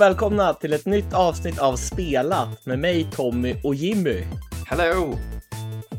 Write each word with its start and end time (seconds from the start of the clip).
och 0.00 0.06
välkomna 0.06 0.54
till 0.54 0.72
ett 0.72 0.86
nytt 0.86 1.14
avsnitt 1.14 1.58
av 1.58 1.76
Spelat 1.76 2.66
med 2.66 2.78
mig, 2.78 3.10
Tommy 3.12 3.56
och 3.64 3.74
Jimmy. 3.74 4.24
Hello! 4.66 5.14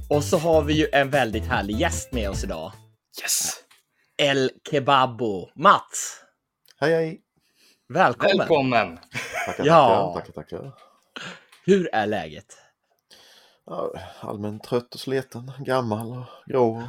Och 0.09 0.23
så 0.23 0.37
har 0.37 0.61
vi 0.61 0.73
ju 0.73 0.87
en 0.91 1.09
väldigt 1.09 1.45
härlig 1.45 1.79
gäst 1.79 2.13
med 2.13 2.29
oss 2.29 2.43
idag. 2.43 2.71
Yes! 3.21 3.53
El 4.17 4.51
Kebabo. 4.71 5.49
Mats, 5.55 6.23
Hej 6.79 6.93
hej! 6.93 7.21
välkommen. 7.89 8.37
Välkommen! 8.37 8.99
Tackar, 9.45 9.65
Ja. 9.65 10.13
tackar, 10.15 10.31
tackar, 10.31 10.57
tackar. 10.57 10.73
Hur 11.65 11.89
är 11.95 12.07
läget? 12.07 12.57
Ja, 13.65 13.93
allmänt 14.19 14.63
trött 14.63 14.93
och 14.93 14.99
sliten, 14.99 15.51
gammal 15.59 16.11
och 16.11 16.25
grå. 16.45 16.83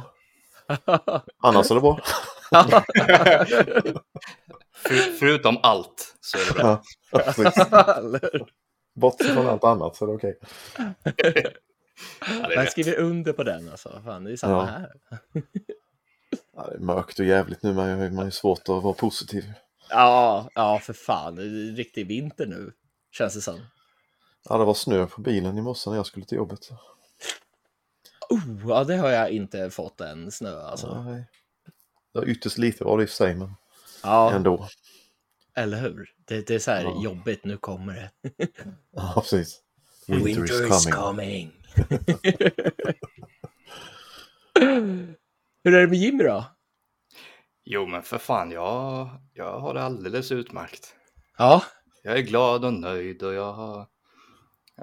Annars 1.43 1.71
är 1.71 1.75
det 1.75 1.81
bra. 1.81 1.99
För, 4.83 5.17
förutom 5.19 5.57
allt 5.63 6.15
så 6.21 6.37
är 6.37 6.45
det 6.45 6.53
bra. 6.53 6.83
Ja. 7.11 8.47
Bortsett 8.95 9.33
från 9.33 9.47
allt 9.47 9.63
annat 9.63 9.95
så 9.95 10.05
är 10.05 10.07
det 10.09 10.15
okej. 10.15 10.37
Ja, 10.77 10.93
det 11.17 12.53
är 12.53 12.55
Jag 12.55 12.71
skriver 12.71 12.99
under 12.99 13.33
på 13.33 13.43
den 13.43 13.69
alltså. 13.69 14.01
Fan, 14.05 14.23
det 14.23 14.31
är 14.31 14.37
samma 14.37 14.53
Ja. 14.53 14.65
här. 14.65 14.91
Ja, 16.55 16.67
det 16.69 16.75
är 16.75 16.79
mörkt 16.79 17.19
och 17.19 17.25
jävligt 17.25 17.63
nu, 17.63 17.73
men 17.73 18.15
man 18.15 18.25
är 18.25 18.31
svårt 18.31 18.59
att 18.59 18.83
vara 18.83 18.93
positiv. 18.93 19.53
Ja, 19.89 20.49
ja 20.55 20.79
för 20.79 20.93
fan. 20.93 21.35
Det 21.35 21.43
är 21.43 21.75
riktig 21.75 22.07
vinter 22.07 22.45
nu, 22.45 22.71
känns 23.11 23.33
det 23.33 23.41
som. 23.41 23.59
Ja, 24.49 24.57
det 24.57 24.65
var 24.65 24.73
snö 24.73 25.05
på 25.05 25.21
bilen 25.21 25.57
i 25.57 25.61
morse 25.61 25.89
när 25.89 25.97
jag 25.97 26.05
skulle 26.05 26.25
till 26.25 26.37
jobbet. 26.37 26.59
Oh, 28.29 28.69
ja, 28.69 28.83
det 28.83 28.97
har 28.97 29.09
jag 29.09 29.29
inte 29.29 29.69
fått 29.69 30.01
än, 30.01 30.31
snö 30.31 30.61
alltså. 30.61 31.03
Nej. 31.03 31.25
Det 32.13 32.19
var 32.19 32.25
ytterst 32.25 32.57
lite 32.57 32.83
var 32.83 32.97
det 32.97 33.03
i 33.03 33.05
och 33.05 33.09
för 33.09 33.15
sig, 33.15 33.35
men 33.35 33.53
Ja, 34.03 34.31
ändå. 34.33 34.67
eller 35.55 35.77
hur? 35.81 36.09
Det, 36.25 36.47
det 36.47 36.55
är 36.55 36.59
så 36.59 36.71
här 36.71 36.83
Ja. 36.83 37.03
jobbigt, 37.03 37.43
nu 37.45 37.57
kommer 37.57 37.93
det. 37.93 38.11
Ja, 38.95 39.13
precis. 39.15 39.59
Winter, 40.07 40.71
is 40.77 40.85
coming. 40.85 41.51
Hur 45.63 45.73
är 45.75 45.81
det 45.81 45.87
med 45.87 45.97
Jimmy 45.99 46.23
då? 46.23 46.45
Jo, 47.65 47.85
men 47.85 48.03
för 48.03 48.17
fan, 48.17 48.51
jag, 48.51 49.09
jag 49.33 49.59
har 49.59 49.73
det 49.73 49.83
alldeles 49.83 50.31
utmärkt. 50.31 50.95
Ja, 51.37 51.63
Jag 52.03 52.17
är 52.17 52.21
glad 52.21 52.65
och 52.65 52.73
nöjd 52.73 53.23
och 53.23 53.33
jag 53.33 53.53
har... 53.53 53.87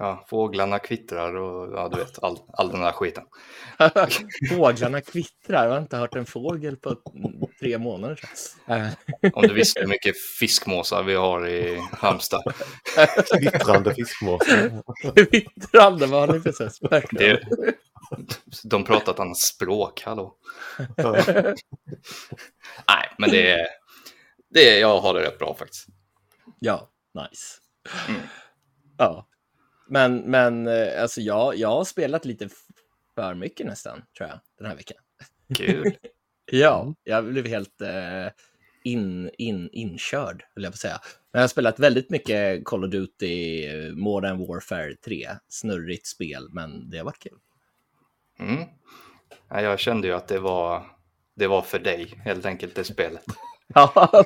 Ja, 0.00 0.24
fåglarna 0.28 0.78
kvittrar 0.78 1.34
och 1.34 1.78
ja, 1.78 1.88
du 1.88 1.98
vet, 1.98 2.22
all, 2.22 2.38
all 2.52 2.70
den 2.70 2.80
där 2.80 2.92
skiten. 2.92 3.24
fåglarna 4.50 5.00
kvittrar. 5.00 5.64
Jag 5.64 5.70
har 5.72 5.78
inte 5.78 5.96
hört 5.96 6.14
en 6.16 6.26
fågel 6.26 6.76
på 6.76 6.96
tre 7.60 7.78
månader. 7.78 8.20
sedan. 8.34 8.80
Eh, 9.22 9.30
Om 9.32 9.42
du 9.42 9.54
visste 9.54 9.80
hur 9.80 9.86
mycket 9.86 10.14
fiskmåsar 10.38 11.02
vi 11.02 11.14
har 11.14 11.48
i 11.48 11.80
Halmstad. 11.92 12.54
Glittrande 13.38 13.94
fiskmåsar. 13.94 14.82
Kvittrande, 15.14 16.06
vad 16.06 16.20
har 16.28 16.34
ni 16.34 16.40
för? 16.40 17.16
Det, 17.18 17.40
de 18.64 18.84
pratar 18.84 19.12
ett 19.12 19.20
annat 19.20 19.38
språk, 19.38 20.02
hallå. 20.02 20.34
Nej, 22.88 23.08
men 23.18 23.30
det 23.30 23.50
är... 23.50 23.66
Det 24.50 24.76
är, 24.76 24.80
jag 24.80 25.00
har 25.00 25.14
det 25.14 25.20
rätt 25.20 25.38
bra 25.38 25.54
faktiskt. 25.54 25.86
Ja, 26.58 26.90
nice. 27.14 27.56
Mm. 28.08 28.20
Ja, 28.96 29.26
men, 29.90 30.16
men 30.18 30.66
eh, 30.66 31.02
alltså 31.02 31.20
jag, 31.20 31.56
jag 31.56 31.68
har 31.68 31.84
spelat 31.84 32.24
lite 32.24 32.48
för 33.14 33.34
mycket 33.34 33.66
nästan, 33.66 34.02
tror 34.16 34.28
jag, 34.28 34.40
den 34.58 34.66
här 34.66 34.76
veckan. 34.76 34.96
Kul. 35.56 35.92
Ja, 36.52 36.94
jag 37.04 37.24
blev 37.24 37.46
helt 37.46 37.80
eh, 37.80 38.26
in, 38.84 39.30
in, 39.38 39.70
inkörd, 39.72 40.44
vill 40.54 40.64
jag 40.64 40.72
på 40.72 40.76
säga. 40.76 41.00
Men 41.32 41.38
jag 41.38 41.42
har 41.42 41.48
spelat 41.48 41.78
väldigt 41.78 42.10
mycket 42.10 42.64
Call 42.64 42.84
of 42.84 42.90
Duty 42.90 43.66
eh, 43.66 43.92
Modern 43.92 44.38
Warfare 44.38 44.94
3. 44.94 45.28
Snurrigt 45.48 46.06
spel, 46.06 46.48
men 46.50 46.90
det 46.90 46.98
har 46.98 47.04
varit 47.04 47.18
kul. 47.18 47.38
Mm. 48.38 48.64
Ja, 49.48 49.62
jag 49.62 49.78
kände 49.78 50.08
ju 50.08 50.14
att 50.14 50.28
det 50.28 50.38
var, 50.38 50.86
det 51.36 51.46
var 51.46 51.62
för 51.62 51.78
dig, 51.78 52.20
helt 52.24 52.46
enkelt, 52.46 52.74
det 52.74 52.84
spelet. 52.84 53.24
Ja. 53.74 54.24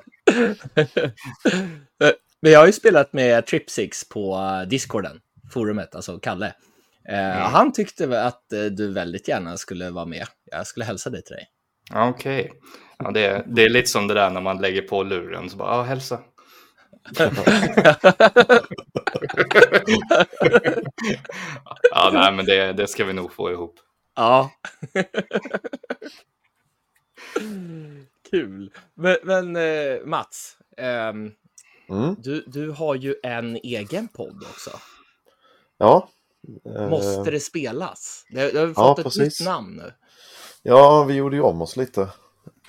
Men 2.44 2.52
jag 2.52 2.60
har 2.60 2.66
ju 2.66 2.72
spelat 2.72 3.12
med 3.12 3.46
Tripsix 3.46 4.08
på 4.08 4.34
eh, 4.34 4.69
Discorden, 4.69 5.20
forumet, 5.54 5.94
alltså 5.94 6.19
Kalle. 6.19 6.47
Eh, 6.47 6.54
Mm. 7.37 7.53
Han 7.53 7.72
tyckte 7.72 8.22
att 8.22 8.53
eh, 8.53 8.65
du 8.65 8.92
väldigt 8.92 9.28
gärna 9.28 9.56
skulle 9.56 9.91
vara 9.91 10.06
med. 10.06 10.26
Jag 10.50 10.66
skulle 10.66 10.84
hälsa 10.84 11.10
dig 11.10 11.22
till 11.22 11.37
dig. 11.37 11.47
Okej. 11.94 12.53
Ja, 12.98 13.10
det, 13.10 13.26
är- 13.26 13.44
det 13.47 13.62
är 13.62 13.69
lite 13.69 13.91
som 13.91 14.09
det 14.09 14.14
där 14.14 14.31
när 14.31 14.41
man 14.41 14.60
lägger 14.60 14.82
på 14.82 15.03
luren, 15.03 15.50
så 15.50 15.56
bara, 15.56 15.76
ja, 15.76 15.82
hälsa. 15.82 16.20
Ja, 21.91 22.10
nej, 22.12 22.32
men 22.32 22.44
det, 22.47 22.72
det 22.72 22.87
ska 22.87 23.04
vi 23.04 23.12
nog 23.12 23.32
få 23.32 23.50
ihop. 23.53 23.75
Ja. 24.16 24.50
Kul. 28.31 28.72
Men, 28.94 29.16
men 29.22 29.56
eh, 29.56 29.97
Mats, 30.04 30.56
ehm, 30.76 31.32
Mm. 31.88 32.16
du, 32.19 32.44
du 32.47 32.70
har 32.70 32.94
ju 32.94 33.14
en 33.22 33.56
egen 33.56 34.09
podd 34.09 34.43
också. 34.50 34.70
Ja. 35.79 36.09
Eh, 36.77 36.89
Måste 36.89 37.31
det 37.31 37.41
spelas? 37.41 38.25
Det, 38.31 38.41
har 38.41 38.67
ja, 38.67 38.75
fått 38.75 38.99
ett 38.99 39.05
precis. 39.05 39.41
nytt 39.41 39.49
namn 39.49 39.77
nu. 39.77 39.93
Ja, 40.62 41.05
vi 41.05 41.15
gjorde 41.15 41.37
ju 41.37 41.43
om 41.43 41.62
oss 41.62 41.77
lite. 41.77 42.03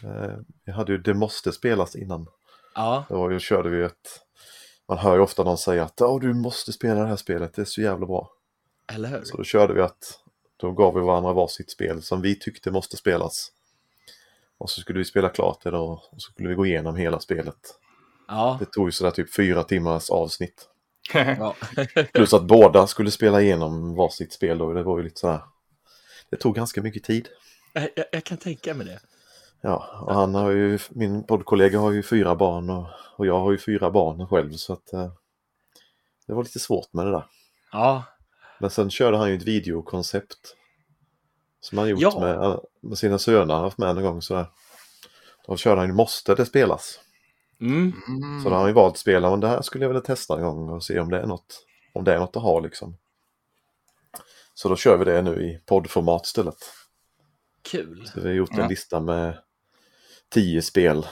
Eh, 0.04 0.38
Vi 0.66 0.72
hade 0.72 0.92
ju 0.92 0.98
Det 0.98 1.14
måste 1.14 1.52
spelas 1.52 1.96
innan. 1.96 2.28
Ja, 2.76 3.06
Då 3.10 3.40
körde 3.40 3.70
vi 3.70 3.84
ett... 3.84 4.22
Man 4.88 4.98
hör 4.98 5.16
ju 5.16 5.22
ofta 5.22 5.44
någon 5.44 5.58
säga 5.58 5.84
att 5.84 5.94
"Ja, 6.00 6.18
du 6.22 6.34
måste 6.34 6.74
spela 6.74 7.02
det 7.02 7.08
här 7.08 7.16
spelet, 7.16 7.54
det 7.54 7.62
är 7.62 7.66
så 7.66 7.82
jävla 7.82 8.06
bra. 8.06 8.32
eller 8.94 9.10
hur? 9.10 9.24
Så 9.24 9.38
då 9.38 9.44
körde 9.44 9.74
vi 9.74 9.82
att 9.82 10.20
då 10.58 10.72
gav 10.72 10.94
vi 10.94 11.02
varandra 11.02 11.34
varsitt 11.34 11.72
spel 11.72 12.02
som 12.02 12.22
vi 12.22 12.40
tyckte 12.40 12.72
måste 12.72 12.98
spelas. 12.98 13.52
Och 14.58 14.70
så 14.70 14.82
skulle 14.82 15.00
vi 15.00 15.06
spela 15.06 15.30
klart 15.30 15.64
det 15.64 15.72
då 15.72 16.02
och 16.12 16.22
så 16.22 16.32
skulle 16.32 16.50
vi 16.50 16.56
gå 16.56 16.66
igenom 16.66 16.96
hela 16.96 17.20
spelet. 17.20 17.80
Ja. 18.28 18.58
Det 18.60 18.66
tog 18.66 18.88
ju 18.88 18.92
sådär 18.92 19.12
typ 19.12 19.36
fyra 19.36 19.64
timmars 19.64 20.10
avsnitt. 20.10 20.70
ja. 21.14 21.56
Plus 22.14 22.34
att 22.34 22.48
båda 22.48 22.88
skulle 22.88 23.12
spela 23.12 23.42
igenom 23.42 23.96
varsitt 23.96 24.34
spel 24.34 24.58
då, 24.58 24.74
det 24.74 24.84
var 24.84 24.98
ju 24.98 25.04
lite 25.04 25.20
sådär. 25.20 25.42
Det 26.30 26.38
tog 26.38 26.56
ganska 26.56 26.82
mycket 26.82 27.04
tid. 27.04 27.30
Jag, 27.74 27.90
jag, 28.12 28.24
kan 28.24 28.38
tänka 28.38 28.74
mig 28.74 28.86
det. 28.88 29.00
Ja, 29.62 30.00
och 30.02 30.14
han 30.16 30.36
har 30.36 30.52
ju, 30.52 30.80
min 30.90 31.24
poddkollega 31.24 31.80
har 31.80 31.92
ju 31.92 32.04
fyra 32.04 32.36
barn 32.36 32.70
och, 32.70 32.88
och 33.18 33.26
jag 33.26 33.40
har 33.40 33.52
ju 33.52 33.58
fyra 33.58 33.92
barn 33.92 34.28
själv 34.28 34.52
så 34.52 34.74
att 34.74 34.94
eh, 34.94 35.12
det 36.28 36.34
var 36.34 36.44
lite 36.44 36.60
svårt 36.60 36.94
med 36.94 37.06
det 37.06 37.12
där. 37.12 37.26
Ja, 37.72 38.04
Men 38.60 38.70
sen 38.70 38.90
körde 38.90 39.18
han 39.18 39.30
ju 39.30 39.36
ett 39.38 39.44
videokoncept. 39.44 40.56
Som 41.60 41.78
han 41.78 41.90
gjort 41.90 42.02
Ja. 42.02 42.20
med, 42.20 42.60
med 42.90 42.98
sina 42.98 43.18
söner, 43.18 43.54
har 43.54 43.62
haft 43.62 43.78
med 43.78 43.98
en 43.98 44.04
gång 44.04 44.22
sådär. 44.22 44.46
Då 45.48 45.58
körde 45.58 45.82
han 45.82 45.90
ju 45.90 45.94
Måste 45.96 46.36
det 46.36 46.46
spelas? 46.46 47.00
Mm. 47.62 47.94
Mm. 48.08 48.44
Så 48.44 48.50
då 48.50 48.56
har 48.56 48.60
han 48.60 48.70
ju 48.70 48.74
valt 48.74 48.98
spela, 48.98 49.30
men 49.30 49.40
det 49.40 49.48
här 49.48 49.62
skulle 49.62 49.84
jag 49.84 49.90
vilja 49.90 50.02
testa 50.02 50.36
en 50.38 50.42
gång 50.44 50.70
och 50.70 50.84
se 50.84 51.00
om 51.00 51.10
det 51.10 51.20
är 51.20 51.26
något, 51.26 51.66
om 51.94 52.04
det 52.04 52.14
är 52.14 52.20
något 52.20 52.36
att 52.36 52.44
ha 52.44 52.60
liksom. 52.60 52.98
Så 54.54 54.70
då 54.70 54.76
kör 54.76 54.98
vi 54.98 55.06
det 55.06 55.22
nu 55.22 55.44
i 55.44 55.60
poddformat 55.66 56.26
istället. 56.26 56.58
kul. 57.62 58.08
Så 58.14 58.22
vi 58.22 58.28
har 58.28 58.34
gjort 58.36 58.52
en 58.52 58.58
Ja. 58.60 58.68
lista 58.68 59.00
med 59.00 59.38
tio 60.30 60.62
spel 60.62 61.07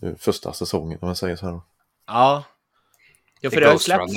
nu 0.00 0.16
första 0.18 0.52
säsongen 0.52 0.98
om 1.02 1.08
jag 1.08 1.16
säger 1.16 1.36
så 1.36 1.46
här. 1.46 1.60
Ja. 2.06 2.44
Ja, 3.40 3.50
för 3.50 3.56
Är 3.56 3.60
det 3.60 3.66
har 3.66 3.72
ju 3.72 3.78
släppts. 3.78 4.14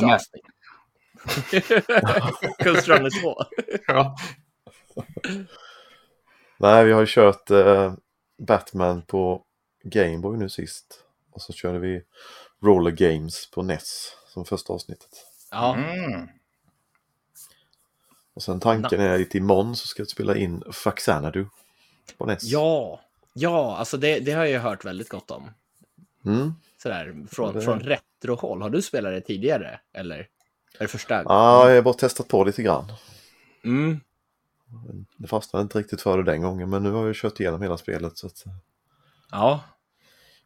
Ghost 2.63 2.87
Runner 2.87 3.21
2. 3.21 3.35
Ja. 3.87 4.15
Nej, 6.57 6.85
vi 6.85 6.91
har 6.91 6.99
ju 7.01 7.07
kört 7.09 7.49
eh, 7.51 7.93
Batman 8.37 9.01
på 9.01 9.43
Gameboy 9.83 10.37
nu 10.37 10.49
sist. 10.49 11.03
Och 11.31 11.41
så 11.41 11.53
körde 11.53 11.79
vi 11.79 12.01
Roller 12.61 12.91
Games 12.91 13.51
på 13.51 13.61
NES 13.61 14.11
som 14.27 14.45
första 14.45 14.73
avsnittet. 14.73 15.09
Ja, 15.51 15.75
Mm. 15.75 16.27
Och 18.33 18.43
sen 18.43 18.59
tanken 18.59 18.99
är 19.01 19.21
att 19.21 19.35
imorgon 19.35 19.75
så 19.75 19.87
ska 19.87 20.01
jag 20.01 20.09
spela 20.09 20.35
in 20.35 20.63
Faxanadu 20.71 21.45
på 22.17 22.25
NES. 22.25 22.43
ja, 22.43 23.01
ja 23.33 23.77
alltså 23.77 23.97
det, 23.97 24.19
det 24.19 24.31
har 24.31 24.39
jag 24.39 24.49
ju 24.51 24.57
hört 24.57 24.85
väldigt 24.85 25.09
gott 25.09 25.31
om. 25.31 25.51
Mm. 26.25 26.53
Sådär, 26.83 27.25
från, 27.31 27.53
det- 27.53 27.61
från 27.61 27.79
retrohåll. 27.79 28.61
Har 28.61 28.69
du 28.69 28.81
spelat 28.81 29.11
det 29.11 29.21
tidigare? 29.21 29.79
Eller 29.93 30.17
är 30.17 30.27
det 30.79 30.87
första? 30.87 31.23
Ja, 31.23 31.69
jag 31.69 31.75
har 31.75 31.81
bara 31.81 31.93
testat 31.93 32.27
på 32.27 32.43
lite 32.43 32.63
grann. 32.63 32.91
Mm. 33.63 33.99
Det 35.17 35.27
fastnade 35.27 35.63
inte 35.63 35.79
riktigt 35.79 36.01
för 36.01 36.17
det 36.17 36.31
den 36.31 36.41
gången 36.41 36.69
men 36.69 36.83
nu 36.83 36.91
har 36.91 37.05
jag 37.05 37.15
kört 37.15 37.39
igenom 37.39 37.61
hela 37.61 37.77
spelet 37.77 38.17
så 38.17 38.27
att... 38.27 38.43
Ja. 39.31 39.61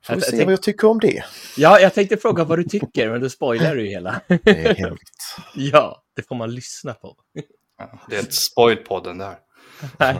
Får 0.05 0.13
Jag- 0.13 0.15
vi 0.15 0.21
jag 0.21 0.23
se 0.23 0.31
tänk- 0.37 0.45
vad 0.45 0.53
jag 0.53 0.61
tycker 0.63 0.87
om 0.87 0.99
det. 0.99 1.23
ja, 1.57 1.79
jag 1.79 1.93
tänkte 1.93 2.17
fråga 2.17 2.43
vad 2.43 2.59
du 2.59 2.63
tycker, 2.63 3.09
men 3.11 3.21
du 3.21 3.29
spoilar 3.29 3.75
ju 3.75 3.87
hela. 3.87 4.21
Det 4.27 4.47
är 4.47 4.75
hemskt. 4.75 5.15
ja, 5.55 6.03
det 6.15 6.21
får 6.27 6.35
man 6.35 6.53
lyssna 6.55 6.93
på. 6.93 7.15
Ja, 7.77 7.99
det 8.09 8.15
är 8.15 8.19
ett 8.19 8.33
spoilpodden 8.33 9.17
där. 9.17 9.35
Nej. 9.99 10.15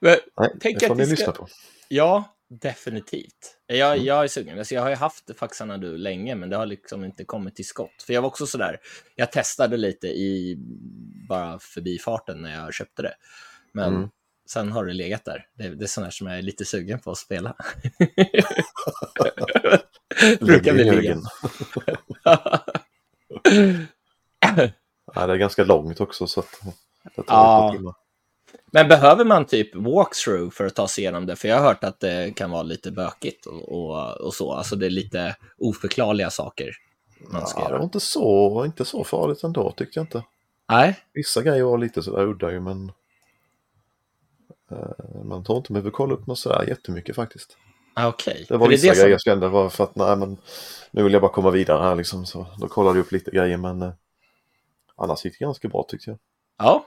men, 0.00 0.16
Nej, 0.40 0.50
Tänk 0.60 0.80
det 0.80 0.86
får 0.86 0.94
att 0.94 0.98
ni 0.98 1.04
ska- 1.06 1.10
lyssna 1.10 1.32
på. 1.32 1.48
ja, 1.88 2.24
definitivt. 2.48 3.56
Jag, 3.66 3.92
Mm. 3.92 4.04
jag 4.06 4.24
är 4.24 4.28
sugen. 4.28 4.58
Alltså, 4.58 4.74
jag 4.74 4.82
har 4.82 4.88
ju 4.90 4.94
haft 4.96 5.38
faxarna 5.38 5.78
du 5.78 5.96
länge, 5.98 6.34
men 6.34 6.50
det 6.50 6.56
har 6.56 6.66
liksom 6.66 7.04
inte 7.04 7.24
kommit 7.24 7.56
till 7.56 7.66
skott. 7.66 8.02
För 8.06 8.12
jag 8.12 8.22
var 8.22 8.28
också 8.28 8.46
sådär, 8.46 8.78
jag 9.14 9.32
testade 9.32 9.76
lite 9.76 10.06
i 10.06 10.56
bara 11.28 11.58
förbifarten 11.58 12.42
när 12.42 12.54
jag 12.64 12.74
köpte 12.74 13.02
det. 13.02 13.14
Men 13.72 13.94
Mm. 13.96 14.08
Sen 14.46 14.72
har 14.72 14.84
det 14.84 14.92
legat 14.92 15.24
där. 15.24 15.46
Det, 15.54 15.68
det 15.68 15.84
är 15.84 15.88
sådana 15.88 16.10
som 16.10 16.26
jag 16.26 16.38
är 16.38 16.42
lite 16.42 16.64
sugen 16.64 16.98
på 16.98 17.10
att 17.10 17.18
spela. 17.18 17.54
Brukar 20.40 20.72
bli 20.72 20.90
liggande. 20.90 21.28
Ja, 25.14 25.26
det 25.26 25.32
är 25.32 25.36
ganska 25.36 25.64
långt 25.64 26.00
också 26.00 26.26
så 26.26 26.40
att 26.40 26.60
det 27.16 27.22
tar 27.22 27.34
Ja. 27.34 27.72
timmar. 27.76 27.94
Men 28.72 28.88
behöver 28.88 29.24
man 29.24 29.44
typ 29.44 29.74
walkthrough 29.74 30.50
för 30.50 30.66
att 30.66 30.74
ta 30.74 30.88
sig 30.88 31.04
igenom 31.04 31.26
det? 31.26 31.36
För 31.36 31.48
jag 31.48 31.56
har 31.56 31.62
hört 31.64 31.84
att 31.84 32.00
det 32.00 32.36
kan 32.36 32.50
vara 32.50 32.62
lite 32.62 32.90
bökigt 32.90 33.46
och, 33.46 33.68
och, 33.72 34.20
och 34.20 34.34
så. 34.34 34.52
Alltså 34.52 34.76
det 34.76 34.86
är 34.86 34.90
lite 34.90 35.36
oförklarliga 35.58 36.30
saker 36.30 36.70
man 37.32 37.46
ska 37.46 37.58
Ja, 37.60 37.64
det 37.64 37.70
göra. 37.70 37.78
var 37.78 37.84
inte 37.84 38.00
så, 38.00 38.64
inte 38.64 38.84
så 38.84 39.04
farligt 39.04 39.42
ändå 39.42 39.72
tyckte 39.72 39.98
jag 39.98 40.04
inte. 40.04 40.22
Nej, 40.68 40.98
Vissa 41.12 41.42
grejer 41.42 41.64
var 41.64 41.78
lite 41.78 42.02
sådär 42.02 42.22
udda 42.26 42.52
ju 42.52 42.60
men 42.60 42.92
man 45.24 45.44
tror 45.44 45.58
inte 45.58 45.72
man 45.72 45.82
behöver 45.82 45.90
kolla 45.90 46.14
upp 46.14 46.26
något 46.26 46.38
sådär 46.38 46.64
jättemycket 46.68 47.16
faktiskt. 47.16 47.56
ah, 47.94 48.08
okej. 48.08 48.44
Det 48.48 48.56
var 48.56 48.66
För 48.66 48.70
vissa 48.70 48.86
det 48.88 48.94
som- 48.94 49.00
grejer 49.02 49.10
jag 49.14 49.20
kände 49.20 49.48
var 49.48 49.68
för 49.70 49.84
att 49.84 49.96
nej 49.96 50.16
men 50.16 50.36
nu 50.90 51.02
vill 51.02 51.12
jag 51.12 51.22
bara 51.22 51.32
komma 51.32 51.50
vidare 51.50 51.82
här 51.82 51.94
liksom 51.96 52.26
så 52.26 52.46
då 52.58 52.68
kollade 52.68 52.98
jag 52.98 53.06
upp 53.06 53.12
lite 53.12 53.30
grejer 53.30 53.56
men 53.56 53.82
eh, 53.82 53.92
annars 54.96 55.24
gick 55.24 55.38
det 55.38 55.44
ganska 55.44 55.68
bra 55.68 55.86
tyckte 55.88 56.10
jag. 56.10 56.18
Ja, 56.58 56.86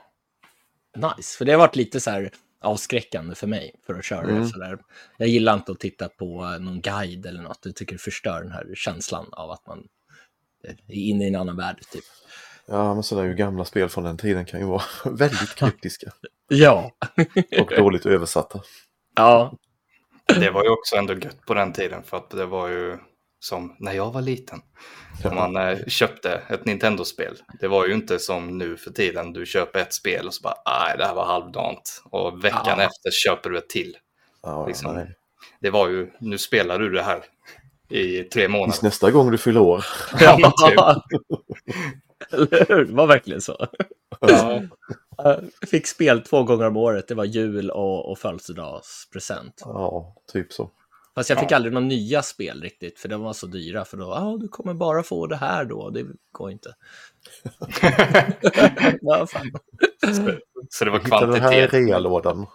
nice. 0.96 1.38
För 1.38 1.44
det 1.44 1.52
har 1.52 1.58
varit 1.58 1.76
lite 1.76 2.00
så 2.00 2.10
här 2.10 2.30
avskräckande 2.60 3.34
för 3.34 3.46
mig 3.46 3.74
för 3.86 3.94
att 3.94 4.04
köra 4.04 4.22
Mm. 4.22 4.40
det. 4.42 4.48
Så 4.48 4.58
där. 4.58 4.78
Jag 5.16 5.28
gillar 5.28 5.54
inte 5.54 5.72
att 5.72 5.80
titta 5.80 6.08
på 6.08 6.44
eh, 6.44 6.60
någon 6.60 6.80
guide 6.80 7.26
eller 7.26 7.42
något. 7.42 7.58
Jag 7.62 7.74
tycker 7.76 7.92
det 7.92 7.98
förstör 7.98 8.42
den 8.42 8.52
här 8.52 8.66
känslan 8.74 9.26
av 9.32 9.50
att 9.50 9.66
man 9.66 9.88
är 10.64 10.76
inne 10.94 11.24
i 11.24 11.28
en 11.28 11.36
annan 11.36 11.56
värld. 11.56 11.80
Typ. 11.92 12.04
Ja 12.70 12.94
men 12.94 13.02
sådär 13.02 13.24
ju 13.24 13.34
gamla 13.34 13.64
spel 13.64 13.88
från 13.88 14.04
den 14.04 14.16
tiden 14.18 14.44
kan 14.44 14.60
ju 14.60 14.66
vara 14.66 14.82
väldigt 15.04 15.54
kryptiska 15.54 16.10
Ja, 16.48 16.90
och 17.60 17.70
dåligt 17.76 18.06
översatta. 18.06 18.60
ja, 19.16 19.52
Det 20.40 20.50
var 20.50 20.64
ju 20.64 20.70
också 20.70 20.96
ändå 20.96 21.14
gött 21.14 21.46
på 21.46 21.54
den 21.54 21.72
tiden 21.72 22.02
för 22.02 22.16
att 22.16 22.30
det 22.30 22.46
var 22.46 22.68
ju 22.68 22.98
som 23.40 23.76
när 23.78 23.92
jag 23.92 24.12
var 24.12 24.22
liten. 24.22 24.60
Om 25.24 25.34
man 25.34 25.56
eh, 25.56 25.78
köpte 25.86 26.42
ett 26.48 26.64
Nintendo-spel. 26.64 27.36
Det 27.60 27.68
var 27.68 27.86
ju 27.86 27.94
inte 27.94 28.18
som 28.18 28.58
nu 28.58 28.76
för 28.76 28.90
tiden. 28.90 29.32
Du 29.32 29.46
köper 29.46 29.80
ett 29.80 29.94
spel 29.94 30.26
och 30.26 30.34
så 30.34 30.42
bara, 30.42 30.54
nej 30.66 30.98
det 30.98 31.04
här 31.06 31.14
var 31.14 31.24
halvdant. 31.26 32.02
Och 32.04 32.44
veckan 32.44 32.62
Ja. 32.66 32.82
efter 32.82 33.10
köper 33.24 33.50
du 33.50 33.58
ett 33.58 33.68
till. 33.68 33.96
Ja, 34.42 34.66
Liksom. 34.66 34.94
nej. 34.94 35.14
Det 35.60 35.70
var 35.70 35.88
ju, 35.88 36.10
nu 36.20 36.38
spelar 36.38 36.78
du 36.78 36.90
det 36.90 37.02
här 37.02 37.24
i 37.88 38.16
tre 38.22 38.28
Tills 38.30 38.48
månader. 38.52 38.78
nästa 38.82 39.10
gång 39.10 39.30
du 39.30 39.38
fyller 39.38 39.60
år. 39.60 39.84
Ja, 40.20 40.36
typ. 40.68 40.78
Eller 42.30 42.66
hur? 42.68 42.84
Det 42.84 42.92
var 42.92 43.06
verkligen 43.06 43.40
så. 43.40 43.66
Ja. 44.20 44.62
Jag 45.16 45.68
fick 45.70 45.86
spel 45.86 46.20
två 46.22 46.42
gånger 46.42 46.66
om 46.66 46.76
året. 46.76 47.08
Det 47.08 47.14
var 47.14 47.24
jul 47.24 47.70
och, 47.70 48.10
och 48.10 48.18
födelsedagspresent. 48.18 49.54
Ja, 49.64 50.14
typ 50.32 50.52
så. 50.52 50.70
Fast 51.14 51.30
jag 51.30 51.38
fick 51.40 51.50
Ja. 51.50 51.56
aldrig 51.56 51.72
några 51.74 51.86
nya 51.86 52.22
spel 52.22 52.62
riktigt, 52.62 52.98
för 52.98 53.08
de 53.08 53.20
var 53.22 53.32
så 53.32 53.46
dyra. 53.46 53.84
För 53.84 53.96
då, 53.96 54.04
ja, 54.04 54.20
ah, 54.22 54.36
du 54.36 54.48
kommer 54.48 54.74
bara 54.74 55.02
få 55.02 55.26
det 55.26 55.36
här 55.36 55.64
då. 55.64 55.90
Det 55.90 56.06
går 56.32 56.50
inte. 56.50 56.74
Vad 59.02 59.30
fan. 59.30 59.50
Så 60.70 60.84
det 60.84 60.90
var 60.90 60.98
Hittade 61.00 61.26
det 61.32 61.40
här 61.40 61.50
kvantitet. 61.50 61.72
reallådan. 61.88 62.46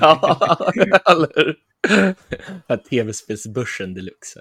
Ja, 0.00 0.72
eller 1.10 1.28
hur? 1.36 1.56
Den 2.66 2.78
Tv-spelsbörsen 2.78 3.94
deluxe. 3.94 4.40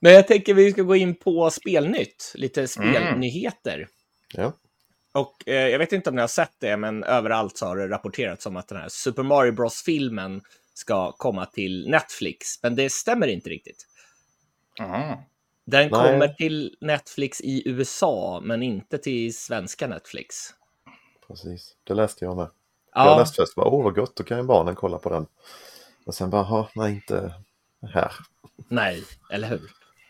Men 0.00 0.12
jag 0.12 0.26
tänker 0.28 0.54
vi 0.54 0.72
ska 0.72 0.82
gå 0.82 0.96
in 0.96 1.14
på 1.14 1.50
spelnytt, 1.50 2.32
lite 2.34 2.68
spelnyheter. 2.68 3.88
Ja. 4.34 4.52
Och 5.12 5.48
eh, 5.48 5.68
jag 5.68 5.78
vet 5.78 5.92
inte 5.92 6.10
om 6.10 6.16
ni 6.16 6.20
har 6.20 6.28
sett 6.28 6.52
det, 6.60 6.76
men 6.76 7.04
överallt 7.04 7.56
så 7.56 7.66
har 7.66 7.76
det 7.76 7.88
rapporterats 7.88 8.46
om 8.46 8.56
att 8.56 8.68
den 8.68 8.78
här 8.78 8.88
Super 8.88 9.22
Mario 9.22 9.52
Bros-filmen 9.52 10.40
ska 10.74 11.12
komma 11.12 11.46
till 11.46 11.88
Netflix. 11.90 12.62
Men 12.62 12.74
det 12.76 12.90
stämmer 12.92 13.26
inte 13.26 13.50
riktigt. 13.50 13.86
Mhm. 14.80 15.16
Den 15.66 15.80
Nej. 15.80 15.90
kommer 15.90 16.28
till 16.28 16.76
Netflix 16.80 17.40
i 17.40 17.68
USA, 17.68 18.40
men 18.44 18.62
inte 18.62 18.98
till 18.98 19.34
svenska 19.36 19.86
Netflix. 19.86 20.36
Precis, 21.28 21.76
det 21.84 21.94
läste 21.94 22.24
jag 22.24 22.36
med. 22.36 22.48
Jag 22.94 23.06
Ja, 23.06 23.18
läste 23.18 23.42
först, 23.42 23.54
bara, 23.54 23.66
åh 23.66 23.84
vad 23.84 23.94
gott, 23.94 24.16
då 24.16 24.24
kan 24.24 24.38
ju 24.38 24.44
barnen 24.44 24.74
kolla 24.74 24.98
på 24.98 25.10
den. 25.10 25.26
Och 26.06 26.14
sen 26.14 26.30
bara, 26.30 26.42
"Ha, 26.42 26.70
nej 26.74 26.92
inte 26.94 27.34
här. 27.94 28.12
nej, 28.68 29.02
eller 29.32 29.48
hur? 29.48 29.60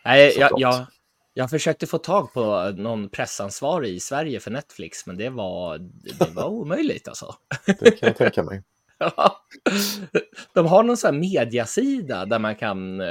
Nej, 0.05 0.35
jag, 0.39 0.51
jag, 0.57 0.87
jag 1.35 1.51
försökte 1.51 1.87
få 1.87 1.99
tag 1.99 2.33
på 2.33 2.75
någon 2.77 3.09
pressansvarig 3.09 3.95
i 3.95 4.01
Sverige 4.01 4.41
för 4.41 4.51
Netflix, 4.51 5.07
men 5.07 5.17
det 5.17 5.31
var, 5.31 5.79
det 6.19 6.31
var 6.31 6.45
omöjligt 6.49 7.09
alltså. 7.09 7.35
Det 7.67 7.91
kan 7.91 8.07
jag 8.07 8.17
tänka 8.17 8.43
mig. 8.43 8.63
De 10.55 10.67
har 10.67 10.83
någon 10.83 10.97
sån 10.97 11.15
här 11.15 11.21
mediasida 11.21 12.27
där 12.27 12.39
man 12.39 12.57
kan, 12.57 13.01
eh, 13.01 13.07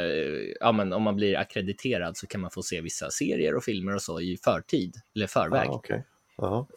ja 0.59 0.71
men 0.71 0.94
om 0.94 1.03
man 1.03 1.15
blir 1.15 1.38
akkrediterad 1.38 2.18
så 2.18 2.27
kan 2.27 2.41
man 2.41 2.51
få 2.51 2.63
se 2.63 2.81
vissa 2.81 3.09
serier 3.09 3.56
och 3.56 3.63
filmer 3.63 3.95
och 3.95 4.01
så 4.01 4.21
i 4.21 4.38
förtid, 4.44 4.95
eller 5.15 5.27
förväg. 5.27 5.68
Ja, 5.68 5.71
okej. 5.71 6.06
Ja, 6.38 6.68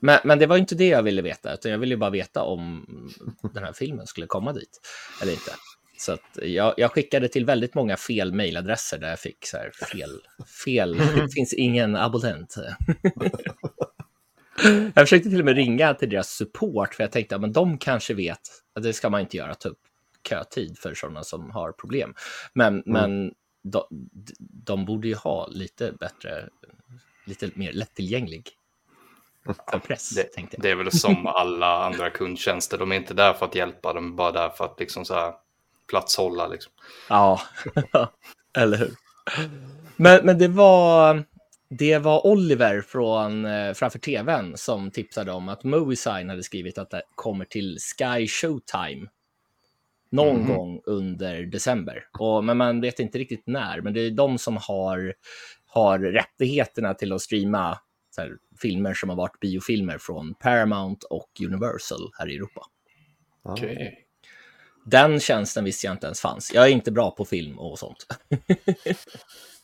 Men, 0.00 0.18
men 0.24 0.38
det 0.38 0.46
var 0.46 0.56
inte 0.56 0.74
det 0.74 0.88
jag 0.88 1.02
ville 1.02 1.22
veta, 1.22 1.54
utan 1.54 1.70
jag 1.70 1.78
ville 1.78 1.96
bara 1.96 2.10
veta 2.10 2.42
om 2.42 2.86
den 3.54 3.64
här 3.64 3.72
filmen 3.72 4.06
skulle 4.06 4.26
komma 4.26 4.52
dit 4.52 4.80
eller 5.22 5.32
inte. 5.32 5.50
Så 5.98 6.12
att 6.12 6.38
jag, 6.42 6.74
jag 6.76 6.92
skickade 6.92 7.28
till 7.28 7.44
väldigt 7.44 7.74
många 7.74 7.96
fel 7.96 8.32
mejladresser 8.32 8.98
där 8.98 9.08
jag 9.08 9.20
fick 9.20 9.46
så 9.46 9.56
här 9.56 9.70
fel, 9.92 10.20
fel, 10.64 10.96
det 11.16 11.32
finns 11.34 11.52
ingen 11.52 11.96
abonnent. 11.96 12.56
Jag 14.94 14.94
försökte 14.94 15.30
till 15.30 15.38
och 15.38 15.44
med 15.44 15.56
ringa 15.56 15.94
till 15.94 16.10
deras 16.10 16.30
support, 16.30 16.94
för 16.94 17.04
jag 17.04 17.12
tänkte 17.12 17.36
att 17.36 17.54
de 17.54 17.78
kanske 17.78 18.14
vet 18.14 18.40
att 18.74 18.82
det 18.82 18.92
ska 18.92 19.10
man 19.10 19.20
inte 19.20 19.36
göra, 19.36 19.54
ta 19.54 19.68
upp 19.68 19.78
kötid 20.28 20.78
för 20.78 20.94
sådana 20.94 21.24
som 21.24 21.50
har 21.50 21.72
problem. 21.72 22.14
Men, 22.52 22.82
men 22.86 23.34
de, 23.62 23.82
de 24.40 24.84
borde 24.84 25.08
ju 25.08 25.14
ha 25.14 25.46
lite 25.46 25.92
bättre, 25.92 26.48
lite 27.26 27.50
mer 27.54 27.72
lättillgänglig 27.72 28.50
press, 29.86 30.10
Det, 30.10 30.56
det 30.58 30.70
är 30.70 30.74
väl 30.74 30.92
som 30.92 31.26
alla 31.26 31.84
andra 31.84 32.10
kundtjänster. 32.10 32.78
De 32.78 32.92
är 32.92 32.96
inte 32.96 33.14
där 33.14 33.32
för 33.32 33.46
att 33.46 33.54
hjälpa, 33.54 33.92
de 33.92 34.12
är 34.12 34.16
bara 34.16 34.32
där 34.32 34.48
för 34.48 34.64
att 34.64 34.80
liksom 34.80 35.04
så 35.04 35.14
här 35.14 35.34
platshålla. 35.88 36.48
Liksom. 36.48 36.72
Ja, 37.08 37.40
eller 38.58 38.76
hur? 38.78 38.90
Men, 39.96 40.26
men 40.26 40.38
det 40.38 40.48
var... 40.48 41.24
Det 41.70 41.98
var 41.98 42.26
Oliver 42.26 42.80
från 42.80 43.44
eh, 43.44 43.72
framför 43.74 43.98
tvn 43.98 44.56
som 44.56 44.90
tipsade 44.90 45.32
om 45.32 45.48
att 45.48 45.64
Moviesine 45.64 46.28
hade 46.30 46.42
skrivit 46.42 46.78
att 46.78 46.90
det 46.90 47.02
kommer 47.14 47.44
till 47.44 47.78
Sky 47.80 48.26
Showtime 48.26 49.08
någon 50.10 50.36
Mhm. 50.40 50.48
gång 50.56 50.80
under 50.84 51.42
december. 51.42 52.04
Och, 52.18 52.44
men 52.44 52.56
man 52.56 52.80
vet 52.80 53.00
inte 53.00 53.18
riktigt 53.18 53.42
när, 53.46 53.80
men 53.80 53.92
det 53.94 54.00
är 54.00 54.10
de 54.10 54.38
som 54.38 54.56
har, 54.56 55.14
har 55.66 55.98
rättigheterna 55.98 56.94
till 56.94 57.12
att 57.12 57.20
streama 57.22 57.78
så 58.10 58.20
här, 58.20 58.32
filmer 58.62 58.94
som 58.94 59.08
har 59.08 59.16
varit 59.16 59.40
biofilmer 59.40 59.98
från 59.98 60.34
Paramount 60.34 61.06
och 61.10 61.30
Universal 61.46 62.10
här 62.18 62.30
i 62.30 62.36
Europa. 62.36 62.60
ja. 63.44 63.52
Okej. 63.52 64.04
Den 64.90 65.20
tjänsten 65.20 65.64
visste 65.64 65.86
jag 65.86 65.94
inte 65.94 66.06
ens 66.06 66.20
fanns. 66.20 66.52
Jag 66.54 66.64
är 66.64 66.68
inte 66.68 66.90
bra 66.92 67.10
på 67.10 67.24
film 67.24 67.58
och 67.58 67.78
sånt. 67.78 68.06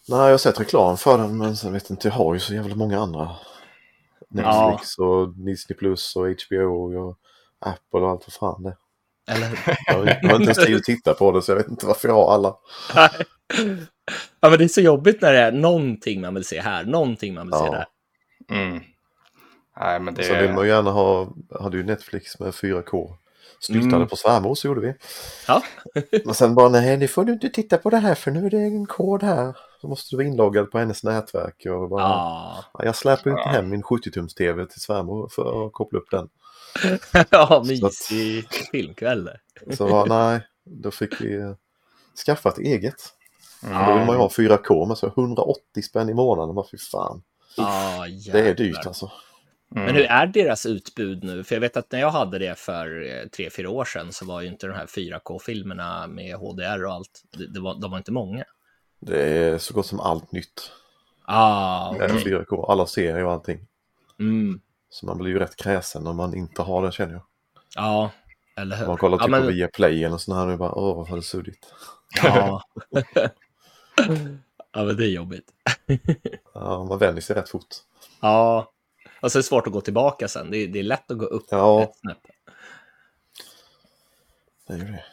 Nej, 0.08 0.18
jag 0.20 0.30
har 0.30 0.38
sett 0.38 0.60
reklam 0.60 0.96
för 0.96 1.18
den 1.18 1.38
men 1.38 1.56
sen 1.56 1.72
vet 1.72 1.90
inte, 1.90 2.08
jag 2.08 2.14
har 2.14 2.34
ju 2.34 2.40
så 2.40 2.54
jävla 2.54 2.74
många 2.76 3.00
andra. 3.00 3.30
Netflix 4.30 4.98
och 4.98 5.28
Disney 5.28 5.76
Plus 5.78 6.16
och 6.16 6.26
HBO 6.28 6.98
och 6.98 7.18
Apple 7.58 8.00
och 8.00 8.10
allt 8.10 8.24
vad 8.26 8.32
fan 8.34 8.62
det. 8.62 8.76
Eller 9.32 9.46
hur? 9.46 9.58
Jag 9.86 9.94
har, 9.94 10.06
jag 10.22 10.28
har 10.30 10.36
inte 10.36 10.44
ens 10.44 10.64
tid 10.66 10.76
att 10.76 10.82
titta 10.82 11.14
på 11.14 11.32
det 11.32 11.42
så 11.42 11.50
jag 11.52 11.56
vet 11.56 11.68
inte 11.68 11.86
varför 11.86 12.08
jag 12.08 12.14
har 12.14 12.34
alla. 12.34 12.56
ja, 14.40 14.50
men 14.50 14.58
det 14.58 14.64
är 14.64 14.68
så 14.68 14.80
jobbigt 14.80 15.22
när 15.22 15.32
det 15.32 15.38
är 15.38 15.52
någonting 15.52 16.20
man 16.20 16.34
vill 16.34 16.44
se 16.44 16.60
här, 16.60 16.84
någonting 16.84 17.34
man 17.34 17.46
vill 17.46 17.54
se 17.58 17.64
Ja. 17.64 17.70
där. 17.72 17.86
Mm. 18.56 18.82
Nej, 19.80 20.00
men 20.00 20.14
det 20.14 20.24
Så 20.24 20.34
vill 20.34 20.52
man 20.52 20.68
gärna 20.68 20.90
ha, 20.90 21.28
hade 21.60 21.76
ju 21.76 21.82
Netflix 21.82 22.38
med 22.40 22.50
4K. 22.50 23.16
Snyltade 23.60 23.96
Mm. 23.96 24.08
på 24.08 24.16
svärmor 24.16 24.54
så 24.54 24.66
gjorde 24.66 24.80
vi. 24.80 24.94
Ja, 25.48 25.62
Men 26.24 26.34
sen 26.34 26.54
bara 26.54 26.68
nej, 26.68 26.96
nu 26.96 27.08
får 27.08 27.24
du 27.24 27.32
inte 27.32 27.48
titta 27.48 27.78
på 27.78 27.90
det 27.90 27.96
här 27.96 28.14
för 28.14 28.30
nu 28.30 28.46
är 28.46 28.50
det 28.50 28.58
en 28.62 28.86
kod 28.86 29.22
här. 29.22 29.56
Så 29.80 29.88
måste 29.88 30.08
du 30.12 30.16
vara 30.16 30.26
inloggad 30.26 30.70
på 30.70 30.78
hennes 30.78 31.04
nätverk. 31.04 31.66
Och 31.66 31.88
bara, 31.88 32.02
ja. 32.02 32.64
"Ja, 32.78 32.84
Jag 32.84 32.96
släpper 32.96 33.30
inte 33.30 33.42
Ja. 33.46 33.50
hem 33.50 33.68
min 33.70 33.82
70-tums-tv 33.82 34.66
till 34.66 34.80
svärmor 34.80 35.28
för 35.28 35.66
att 35.66 35.72
koppla 35.72 35.98
upp 35.98 36.10
den. 36.10 36.28
ja 37.30 37.64
mysig 37.66 38.48
filmkväll. 38.72 39.30
Så 39.76 39.88
bara, 39.88 40.04
nej, 40.04 40.40
då 40.64 40.90
fick 40.90 41.20
vi 41.20 41.34
eh, 41.34 41.52
skaffa 42.26 42.48
ett 42.48 42.58
eget. 42.58 42.94
Mm. 43.66 43.86
Då 43.86 43.94
vill 43.98 44.06
man 44.06 44.16
ju 44.16 44.20
ha 44.20 44.28
4K 44.28 44.86
men 44.86 44.96
så 44.96 45.06
180 45.06 45.82
spänn 45.82 46.08
i 46.08 46.14
månaden. 46.14 46.54
Bara 46.54 46.66
fy 46.70 46.78
fan. 46.78 47.22
Ja, 47.56 48.06
Det 48.32 48.48
är 48.48 48.54
dyrt 48.54 48.86
alltså. 48.86 49.10
Mm. 49.74 49.86
Men 49.86 49.94
hur 49.94 50.04
är 50.04 50.26
deras 50.26 50.66
utbud 50.66 51.24
nu? 51.24 51.44
För 51.44 51.54
jag 51.54 51.60
vet 51.60 51.76
att 51.76 51.92
när 51.92 52.00
jag 52.00 52.10
hade 52.10 52.38
det 52.38 52.58
för 52.58 53.06
eh, 53.06 53.28
tre, 53.28 53.50
fyra 53.50 53.70
år 53.70 53.84
sedan 53.84 54.12
så 54.12 54.24
var 54.24 54.40
ju 54.40 54.48
inte 54.48 54.66
de 54.66 54.72
här 54.72 54.86
4K-filmerna 54.86 56.06
med 56.06 56.36
HDR 56.36 56.84
och 56.84 56.92
allt, 56.92 57.22
det, 57.54 57.60
var, 57.60 57.80
de 57.80 57.90
var 57.90 57.98
inte 57.98 58.12
många. 58.12 58.44
Det 59.00 59.22
är 59.22 59.58
så 59.58 59.74
gott 59.74 59.86
som 59.86 60.00
allt 60.00 60.32
nytt. 60.32 60.72
Ah, 61.24 61.94
okay. 61.94 62.08
4K, 62.08 62.70
alla 62.70 62.86
serier 62.86 63.24
och 63.24 63.32
allting. 63.32 63.66
Mm. 64.20 64.60
Så 64.90 65.06
man 65.06 65.18
blir 65.18 65.30
ju 65.30 65.38
rätt 65.38 65.56
kräsen 65.56 66.04
när 66.04 66.12
man 66.12 66.34
inte 66.34 66.62
har 66.62 66.82
det 66.82 66.92
känner 66.92 67.12
jag. 67.12 67.22
Ja, 67.76 68.10
eller 68.56 68.76
hur? 68.76 68.86
Man 68.86 68.96
kollar 68.96 69.18
typ 69.18 69.24
ja, 69.24 69.30
men... 69.30 69.42
på 69.42 69.48
Viaplay 69.48 70.04
eller 70.04 70.16
sån 70.16 70.36
här 70.36 70.48
och 70.48 70.58
bara 70.58 70.74
åh 70.74 71.10
vad 71.10 71.18
det 71.18 71.22
suddigt. 71.22 71.74
Ja. 72.22 72.62
ja, 74.72 74.84
men 74.84 74.96
det 74.96 75.06
är 75.06 75.10
jobbigt. 75.10 75.50
ja, 76.54 76.84
man 76.84 76.98
vänjer 76.98 77.20
sig 77.20 77.36
rätt 77.36 77.48
fort. 77.48 77.74
Ja, 78.20 78.70
och 79.24 79.32
så 79.32 79.38
är 79.38 79.42
det 79.42 79.46
svårt 79.46 79.66
att 79.66 79.72
gå 79.72 79.80
tillbaka 79.80 80.28
sen. 80.28 80.50
Det 80.50 80.58
är, 80.58 80.68
det 80.68 80.78
är 80.78 80.82
lätt 80.82 81.10
att 81.10 81.18
gå 81.18 81.24
upp 81.24 81.46
ja. 81.50 81.82
ett 81.82 81.96
snäpp. 81.96 82.18
Det 84.66 84.72
är 84.72 84.78
det. 84.78 85.04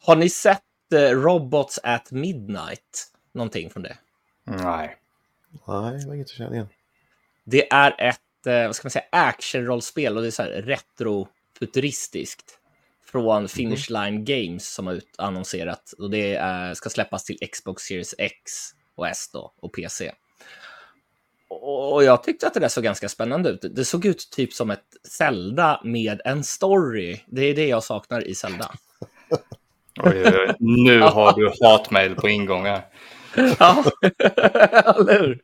Har 0.00 0.16
ni 0.16 0.30
sett 0.30 0.62
uh, 0.94 1.00
Robots 1.00 1.80
at 1.82 2.10
Midnight? 2.10 3.12
Någonting 3.32 3.70
från 3.70 3.82
det? 3.82 3.96
Nej. 4.44 4.96
Nej, 5.66 5.98
det 5.98 6.06
var 6.06 6.14
inget 6.14 6.26
att 6.26 6.30
känna 6.30 6.54
igen. 6.54 6.68
Det 7.44 7.72
är 7.72 7.94
ett, 7.98 8.20
uh, 8.46 8.66
vad 8.66 8.76
ska 8.76 8.86
man 8.86 8.90
säga, 8.90 9.04
actionrollspel 9.12 10.16
och 10.16 10.22
det 10.22 10.28
är 10.28 10.32
så 10.32 10.42
här 10.42 10.50
retrofuturistiskt. 10.50 12.58
Från 13.04 13.42
mhm. 13.42 13.48
Finish 13.48 13.90
Line 13.90 14.24
Games 14.24 14.74
som 14.74 14.86
har 14.86 14.94
utannonserat. 14.94 15.94
Och 15.98 16.10
det 16.10 16.40
uh, 16.40 16.72
ska 16.74 16.90
släppas 16.90 17.24
till 17.24 17.38
Xbox 17.52 17.82
Series 17.82 18.14
X 18.18 18.52
och 18.94 19.08
S 19.08 19.30
då, 19.32 19.54
och 19.60 19.72
PC. 19.72 20.12
Och 21.62 22.04
jag 22.04 22.22
tyckte 22.22 22.46
att 22.46 22.54
det 22.54 22.60
där 22.60 22.68
såg 22.68 22.84
ganska 22.84 23.08
spännande 23.08 23.50
ut. 23.50 23.64
Det 23.70 23.84
såg 23.84 24.06
ut 24.06 24.30
typ 24.30 24.52
som 24.52 24.70
ett 24.70 24.84
Zelda 25.08 25.80
med 25.84 26.20
en 26.24 26.44
story. 26.44 27.20
Det 27.26 27.42
är 27.42 27.54
det 27.54 27.66
jag 27.66 27.84
saknar 27.84 28.28
i 28.28 28.34
Zelda. 28.34 28.70
Oj, 30.02 30.22
oj, 30.24 30.54
nu 30.58 31.00
har 31.00 31.32
du 31.32 31.52
hatmail 31.62 32.14
på 32.14 32.28
ingångar. 32.28 32.86
Ja, 33.58 33.84
eller 34.98 35.20
hur? 35.20 35.40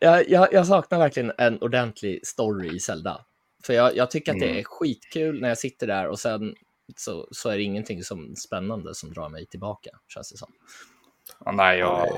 jag, 0.00 0.28
jag, 0.28 0.52
jag, 0.52 0.66
saknar 0.66 0.98
verkligen 0.98 1.32
en 1.38 1.62
ordentlig 1.62 2.26
story 2.26 2.76
i 2.76 2.80
Zelda. 2.80 3.24
För 3.64 3.72
jag, 3.72 3.96
jag 3.96 4.10
tycker 4.10 4.32
att 4.32 4.38
det 4.38 4.46
mm. 4.46 4.58
är 4.58 4.62
skitkul 4.62 5.40
när 5.40 5.48
jag 5.48 5.58
sitter 5.58 5.86
där 5.86 6.08
och 6.08 6.18
sen 6.18 6.54
så, 6.96 7.28
så 7.30 7.48
är 7.48 7.56
det 7.56 7.62
ingenting 7.62 8.02
som 8.02 8.36
spännande 8.36 8.94
som 8.94 9.12
drar 9.12 9.28
mig 9.28 9.46
tillbaka, 9.46 9.90
känns 10.08 10.30
det 10.30 10.38
som. 10.38 10.52
Ja, 11.44 11.52
nej, 11.52 11.78
jag, 11.78 12.08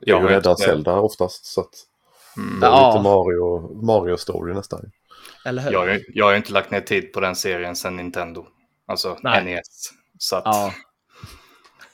jag 0.00 0.18
är 0.18 0.22
ju 0.22 0.28
räddad 0.28 0.58
Zelda 0.58 0.92
oftast. 0.92 1.44
Så 1.44 1.60
att 1.60 1.74
mm. 2.36 2.60
det 2.60 2.66
är 2.66 2.70
ja. 2.70 2.88
lite 2.88 3.02
Mario, 3.02 3.74
Mario-story 3.82 4.54
nästan. 4.54 4.90
Eller 5.44 5.62
hur? 5.62 5.72
Jag, 5.72 6.00
jag 6.08 6.24
har 6.24 6.34
inte 6.34 6.52
lagt 6.52 6.70
ner 6.70 6.80
tid 6.80 7.12
på 7.12 7.20
den 7.20 7.36
serien 7.36 7.76
sedan 7.76 7.96
Nintendo. 7.96 8.46
Alltså 8.86 9.18
Nej. 9.22 9.44
NES. 9.44 9.90
Så 10.18 10.36
att... 10.36 10.44
Ja. 10.44 10.74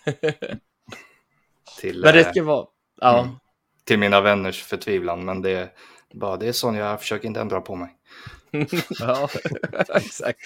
till, 1.81 2.01
men 2.01 2.15
det 2.15 2.25
ska 2.25 2.43
vara... 2.43 2.67
Ja. 3.01 3.19
Mm, 3.19 3.35
till 3.85 3.99
mina 3.99 4.21
vänners 4.21 4.63
förtvivlan. 4.63 5.25
Men 5.25 5.43
det 5.43 5.51
är, 5.51 5.69
bara, 6.15 6.37
det 6.37 6.49
är 6.49 6.53
sån 6.53 6.75
jag 6.75 7.01
försöker 7.01 7.29
inte 7.29 7.41
ändra 7.41 7.61
på 7.61 7.75
mig. 7.75 7.97
ja, 9.01 9.29
exakt. 9.89 10.41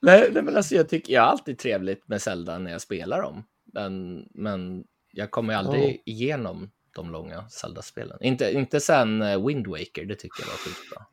Nej, 0.00 0.28
nej, 0.32 0.42
men 0.42 0.56
alltså 0.56 0.74
jag 0.74 0.88
tycker 0.88 1.12
jag 1.12 1.24
är 1.24 1.28
alltid 1.28 1.58
trevligt 1.58 2.08
med 2.08 2.22
Zelda 2.22 2.58
när 2.58 2.70
jag 2.70 2.80
spelar 2.80 3.22
dem. 3.22 3.44
Men, 3.72 4.24
men 4.34 4.84
jag 5.14 5.30
kommer 5.30 5.54
aldrig 5.54 5.84
oh. 5.84 6.00
igenom 6.04 6.70
de 6.94 7.10
långa 7.10 7.48
Zelda-spelen. 7.48 8.18
Inte, 8.20 8.52
inte 8.52 8.80
sen 8.80 9.22
eh, 9.22 9.46
Wind 9.46 9.66
Waker, 9.66 10.04
det 10.04 10.14
tycker 10.14 10.42
jag 10.42 10.46
var 10.46 10.56
skitbra. 10.56 11.06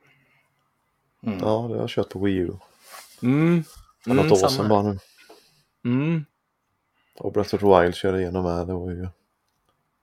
Mm. 1.23 1.39
Ja, 1.39 1.67
det 1.67 1.73
har 1.73 1.81
jag 1.81 1.89
kört 1.89 2.09
på 2.09 2.19
Wii 2.19 2.35
U. 2.35 2.53
Mm. 3.21 3.63
För 4.03 4.13
något 4.13 4.25
mm, 4.25 4.31
år 4.31 4.47
sedan 4.47 4.69
bara 4.69 4.81
nu. 4.83 4.99
Mm. 5.85 6.25
Och 7.19 7.33
Breath 7.33 7.55
of 7.55 7.61
the 7.61 7.67
Wild 7.67 7.95
körde 7.95 8.21
igenom 8.21 8.43
med, 8.43 8.67
det 8.67 8.73
var 8.73 8.91
ju 8.91 9.07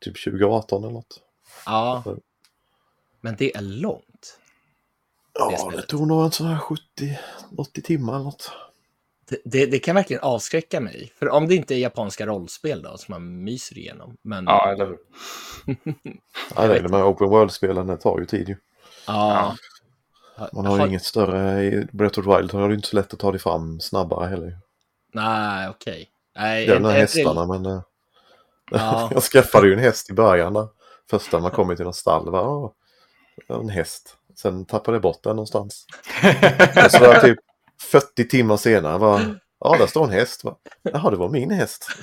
typ 0.00 0.24
2018 0.24 0.84
eller 0.84 0.92
något. 0.92 1.20
Ja. 1.66 2.00
Så. 2.04 2.18
Men 3.20 3.36
det 3.38 3.56
är 3.56 3.62
långt. 3.62 4.38
Ja, 5.34 5.70
det, 5.70 5.76
det 5.76 5.82
tog 5.82 6.08
nog 6.08 6.24
en 6.24 6.32
sån 6.32 6.46
här 6.46 6.58
70-80 7.56 7.82
timmar 7.82 8.14
eller 8.14 8.24
något. 8.24 8.50
Det, 9.44 9.66
det, 9.66 9.78
kan 9.78 9.94
verkligen 9.94 10.22
avskräcka 10.22 10.80
mig. 10.80 11.12
För 11.18 11.28
om 11.28 11.48
det 11.48 11.54
inte 11.54 11.74
är 11.74 11.78
japanska 11.78 12.26
rollspel 12.26 12.82
då, 12.82 12.96
som 12.96 13.12
man 13.12 13.44
myser 13.44 13.78
igenom. 13.78 14.16
Men... 14.22 14.44
Ja, 14.44 14.72
eller 14.72 14.86
hur. 14.86 14.98
ja, 16.56 16.66
det 16.66 16.78
är 16.78 16.82
de 16.82 16.92
här 16.92 17.10
Open 17.10 17.28
World-spelen, 17.28 17.86
det 17.86 17.96
tar 17.96 18.18
ju 18.18 18.26
tid 18.26 18.48
ju. 18.48 18.56
Ja. 19.06 19.56
Man 20.52 20.66
har, 20.66 20.78
har... 20.78 20.86
inget 20.86 21.04
större, 21.04 21.64
i 21.64 21.86
Breath 21.92 22.18
of 22.18 22.24
the 22.24 22.36
Wild 22.36 22.52
har 22.52 22.68
det 22.68 22.74
inte 22.74 22.88
så 22.88 22.96
lätt 22.96 23.12
att 23.12 23.18
ta 23.18 23.32
det 23.32 23.38
fram 23.38 23.80
snabbare 23.80 24.26
heller. 24.26 24.58
Nej, 25.12 25.68
okej. 25.68 26.10
Okay. 26.34 26.66
Det 26.66 26.72
är 26.72 26.80
de 26.80 26.84
här 26.84 26.98
hästarna, 26.98 27.46
men... 27.46 27.66
Eh, 27.66 27.82
ja. 28.70 29.10
jag 29.14 29.22
skaffade 29.22 29.66
ju 29.66 29.72
en 29.72 29.78
häst 29.78 30.10
i 30.10 30.12
början 30.12 30.52
där. 30.52 30.68
Första 31.10 31.38
man 31.38 31.50
kommer 31.50 31.76
till 31.76 31.84
någon 31.84 31.94
stall, 31.94 32.30
var 32.30 32.72
en 33.48 33.68
häst. 33.68 34.16
Sen 34.34 34.64
tappade 34.64 34.94
jag 34.94 35.02
bort 35.02 35.22
den 35.22 35.36
någonstans. 35.36 35.86
och 36.84 36.90
så 36.90 36.98
var 36.98 37.06
jag 37.06 37.22
typ 37.22 37.38
40 37.80 38.28
timmar 38.28 38.56
senare 38.56 38.98
var 38.98 39.38
Ja, 39.60 39.76
där 39.78 39.86
står 39.86 40.04
en 40.04 40.10
häst. 40.10 40.44
Va? 40.44 40.58
Jaha, 40.82 41.10
det 41.10 41.16
var 41.16 41.28
min 41.28 41.50
häst. 41.50 41.88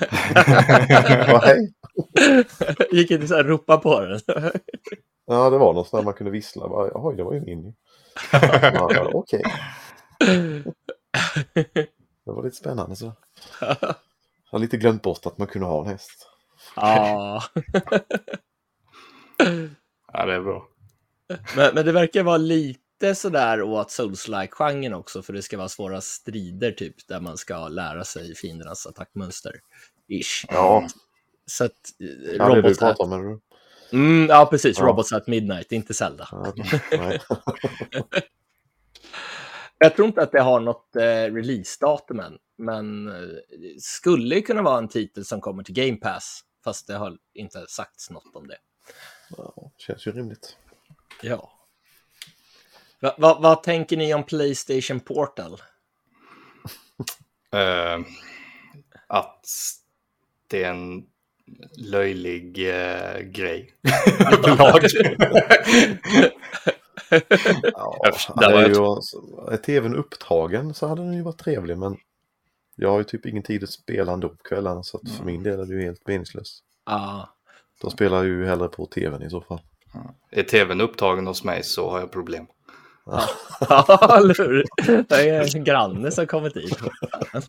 ja, 0.88 1.40
hej. 1.44 1.72
Gick 2.92 3.10
inte 3.10 3.28
så 3.28 3.34
här 3.34 3.44
ropa 3.44 3.78
på 3.78 4.00
den? 4.00 4.20
ja, 5.26 5.50
det 5.50 5.58
var 5.58 5.72
något 5.74 5.90
där 5.90 6.02
man 6.02 6.14
kunde 6.14 6.30
vissla. 6.30 6.64
Jaha, 6.94 7.12
det 7.12 7.24
var 7.24 7.34
ju 7.34 7.40
min. 7.40 7.74
ja, 8.32 9.10
Okej. 9.12 9.42
Det 12.24 12.32
var 12.32 12.42
lite 12.44 12.56
spännande 12.56 12.96
så. 12.96 13.12
Jag 13.60 13.94
har 14.50 14.58
lite 14.58 14.76
glömt 14.76 15.02
bort 15.02 15.26
att 15.26 15.38
man 15.38 15.46
kunde 15.46 15.66
ha 15.66 15.80
en 15.80 15.88
häst. 15.90 16.28
Ja. 16.76 17.42
ja, 20.12 20.26
det 20.26 20.34
är 20.34 20.40
bra. 20.40 20.68
Men, 21.56 21.74
men 21.74 21.86
det 21.86 21.92
verkar 21.92 22.22
vara 22.22 22.36
lite 22.36 22.85
lite 23.00 23.14
sådär 23.14 23.62
åt 23.62 23.90
Souls-like-genren 23.90 24.94
också, 24.94 25.22
för 25.22 25.32
det 25.32 25.42
ska 25.42 25.56
vara 25.56 25.68
svåra 25.68 26.00
strider 26.00 26.72
typ, 26.72 27.08
där 27.08 27.20
man 27.20 27.36
ska 27.36 27.68
lära 27.68 28.04
sig 28.04 28.34
fiendernas 28.34 28.86
attackmönster. 28.86 29.52
Ish. 30.08 30.44
Ja. 30.48 30.88
Så 31.46 31.64
att... 31.64 31.72
Ja, 32.38 32.48
det 32.48 32.62
det 32.62 32.68
du 32.68 32.74
pratar 32.74 33.04
om, 33.04 33.12
eller? 33.12 33.38
Mm, 33.92 34.26
ja, 34.28 34.46
precis. 34.50 34.78
Ja. 34.78 34.84
Robots 34.84 35.12
at 35.12 35.26
Midnight, 35.26 35.72
inte 35.72 35.94
Zelda. 35.94 36.28
Ja, 36.30 36.52
Jag 39.78 39.96
tror 39.96 40.08
inte 40.08 40.22
att 40.22 40.32
det 40.32 40.40
har 40.40 40.60
något 40.60 40.96
eh, 40.96 41.34
releasedatum 41.34 42.20
än, 42.20 42.38
men 42.58 43.08
eh, 43.08 43.38
skulle 43.78 44.40
kunna 44.40 44.62
vara 44.62 44.78
en 44.78 44.88
titel 44.88 45.24
som 45.24 45.40
kommer 45.40 45.62
till 45.62 45.74
Game 45.74 45.96
Pass, 45.96 46.40
fast 46.64 46.86
det 46.86 46.94
har 46.94 47.18
inte 47.34 47.66
sagts 47.68 48.10
något 48.10 48.36
om 48.36 48.46
det. 48.46 48.56
Ja, 49.36 49.70
känns 49.76 50.06
ju 50.06 50.12
rimligt. 50.12 50.56
Ja. 51.22 51.55
Va, 53.06 53.14
va, 53.18 53.38
vad 53.40 53.62
tänker 53.62 53.96
ni 53.96 54.14
om 54.14 54.22
Playstation 54.22 55.00
Portal? 55.00 55.52
Uh, 57.54 58.06
att 59.06 59.46
det 60.46 60.64
är 60.64 60.70
en 60.70 61.04
löjlig 61.78 62.58
uh, 62.58 63.20
grej. 63.20 63.74
ja, 64.52 64.80
är 68.42 68.68
ju, 68.68 68.74
är 69.52 69.56
tvn 69.56 69.94
upptagen 69.94 70.74
så 70.74 70.86
hade 70.86 71.02
den 71.02 71.14
ju 71.14 71.22
varit 71.22 71.38
trevlig 71.38 71.78
men 71.78 71.96
jag 72.76 72.90
har 72.90 72.98
ju 72.98 73.04
typ 73.04 73.26
ingen 73.26 73.42
tid 73.42 73.62
att 73.62 73.70
spela 73.70 74.12
ändå 74.12 74.28
på 74.28 74.36
kvällarna 74.36 74.82
så 74.82 74.96
att 74.96 75.10
för 75.10 75.24
min 75.24 75.42
del 75.42 75.60
är 75.60 75.64
det 75.64 75.74
ju 75.74 75.82
helt 75.82 76.06
meningslöst. 76.06 76.64
Ja. 76.86 77.28
Då 77.80 77.90
spelar 77.90 78.16
jag 78.16 78.26
ju 78.26 78.46
hellre 78.46 78.68
på 78.68 78.86
tvn 78.86 79.22
i 79.22 79.30
så 79.30 79.40
fall. 79.40 79.60
Är 80.30 80.42
tvn 80.42 80.80
upptagen 80.80 81.26
hos 81.26 81.44
mig 81.44 81.62
så 81.62 81.90
har 81.90 82.00
jag 82.00 82.12
problem. 82.12 82.46
Ja, 83.68 84.18
eller 84.18 84.34
hur? 84.34 84.64
Det 85.08 85.28
är 85.28 85.56
en 85.56 85.64
granne 85.64 86.10
som 86.10 86.26
kommit 86.26 86.54
dit. 86.54 86.78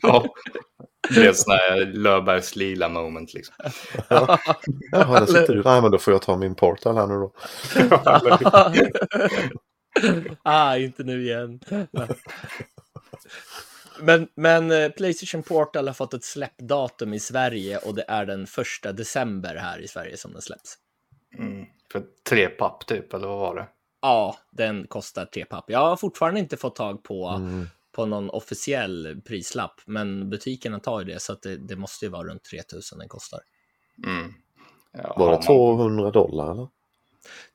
ja, 0.02 0.26
det 1.10 1.26
är 1.28 1.34
sån 1.34 1.52
här 1.52 1.86
Löfbergs 1.86 2.56
lila 2.56 2.90
moment 2.90 3.34
liksom. 3.34 3.56
Ja, 4.10 4.40
Jaha, 4.92 5.20
där 5.20 5.26
sitter 5.26 5.56
du. 5.56 5.64
Nej, 5.64 5.82
men 5.82 5.92
då 5.92 5.98
får 5.98 6.14
jag 6.14 6.22
ta 6.22 6.38
min 6.38 6.56
portal 6.56 6.98
här 6.98 7.08
nu 7.08 7.14
då. 7.14 7.34
ah, 10.44 10.78
inte 10.78 11.04
nu 11.04 11.24
igen. 11.24 11.60
Men, 14.02 14.28
men 14.36 14.72
eh, 14.72 14.90
Playstation 14.90 15.44
Portal 15.44 15.88
har 15.88 15.94
fått 15.94 16.14
ett 16.14 16.24
släppdatum 16.24 17.14
i 17.14 17.20
Sverige 17.20 17.78
och 17.78 17.96
det 17.96 18.06
är 18.08 18.26
den 18.26 18.48
första 18.48 18.92
december 18.92 19.56
här 19.56 19.80
i 19.80 19.88
Sverige 19.88 20.18
som 20.18 20.34
den 20.34 20.42
släpps. 20.42 20.78
Mm, 21.38 21.66
för 21.92 22.04
tre 22.30 22.50
papp 22.50 22.86
typ, 22.86 23.14
eller 23.14 23.28
vad 23.28 23.40
var 23.40 23.56
det? 23.56 23.68
Ja, 24.02 24.38
den 24.52 24.88
kostar 24.88 25.26
tre 25.26 25.46
papp. 25.46 25.66
Jag 25.68 25.80
har 25.80 25.98
fortfarande 25.98 26.40
inte 26.40 26.58
fått 26.58 26.76
tag 26.76 27.04
på, 27.04 27.28
mm. 27.28 27.68
på 27.92 28.06
någon 28.06 28.30
officiell 28.30 29.22
prislapp, 29.26 29.82
men 29.86 30.30
butikerna 30.30 30.80
tar 30.80 31.00
ju 31.00 31.06
det 31.06 31.20
så 31.20 31.34
att 31.34 31.42
det, 31.42 31.58
det 31.58 31.76
måste 31.76 32.06
ju 32.06 32.12
vara 32.12 32.28
runt 32.28 32.44
3000 32.44 33.00
den 33.00 33.08
kostar. 33.08 33.40
Mm. 34.06 34.34
Ja, 34.92 35.16
var 35.18 35.32
det 35.32 35.44
200 35.44 36.12
dollar 36.12 36.52
eller? 36.52 36.68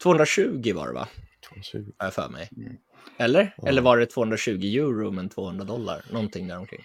220 0.02 0.72
var 0.74 0.86
det 0.86 0.92
va? 0.92 1.08
220. 1.48 1.92
Har 1.98 2.06
jag 2.06 2.14
för 2.14 2.28
mig. 2.28 2.50
Mm. 2.56 2.76
Eller? 3.16 3.54
Ja. 3.56 3.68
Eller 3.68 3.82
var 3.82 3.98
det 3.98 4.06
220 4.06 4.50
euro 4.50 5.10
men 5.10 5.28
200 5.28 5.64
dollar? 5.64 6.04
Någonting 6.10 6.48
däromkring. 6.48 6.84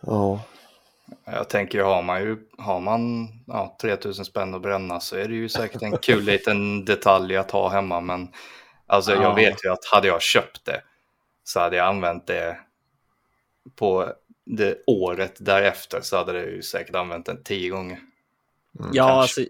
Ja, 0.00 0.42
Jag 1.24 1.48
tänker, 1.48 1.82
har 1.82 2.02
man 2.02 2.22
ju 2.22 2.36
har 2.58 2.80
man 2.80 3.28
ja, 3.46 3.76
3000 3.80 4.24
spänn 4.24 4.54
att 4.54 4.62
bränna 4.62 5.00
så 5.00 5.16
är 5.16 5.28
det 5.28 5.34
ju 5.34 5.48
säkert 5.48 5.82
en 5.82 5.98
kul 5.98 6.24
liten 6.24 6.84
detalj 6.84 7.36
att 7.36 7.50
ha 7.50 7.68
hemma. 7.68 8.00
Men 8.00 8.28
alltså, 8.90 9.12
Ja. 9.12 9.22
jag 9.22 9.34
vet 9.34 9.64
ju 9.64 9.72
att 9.72 9.84
hade 9.84 10.08
jag 10.08 10.22
köpt 10.22 10.64
det 10.64 10.82
så 11.44 11.60
hade 11.60 11.76
jag 11.76 11.86
använt 11.86 12.26
det 12.26 12.58
på 13.76 14.12
det 14.46 14.78
året 14.86 15.34
därefter 15.38 16.00
så 16.00 16.16
hade 16.16 16.32
det 16.32 16.50
ju 16.50 16.62
säkert 16.62 16.94
använt 16.94 17.26
den 17.26 17.42
tio 17.42 17.70
gånger. 17.70 17.96
mm, 18.78 18.90
Ja, 18.92 19.06
kanske. 19.06 19.12
alltså, 19.20 19.40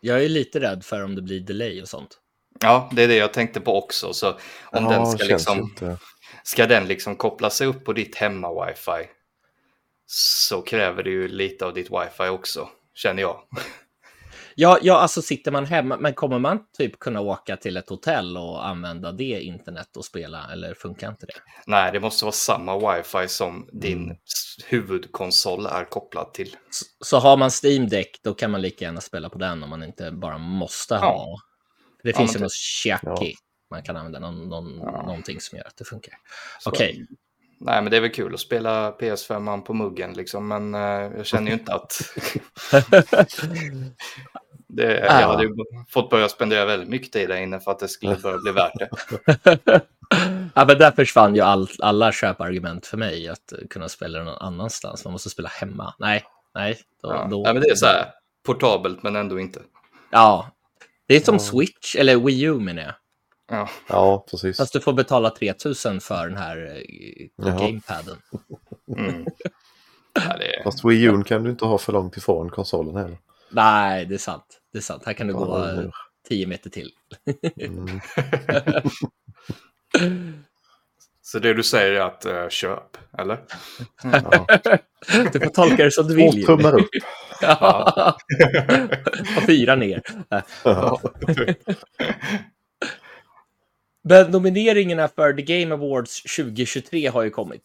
jag 0.00 0.24
är 0.24 0.28
lite 0.28 0.60
rädd 0.60 0.84
för 0.84 1.04
om 1.04 1.14
det 1.14 1.22
blir 1.22 1.40
delay 1.40 1.82
och 1.82 1.88
sånt. 1.88 2.18
Ja, 2.60 2.90
det 2.92 3.02
är 3.02 3.08
det 3.08 3.16
jag 3.16 3.32
tänkte 3.32 3.60
på 3.60 3.78
också. 3.78 4.12
Så 4.14 4.30
om 4.30 4.36
ja, 4.72 4.80
den 4.80 5.06
ska, 5.06 5.24
liksom, 5.24 5.58
inte... 5.58 5.98
ska 6.44 6.66
den 6.66 6.86
liksom 6.86 7.16
koppla 7.16 7.50
sig 7.50 7.66
upp 7.66 7.84
på 7.84 7.92
ditt 7.92 8.16
hemma-wifi 8.16 9.06
så 10.06 10.62
kräver 10.62 11.02
det 11.02 11.10
ju 11.10 11.28
lite 11.28 11.66
av 11.66 11.74
ditt 11.74 11.90
wifi 11.90 12.28
också, 12.28 12.68
känner 12.94 13.22
jag. 13.22 13.42
Ja, 14.54 14.78
ja, 14.82 14.98
alltså 14.98 15.22
sitter 15.22 15.50
man 15.50 15.66
hemma, 15.66 15.96
men 15.96 16.14
kommer 16.14 16.38
man 16.38 16.58
typ 16.78 16.98
kunna 16.98 17.20
åka 17.20 17.56
till 17.56 17.76
ett 17.76 17.88
hotell 17.88 18.36
och 18.36 18.66
använda 18.66 19.12
det 19.12 19.40
internet 19.42 19.96
och 19.96 20.04
spela, 20.04 20.52
eller 20.52 20.74
funkar 20.74 21.08
inte 21.08 21.26
det? 21.26 21.32
Nej, 21.66 21.92
det 21.92 22.00
måste 22.00 22.24
vara 22.24 22.32
samma 22.32 22.96
wifi 22.96 23.28
som 23.28 23.68
din 23.72 24.02
Mm. 24.02 24.16
huvudkonsol 24.66 25.66
är 25.66 25.84
kopplad 25.84 26.32
till. 26.34 26.56
Så, 26.70 26.84
så 27.04 27.18
har 27.18 27.36
man 27.36 27.50
Steam 27.64 27.88
Deck, 27.88 28.20
då 28.24 28.34
kan 28.34 28.50
man 28.50 28.62
lika 28.62 28.84
gärna 28.84 29.00
spela 29.00 29.28
på 29.28 29.38
den 29.38 29.62
om 29.62 29.70
man 29.70 29.82
inte 29.82 30.10
bara 30.12 30.38
måste 30.38 30.94
ha. 30.96 31.06
Ja. 31.06 31.36
Det 32.02 32.10
Ja, 32.10 32.16
finns 32.16 32.36
ju 32.36 32.40
något. 32.40 32.52
Ja. 32.84 33.16
Man 33.70 33.82
kan 33.82 33.96
använda 33.96 34.18
någon, 34.18 34.48
någon, 34.48 34.78
Ja. 34.78 35.02
någonting 35.06 35.40
som 35.40 35.58
gör 35.58 35.66
att 35.66 35.76
det 35.76 35.84
funkar. 35.84 36.14
Okej, 36.66 37.06
Nej, 37.64 37.82
men 37.82 37.90
det 37.90 37.96
är 37.96 38.00
väl 38.00 38.10
kul 38.10 38.34
att 38.34 38.40
spela 38.40 38.90
PS5 38.92 39.60
på 39.62 39.74
muggen 39.74 40.12
liksom, 40.12 40.48
men 40.48 40.74
eh, 40.74 40.80
jag 41.16 41.26
känner 41.26 41.46
ju 41.46 41.52
inte 41.52 41.74
att... 41.74 41.92
det, 44.76 44.98
Ja. 45.00 45.20
Jag 45.20 45.28
hade 45.28 45.42
ju 45.44 45.54
fått 45.88 46.10
börja 46.10 46.28
spendera 46.28 46.64
väldigt 46.64 46.88
mycket 46.88 47.12
tid 47.12 47.28
där 47.28 47.36
inne 47.36 47.60
för 47.60 47.70
att 47.70 47.78
det 47.78 47.88
skulle 47.88 48.16
börja 48.16 48.38
bli 48.38 48.52
värt 48.52 48.72
det. 48.78 48.88
ja, 50.54 50.64
men 50.64 50.78
där 50.78 50.90
försvann 50.90 51.34
ju 51.34 51.40
all, 51.40 51.68
alla 51.78 52.12
köpargument 52.12 52.86
för 52.86 52.96
mig 52.96 53.28
att 53.28 53.52
kunna 53.70 53.88
spela 53.88 54.18
någon 54.24 54.34
annanstans. 54.38 55.04
Man 55.04 55.12
måste 55.12 55.30
spela 55.30 55.48
hemma. 55.48 55.94
Nej, 55.98 56.24
nej. 56.54 56.78
Då, 57.02 57.08
Ja. 57.08 57.26
då, 57.30 57.42
Nej, 57.42 57.52
men 57.54 57.62
det 57.62 57.68
är 57.70 57.74
så 57.74 57.86
här, 57.86 58.06
portabelt 58.46 59.02
men 59.02 59.16
ändå 59.16 59.40
inte. 59.40 59.60
Ja, 60.10 60.50
det 61.06 61.16
är 61.16 61.20
som 61.20 61.34
Ja. 61.34 61.38
Switch, 61.38 61.96
eller 61.96 62.16
Wii 62.16 62.42
U 62.42 62.54
menar 62.60 62.82
jag. 62.82 62.94
Ja, 63.50 63.68
Ja, 63.88 64.26
precis. 64.30 64.56
Fast 64.56 64.72
du 64.72 64.80
får 64.80 64.92
betala 64.92 65.30
3000 65.30 66.00
för 66.00 66.28
den 66.28 66.36
här 66.36 66.56
eh, 66.76 67.26
Jaha. 67.36 67.58
gamepaden. 67.58 68.16
mm. 68.98 69.26
ja 70.14 70.36
det. 70.38 70.62
Fast 70.64 70.84
Wii 70.84 71.02
U 71.04 71.22
kan 71.26 71.42
du 71.44 71.50
inte 71.50 71.64
ha 71.64 71.78
för 71.78 71.92
långt 71.92 72.16
ifrån 72.16 72.50
konsolen 72.50 72.96
heller. 72.96 73.18
Nej, 73.52 74.06
det 74.06 74.14
är 74.14 74.18
sant. 74.18 74.60
Det 74.72 74.78
är 74.78 74.82
sant. 74.82 75.02
Här 75.06 75.12
kan 75.12 75.26
du 75.26 75.34
gå 75.34 75.56
eller 75.56 75.90
10 76.28 76.46
meter 76.46 76.70
till. 76.70 76.90
Mm. 77.60 78.00
Så 81.24 81.38
det 81.38 81.54
du 81.54 81.62
säger 81.62 81.92
är 81.92 82.00
att 82.00 82.24
eh, 82.24 82.48
köp, 82.48 82.98
eller? 83.18 83.38
Ja. 84.02 84.46
Du 85.32 85.40
får 85.40 85.50
tolka 85.50 85.84
det 85.84 85.90
som 85.90 86.08
du 86.08 86.16
Två 86.18 86.30
vill. 86.32 86.46
tummar 86.46 86.80
upp. 86.80 86.88
Ja. 87.44 88.16
Och 89.36 89.42
fyra 89.46 89.76
ner. 89.76 90.02
Ja. 90.64 91.00
Men 94.04 94.30
nomineringarna 94.30 95.08
för 95.08 95.32
The 95.32 95.42
Game 95.42 95.74
Awards 95.74 96.22
2023 96.36 97.06
har 97.06 97.22
ju 97.22 97.30
kommit. 97.30 97.62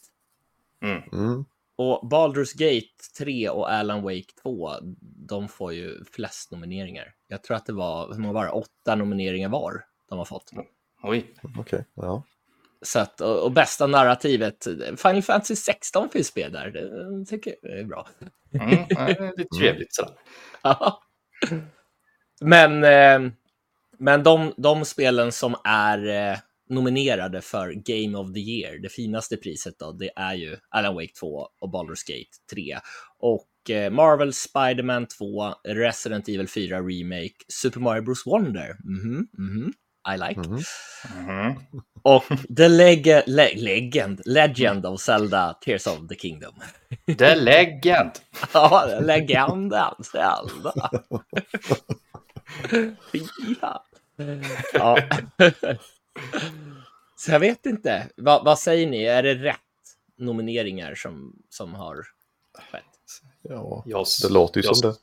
Mm. 0.83 1.01
Mm. 1.13 1.45
Och 1.77 2.09
Baldur's 2.11 2.57
Gate 2.57 3.03
3 3.17 3.49
och 3.49 3.71
Alan 3.71 4.01
Wake 4.01 4.33
2, 4.43 4.71
de 5.27 5.47
får 5.47 5.73
ju 5.73 6.03
flest 6.05 6.51
nomineringar. 6.51 7.13
Jag 7.27 7.43
tror 7.43 7.57
att 7.57 7.65
det 7.65 7.73
var, 7.73 8.13
hur 8.13 8.19
många 8.19 8.33
var 8.33 8.45
det? 8.45 8.51
Åtta 8.51 8.95
nomineringar 8.95 9.49
var 9.49 9.85
de 10.09 10.17
har 10.17 10.25
fått. 10.25 10.51
Oj, 11.03 11.33
Okej, 11.57 11.85
ja. 11.93 12.23
Så 12.81 12.99
att, 12.99 13.21
och, 13.21 13.43
och 13.43 13.51
bästa 13.51 13.87
narrativet, 13.87 14.67
Final 14.97 15.21
Fantasy 15.21 15.55
16 15.55 16.09
finns 16.09 16.35
med 16.35 16.51
där. 16.51 16.71
Det 16.71 17.25
tycker 17.25 17.55
jag 17.61 17.79
är 17.79 17.83
bra. 17.83 18.07
mm. 18.53 18.85
det 18.89 19.41
är 19.41 19.57
trevligt 19.59 19.95
sådär. 19.95 20.13
Ja. 20.61 21.01
men 22.41 22.83
eh, 22.83 23.31
men 23.99 24.23
de, 24.23 24.53
de 24.57 24.85
spelen 24.85 25.31
som 25.31 25.55
är 25.63 26.07
eh, 26.07 26.37
nominerade 26.69 27.41
för 27.41 27.71
Game 27.71 28.17
of 28.17 28.33
the 28.33 28.39
Year, 28.39 28.77
det 28.81 28.89
finaste 28.89 29.37
priset 29.37 29.79
då, 29.79 29.91
det 29.91 30.09
är 30.15 30.33
ju 30.33 30.57
Alan 30.69 30.95
Wake 30.95 31.13
2 31.19 31.47
och 31.61 31.69
Baldur's 31.69 32.07
Gate 32.07 32.29
3. 32.53 32.77
Och 33.19 33.69
eh, 33.69 33.91
Marvel 33.91 34.33
Spider-Man 34.33 35.07
2, 35.07 35.53
Resident 35.67 36.29
Evil 36.29 36.47
4 36.47 36.81
Remake, 36.81 37.33
Super 37.47 37.79
Mario 37.79 38.01
Bros 38.01 38.25
Wonder. 38.25 38.75
Mhm, 38.83 39.27
mhm. 39.37 39.73
I 40.15 40.17
like. 40.17 40.39
Mhm. 40.39 40.59
Mhm. 41.15 41.55
Och 42.01 42.23
The 42.57 42.67
Leg- 42.67 43.23
Le- 43.27 43.55
Legend, 43.55 44.21
Legend 44.25 44.85
of 44.85 45.01
Zelda 45.01 45.53
Tears 45.61 45.87
of 45.87 46.07
the 46.07 46.15
Kingdom. 46.15 46.53
The 47.17 47.35
Legend! 47.35 48.11
Ja, 48.53 48.99
legenden 49.01 50.03
Zelda. 50.11 50.73
ja. 54.73 54.97
Så 57.15 57.31
jag 57.31 57.39
vet 57.39 57.65
inte. 57.65 58.09
Va, 58.17 58.41
vad 58.45 58.59
säger 58.59 58.87
ni? 58.87 59.03
Är 59.03 59.23
det 59.23 59.35
rätt 59.35 59.59
nomineringar 60.17 60.95
som, 60.95 61.35
som 61.49 61.73
har 61.73 61.95
skett? 62.53 62.83
ja. 63.41 63.83
Jag, 63.85 64.05
Det 64.21 64.33
låter 64.33 64.61
ju 64.61 64.67
jag, 64.67 64.77
som 64.77 64.89
det. 64.91 64.97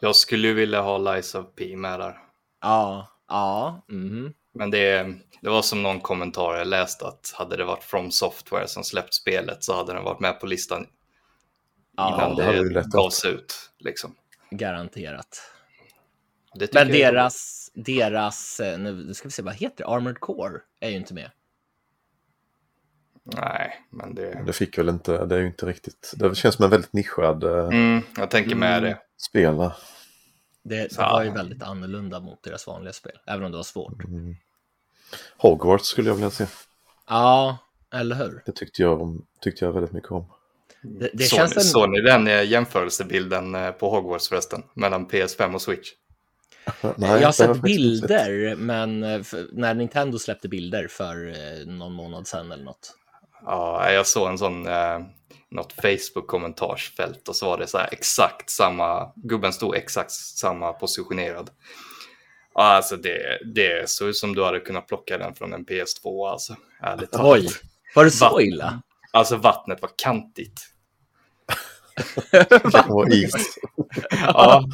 Jag 0.00 0.16
skulle 0.16 0.48
ju 0.48 0.54
vilja 0.54 0.80
ha 0.80 0.98
Lies 0.98 1.34
of 1.34 1.46
P 1.56 1.76
med 1.76 2.00
där. 2.00 2.18
Ja, 2.60 3.08
ja. 3.28 3.82
mhm. 3.88 4.34
Men 4.52 4.70
det, 4.70 5.14
det 5.40 5.48
var 5.50 5.62
som 5.62 5.82
någon 5.82 6.00
kommentar 6.00 6.56
jag 6.56 6.66
läste 6.66 7.06
att 7.06 7.32
hade 7.34 7.56
det 7.56 7.64
varit 7.64 7.84
From 7.84 8.10
Software 8.10 8.68
som 8.68 8.84
släppt 8.84 9.14
spelet 9.14 9.64
så 9.64 9.76
hade 9.76 9.92
den 9.92 10.04
varit 10.04 10.20
med 10.20 10.40
på 10.40 10.46
listan 10.46 10.86
Ja, 11.96 12.14
innan 12.14 12.36
det 12.36 12.74
det 12.74 12.84
gavs 12.88 13.24
ut. 13.24 13.70
Liksom. 13.78 14.14
Garanterat. 14.50 15.50
Det 16.54 16.74
Men 16.74 16.88
deras, 16.88 17.63
deras, 17.74 18.60
eh, 18.60 18.78
nu 18.78 19.14
ska 19.14 19.28
vi 19.28 19.32
se, 19.32 19.42
vad 19.42 19.54
heter 19.54 19.84
det? 19.84 19.90
Armored 19.90 20.20
Core 20.20 20.60
är 20.80 20.90
ju 20.90 20.96
inte 20.96 21.14
med. 21.14 21.30
Nej, 23.24 23.86
men 23.90 24.14
det... 24.14 24.42
Det 24.46 24.52
fick 24.52 24.78
väl 24.78 24.88
inte, 24.88 25.26
det 25.26 25.34
är 25.34 25.40
ju 25.40 25.46
inte 25.46 25.66
riktigt, 25.66 26.12
det 26.16 26.34
känns 26.34 26.54
som 26.54 26.64
en 26.64 26.70
väldigt 26.70 26.92
nischad 26.92 27.44
eh, 27.44 27.64
Mm, 27.66 28.02
jag 28.16 28.30
tänker 28.30 28.54
med 28.56 28.78
Mm. 28.78 28.82
det. 28.90 28.98
spel. 29.16 29.54
va? 29.54 29.76
Det, 30.62 30.76
det 30.88 30.98
var 30.98 31.22
ju 31.24 31.30
väldigt 31.30 31.62
annorlunda 31.62 32.20
mot 32.20 32.42
deras 32.42 32.66
vanliga 32.66 32.92
spel, 32.92 33.18
även 33.26 33.44
om 33.44 33.50
det 33.50 33.56
var 33.58 33.62
svårt. 33.64 34.04
Mm. 34.04 34.36
Hogwarts 35.36 35.84
skulle 35.88 36.08
jag 36.10 36.14
vilja 36.14 36.30
se. 36.30 36.46
Ja, 37.08 37.58
eller 37.94 38.16
hur? 38.16 38.42
Det 38.46 38.52
tyckte 38.52 38.82
jag, 38.82 39.00
om, 39.02 39.26
tyckte 39.40 39.64
jag 39.64 39.72
väldigt 39.72 39.92
mycket 39.92 40.10
om. 40.10 40.24
Det, 40.82 41.10
det 41.14 41.24
så, 41.24 41.36
känns 41.36 41.56
en... 41.56 41.62
Såg 41.62 41.90
ni 41.90 42.00
den 42.00 42.26
eh, 42.28 42.42
jämförelsebilden 42.44 43.56
på 43.78 43.90
Hogwarts 43.90 44.28
förresten? 44.28 44.62
Mellan 44.74 45.06
PS5 45.08 45.54
och 45.54 45.62
Switch? 45.62 45.90
Nej, 46.96 47.20
jag 47.20 47.28
har 47.28 47.32
sett 47.32 47.48
inte 47.48 47.54
sett. 47.54 47.62
bilder, 47.62 48.56
men 48.56 49.02
eh, 49.02 49.20
när 49.52 49.74
Nintendo 49.74 50.18
släppte 50.18 50.48
bilder 50.48 50.88
för 50.88 51.28
eh, 51.28 51.66
någon 51.66 51.92
månad 51.92 52.26
sedan 52.26 52.52
eller 52.52 52.64
något. 52.64 52.94
Ja, 53.44 53.90
jag 53.90 54.06
såg 54.06 54.28
en 54.28 54.38
sån, 54.38 54.66
eh, 54.66 54.98
något 55.50 55.72
Facebook-kommentarsfält 55.72 57.28
och 57.28 57.36
så 57.36 57.46
var 57.46 57.58
det 57.58 57.66
så 57.66 57.78
här 57.78 57.88
exakt 57.92 58.50
samma, 58.50 59.12
gubben 59.16 59.52
stod 59.52 59.76
exakt 59.76 60.10
samma 60.10 60.72
positionerad. 60.72 61.50
Ja, 62.54 62.62
alltså 62.62 62.96
det, 62.96 63.38
det 63.54 63.90
såg 63.90 64.08
ut 64.08 64.16
som 64.16 64.34
du 64.34 64.44
hade 64.44 64.60
kunnat 64.60 64.86
plocka 64.86 65.18
den 65.18 65.34
från 65.34 65.52
en 65.52 65.64
PS2 65.66 66.30
alltså. 66.30 66.56
Ärligt 66.82 67.12
talat. 67.12 67.32
Oj, 67.32 67.48
var 67.94 68.04
det 68.04 68.10
så 68.10 68.40
illa? 68.40 68.82
Alltså 69.12 69.36
vattnet 69.36 69.82
var 69.82 69.90
kantigt. 69.96 70.73
Ja. 74.20 74.64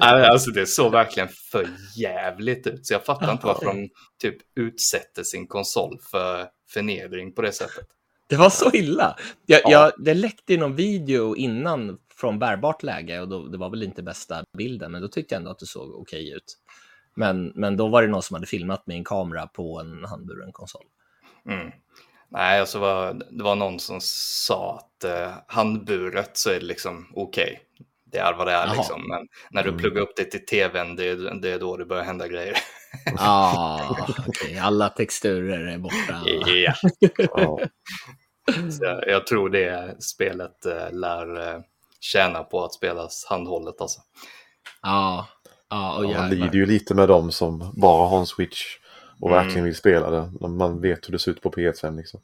Alltså 0.00 0.50
det 0.50 0.66
såg 0.66 0.92
verkligen 0.92 1.28
för 1.28 1.68
jävligt 1.96 2.66
ut. 2.66 2.86
Så 2.86 2.94
jag 2.94 3.04
fattar 3.04 3.32
inte 3.32 3.46
varför 3.46 3.66
de 3.66 3.88
typ 4.22 4.36
utsätter 4.56 5.22
sin 5.22 5.46
konsol 5.46 5.98
för 6.10 6.46
förnedring 6.70 7.32
på 7.34 7.42
det 7.42 7.52
sättet. 7.52 7.86
Det 8.28 8.36
var 8.36 8.50
så 8.50 8.70
illa. 8.72 9.16
Jag, 9.46 9.60
Ja. 9.64 9.70
jag, 9.70 9.92
det 10.04 10.14
läckte 10.14 10.54
i 10.54 10.56
någon 10.56 10.76
video 10.76 11.36
innan 11.36 11.98
från 12.16 12.38
bärbart 12.38 12.82
läge 12.82 13.20
och 13.20 13.28
då, 13.28 13.46
det 13.46 13.58
var 13.58 13.70
väl 13.70 13.82
inte 13.82 14.02
bästa 14.02 14.44
bilden, 14.58 14.92
men 14.92 15.02
då 15.02 15.08
tyckte 15.08 15.34
jag 15.34 15.40
ändå 15.40 15.50
att 15.50 15.58
det 15.58 15.66
såg 15.66 15.94
okej 15.94 16.32
ut. 16.32 16.58
Men, 17.14 17.52
men 17.54 17.76
då 17.76 17.88
var 17.88 18.02
det 18.02 18.08
någon 18.08 18.22
som 18.22 18.34
hade 18.34 18.46
filmat 18.46 18.86
med 18.86 18.96
en 18.96 19.04
kamera 19.04 19.46
på 19.46 19.80
en 19.80 20.04
handburen 20.04 20.52
konsol. 20.52 20.84
Mm. 21.48 21.72
Nej, 22.36 22.60
alltså 22.60 22.78
var, 22.78 23.22
det 23.30 23.44
var 23.44 23.56
någon 23.56 23.80
som 23.80 24.00
sa 24.00 24.76
att 24.78 25.04
eh, 25.04 25.32
handburet 25.46 26.36
så 26.36 26.50
är 26.50 26.60
det 26.60 26.66
liksom 26.66 27.06
okej. 27.14 27.60
det 28.12 28.18
är 28.18 28.32
vad 28.32 28.46
det 28.46 28.52
är 28.52 28.76
liksom. 28.76 29.08
Men 29.08 29.28
när 29.50 29.62
du 29.62 29.68
mm. 29.68 29.80
pluggar 29.80 30.02
upp 30.02 30.16
det 30.16 30.24
till 30.24 30.46
tvn, 30.46 30.96
det, 30.96 31.40
det 31.40 31.50
är 31.50 31.58
då 31.58 31.76
det 31.76 31.86
börjar 31.86 32.04
hända 32.04 32.28
grejer. 32.28 32.56
ah, 33.18 33.96
okay. 34.28 34.58
alla 34.58 34.88
texturer 34.88 35.66
är 35.66 35.78
borta. 35.78 36.22
Ja. 37.36 37.58
Så 38.70 39.02
jag 39.06 39.26
tror 39.26 39.50
det 39.50 40.02
spelet 40.02 40.66
äh, 40.66 40.92
lär 40.92 41.54
äh, 41.54 41.60
tjäna 42.00 42.42
på 42.42 42.64
att 42.64 42.74
spelas 42.74 43.26
handhållet 43.28 43.80
alltså. 43.80 44.00
Ja, 44.82 45.28
ja 45.70 45.96
och 45.96 46.04
ja, 46.04 46.20
Man 46.20 46.30
lider 46.30 46.54
ju 46.54 46.66
lite 46.66 46.94
med 46.94 47.08
dem 47.08 47.32
som 47.32 47.72
bara 47.76 48.08
har 48.08 48.18
en 48.18 48.26
switch 48.26 48.76
och 49.20 49.30
mm. 49.30 49.44
verkligen 49.44 49.64
vill 49.64 49.76
spela 49.76 50.10
det. 50.10 50.48
Man 50.48 50.80
vet 50.80 51.08
hur 51.08 51.12
det 51.12 51.18
ser 51.18 51.30
ut 51.30 51.42
på 51.42 51.50
PS5 51.50 51.96
liksom. 51.96 52.20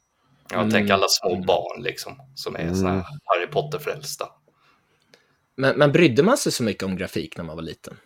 Jag 0.49 0.59
mm. 0.59 0.71
tänker 0.71 0.93
alla 0.93 1.07
små 1.09 1.33
mm. 1.33 1.45
barn 1.45 1.83
liksom, 1.83 2.13
som 2.35 2.55
är 2.55 2.59
mm. 2.59 2.75
såna 2.75 2.91
här 2.91 3.05
Harry 3.23 3.47
Potter-frälsta. 3.47 4.25
Men, 5.55 5.77
men 5.77 5.91
brydde 5.91 6.23
man 6.23 6.37
sig 6.37 6.51
så 6.51 6.63
mycket 6.63 6.83
om 6.83 6.97
grafik 6.97 7.37
när 7.37 7.43
man 7.43 7.55
var 7.55 7.63
liten? 7.63 7.97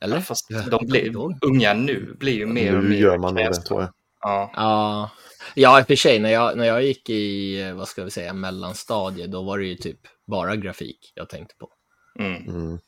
Eller? 0.00 0.16
Ja, 0.16 0.22
fast 0.22 0.48
de 0.70 0.86
blir, 0.86 1.16
unga 1.40 1.74
nu 1.74 2.16
blir 2.18 2.32
ju 2.32 2.46
mer 2.46 2.76
och 2.76 2.84
mer... 2.84 2.90
Nu 2.90 2.96
gör 2.96 3.18
man 3.18 3.34
nog 3.34 3.44
det 3.44 3.54
tror 3.54 3.80
jag. 3.80 3.90
Ja. 4.20 4.50
ja. 4.56 5.10
Ja, 5.54 5.80
i 5.80 5.82
och 5.82 5.86
för 5.86 5.96
sig, 5.96 6.18
när 6.18 6.30
jag, 6.30 6.58
när 6.58 6.64
jag 6.64 6.82
gick 6.82 7.10
i, 7.10 7.72
vad 7.72 7.88
ska 7.88 8.04
vi 8.04 8.10
säga, 8.10 8.32
mellanstadiet, 8.32 9.32
då 9.32 9.42
var 9.42 9.58
det 9.58 9.64
ju 9.64 9.74
typ 9.74 9.98
bara 10.26 10.56
grafik 10.56 11.12
jag 11.14 11.28
tänkte 11.28 11.54
på. 11.58 11.70
Mm. 12.18 12.48
Mm. 12.48 12.78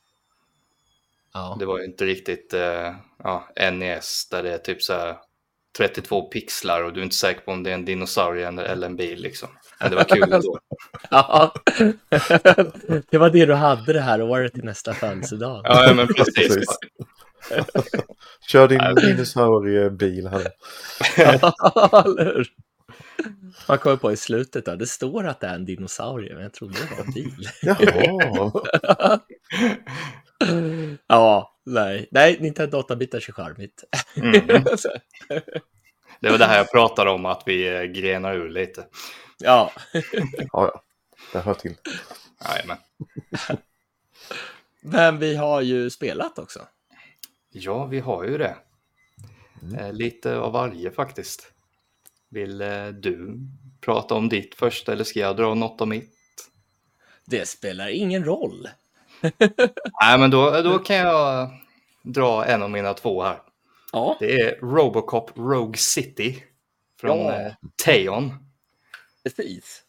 Ja. 1.33 1.57
Det 1.59 1.67
var 1.67 1.79
ju 1.79 1.85
inte 1.85 2.05
riktigt 2.05 2.55
uh, 2.55 2.97
ja, 3.19 3.49
NES 3.73 4.29
där 4.31 4.43
det 4.43 4.55
är 4.55 4.59
typ 4.59 4.83
så 4.83 4.93
här 4.93 5.17
32 5.79 6.23
pixlar 6.23 6.83
och 6.83 6.93
du 6.93 7.01
är 7.01 7.05
inte 7.05 7.17
säker 7.17 7.41
på 7.41 7.53
om 7.53 7.63
det 7.63 7.71
är 7.71 7.75
en 7.75 7.85
dinosaurie 7.85 8.47
eller 8.47 8.87
en 8.87 8.97
bil 8.97 9.23
liksom. 9.23 9.49
Men 9.81 9.91
det 9.91 9.97
var 9.97 10.05
kul 10.05 10.33
ändå. 10.33 10.59
ja, 11.11 11.55
det 13.11 13.19
var 13.19 13.31
det 13.31 13.47
du 13.47 13.55
hade 13.55 13.93
det 13.93 14.01
här 14.01 14.23
året 14.23 14.55
till 14.55 14.65
nästa 14.65 14.95
födelsedag. 14.95 15.61
ja, 15.65 15.93
men 15.95 16.07
precis. 16.07 16.35
precis. 16.35 16.79
Kör 18.49 18.69
din 18.69 18.95
dinosauriebil 18.95 20.29
här. 20.29 20.49
Man 23.69 23.79
kommer 23.79 23.97
på 23.97 24.13
i 24.13 24.17
slutet 24.17 24.65
där, 24.65 24.77
det 24.77 24.87
står 24.87 25.27
att 25.27 25.41
det 25.41 25.47
är 25.47 25.55
en 25.55 25.65
dinosaurie, 25.65 26.35
men 26.35 26.43
jag 26.43 26.53
trodde 26.53 26.75
det 26.75 26.97
var 26.97 27.05
en 27.05 27.13
bil. 27.13 27.49
Jaha. 27.63 29.21
ja, 31.07 31.59
nej, 31.64 32.09
nej, 32.11 32.37
Nintendo 32.40 32.81
8-bitars 32.81 33.29
är 33.29 33.33
charmigt. 33.33 33.85
Mm. 34.16 34.64
Det 36.20 36.31
var 36.31 36.38
det 36.38 36.44
här 36.44 36.59
jag 36.59 36.70
pratade 36.70 37.11
om, 37.11 37.27
att 37.27 37.42
vi 37.47 37.68
eh, 37.68 37.83
grenar 37.83 38.35
ur 38.35 38.51
lite. 38.51 38.87
Ja. 39.38 39.73
ja, 39.92 40.47
ja. 40.53 40.83
Det 41.33 41.38
hör 41.38 41.55
till. 41.55 41.75
Jajamän. 42.49 42.77
Men 44.81 45.18
vi 45.18 45.37
har 45.37 45.61
ju 45.61 45.90
spelat 45.90 46.38
också. 46.38 46.61
Ja, 47.51 47.87
vi 47.87 48.01
har 48.01 48.25
ju 48.25 48.38
det. 48.38 48.57
Mm. 49.62 49.79
Eh, 49.79 49.92
lite 49.92 50.37
av 50.37 50.53
varje 50.53 50.90
faktiskt. 50.90 51.53
Vill 52.29 52.61
eh, 52.61 52.87
du 52.87 53.38
prata 53.81 54.14
om 54.14 54.29
ditt 54.29 54.55
först 54.55 54.88
eller 54.88 55.05
ska 55.05 55.20
jag 55.20 55.37
dra 55.37 55.55
något 55.55 55.81
om 55.81 55.88
mitt? 55.88 56.11
Det 57.25 57.49
spelar 57.49 57.88
ingen 57.88 58.25
roll. 58.25 58.68
Nej, 60.01 60.19
men 60.19 60.31
då, 60.31 60.63
då 60.63 60.79
kan 60.79 60.97
jag 60.97 61.51
dra 62.03 62.45
en 62.45 62.63
av 62.63 62.71
mina 62.71 62.95
två 62.95 63.23
här. 63.23 63.39
Ja. 63.93 64.17
Det 64.21 64.41
är 64.41 64.59
Robocop 64.61 65.31
Rogue 65.37 65.79
City 65.79 66.45
från 67.01 67.19
ja. 67.19 67.33
eh, 67.33 67.53
Teon. 67.85 68.35
Precis. 69.25 69.83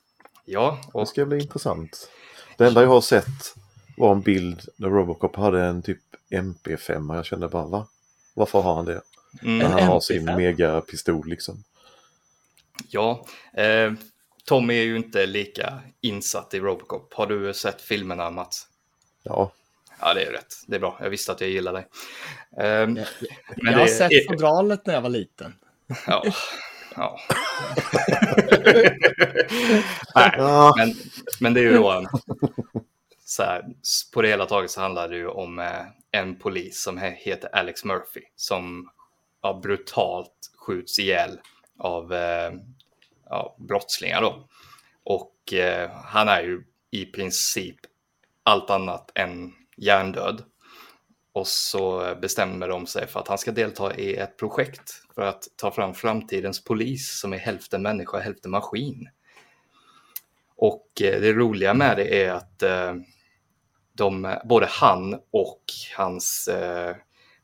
Ja. 0.46 0.80
Och... 0.94 1.02
Det 1.02 1.08
ska 1.08 1.26
bli 1.26 1.42
intressant. 1.42 2.10
Det 2.58 2.68
enda 2.68 2.82
jag 2.82 2.90
har 2.90 3.02
sett 3.02 3.56
var 3.98 4.12
en 4.12 4.22
bild 4.22 4.62
där 4.78 4.90
Robocop 4.90 5.36
hade 5.36 5.64
en 5.64 5.82
typ 5.82 6.02
MP5. 6.30 7.16
Jag 7.16 7.26
kände 7.26 7.48
bara 7.48 7.66
va? 7.66 7.88
Varför 8.34 8.62
har 8.62 8.76
han 8.76 8.86
det? 8.86 9.02
Mm. 9.42 9.58
När 9.58 9.70
han 9.70 9.84
har 9.84 10.00
sin 10.00 10.26
megapistol 10.26 11.28
liksom. 11.28 11.64
Ja, 12.88 13.26
eh, 13.54 13.94
Tommy 14.46 14.80
är 14.80 14.84
ju 14.84 14.98
inte 14.98 15.26
lika 15.26 15.80
insatt 16.02 16.54
i 16.54 16.60
Robocop. 16.60 17.14
Har 17.14 17.28
du 17.28 17.54
sett 17.54 17.82
filmerna 17.82 18.30
Mats? 18.30 18.68
Ja. 19.26 19.52
Ja, 20.00 20.14
det 20.14 20.24
är 20.24 20.32
rätt. 20.32 20.56
Det 20.68 20.76
är 20.76 20.80
bra. 20.80 20.98
Jag 21.02 21.10
visste 21.10 21.32
att 21.32 21.42
jag 21.42 21.50
gillade 21.50 21.78
dig. 21.78 21.88
Um, 22.84 22.98
jag, 22.98 23.08
jag 23.56 23.80
har 23.80 23.88
sett 23.88 24.12
är... 24.12 24.28
fodralet 24.28 24.86
när 24.86 24.94
jag 24.94 25.02
var 25.02 25.10
liten. 25.10 25.54
Ja. 26.08 26.24
ja. 26.96 27.20
Nej, 30.16 30.32
men, 30.78 30.96
men 31.40 31.54
det 31.54 31.60
är 31.60 31.64
ju 31.64 31.74
då 31.74 32.06
så 33.26 33.44
här, 33.44 33.64
på 34.14 34.22
det 34.22 34.28
hela 34.28 34.46
taget 34.46 34.72
så 34.72 34.82
handlar 34.82 35.10
det 35.10 35.16
ju 35.16 35.28
om 35.28 35.60
eh, 35.60 35.86
en 36.12 36.36
polis 36.36 36.82
som 36.82 36.98
heter 36.98 37.56
Alex 37.56 37.86
Murphy 37.86 38.22
som 38.36 38.90
ja, 39.42 39.60
brutalt 39.64 40.52
skjuts 40.58 41.00
ihjäl 41.00 41.40
av 41.80 42.14
eh, 42.14 42.54
ja, 43.30 43.56
brottslingar 43.60 44.22
då. 44.22 44.48
Och 45.04 45.54
eh, 45.54 45.92
han 45.92 46.28
är 46.28 46.42
ju 46.42 46.64
i 46.92 47.06
princip 47.06 47.80
allt 48.46 48.70
annat 48.70 49.12
än 49.16 49.54
hjärndöd. 49.78 50.44
Och 51.34 51.48
så 51.48 52.16
bestämmer 52.22 52.68
de 52.68 52.88
sig 52.88 53.08
för 53.08 53.20
att 53.20 53.28
han 53.28 53.38
ska 53.38 53.52
delta 53.52 53.96
i 53.96 54.16
ett 54.16 54.38
projekt 54.38 54.92
för 55.16 55.22
att 55.22 55.44
ta 55.56 55.72
fram 55.72 55.94
framtidens 55.94 56.64
polis 56.64 57.20
som 57.20 57.34
är 57.34 57.38
hälften 57.38 57.82
människa, 57.82 58.20
hälften 58.20 58.52
maskin. 58.52 59.10
Och 60.56 61.02
eh, 61.02 61.22
det 61.22 61.34
roliga 61.34 61.74
med 61.74 61.98
det 61.98 62.24
är 62.24 62.32
att 62.32 62.64
eh, 62.64 62.94
de, 63.94 64.38
både 64.46 64.66
han 64.66 65.20
och 65.32 65.64
hans 65.98 66.48
eh, 66.48 66.96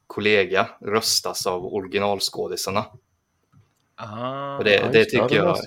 kollega 0.08 0.70
röstas 0.82 1.48
av 1.48 1.66
originalskådisarna. 1.66 2.86
Ah, 3.96 4.58
och 4.58 4.64
det, 4.64 4.90
det, 4.94 5.06
tycker 5.06 5.36
jag, 5.36 5.58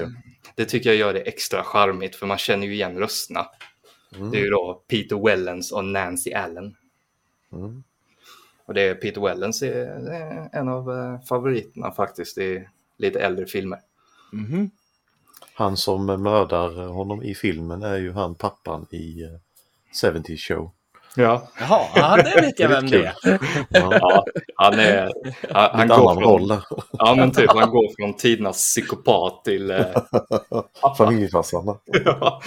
det 0.54 0.64
tycker 0.64 0.90
jag 0.90 0.96
gör 0.96 1.14
det 1.14 1.20
extra 1.20 1.64
charmigt 1.64 2.16
för 2.16 2.26
man 2.26 2.38
känner 2.38 2.66
ju 2.66 2.74
igen 2.74 2.98
rösterna. 2.98 3.46
Mm. 4.16 4.30
Det 4.30 4.38
är 4.38 4.42
ju 4.42 4.50
då 4.50 4.82
Peter 4.88 5.24
Wellens 5.26 5.72
och 5.72 5.84
Nancy 5.84 6.32
Allen. 6.32 6.76
Mm. 7.52 7.84
Och 8.66 8.74
det 8.74 8.82
är 8.82 8.94
Peter 8.94 9.20
Wellens 9.20 9.62
är, 9.62 9.86
är 10.10 10.48
en 10.52 10.68
av 10.68 10.90
eh, 10.90 11.20
favoriterna 11.20 11.90
faktiskt 11.90 12.38
i 12.38 12.68
lite 12.98 13.20
äldre 13.20 13.46
filmer. 13.46 13.78
Mm. 14.32 14.70
Han 15.54 15.76
som 15.76 16.06
mördar 16.06 16.86
honom 16.86 17.22
i 17.22 17.34
filmen 17.34 17.82
är 17.82 17.96
ju 17.96 18.12
han 18.12 18.34
pappan 18.34 18.86
i 18.90 19.22
70 20.02 20.32
uh, 20.32 20.36
Show. 20.36 20.70
Ja. 21.16 21.48
Jaha, 21.60 21.86
ja, 21.94 22.16
det 22.16 22.40
vet 22.40 22.58
jag 22.60 22.68
vem 22.68 22.86
det 22.86 23.06
är. 23.06 23.14
Ja, 23.68 24.24
han 24.56 24.78
är... 24.78 25.10
Han, 25.50 25.70
han 25.72 25.88
går 25.88 26.14
från, 26.14 26.60
Ja, 26.92 27.14
men 27.14 27.32
typ 27.32 27.50
han 27.50 27.70
går 27.70 27.96
från 27.96 28.16
tidernas 28.16 28.56
psykopat 28.56 29.44
till... 29.44 29.70
Eh, 29.70 29.86
Familjefarsan. 30.98 31.66
ja. 32.04 32.42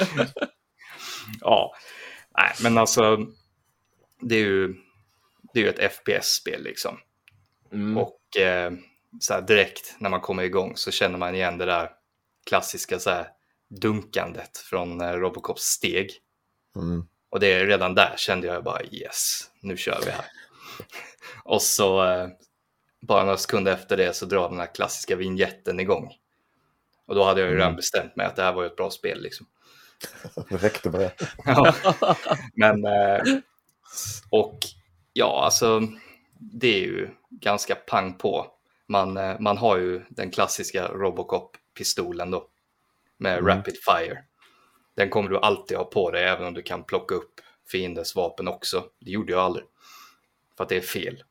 Ja. 1.42 1.76
Nej, 2.38 2.52
men 2.64 2.78
alltså... 2.78 3.18
Det 4.22 4.36
är 4.36 4.40
ju, 4.40 4.76
det 5.54 5.60
är 5.60 5.64
ju 5.64 5.70
ett 5.70 5.94
FPS-spel 5.94 6.64
liksom. 6.64 6.98
Mm. 7.72 7.98
Och 7.98 8.38
eh, 8.38 8.72
så 9.20 9.34
här, 9.34 9.42
direkt 9.42 9.96
när 10.00 10.10
man 10.10 10.22
kommer 10.22 10.44
igång 10.44 10.74
så 10.76 10.92
känner 10.92 11.18
man 11.18 11.36
igen 11.36 11.58
det 11.58 11.66
där 11.66 11.92
klassiska 12.46 13.00
så 13.00 13.10
här, 13.10 13.28
dunkandet 13.82 14.58
från 14.58 15.02
eh, 15.02 15.14
Robocops 15.14 15.64
steg. 15.64 16.12
Mm. 16.76 17.08
Och 17.30 17.40
det 17.40 17.66
redan 17.66 17.96
där 17.96 18.14
kände 18.18 18.48
jag 18.48 18.64
bara 18.64 18.84
yes, 18.84 19.52
nu 19.62 19.78
kör 19.78 20.02
vi 20.06 20.12
här. 20.12 20.26
och 21.44 21.62
så 21.62 22.04
eh, 22.06 22.28
bara 23.02 23.24
några 23.24 23.38
sekunder 23.38 23.74
efter 23.74 23.98
det 23.98 24.16
så 24.16 24.26
drar 24.26 24.50
den 24.50 24.60
här 24.60 24.74
klassiska 24.76 25.16
vignetten 25.16 25.80
igång. 25.80 26.14
Och 27.06 27.16
då 27.16 27.24
hade 27.24 27.42
jag 27.42 27.50
ju 27.50 27.56
redan 27.56 27.68
mm. 27.68 27.76
bestämt 27.76 28.16
mig 28.16 28.26
att 28.26 28.36
det 28.36 28.44
här 28.44 28.54
var 28.54 28.66
ett 28.66 28.76
bra 28.76 28.90
spel 28.90 29.22
liksom. 29.22 29.48
Det 30.50 30.58
räckte 30.64 30.90
med 30.90 31.00
det. 31.00 31.14
ja. 31.46 31.74
Men, 32.54 32.86
eh, 32.86 33.22
och 34.30 34.60
ja, 35.14 35.44
alltså 35.44 35.82
det 36.40 36.68
är 36.68 36.82
ju 36.82 37.10
ganska 37.30 37.76
pang 37.76 38.14
på. 38.14 38.48
Man, 38.88 39.18
eh, 39.18 39.40
man 39.40 39.58
har 39.58 39.78
ju 39.78 40.02
den 40.10 40.32
klassiska 40.32 40.88
Robocop-pistolen 40.88 42.32
då 42.32 42.48
med 43.18 43.38
mm. 43.38 43.48
Rapid 43.48 43.76
Fire. 43.86 44.24
Den 44.96 45.10
kommer 45.10 45.30
du 45.30 45.38
alltid 45.38 45.78
ha 45.78 45.86
på 45.86 46.12
dig 46.12 46.24
även 46.24 46.48
om 46.48 46.54
du 46.54 46.62
kan 46.62 46.84
plocka 46.84 47.16
upp 47.16 47.42
fiendens 47.72 48.16
vapen 48.16 48.48
också. 48.48 48.86
Det 49.00 49.12
gjorde 49.12 49.32
jag 49.32 49.42
aldrig. 49.42 49.66
För 50.58 50.64
att 50.64 50.70
det 50.70 50.78
är 50.78 50.82
fel. 50.82 51.24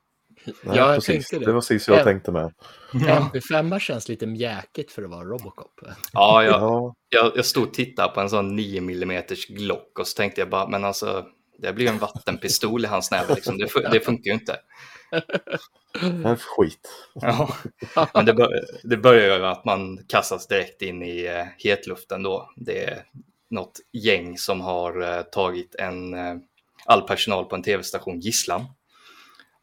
Nej, 0.63 0.77
ja, 0.77 0.95
precis. 0.95 1.31
Det. 1.31 1.39
det 1.39 1.53
var 1.53 1.61
precis 1.61 1.89
jag 1.89 2.05
tänkte 2.05 2.33
med. 2.33 2.53
MP5 2.93 3.79
känns 3.79 4.09
lite 4.09 4.27
mjäkigt 4.27 4.93
för 4.93 5.03
att 5.03 5.11
vara 5.11 5.25
Robocop. 5.25 5.81
Ja, 6.13 6.45
jag, 6.45 6.95
jag, 7.09 7.33
jag 7.37 7.45
stod 7.45 7.69
och 7.69 7.75
tittade 7.75 8.15
på 8.15 8.21
en 8.21 8.31
sån 8.31 8.57
9 8.57 8.79
mm 8.79 9.23
Glock 9.49 9.99
och 9.99 10.07
så 10.07 10.17
tänkte 10.17 10.41
jag 10.41 10.51
bara, 10.51 10.69
men 10.69 10.85
alltså, 10.85 11.27
det 11.59 11.73
blir 11.73 11.89
en 11.89 11.99
vattenpistol 11.99 12.85
i 12.85 12.89
hans 12.89 13.11
näve, 13.11 13.35
liksom. 13.35 13.59
det, 13.59 13.91
det 13.93 14.01
funkar 14.01 14.31
ju 14.31 14.35
inte. 14.35 14.57
Är 16.03 16.37
skit. 16.37 16.89
Ja, 17.15 17.57
men 18.15 18.25
det, 18.25 18.35
bör, 18.35 18.61
det 18.83 18.97
börjar 18.97 19.39
ju 19.39 19.47
att 19.47 19.65
man 19.65 19.99
kastas 20.09 20.47
direkt 20.47 20.83
in 20.83 21.03
i 21.03 21.29
uh, 21.29 21.45
hetluften 21.59 22.23
då. 22.23 22.51
Det 22.57 22.85
är 22.85 23.03
något 23.51 23.81
gäng 23.93 24.39
som 24.39 24.61
har 24.61 25.03
uh, 25.03 25.23
tagit 25.23 25.75
en 25.75 26.15
uh, 26.15 26.37
all 26.85 27.03
personal 27.03 27.45
på 27.45 27.57
en 27.57 27.63
tv-station 27.63 28.21
gisslan. 28.21 28.65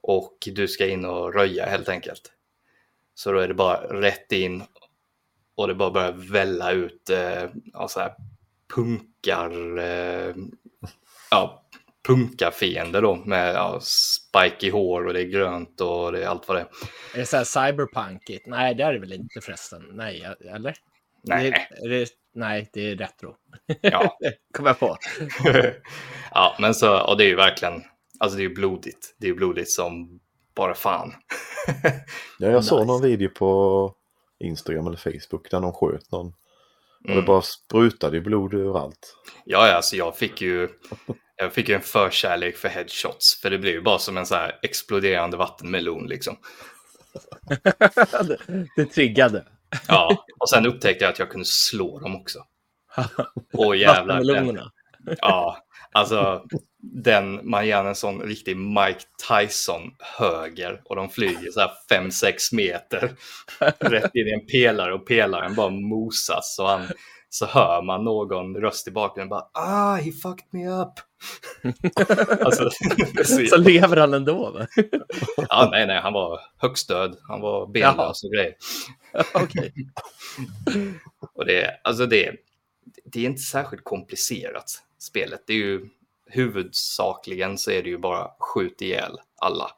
Och 0.03 0.37
du 0.45 0.67
ska 0.67 0.87
in 0.87 1.05
och 1.05 1.33
röja 1.33 1.65
helt 1.65 1.89
enkelt. 1.89 2.31
Så 3.15 3.31
då 3.31 3.39
är 3.39 3.47
det 3.47 3.53
bara 3.53 4.01
rätt 4.01 4.31
in 4.31 4.63
och 5.55 5.67
det 5.67 5.75
bara 5.75 5.91
börjar 5.91 6.11
välla 6.11 6.71
ut 6.71 7.09
eh, 7.09 7.49
ja, 7.73 7.87
så 7.87 7.99
här 7.99 8.13
punkar, 8.75 9.77
eh, 9.77 10.35
ja, 11.31 11.63
punkarfiender 12.07 13.01
då 13.01 13.15
med 13.15 13.55
ja, 13.55 13.79
spike 13.81 14.67
i 14.67 14.69
hår 14.69 15.07
och 15.07 15.13
det 15.13 15.21
är 15.21 15.27
grönt 15.27 15.81
och 15.81 16.11
det 16.11 16.23
är 16.23 16.27
allt 16.27 16.47
vad 16.47 16.57
det 16.57 16.61
är. 16.61 16.67
Är 17.13 17.19
det 17.19 17.25
så 17.25 17.37
här 17.37 17.43
cyberpunkigt? 17.43 18.47
Nej, 18.47 18.75
det 18.75 18.83
är 18.83 18.93
det 18.93 18.99
väl 18.99 19.13
inte 19.13 19.41
förresten. 19.41 19.83
Nej, 19.91 20.27
eller? 20.55 20.75
Nej. 21.21 21.67
Det, 21.81 21.89
det, 21.89 22.09
nej, 22.33 22.69
det 22.73 22.91
är 22.91 22.95
retro. 22.95 23.35
Ja. 23.81 24.17
Kommer 24.53 24.69
jag 24.69 24.79
på. 24.79 24.97
ja, 26.31 26.55
men 26.59 26.73
så, 26.73 27.01
och 27.01 27.17
det 27.17 27.23
är 27.23 27.27
ju 27.27 27.35
verkligen, 27.35 27.83
alltså 28.23 28.37
det 28.37 28.43
är 28.43 28.47
ju 28.47 28.55
blodigt. 28.55 29.15
Det 29.19 29.25
är 29.25 29.29
ju 29.29 29.35
blodigt 29.35 29.71
som 29.71 30.19
bara 30.55 30.75
fan. 30.75 31.13
ja, 32.39 32.47
jag 32.47 32.63
såg 32.63 32.87
någon 32.87 33.01
video 33.01 33.29
på 33.29 33.93
Instagram 34.39 34.87
eller 34.87 34.97
Facebook 34.97 35.51
där 35.51 35.59
någon 35.59 35.73
sköt 35.73 36.11
någon. 36.11 36.27
Och 36.27 36.33
det 37.09 37.13
Mm. 37.13 37.25
bara 37.25 37.41
sprutade 37.41 38.17
ju 38.17 38.23
blod 38.23 38.53
överallt. 38.53 39.15
Ja, 39.45 39.67
ja, 39.67 39.73
alltså 39.73 39.95
jag 39.95 40.17
fick 40.17 40.41
ju 40.41 40.69
jag 41.35 41.53
fick 41.53 41.69
ju 41.69 41.75
en 41.75 41.81
förkärlek 41.81 42.57
för 42.57 42.69
headshots. 42.69 43.41
För 43.41 43.49
det 43.49 43.57
blir 43.57 43.71
ju 43.71 43.81
bara 43.81 43.99
som 43.99 44.17
en 44.17 44.25
så 44.25 44.35
här 44.35 44.59
exploderande 44.61 45.37
vattenmelon 45.37 46.07
liksom. 46.07 46.37
det, 48.27 48.37
det 48.75 48.85
triggade. 48.85 49.45
Ja, 49.87 50.25
och 50.39 50.49
sen 50.49 50.65
upptäckte 50.65 51.03
jag 51.05 51.11
att 51.11 51.19
jag 51.19 51.29
kunde 51.29 51.45
slå 51.45 51.99
dem 51.99 52.15
också. 52.15 52.39
Åh 53.53 53.77
jävlar. 53.77 54.15
Vattenmelonerna. 54.15 54.71
Ja, 55.21 55.57
alltså 55.91 56.43
den, 56.81 57.49
man 57.49 57.67
ger 57.67 57.85
en 57.85 57.95
sån 57.95 58.21
riktig 58.21 58.57
Mike 58.57 59.01
Tyson 59.29 59.81
höger 59.99 60.81
och 60.85 60.95
de 60.95 61.09
flyger 61.09 61.51
så 61.51 61.59
här 61.59 61.71
5-6 61.91 62.55
meter 62.55 63.11
rätt 63.79 64.15
in 64.15 64.27
i 64.27 64.31
en 64.31 64.45
pelare 64.45 64.93
och 64.93 65.07
pelaren 65.07 65.55
bara 65.55 65.69
mosas 65.69 66.59
och 66.59 66.67
han, 66.67 66.87
så 67.29 67.45
hör 67.45 67.81
man 67.81 68.03
någon 68.03 68.55
röst 68.55 68.87
i 68.87 68.91
bakgrunden 68.91 69.29
bara 69.29 69.47
ah, 69.53 69.95
he 69.95 70.11
fucked 70.11 70.45
me 70.49 70.67
up. 70.67 70.93
alltså, 72.45 72.69
så, 73.23 73.45
Så 73.49 73.57
lever 73.57 73.97
han 73.97 74.13
ändå? 74.13 74.51
Va? 74.51 74.67
ja, 75.49 75.67
nej, 75.71 75.87
nej, 75.87 76.01
han 76.01 76.13
var 76.13 76.39
högst 76.57 76.87
död, 76.87 77.17
han 77.27 77.41
var 77.41 77.67
benlös 77.67 78.23
och 78.23 78.31
grejer. 78.31 78.55
Okej. 79.33 79.73
Och 81.35 81.45
det, 81.45 81.79
alltså 81.83 82.05
det, 82.05 82.31
det 83.05 83.19
är 83.19 83.25
inte 83.25 83.41
särskilt 83.41 83.83
komplicerat, 83.83 84.71
spelet. 85.03 85.43
Det 85.47 85.53
är 85.53 85.57
ju 85.57 85.89
huvudsakligen 86.27 87.57
så 87.57 87.71
är 87.71 87.83
det 87.83 87.89
ju 87.89 87.97
bara 87.97 88.31
skjut 88.39 88.81
ihjäl 88.81 89.17
alla. 89.41 89.71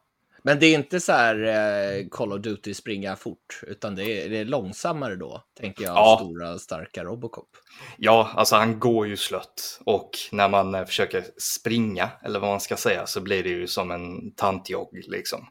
Men 0.44 0.60
det 0.60 0.66
är 0.66 0.76
inte 0.76 1.00
så 1.00 1.12
här 1.12 1.36
eh, 1.46 2.08
Call 2.12 2.34
of 2.34 2.42
Duty 2.42 2.74
springa 2.74 3.16
fort, 3.16 3.62
utan 3.68 3.96
det 3.96 4.04
är, 4.06 4.30
det 4.30 4.38
är 4.38 4.46
långsammare 4.46 5.16
då, 5.16 5.44
tänker 5.60 5.84
jag, 5.84 5.96
Ja. 5.96 6.18
stora 6.22 6.60
starka 6.60 7.04
Robocop. 7.04 7.50
Ja, 7.98 8.32
alltså 8.36 8.56
han 8.56 8.80
går 8.80 9.08
ju 9.08 9.18
slött 9.18 9.80
och 9.86 10.10
när 10.32 10.50
man 10.50 10.76
eh, 10.76 10.86
försöker 10.86 11.26
springa, 11.38 12.10
eller 12.24 12.40
vad 12.40 12.50
man 12.50 12.60
ska 12.62 12.78
säga, 12.78 13.06
så 13.08 13.22
blir 13.22 13.44
det 13.44 13.50
ju 13.50 13.68
som 13.68 13.92
en 13.92 14.32
tantjogg 14.36 15.04
liksom. 15.08 15.48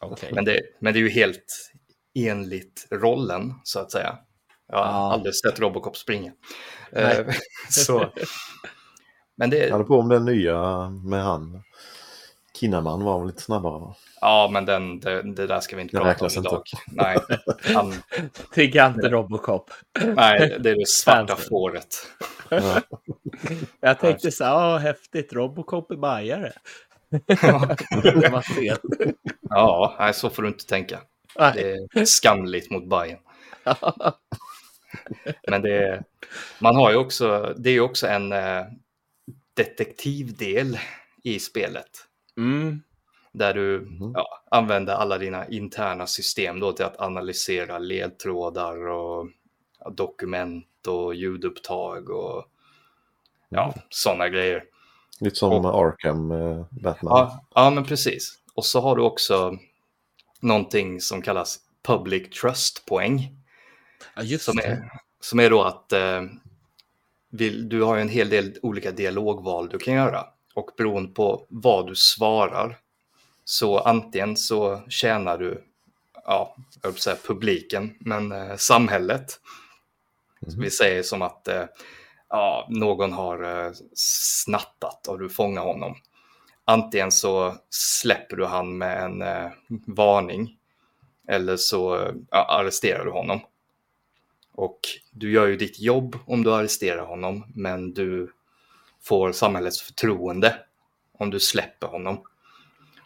Okej. 0.00 0.30
Men 0.32 0.44
det, 0.44 0.60
men 0.80 0.92
det 0.92 0.98
är 0.98 1.02
ju 1.02 1.10
helt 1.10 1.72
enligt 2.14 2.86
rollen, 2.90 3.54
så 3.64 3.78
att 3.80 3.92
säga. 3.92 4.18
Jag 4.68 4.76
har 4.78 4.84
Ja. 4.84 5.12
aldrig 5.12 5.34
sett 5.34 5.60
Robocop 5.60 5.96
springa. 5.96 6.32
Nej. 6.92 7.18
Eh, 7.18 7.34
så, 7.70 8.12
men 9.40 9.50
det, 9.50 9.56
Jag 9.58 9.72
hade 9.72 9.84
på 9.84 9.98
om 9.98 10.08
den 10.08 10.24
nya 10.24 10.88
med 11.04 11.22
han. 11.24 11.62
Kinnaman 12.60 13.04
var 13.04 13.18
väl 13.18 13.26
lite 13.26 13.42
snabbare 13.42 13.80
va? 13.80 13.94
Ja, 14.20 14.48
men 14.52 14.64
den, 14.64 15.00
det, 15.00 15.22
det 15.22 15.46
där 15.46 15.60
ska 15.60 15.76
vi 15.76 15.82
inte 15.82 15.96
Det 15.96 16.00
prata 16.02 16.08
om 16.08 16.14
räknas 16.14 16.36
inte. 16.36 16.48
idag. 16.48 16.62
Nej, 16.92 17.18
han, 17.74 17.94
Trigga 18.54 18.86
inte 18.86 19.08
Robocop. 19.08 19.70
nej, 20.16 20.56
det 20.60 20.70
är 20.70 20.74
det 20.76 20.88
svarta 21.04 21.36
fåret. 21.36 21.88
Ja. 22.48 22.80
Jag 23.80 23.98
tänkte 23.98 24.30
så 24.30 24.44
här, 24.44 24.54
"Åh, 24.74 24.78
häftigt, 24.78 25.32
Robocop 25.32 25.90
är 25.90 25.96
bajare. 25.96 26.52
det 28.02 28.28
var 28.32 28.40
fel. 28.42 28.76
Ja, 29.50 29.96
nej, 29.98 30.14
så 30.14 30.30
får 30.30 30.42
du 30.42 30.48
inte 30.48 30.66
tänka. 30.66 31.00
Nej. 31.38 31.52
Det 31.92 32.00
är 32.00 32.04
skamligt 32.04 32.70
mot 32.70 32.88
Bayern. 32.90 33.18
Men 35.48 35.62
det 35.62 35.72
är, 35.88 36.02
man 36.58 36.76
har 36.76 36.90
ju 36.90 36.96
också, 36.96 37.54
det 37.58 37.68
är 37.70 37.72
ju 37.74 37.80
också 37.80 38.06
en 38.06 38.32
eh, 38.32 38.62
detektivdel 39.60 40.78
i 41.22 41.38
spelet. 41.38 41.90
Mm. 42.36 42.82
Där 43.32 43.54
du 43.54 43.80
Mhm. 43.80 44.12
ja, 44.14 44.42
använder 44.50 44.94
alla 44.94 45.18
dina 45.18 45.48
interna 45.48 46.06
system 46.06 46.60
då 46.60 46.72
till 46.72 46.84
att 46.84 47.00
analysera 47.00 47.78
ledtrådar 47.78 48.86
och 48.88 49.28
dokument 49.92 50.86
och 50.86 51.14
ljudupptag 51.14 52.10
och 52.10 52.44
ja, 53.48 53.74
sådana 53.88 54.28
grejer. 54.28 54.64
Lite 55.20 55.36
som 55.36 55.64
Arkham 55.66 56.30
eh, 56.30 56.64
Batman. 56.70 57.12
Ja, 57.12 57.44
ja, 57.54 57.70
men 57.70 57.84
precis. 57.84 58.38
Och 58.54 58.64
så 58.64 58.80
har 58.80 58.96
du 58.96 59.02
också 59.02 59.58
någonting 60.40 61.00
som 61.00 61.22
kallas 61.22 61.60
public 61.82 62.40
trust-poäng. 62.40 63.36
Ja, 64.16 64.38
Som 64.38 64.58
är, 64.58 64.90
som 65.20 65.40
är 65.40 65.50
då 65.50 65.62
att 65.62 65.92
eh, 65.92 66.22
vill, 67.30 67.68
du 67.68 67.82
har 67.82 67.96
en 67.96 68.08
hel 68.08 68.28
del 68.28 68.58
olika 68.62 68.90
dialogval 68.90 69.68
du 69.68 69.78
kan 69.78 69.94
göra. 69.94 70.26
Och 70.54 70.70
beroende 70.76 71.14
på 71.14 71.46
vad 71.48 71.86
du 71.86 71.94
svarar 71.94 72.78
så 73.44 73.78
antingen 73.78 74.36
så 74.36 74.80
tjänar 74.88 75.38
du, 75.38 75.64
ja, 76.24 76.56
jag 76.82 76.90
vill 76.90 77.00
säga 77.00 77.16
publiken, 77.26 77.96
men 78.00 78.32
eh, 78.32 78.56
samhället. 78.56 79.40
Mhm. 80.40 80.60
Vi 80.60 80.70
säger 80.70 81.02
som 81.02 81.22
att 81.22 81.48
eh, 81.48 81.64
ja, 82.28 82.66
någon 82.70 83.12
har 83.12 83.66
eh, 83.66 83.72
snattat 83.94 85.08
och 85.08 85.18
du 85.18 85.28
fångar 85.28 85.62
honom. 85.62 85.94
Antingen 86.64 87.12
så 87.12 87.54
släpper 87.70 88.36
du 88.36 88.46
han 88.46 88.78
med 88.78 89.04
en 89.04 89.22
eh, 89.22 89.50
varning 89.86 90.56
eller 91.28 91.56
så 91.56 91.96
eh, 91.96 92.12
ja, 92.30 92.46
arresterar 92.60 93.04
du 93.04 93.10
honom. 93.10 93.40
Och 94.60 94.80
du 95.10 95.32
gör 95.32 95.46
ju 95.46 95.56
ditt 95.56 95.80
jobb 95.80 96.18
om 96.26 96.44
du 96.44 96.52
arresterar 96.54 97.06
honom, 97.06 97.44
men 97.54 97.94
du 97.94 98.32
får 99.02 99.32
samhällets 99.32 99.82
förtroende 99.82 100.54
om 101.12 101.30
du 101.30 101.40
släpper 101.40 101.86
honom. 101.86 102.22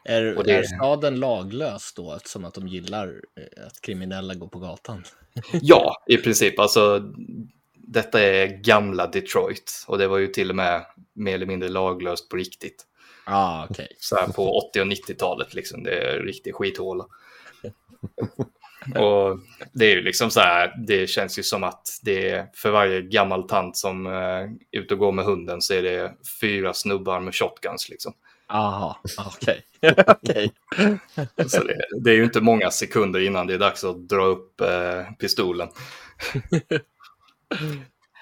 Är, 0.05 0.39
Och 0.39 0.45
det- 0.45 0.53
är 0.53 0.63
staden 0.63 1.21
laglös 1.21 1.93
då, 1.97 2.15
eftersom 2.15 2.45
att 2.45 2.55
de 2.55 2.69
gillar 2.69 3.09
eh, 3.37 3.67
att 3.67 3.81
kriminella 3.81 4.35
går 4.35 4.49
på 4.49 4.59
gatan? 4.59 5.05
Ja, 5.53 6.03
i 6.07 6.17
princip. 6.17 6.59
Alltså, 6.59 7.13
detta 7.75 8.21
är 8.21 8.47
gamla 8.47 9.07
Detroit 9.07 9.85
och 9.87 9.99
det 9.99 10.07
var 10.09 10.19
ju 10.19 10.27
till 10.27 10.51
och 10.51 10.57
med 10.57 10.87
mer 11.13 11.35
eller 11.35 11.47
mindre 11.47 11.69
laglöst 11.69 12.29
på 12.29 12.37
riktigt. 12.37 12.87
Ah, 13.27 13.67
okej. 13.71 13.89
Så 13.99 14.17
här 14.17 14.29
på 14.29 14.59
80 14.69 14.81
och 14.81 14.87
90-talet, 14.87 15.55
liksom. 15.55 15.83
det 15.83 15.99
är 15.99 16.19
riktig 16.21 16.55
skithåla. 16.55 17.07
Och 18.97 19.39
det 19.73 19.85
är 19.87 19.97
ju 19.97 20.03
liksom 20.03 20.31
så 20.31 20.41
här, 20.41 20.75
det 20.87 21.07
känns 21.07 21.39
ju 21.39 21.43
som 21.43 21.65
att 21.65 21.99
det 22.03 22.31
är 22.31 22.47
för 22.55 22.71
varje 22.71 23.03
gammal 23.03 23.49
tant 23.49 23.77
som 23.77 24.07
eh, 24.07 24.13
är 24.13 24.57
ute 24.71 24.95
och 24.95 25.01
går 25.01 25.13
med 25.13 25.25
hunden 25.25 25.63
så 25.63 25.75
är 25.75 25.83
det 25.83 26.13
fyra 26.41 26.75
snubbar 26.75 27.21
med 27.21 27.35
shotguns 27.35 27.89
liksom. 27.89 28.13
Aha, 28.49 29.01
okej. 29.19 29.63
Okej. 30.07 30.53
Så 31.47 31.65
det, 31.65 31.77
det 32.05 32.11
är 32.11 32.15
ju 32.15 32.25
inte 32.25 32.41
många 32.41 32.71
sekunder 32.71 33.21
innan 33.21 33.47
det 33.47 33.55
är 33.55 33.59
dags 33.59 33.85
att 33.85 34.09
dra 34.09 34.25
upp 34.25 34.61
eh, 34.61 35.13
pistolen. 35.19 35.69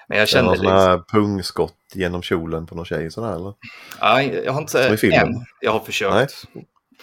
Men 0.07 0.17
jag 0.17 0.27
Känner 0.29 0.43
kände 0.43 0.47
någon 0.49 0.57
sån 0.57 0.65
liksom, 0.65 0.77
här 0.89 0.97
pungskott 1.21 1.77
genom 1.93 2.21
kjolen 2.21 2.65
på 2.65 2.75
någon 2.75 2.85
tjej 2.85 3.11
sådär 3.11 3.35
eller? 3.35 3.53
nej, 4.01 4.41
jag 4.45 4.53
har 4.53 4.67
Som 4.67 4.81
i 4.81 4.85
inte 4.85 4.97
filmen. 4.97 5.27
än, 5.27 5.45
jag 5.61 5.71
har 5.71 5.79
försökt. 5.79 6.43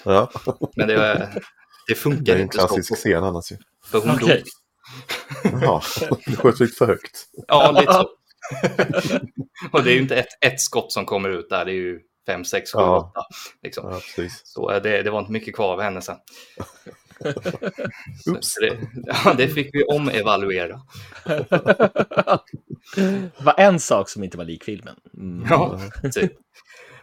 Ja, 0.04 0.30
Men 0.76 0.88
det, 0.88 1.28
det 1.94 1.94
det 1.94 2.00
funkar 2.00 2.32
är 2.32 2.36
en 2.36 2.42
inte 2.42 2.58
så. 2.58 2.66
klassisk 2.66 2.96
scen 2.96 3.24
annars 3.24 3.52
ju. 3.52 3.56
För 3.84 3.98
hon 4.00 4.10
Okej. 4.10 4.44
dog. 5.42 5.62
Ja, 5.62 5.82
du 6.26 6.36
sköt 6.36 6.60
lite 6.60 6.76
för 6.76 6.86
högt. 6.86 7.26
Ja, 7.48 7.70
lite 7.80 7.92
så. 7.92 8.08
och 9.72 9.82
det 9.84 9.90
är 9.90 9.94
ju 9.94 10.00
inte 10.00 10.16
ett, 10.16 10.28
ett 10.40 10.60
skott 10.60 10.92
som 10.92 11.06
kommer 11.06 11.28
ut 11.28 11.48
där, 11.50 11.64
det 11.64 11.72
är 11.72 11.74
ju 11.74 12.00
fem, 12.26 12.44
sex, 12.44 12.72
sju, 12.72 12.78
Ja. 12.78 12.98
åtta. 13.14 13.26
Liksom. 13.62 13.90
Ja, 13.90 13.94
precis. 14.00 14.40
Så 14.44 14.70
eh, 14.70 14.82
det, 14.82 15.02
det 15.02 15.10
var 15.10 15.18
inte 15.20 15.32
mycket 15.32 15.54
kvar 15.54 15.72
av 15.72 15.80
henne 15.80 16.00
sen. 16.02 16.16
Så 18.24 18.30
Oops. 18.32 18.54
det, 18.54 18.78
ja, 19.24 19.34
det 19.34 19.48
fick 19.48 19.70
vi 19.74 19.84
omevaluera. 19.84 20.80
det 22.96 23.30
var 23.44 23.54
en 23.58 23.80
sak 23.80 24.08
som 24.08 24.24
inte 24.24 24.38
var 24.38 24.44
lik 24.44 24.64
filmen. 24.64 24.96
Mm. 25.16 25.46
Ja, 25.50 25.80
typ. 26.14 26.32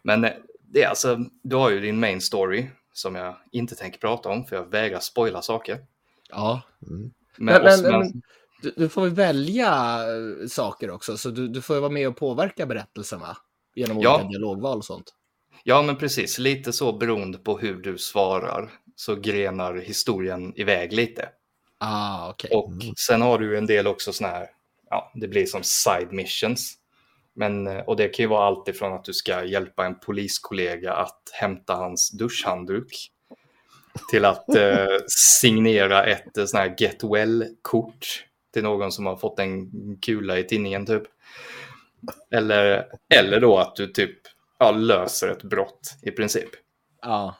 Men 0.03 0.23
eh, 0.23 0.31
det 0.73 0.83
är 0.83 0.87
alltså, 0.87 1.17
du 1.43 1.55
har 1.55 1.69
ju 1.69 1.79
din 1.79 1.99
main 1.99 2.21
story 2.21 2.67
som 2.97 3.15
jag 3.15 3.35
inte 3.51 3.75
tänker 3.75 3.99
prata 3.99 4.29
om 4.29 4.45
för 4.45 4.55
jag 4.55 4.65
vägrar 4.71 4.99
spoila 4.99 5.41
saker. 5.41 5.79
ja. 6.29 6.61
Mm. 6.87 7.11
Men, 7.37 7.63
Men- 7.63 7.81
men- 7.81 7.99
men, 7.99 8.21
Du, 8.61 8.73
du 8.77 8.89
får 8.89 9.07
ju 9.07 9.13
välja 9.13 9.67
eh, 9.99 10.47
saker 10.47 10.91
också, 10.91 11.17
så 11.17 11.29
du, 11.29 11.47
du 11.47 11.61
får 11.61 11.79
vara 11.79 11.91
med 11.91 12.07
och 12.07 12.17
påverka 12.17 12.65
berättelsen 12.65 13.19
va? 13.19 13.37
Genom 13.75 13.97
olika 13.97 14.09
Ja. 14.09 14.27
dialogval 14.31 14.77
och 14.77 14.85
sånt. 14.85 15.13
Ja, 15.63 15.81
men 15.81 15.95
precis. 15.95 16.39
Lite 16.39 16.73
så 16.73 16.93
beroende 16.97 17.37
på 17.37 17.57
hur 17.57 17.75
du 17.81 17.97
svarar 17.97 18.71
så 18.95 19.15
grenar 19.15 19.75
historien 19.75 20.53
iväg 20.55 20.93
lite. 20.93 21.29
Ah, 21.77 22.29
okej. 22.29 22.49
Och 22.53 22.71
sen 23.07 23.21
har 23.21 23.39
du 23.39 23.57
en 23.57 23.65
del 23.65 23.87
också 23.87 24.13
sådana 24.13 24.35
här, 24.35 24.47
ja, 24.89 25.11
det 25.15 25.27
blir 25.27 25.45
som 25.45 25.61
side 25.63 26.11
missions. 26.13 26.73
Men, 27.37 27.67
och 27.67 27.95
det 27.95 28.07
kan 28.07 28.23
ju 28.23 28.29
vara 28.29 28.45
allt 28.45 28.67
ifrån 28.67 28.93
att 28.93 29.03
du 29.03 29.13
ska 29.13 29.43
hjälpa 29.43 29.85
en 29.85 29.99
poliskollega 29.99 30.93
att 30.93 31.21
hämta 31.33 31.75
hans 31.75 32.11
duschhandduk 32.11 33.11
till 34.11 34.25
att 34.25 34.55
eh, 34.55 34.87
signera 35.07 36.05
ett 36.05 36.37
eh, 36.37 36.45
sån 36.45 36.59
här 36.59 36.75
get 36.77 37.03
well-kort 37.03 38.25
till 38.53 38.63
någon 38.63 38.91
som 38.91 39.05
har 39.05 39.15
fått 39.15 39.39
en 39.39 39.71
kula 40.01 40.37
i 40.37 40.43
tidningen 40.43 40.85
typ. 40.85 41.03
Eller, 42.31 42.85
eller 43.13 43.39
då 43.39 43.57
att 43.57 43.75
du 43.75 43.87
typ 43.87 44.17
ja, 44.59 44.71
löser 44.71 45.27
ett 45.27 45.43
brott 45.43 45.97
i 46.01 46.11
princip. 46.11 46.49
Ja. 47.01 47.35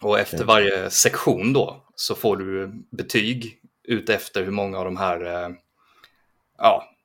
Och 0.00 0.18
efter 0.18 0.44
varje 0.44 0.90
sektion 0.90 1.52
då 1.52 1.84
så 1.94 2.14
får 2.14 2.36
du 2.36 2.72
betyg 2.90 3.60
ut 3.84 4.08
efter 4.08 4.44
hur 4.44 4.52
många 4.52 4.78
av 4.78 4.84
de 4.84 4.96
här 4.96 5.24
eh, 5.24 5.50
ja, 6.58 6.95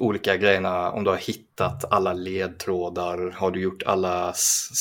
olika 0.00 0.36
grejerna, 0.36 0.90
om 0.90 1.04
du 1.04 1.10
har 1.10 1.16
hittat 1.16 1.92
alla 1.92 2.12
ledtrådar, 2.12 3.30
har 3.30 3.50
du 3.50 3.60
gjort 3.60 3.82
alla 3.82 4.32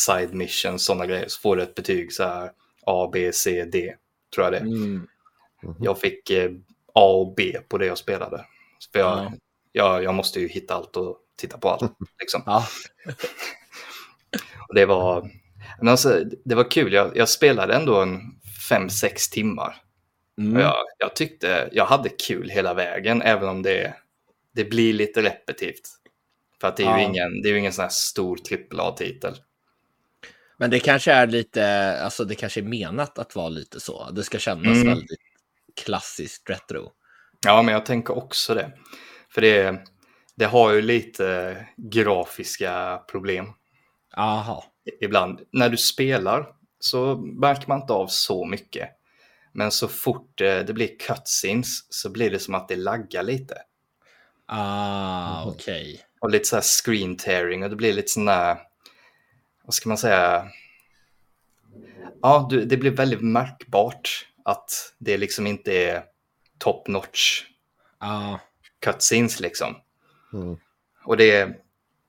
side 0.06 0.34
missions, 0.34 0.86
sådana 0.86 1.06
grejer, 1.06 1.28
så 1.28 1.40
får 1.40 1.56
du 1.56 1.64
ett 1.64 1.76
betyg 1.76 2.14
så 2.14 2.24
här 2.24 2.52
A, 2.86 3.10
B, 3.14 3.32
C, 3.34 3.66
D, 3.66 3.96
tror 4.36 4.46
jag 4.46 4.54
det 4.54 4.58
är. 4.58 4.62
Mm. 4.62 5.08
Jag 5.80 6.00
fick 6.00 6.30
eh, 6.30 6.52
A 6.94 7.12
och 7.12 7.34
B 7.36 7.58
på 7.70 7.78
det 7.78 7.86
jag 7.86 7.98
spelade. 7.98 8.46
För 8.94 9.00
jag, 9.00 9.18
Ja. 9.18 9.32
jag, 9.72 10.04
jag 10.04 10.14
måste 10.16 10.40
ju 10.40 10.48
hitta 10.48 10.74
allt 10.76 10.96
och 10.98 11.18
titta 11.38 11.58
på 11.58 11.70
allt. 11.70 11.92
Liksom. 12.20 12.44
Ja. 12.46 12.66
Och 14.68 14.76
det 14.76 14.86
var, 14.86 15.30
men 15.80 15.88
alltså, 15.88 16.24
det 16.46 16.56
var 16.56 16.72
kul, 16.72 16.94
jag, 16.94 17.18
jag 17.18 17.30
spelade 17.30 17.74
ändå 17.76 18.02
en 18.02 18.20
fem 18.70 18.90
sex 18.90 19.30
timmar. 19.30 19.76
Mm. 20.38 20.62
Jag, 20.62 20.76
jag 20.98 21.16
tyckte 21.16 21.70
jag 21.72 21.86
hade 21.86 22.10
kul 22.10 22.50
hela 22.50 22.74
vägen, 22.74 23.22
även 23.22 23.50
om 23.50 23.62
det, 23.62 23.94
det 24.56 24.64
blir 24.66 24.94
lite 24.94 25.22
repetitivt. 25.22 25.90
För 26.62 26.68
att 26.68 26.78
det 26.78 26.84
är 26.84 26.98
ju 26.98 27.04
Ja. 27.04 27.10
ingen, 27.10 27.42
det 27.42 27.50
är 27.50 27.52
ju 27.54 27.60
ingen 27.60 27.74
sån 27.74 27.84
här 27.84 27.90
stor 27.90 28.40
AAA-titel. 28.72 29.36
Men 30.58 30.70
det 30.70 30.80
kanske 30.80 31.12
är 31.12 31.28
lite, 31.28 31.94
alltså 32.04 32.26
det 32.26 32.36
kanske 32.36 32.60
är 32.60 32.64
menat 32.64 33.20
att 33.20 33.36
vara 33.36 33.50
lite 33.50 33.80
så. 33.80 34.12
Det 34.12 34.24
ska 34.24 34.40
kännas 34.40 34.66
Mm. 34.78 34.88
väldigt 34.88 35.20
klassiskt 35.82 36.50
retro. 36.50 36.92
Ja, 37.46 37.62
men 37.62 37.74
jag 37.74 37.86
tänker 37.86 38.18
också 38.18 38.54
det. 38.54 38.72
För 39.30 39.42
det, 39.42 39.80
det 40.36 40.46
har 40.46 40.74
ju 40.74 40.82
lite 40.82 41.58
grafiska 41.78 42.98
problem. 43.12 43.46
Jaha. 44.16 44.64
ibland. 45.02 45.40
När 45.52 45.70
du 45.70 45.78
spelar 45.78 46.48
så 46.80 47.16
märker 47.18 47.68
man 47.68 47.82
inte 47.82 47.94
av 47.94 48.08
så 48.08 48.46
mycket. 48.46 48.90
Men 49.54 49.72
så 49.72 49.88
fort 49.88 50.42
eh, 50.42 50.60
det 50.60 50.74
blir 50.74 50.98
cutscenes 51.00 51.94
så 51.94 52.10
blir 52.10 52.32
det 52.32 52.40
som 52.40 52.56
att 52.56 52.68
det 52.68 52.76
laggar 52.76 53.24
lite. 53.24 53.56
Ah, 54.52 55.46
okej. 55.46 56.02
Och 56.22 56.30
lite 56.30 56.46
så 56.48 56.56
här 56.56 56.84
screen 56.84 57.18
tearing 57.18 57.64
och 57.64 57.70
det 57.70 57.76
blir 57.76 57.94
lite 57.94 58.08
sån 58.12 58.26
där, 58.26 58.58
vad 59.64 59.74
ska 59.74 59.90
man 59.90 59.98
säga? 59.98 60.48
Ja, 62.22 62.50
det 62.66 62.78
blir 62.78 62.92
väldigt 62.92 63.22
märkbart 63.22 64.28
att 64.46 64.94
det 64.98 65.18
liksom 65.18 65.48
inte 65.48 65.74
är 65.74 66.04
top 66.58 66.88
notch 66.88 67.44
Ah, 68.00 68.38
cutscenes 68.80 69.40
liksom. 69.40 69.76
Mm. 70.34 70.58
Och 71.04 71.18
det 71.18 71.32
är, 71.32 71.56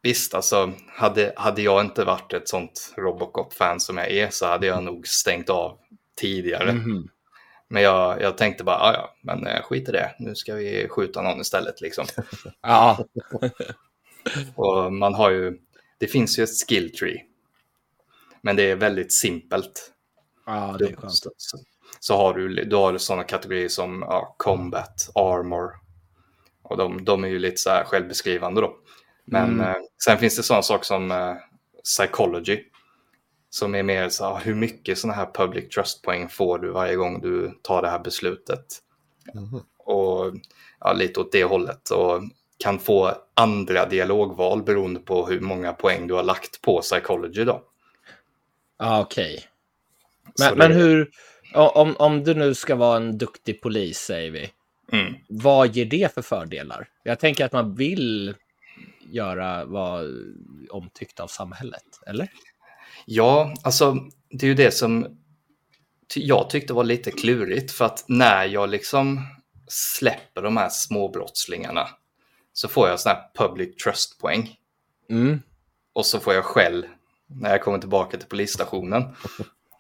visst 0.03 0.35
alltså, 0.35 0.73
hade, 0.89 1.33
hade 1.37 1.63
jag 1.63 1.81
inte 1.81 2.05
varit 2.05 2.33
ett 2.33 2.49
sånt 2.49 2.95
Robocop-fan 2.97 3.81
som 3.81 3.97
jag 3.97 4.11
är 4.11 4.31
så 4.31 4.47
hade 4.47 4.67
jag 4.67 4.83
nog 4.83 5.07
stängt 5.07 5.51
av 5.51 5.79
tidigare. 6.17 6.73
mhm. 6.73 7.09
Men 7.73 7.83
jag, 7.83 8.23
jag 8.23 8.39
tänkte 8.39 8.65
bara, 8.65 8.77
"Ah, 8.77 8.93
ja, 8.93 9.15
men 9.23 9.47
eh, 9.47 9.63
skit 9.63 9.89
i 9.89 9.93
det, 9.93 10.15
nu 10.19 10.35
ska 10.35 10.55
vi 10.55 10.89
skjuta 10.89 11.23
någon 11.23 11.41
istället 11.41 11.81
liksom. 11.81 12.07
Ja, 12.63 13.05
Och 14.55 14.93
man 14.93 15.15
har 15.15 15.31
ju, 15.31 15.59
det 15.99 16.07
finns 16.07 16.39
ju 16.39 16.43
ett 16.45 16.69
skill 16.69 16.93
tree. 16.93 17.23
Men 18.43 18.57
det 18.57 18.71
är 18.71 18.77
väldigt 18.77 19.13
simpelt. 19.13 19.93
ja, 20.47 20.77
det 20.79 20.85
är 20.85 20.97
skönt. 20.97 21.13
Så, 21.15 21.31
så, 21.37 21.59
så 22.01 22.17
har 22.17 22.35
du, 22.35 22.65
du 22.65 22.77
har 22.77 22.99
sådana 22.99 23.25
kategorier 23.25 23.69
som 23.69 24.05
ja, 24.09 24.35
combat, 24.39 25.11
armor. 25.15 25.73
Och 26.63 26.77
de, 26.77 27.05
de 27.05 27.25
är 27.25 27.29
ju 27.29 27.39
lite 27.39 27.57
så 27.57 27.71
här 27.71 27.85
självbeskrivande 27.85 28.61
då. 28.61 28.77
Men 29.25 29.51
Mm. 29.51 29.61
eh, 29.67 29.77
sen 30.05 30.19
finns 30.19 30.37
det 30.37 30.43
sådana 30.43 30.63
saker 30.63 30.85
som 30.85 31.11
eh, 31.11 31.35
psychology. 31.85 32.65
Som 33.51 33.75
är 33.75 33.83
mer 33.83 34.09
så 34.09 34.25
här, 34.25 34.45
hur 34.45 34.55
mycket 34.55 34.99
sådana 34.99 35.17
här 35.17 35.29
public 35.35 35.69
trust-poäng 35.69 36.29
får 36.29 36.59
du 36.59 36.71
varje 36.71 36.97
gång 36.97 37.21
du 37.21 37.59
tar 37.63 37.83
det 37.83 37.89
här 37.89 37.99
beslutet. 37.99 38.65
Mhm. 39.35 39.63
Och 39.79 40.35
ja, 40.81 40.93
lite 40.93 41.21
åt 41.21 41.33
det 41.33 41.45
hållet. 41.45 41.91
Och 41.91 42.23
kan 42.59 42.79
få 42.79 43.15
andra 43.35 43.87
dialogval 43.87 44.63
beroende 44.63 45.01
på 45.01 45.27
hur 45.27 45.41
många 45.41 45.73
poäng 45.73 46.07
du 46.07 46.15
har 46.15 46.23
lagt 46.23 46.63
på 46.63 46.81
psychology 46.81 47.45
då. 47.45 47.63
Ja, 48.79 49.01
okej. 49.01 49.45
Så 50.35 50.45
Men, 50.45 50.59
men 50.59 50.73
hur, 50.73 51.11
om, 51.55 51.97
om 51.99 52.25
du 52.25 52.35
nu 52.35 52.55
ska 52.55 52.75
vara 52.75 52.97
en 52.97 53.19
duktig 53.19 53.61
polis, 53.61 53.99
säger 53.99 54.31
vi, 54.31 54.51
Mm. 54.93 55.15
vad 55.29 55.77
ger 55.77 55.85
det 55.85 56.15
för 56.15 56.23
fördelar? 56.23 56.89
Jag 57.03 57.19
tänker 57.19 57.45
att 57.45 57.53
man 57.53 57.75
vill 57.75 58.35
göra 59.11 59.65
vad 59.65 60.07
omtyckt 60.71 61.21
av 61.21 61.27
samhället, 61.27 61.85
eller? 62.07 62.29
Ja, 63.05 63.55
alltså 63.63 63.97
det 64.31 64.47
är 64.47 64.49
ju 64.49 64.55
det 64.55 64.75
som 64.75 65.17
jag 66.15 66.51
tyckte 66.51 66.73
var 66.73 66.85
lite 66.85 67.11
klurigt 67.11 67.73
för 67.73 67.85
att 67.85 68.05
när 68.09 68.45
jag 68.45 68.71
liksom 68.71 69.27
släpper 69.69 70.43
de 70.43 70.57
här 70.57 70.69
småbrottslingarna 70.69 71.89
så 72.53 72.69
får 72.69 72.89
jag 72.89 73.01
sån 73.01 73.11
här 73.13 73.23
public 73.35 73.77
trust-poäng 73.77 74.57
Mm. 75.11 75.43
och 75.93 76.07
så 76.07 76.21
får 76.21 76.35
jag 76.35 76.45
skäll 76.45 76.87
när 77.27 77.51
jag 77.51 77.63
kommer 77.63 77.79
tillbaka 77.79 78.17
till 78.17 78.29
polisstationen. 78.29 79.05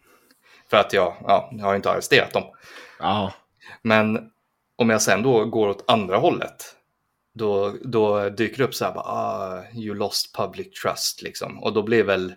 För 0.70 0.76
att 0.76 0.92
jag, 0.92 1.16
ja, 1.26 1.50
jag 1.52 1.64
har 1.64 1.76
inte 1.76 1.90
arresterat 1.90 2.32
dem. 2.32 2.44
Ja, 2.98 3.32
Men 3.82 4.30
om 4.76 4.90
jag 4.90 5.02
sen 5.02 5.22
då 5.22 5.44
går 5.44 5.68
åt 5.68 5.90
andra 5.90 6.16
hållet, 6.16 6.76
då, 7.34 7.74
då 7.84 8.28
dyker 8.28 8.58
det 8.58 8.64
upp 8.64 8.74
så 8.74 8.84
här, 8.84 8.92
bara, 8.92 9.04
ah, 9.04 9.62
you 9.74 9.94
lost 9.94 10.36
public 10.36 10.80
trust, 10.82 11.22
liksom. 11.22 11.62
Och 11.62 11.72
då 11.72 11.82
blir 11.82 12.04
väl 12.04 12.34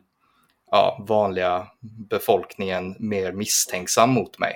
ja, 0.74 1.06
vanliga 1.08 1.68
befolkningen 2.10 2.96
mer 3.00 3.32
misstänksam 3.32 4.10
mot 4.10 4.40
mig. 4.40 4.56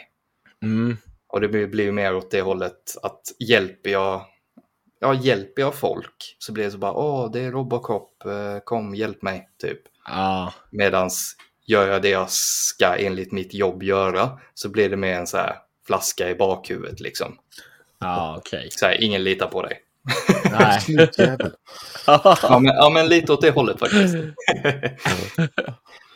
mm. 0.64 0.98
Och 1.30 1.42
det 1.42 1.48
blir, 1.48 1.68
blir 1.68 1.84
ju 1.84 1.92
mer 1.92 2.16
åt 2.16 2.32
det 2.32 2.42
hållet 2.42 2.98
att 3.04 3.22
hjälper 3.40 3.90
jag, 3.90 4.26
ja, 5.00 5.14
hjälper 5.14 5.62
jag 5.62 5.76
folk 5.76 6.36
så 6.40 6.52
blir 6.52 6.64
det 6.64 6.72
så 6.72 6.78
bara, 6.78 6.94
åh, 6.94 7.32
det 7.32 7.40
är 7.40 7.52
Robocop, 7.52 8.26
eh, 8.26 8.60
kom, 8.64 8.96
hjälp 8.96 9.22
mig, 9.22 9.50
typ. 9.62 9.82
ja, 10.06 10.54
Medans 10.72 11.36
gör 11.66 11.88
jag 11.88 12.02
det 12.02 12.10
jag 12.10 12.30
ska 12.30 12.96
enligt 12.96 13.32
mitt 13.32 13.54
jobb 13.54 13.84
göra 13.84 14.40
så 14.54 14.70
blir 14.70 14.90
det 14.90 14.98
mer 14.98 15.14
en 15.14 15.28
så 15.28 15.38
här 15.38 15.56
flaska 15.88 16.30
i 16.30 16.36
bakhuvudet 16.36 17.00
liksom. 17.00 17.38
ja 18.00 18.36
okej. 18.38 18.68
Så 18.72 18.86
här, 18.86 19.04
ingen 19.04 19.24
litar 19.24 19.48
på 19.48 19.62
dig. 19.62 19.82
Nej. 20.52 20.82
Ja 22.06 22.60
men, 22.60 22.76
ja, 22.76 22.90
men 22.90 23.08
lite 23.08 23.34
åt 23.34 23.42
det 23.42 23.52
hållet 23.52 23.80
faktiskt. 23.80 24.16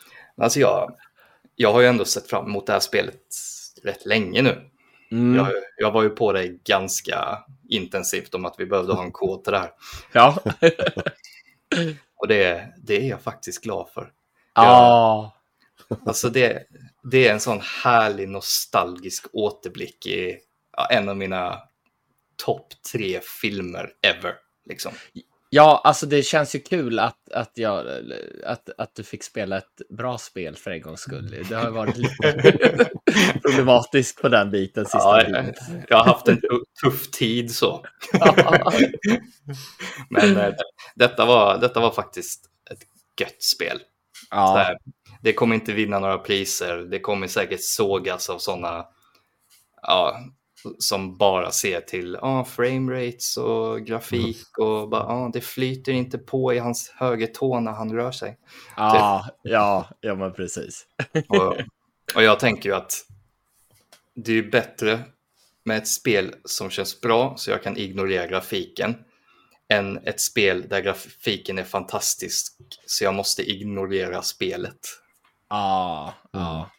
alltså 0.41 0.59
jag, 0.59 0.95
jag 1.55 1.73
har 1.73 1.81
ju 1.81 1.87
ändå 1.87 2.05
sett 2.05 2.29
fram 2.29 2.45
emot 2.45 2.67
det 2.67 2.73
här 2.73 2.79
spelet 2.79 3.21
rätt 3.83 4.05
länge 4.05 4.41
nu. 4.41 4.71
Mm. 5.11 5.35
Jag, 5.35 5.53
jag 5.77 5.91
var 5.91 6.03
ju 6.03 6.09
på 6.09 6.31
det 6.31 6.47
ganska 6.47 7.39
intensivt 7.69 8.35
om 8.35 8.45
att 8.45 8.55
vi 8.57 8.65
behövde 8.65 8.93
ha 8.93 9.03
en 9.03 9.11
kod 9.11 9.43
till 9.43 9.53
det 9.53 9.59
här. 9.59 9.71
Ja. 10.11 10.37
Och 12.15 12.27
det, 12.27 12.73
det 12.77 13.05
är 13.05 13.09
jag 13.09 13.21
faktiskt 13.21 13.63
glad 13.63 13.89
för. 13.93 14.11
Ja. 14.55 15.35
Alltså 16.05 16.29
det, 16.29 16.63
det 17.03 17.27
är 17.27 17.33
en 17.33 17.39
sån 17.39 17.61
härlig 17.83 18.29
nostalgisk 18.29 19.25
återblick 19.33 20.05
i 20.05 20.37
ja, 20.77 20.87
en 20.91 21.09
av 21.09 21.17
mina 21.17 21.59
topp 22.45 22.67
tre 22.91 23.19
filmer 23.41 23.89
ever. 24.01 24.35
Liksom. 24.65 24.91
Ja, 25.53 25.81
alltså 25.83 26.05
det 26.05 26.23
känns 26.23 26.55
ju 26.55 26.59
kul 26.59 26.99
att, 26.99 27.31
att, 27.31 27.51
jag, 27.53 27.85
att, 28.45 28.69
att 28.77 28.95
du 28.95 29.03
fick 29.03 29.23
spela 29.23 29.57
ett 29.57 29.81
bra 29.97 30.17
spel 30.17 30.55
för 30.55 30.71
en 30.71 30.81
gångs 30.81 30.99
skull. 30.99 31.45
Det 31.49 31.55
har 31.55 31.69
varit 31.69 31.97
lite 31.97 32.89
problematiskt 33.41 34.21
på 34.21 34.29
den 34.29 34.51
biten 34.51 34.85
sista 34.85 34.99
Ja, 34.99 35.23
tiden. 35.25 35.53
jag, 35.87 35.97
har 35.97 36.05
haft 36.05 36.27
en 36.27 36.37
tu- 36.37 36.63
tuff 36.83 37.11
tid 37.11 37.55
så. 37.55 37.85
Men 40.09 40.37
eh, 40.37 40.53
detta, 40.95 41.25
var, 41.25 41.57
detta 41.57 41.79
var 41.79 41.91
faktiskt 41.91 42.45
ett 42.71 42.81
gött 43.21 43.43
spel. 43.43 43.79
Ja, 44.29 44.55
här, 44.57 44.77
det 45.21 45.33
kommer 45.33 45.55
inte 45.55 45.73
vinna 45.73 45.99
några 45.99 46.17
priser. 46.17 46.77
Det 46.77 46.99
kommer 46.99 47.27
säkert 47.27 47.63
sågas 47.63 48.29
av 48.29 48.37
sådana 48.39 48.85
ja, 49.81 50.19
som 50.79 51.17
bara 51.17 51.51
ser 51.51 51.81
till 51.81 52.15
ah, 52.15 52.45
framerates 52.45 53.37
och 53.37 53.85
grafik 53.85 54.57
och 54.57 54.89
bara 54.89 55.03
ah, 55.03 55.29
det 55.33 55.41
flyter 55.41 55.91
inte 55.91 56.17
på 56.17 56.53
i 56.53 56.59
hans 56.59 56.89
högertå 56.95 57.59
när 57.59 57.71
han 57.71 57.93
rör 57.93 58.11
sig. 58.11 58.37
Ja, 58.77 59.25
ja, 59.41 59.89
ja 60.01 60.15
men 60.15 60.33
precis. 60.33 60.85
Och, 61.27 61.57
och 62.15 62.23
jag 62.23 62.39
tänker 62.39 62.69
ju 62.69 62.75
att 62.75 62.93
det 64.15 64.37
är 64.37 64.43
bättre 64.43 64.99
med 65.63 65.77
ett 65.77 65.87
spel 65.87 66.35
som 66.45 66.69
känns 66.69 67.01
bra 67.01 67.33
så 67.37 67.51
jag 67.51 67.63
kan 67.63 67.77
ignorera 67.77 68.27
grafiken 68.27 68.95
än 69.69 69.97
ett 69.97 70.21
spel 70.21 70.65
där 70.69 70.81
grafiken 70.81 71.57
är 71.57 71.63
fantastisk 71.63 72.53
så 72.85 73.03
jag 73.03 73.13
måste 73.13 73.51
ignorera 73.51 74.21
spelet. 74.21 74.79
Ja, 75.49 76.13
ja. 76.31 76.69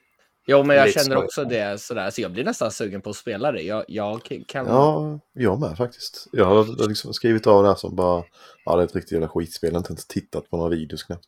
Jo, 0.46 0.62
men 0.64 0.76
jag 0.76 0.86
Lite 0.86 1.00
känner 1.04 1.16
så. 1.16 1.24
också 1.24 1.44
det 1.44 1.80
sådär, 1.80 2.10
så 2.10 2.20
jag 2.20 2.32
blir 2.32 2.44
nästan 2.44 2.70
sugen 2.70 3.02
på 3.02 3.10
att 3.10 3.16
spela 3.16 3.52
det. 3.52 3.62
Jag, 3.62 3.84
jag 3.88 4.22
kan... 4.46 4.66
Ja, 4.66 5.18
jag 5.32 5.60
med 5.60 5.76
faktiskt. 5.76 6.26
Jag 6.32 6.44
har 6.44 6.88
liksom 6.88 7.14
skrivit 7.14 7.46
av 7.46 7.62
det 7.62 7.68
här 7.68 7.76
som 7.76 7.96
bara, 7.96 8.24
ja 8.64 8.76
det 8.76 8.82
är 8.82 8.86
ett 8.86 8.94
riktigt 8.94 9.12
jävla 9.12 9.28
skitspel. 9.28 9.68
Jag 9.68 9.74
har 9.74 9.78
inte 9.78 9.90
ens 9.92 10.06
tittat 10.06 10.50
på 10.50 10.56
några 10.56 10.70
videos 10.70 11.02
knappt. 11.02 11.26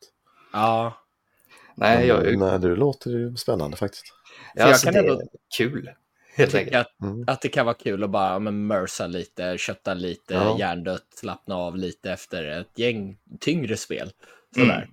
ja. 0.52 1.00
Nej, 1.76 2.06
jag, 2.06 2.24
Men, 2.24 2.38
nej, 2.38 2.58
det 2.58 2.76
låter 2.76 3.10
ju 3.10 3.36
spännande 3.36 3.76
faktiskt. 3.76 4.04
jag, 4.54 4.68
alltså, 4.68 4.86
jag 4.86 4.94
kan 4.94 5.04
det 5.04 5.10
ändå 5.10 5.22
är 5.22 5.28
kul. 5.58 5.90
Helt 6.36 6.54
enkelt. 6.54 6.76
att, 6.76 7.00
Mm. 7.02 7.24
att 7.28 7.40
det 7.40 7.48
kan 7.48 7.66
vara 7.66 7.74
kul 7.76 8.04
att 8.04 8.10
bara 8.10 8.32
ja, 8.32 8.38
men, 8.38 8.66
mörsa 8.66 9.06
lite, 9.06 9.58
kötta 9.58 9.94
lite, 9.94 10.34
Ja. 10.34 10.56
hjärndött, 10.58 11.06
slappna 11.14 11.54
av 11.56 11.76
lite 11.76 12.10
efter 12.12 12.44
ett 12.60 12.78
gäng 12.78 13.16
tyngre 13.40 13.76
spel. 13.76 14.12
Sådär. 14.54 14.76
Mm. 14.76 14.88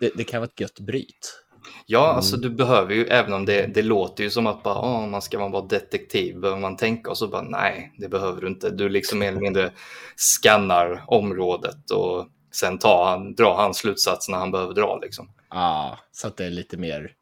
Det, 0.00 0.10
det 0.16 0.24
kan 0.24 0.40
vara 0.40 0.48
ett 0.54 0.60
gött 0.60 0.80
bryt. 0.80 1.42
Ja, 1.86 2.04
Mm. 2.04 2.16
alltså 2.16 2.36
du 2.36 2.50
behöver 2.50 2.94
ju, 2.94 3.06
även 3.06 3.32
om 3.32 3.44
det, 3.46 3.66
det 3.66 3.82
låter 3.82 4.24
ju 4.24 4.30
som 4.30 4.46
att 4.46 4.62
bara, 4.62 4.74
ah, 4.74 5.06
man 5.06 5.22
ska 5.22 5.38
man 5.38 5.50
vara 5.52 5.64
detektiv, 5.66 6.40
behöver 6.40 6.60
man 6.60 6.76
tänka 6.76 7.10
och 7.10 7.18
så 7.18 7.28
bara, 7.28 7.42
nej, 7.42 7.92
det 7.98 8.08
behöver 8.08 8.40
du 8.40 8.46
inte. 8.46 8.70
Du 8.70 8.88
liksom 8.88 9.18
mer 9.18 9.28
eller 9.28 9.40
mindre 9.40 9.72
skannar 10.16 11.04
området 11.06 11.90
och 11.90 12.26
sen 12.52 12.78
tar 12.78 13.04
han, 13.04 13.34
drar 13.34 13.56
han 13.56 13.74
slutsatserna 13.74 14.38
han 14.38 14.50
behöver 14.50 14.74
dra 14.74 14.98
liksom. 15.02 15.30
Ja, 15.50 15.98
så 16.12 16.26
att 16.26 16.36
det 16.36 16.44
är 16.44 16.50
lite 16.50 16.76
mer... 16.76 17.12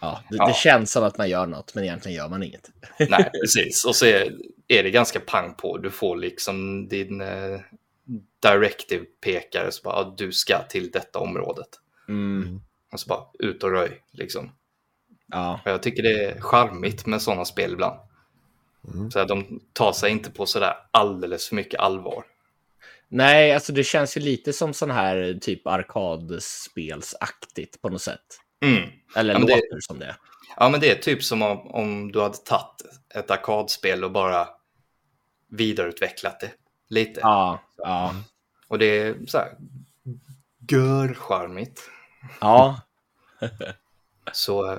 Ja, 0.00 0.20
det, 0.30 0.36
Ja. 0.36 0.46
det 0.46 0.54
känns 0.56 0.92
som 0.92 1.04
att 1.04 1.18
man 1.18 1.28
gör 1.30 1.46
något, 1.46 1.74
men 1.74 1.84
egentligen 1.84 2.16
gör 2.16 2.28
man 2.28 2.42
inget. 2.42 2.70
Nej, 3.08 3.30
precis. 3.42 3.84
Och 3.84 3.96
så 3.96 4.06
är, 4.06 4.32
är 4.68 4.82
det 4.82 4.90
ganska 4.90 5.20
pang 5.20 5.54
på. 5.54 5.78
Du 5.78 5.90
får 5.90 6.16
liksom 6.16 6.88
din 6.88 7.20
eh, 7.20 7.60
directive 8.42 9.04
pekare, 9.24 9.72
så 9.72 9.82
bara, 9.82 10.04
du 10.16 10.32
ska 10.32 10.58
till 10.68 10.90
detta 10.90 11.18
området. 11.18 11.68
Mm. 12.08 12.60
Och 12.92 13.00
så 13.00 13.08
bara, 13.08 13.24
ut 13.38 13.62
och 13.62 13.70
röj 13.70 14.02
liksom. 14.10 14.50
Ja, 15.26 15.60
Och 15.64 15.70
jag 15.70 15.82
tycker 15.82 16.02
det 16.02 16.24
är 16.24 16.40
charmigt 16.40 17.06
med 17.06 17.22
sådana 17.22 17.44
spel 17.44 17.72
ibland. 17.72 18.00
Mm. 18.94 19.10
Så 19.10 19.18
att 19.18 19.28
de 19.28 19.60
tar 19.72 19.92
sig 19.92 20.10
inte 20.10 20.30
på 20.30 20.46
sådär 20.46 20.74
alldeles 20.90 21.48
för 21.48 21.56
mycket 21.56 21.80
allvar. 21.80 22.24
Nej, 23.08 23.52
alltså 23.54 23.72
det 23.72 23.84
känns 23.84 24.16
ju 24.16 24.20
lite 24.20 24.52
som 24.52 24.74
sån 24.74 24.90
här 24.90 25.38
typ 25.40 25.66
arkadspelsaktigt 25.66 27.82
på 27.82 27.88
något 27.88 28.02
sätt. 28.02 28.20
Mm. 28.64 28.88
Eller 29.16 29.32
Ja, 29.34 29.38
men 29.38 29.46
det- 29.48 29.54
låter 29.54 29.80
som 29.80 29.98
det. 29.98 30.16
Ja, 30.56 30.68
men 30.68 30.80
det 30.80 30.90
är 30.90 30.94
typ 31.02 31.24
som 31.24 31.42
om, 31.42 31.70
om 31.70 32.12
du 32.12 32.20
hade 32.20 32.36
tagit 32.36 32.82
ett 33.14 33.30
arkadspel 33.30 34.04
och 34.04 34.12
bara 34.12 34.48
vidareutvecklat 35.50 36.40
det 36.40 36.50
lite. 36.88 37.20
Ja, 37.20 37.62
ja, 37.76 38.14
Och 38.68 38.78
det 38.78 38.86
är 39.00 39.16
så 39.26 39.38
här 39.38 39.56
görcharmigt. 40.70 41.80
ja. 42.40 42.80
Så 44.32 44.72
eh, 44.72 44.78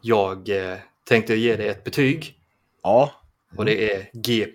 jag 0.00 0.48
eh, 0.48 0.78
tänkte 1.04 1.34
ge 1.34 1.56
det 1.56 1.68
ett 1.68 1.84
betyg 1.84 2.38
Ja, 2.82 3.12
och 3.56 3.64
det 3.64 3.92
är 3.92 4.10
G+. 4.12 4.46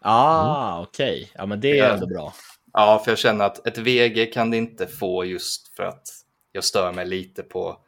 ah, 0.00 0.82
okej. 0.82 1.30
Ja, 1.34 1.46
men 1.46 1.60
det 1.60 1.78
är 1.78 1.94
ändå 1.94 2.06
bra. 2.06 2.34
Ja, 2.72 3.02
för 3.04 3.10
jag 3.10 3.18
känner 3.18 3.44
att 3.44 3.66
ett 3.66 3.78
VG 3.78 4.32
kan 4.32 4.50
det 4.50 4.56
inte 4.56 4.86
få 4.86 5.24
just 5.24 5.76
för 5.76 5.82
att 5.82 6.08
jag 6.52 6.64
stör 6.64 6.92
mig 6.92 7.06
lite 7.06 7.42
på 7.42 7.80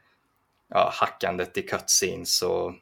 ja, 0.69 0.91
hackandet 0.95 1.59
i 1.59 1.63
cutscenes 1.63 2.43
och 2.43 2.73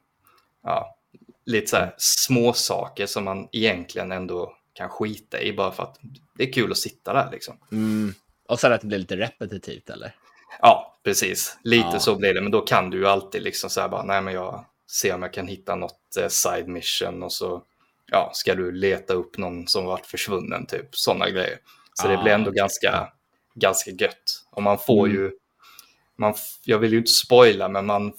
ja, 0.62 0.96
lite 1.44 1.66
så 1.66 1.76
här 1.76 1.94
små 1.98 2.52
saker 2.52 3.06
som 3.06 3.24
man 3.24 3.48
egentligen 3.52 4.12
ändå 4.12 4.56
kan 4.72 4.88
skita 4.88 5.40
i 5.40 5.52
bara 5.52 5.72
för 5.72 5.82
att 5.82 5.98
det 6.34 6.48
är 6.48 6.52
kul 6.52 6.70
att 6.70 6.78
sitta 6.78 7.12
där 7.12 7.28
liksom. 7.32 7.56
Mm. 7.72 8.14
Och 8.48 8.60
sen 8.60 8.72
att 8.72 8.80
det 8.80 8.86
blir 8.86 8.98
lite 8.98 9.16
repetitivt, 9.16 9.90
eller? 9.90 10.14
Ja, 10.60 10.98
precis. 11.04 11.58
Lite 11.64 11.88
Ja. 11.92 11.98
så 12.00 12.14
blir 12.16 12.34
det, 12.34 12.40
men 12.42 12.50
då 12.52 12.60
kan 12.60 12.90
du 12.90 12.98
ju 12.98 13.06
alltid 13.06 13.42
liksom 13.42 13.70
så 13.70 13.80
här 13.80 13.88
bara, 13.88 14.02
nej 14.02 14.22
men 14.22 14.34
jag 14.34 14.64
ser 15.00 15.14
om 15.14 15.22
jag 15.22 15.32
kan 15.32 15.46
hitta 15.46 15.74
något 15.74 16.16
eh, 16.20 16.28
side 16.28 16.68
mission 16.68 17.22
och 17.22 17.32
så 17.32 17.62
ja, 18.06 18.30
ska 18.34 18.54
du 18.54 18.72
leta 18.72 19.14
upp 19.14 19.38
någon 19.38 19.66
som 19.68 19.84
varit 19.84 20.06
försvunnen, 20.06 20.66
typ 20.66 20.88
sådana 20.92 21.30
grejer. 21.30 21.58
Så 21.94 22.08
det 22.08 22.18
Ah, 22.18 22.22
blir 22.22 22.32
ändå 22.32 22.50
ganska, 22.50 23.12
ganska 23.54 23.90
gött. 23.90 24.44
Och 24.50 24.62
man 24.62 24.78
får 24.78 25.06
Mm. 25.06 25.16
ju, 25.20 25.30
man, 26.18 26.34
jag 26.64 26.78
vill 26.78 26.92
ju 26.92 26.98
inte 26.98 27.10
spoila, 27.10 27.68
men 27.68 27.86
man, 27.86 28.12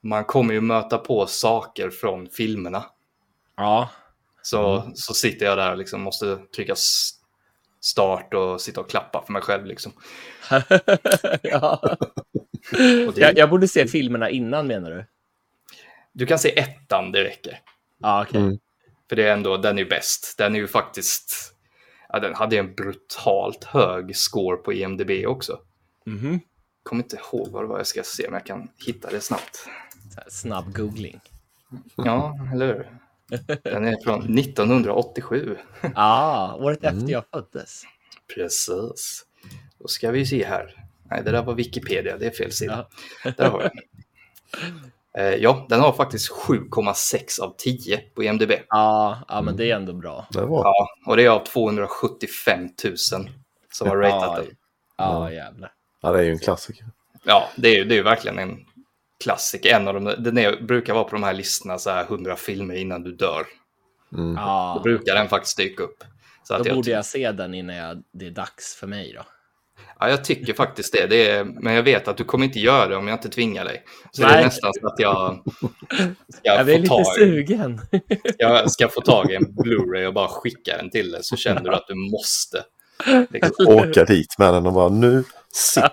man 0.00 0.24
kommer 0.24 0.54
ju 0.54 0.60
möta 0.60 0.98
på 0.98 1.26
saker 1.26 1.90
från 1.90 2.28
filmerna. 2.28 2.84
Ja. 3.56 3.88
Så, 4.42 4.80
Mm. 4.80 4.94
så 4.94 5.14
sitter 5.14 5.46
jag 5.46 5.58
där 5.58 5.70
och 5.72 5.78
liksom 5.78 6.00
måste 6.00 6.36
trycka 6.36 6.74
start 7.86 8.34
och 8.34 8.60
sitta 8.60 8.80
och 8.80 8.90
klappa 8.90 9.22
för 9.26 9.32
mig 9.32 9.42
själv. 9.42 9.66
Liksom. 9.66 9.92
ja. 11.42 11.96
Det, 12.70 13.16
Jag, 13.16 13.38
jag 13.38 13.50
borde 13.50 13.68
se 13.68 13.86
filmerna 13.86 14.30
innan, 14.30 14.66
menar 14.66 14.90
du? 14.90 15.04
Du 16.12 16.26
kan 16.26 16.38
se 16.38 16.58
ettan, 16.58 17.12
det 17.12 17.24
räcker. 17.24 17.60
Ja, 17.98 18.22
okej. 18.28 18.40
Mm. 18.40 18.58
För 19.08 19.16
det 19.16 19.28
är 19.28 19.32
ändå, 19.32 19.56
den 19.56 19.78
är 19.78 19.82
ju 19.82 19.88
bäst. 19.88 20.34
Den 20.38 20.54
är 20.54 20.58
ju 20.58 20.68
faktiskt, 20.68 21.54
ja, 22.08 22.18
den 22.18 22.34
hade 22.34 22.58
en 22.58 22.74
brutalt 22.74 23.64
hög 23.64 24.16
score 24.16 24.56
på 24.56 24.72
IMDB 24.72 25.10
också. 25.26 25.58
Mhm. 26.06 26.40
Kommer 26.82 27.02
inte 27.02 27.16
ihåg 27.16 27.48
vad 27.48 27.64
det 27.64 27.68
var, 27.68 27.78
jag 27.78 27.86
ska 27.86 28.02
se 28.02 28.28
om 28.28 28.34
jag 28.34 28.46
kan 28.46 28.68
hitta 28.86 29.10
det 29.10 29.20
snabbt. 29.20 29.68
Snabb 30.28 30.76
googling. 30.76 31.20
Ja, 31.96 32.38
eller 32.52 32.66
hur? 32.66 32.90
Den 33.62 33.84
är 33.84 34.04
från 34.04 34.38
1987. 34.38 35.56
Ah, 35.94 36.54
året 36.54 36.84
Mm. 36.84 36.98
efter 36.98 37.12
jag 37.12 37.24
föddes. 37.32 37.82
Precis. 38.34 39.24
Då 39.78 39.88
ska 39.88 40.10
vi 40.10 40.26
se 40.26 40.44
här. 40.44 40.84
Nej, 41.10 41.22
det 41.24 41.30
där 41.30 41.42
var 41.42 41.54
Wikipedia, 41.54 42.16
det 42.18 42.26
är 42.26 42.30
fel 42.30 42.52
sida. 42.52 42.86
Ja. 43.24 43.30
Där 43.36 43.50
har 43.50 43.62
jag 43.62 43.70
den. 43.74 43.82
Eh, 45.18 45.34
Ja, 45.34 45.66
den 45.68 45.80
har 45.80 45.92
faktiskt 45.92 46.32
7,6 46.32 47.40
av 47.40 47.54
10 47.58 47.98
på 48.14 48.22
IMDB. 48.24 48.52
Ja, 48.68 49.18
ja, 49.28 49.42
men 49.42 49.56
det 49.56 49.70
är 49.70 49.76
ändå 49.76 49.92
bra. 49.92 50.26
Det 50.30 50.40
var. 50.46 50.64
Ja, 50.64 50.88
och 51.06 51.16
det 51.16 51.24
är 51.24 51.30
av 51.30 51.44
275 51.44 52.68
000 52.84 52.96
som 53.72 53.88
har 53.88 53.96
ratat 53.96 54.36
Ja, 54.36 54.42
den. 54.42 54.54
ja 54.96 55.32
jävlar. 55.32 55.72
Ja, 56.02 56.12
det 56.12 56.18
är 56.18 56.22
ju 56.22 56.30
en 56.30 56.38
klassiker. 56.38 56.86
Ja, 57.24 57.48
det 57.56 57.68
är 57.68 57.76
ju 57.76 57.84
det 57.84 57.94
är 57.94 57.96
ju 57.96 58.02
verkligen 58.02 58.38
en 58.38 58.66
klassiker. 59.24 59.74
En 59.76 59.88
av 59.88 59.94
de, 59.94 60.04
den 60.18 60.38
är, 60.38 60.60
brukar 60.62 60.94
vara 60.94 61.04
på 61.04 61.10
de 61.10 61.22
här 61.22 61.34
listorna 61.34 61.78
så 61.78 61.90
här 61.90 62.04
100 62.04 62.36
filmer 62.36 62.74
innan 62.74 63.02
du 63.02 63.12
dör. 63.12 63.46
Mm. 64.12 64.34
Då 64.34 64.40
Ja, 64.40 64.80
brukar 64.84 65.14
den 65.14 65.28
faktiskt 65.28 65.56
dyka 65.56 65.82
upp. 65.82 66.04
Så 66.42 66.54
att 66.54 66.62
då 66.62 66.68
jag, 66.68 66.76
borde 66.76 66.90
jag 66.90 67.04
se 67.06 67.32
den 67.32 67.54
innan 67.54 67.76
jag, 67.76 68.02
det 68.12 68.26
är 68.26 68.30
dags 68.30 68.74
för 68.74 68.86
mig 68.86 69.12
då. 69.16 69.22
ja, 69.98 70.08
jag 70.10 70.24
tycker 70.24 70.52
faktiskt 70.54 70.92
det. 70.92 71.06
det 71.06 71.30
är, 71.30 71.44
men 71.44 71.74
jag 71.74 71.82
vet 71.82 72.08
att 72.08 72.16
du 72.16 72.24
kommer 72.24 72.44
inte 72.44 72.58
göra 72.58 72.88
det 72.88 72.96
om 72.96 73.08
jag 73.08 73.14
inte 73.14 73.28
tvingar 73.28 73.64
dig. 73.64 73.82
Så 74.10 74.22
det 74.22 74.28
Nej. 74.28 74.40
är 74.40 74.44
nästan 74.44 74.72
så 74.80 74.86
att 74.86 74.98
jag 74.98 75.42
ska, 75.48 75.68
Jag 76.42 76.60
är 76.60 76.64
få, 76.64 76.70
lite 76.70 76.88
tag, 76.88 77.06
sugen. 77.06 77.80
jag 78.38 78.70
ska 78.70 78.88
få 78.88 79.00
tag 79.00 79.30
i 79.30 79.34
en 79.34 79.44
Blu-ray 79.44 80.06
och 80.06 80.14
bara 80.14 80.28
skicka 80.28 80.76
den 80.76 80.90
till 80.90 81.10
dig 81.10 81.24
så 81.24 81.36
känner 81.36 81.60
du 81.60 81.74
att 81.74 81.86
du 81.88 81.94
måste. 81.94 82.64
Liksom. 83.30 83.66
Åka 83.68 84.04
dit 84.04 84.38
med 84.38 84.54
den 84.54 84.66
och 84.66 84.72
bara 84.72 84.88
nu, 84.88 85.24
sitt, 85.52 85.84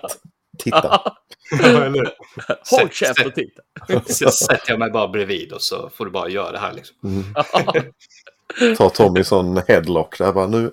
titta. 0.58 1.12
Håll 2.70 2.88
käft 2.90 3.26
och 3.26 3.34
titta. 3.34 3.62
Så 4.12 4.30
sätter 4.30 4.70
jag 4.70 4.78
mig 4.78 4.90
bara 4.90 5.08
bredvid 5.08 5.52
och 5.52 5.62
så 5.62 5.90
får 5.94 6.04
du 6.04 6.10
bara 6.10 6.28
göra 6.28 6.52
det 6.52 6.58
här. 6.58 6.72
Liksom. 6.72 6.96
Mm. 7.04 7.24
Ta 8.76 8.90
Tommy 8.90 9.24
sån 9.24 9.62
headlock 9.68 10.18
där 10.18 10.32
bara 10.32 10.46
nu. 10.46 10.70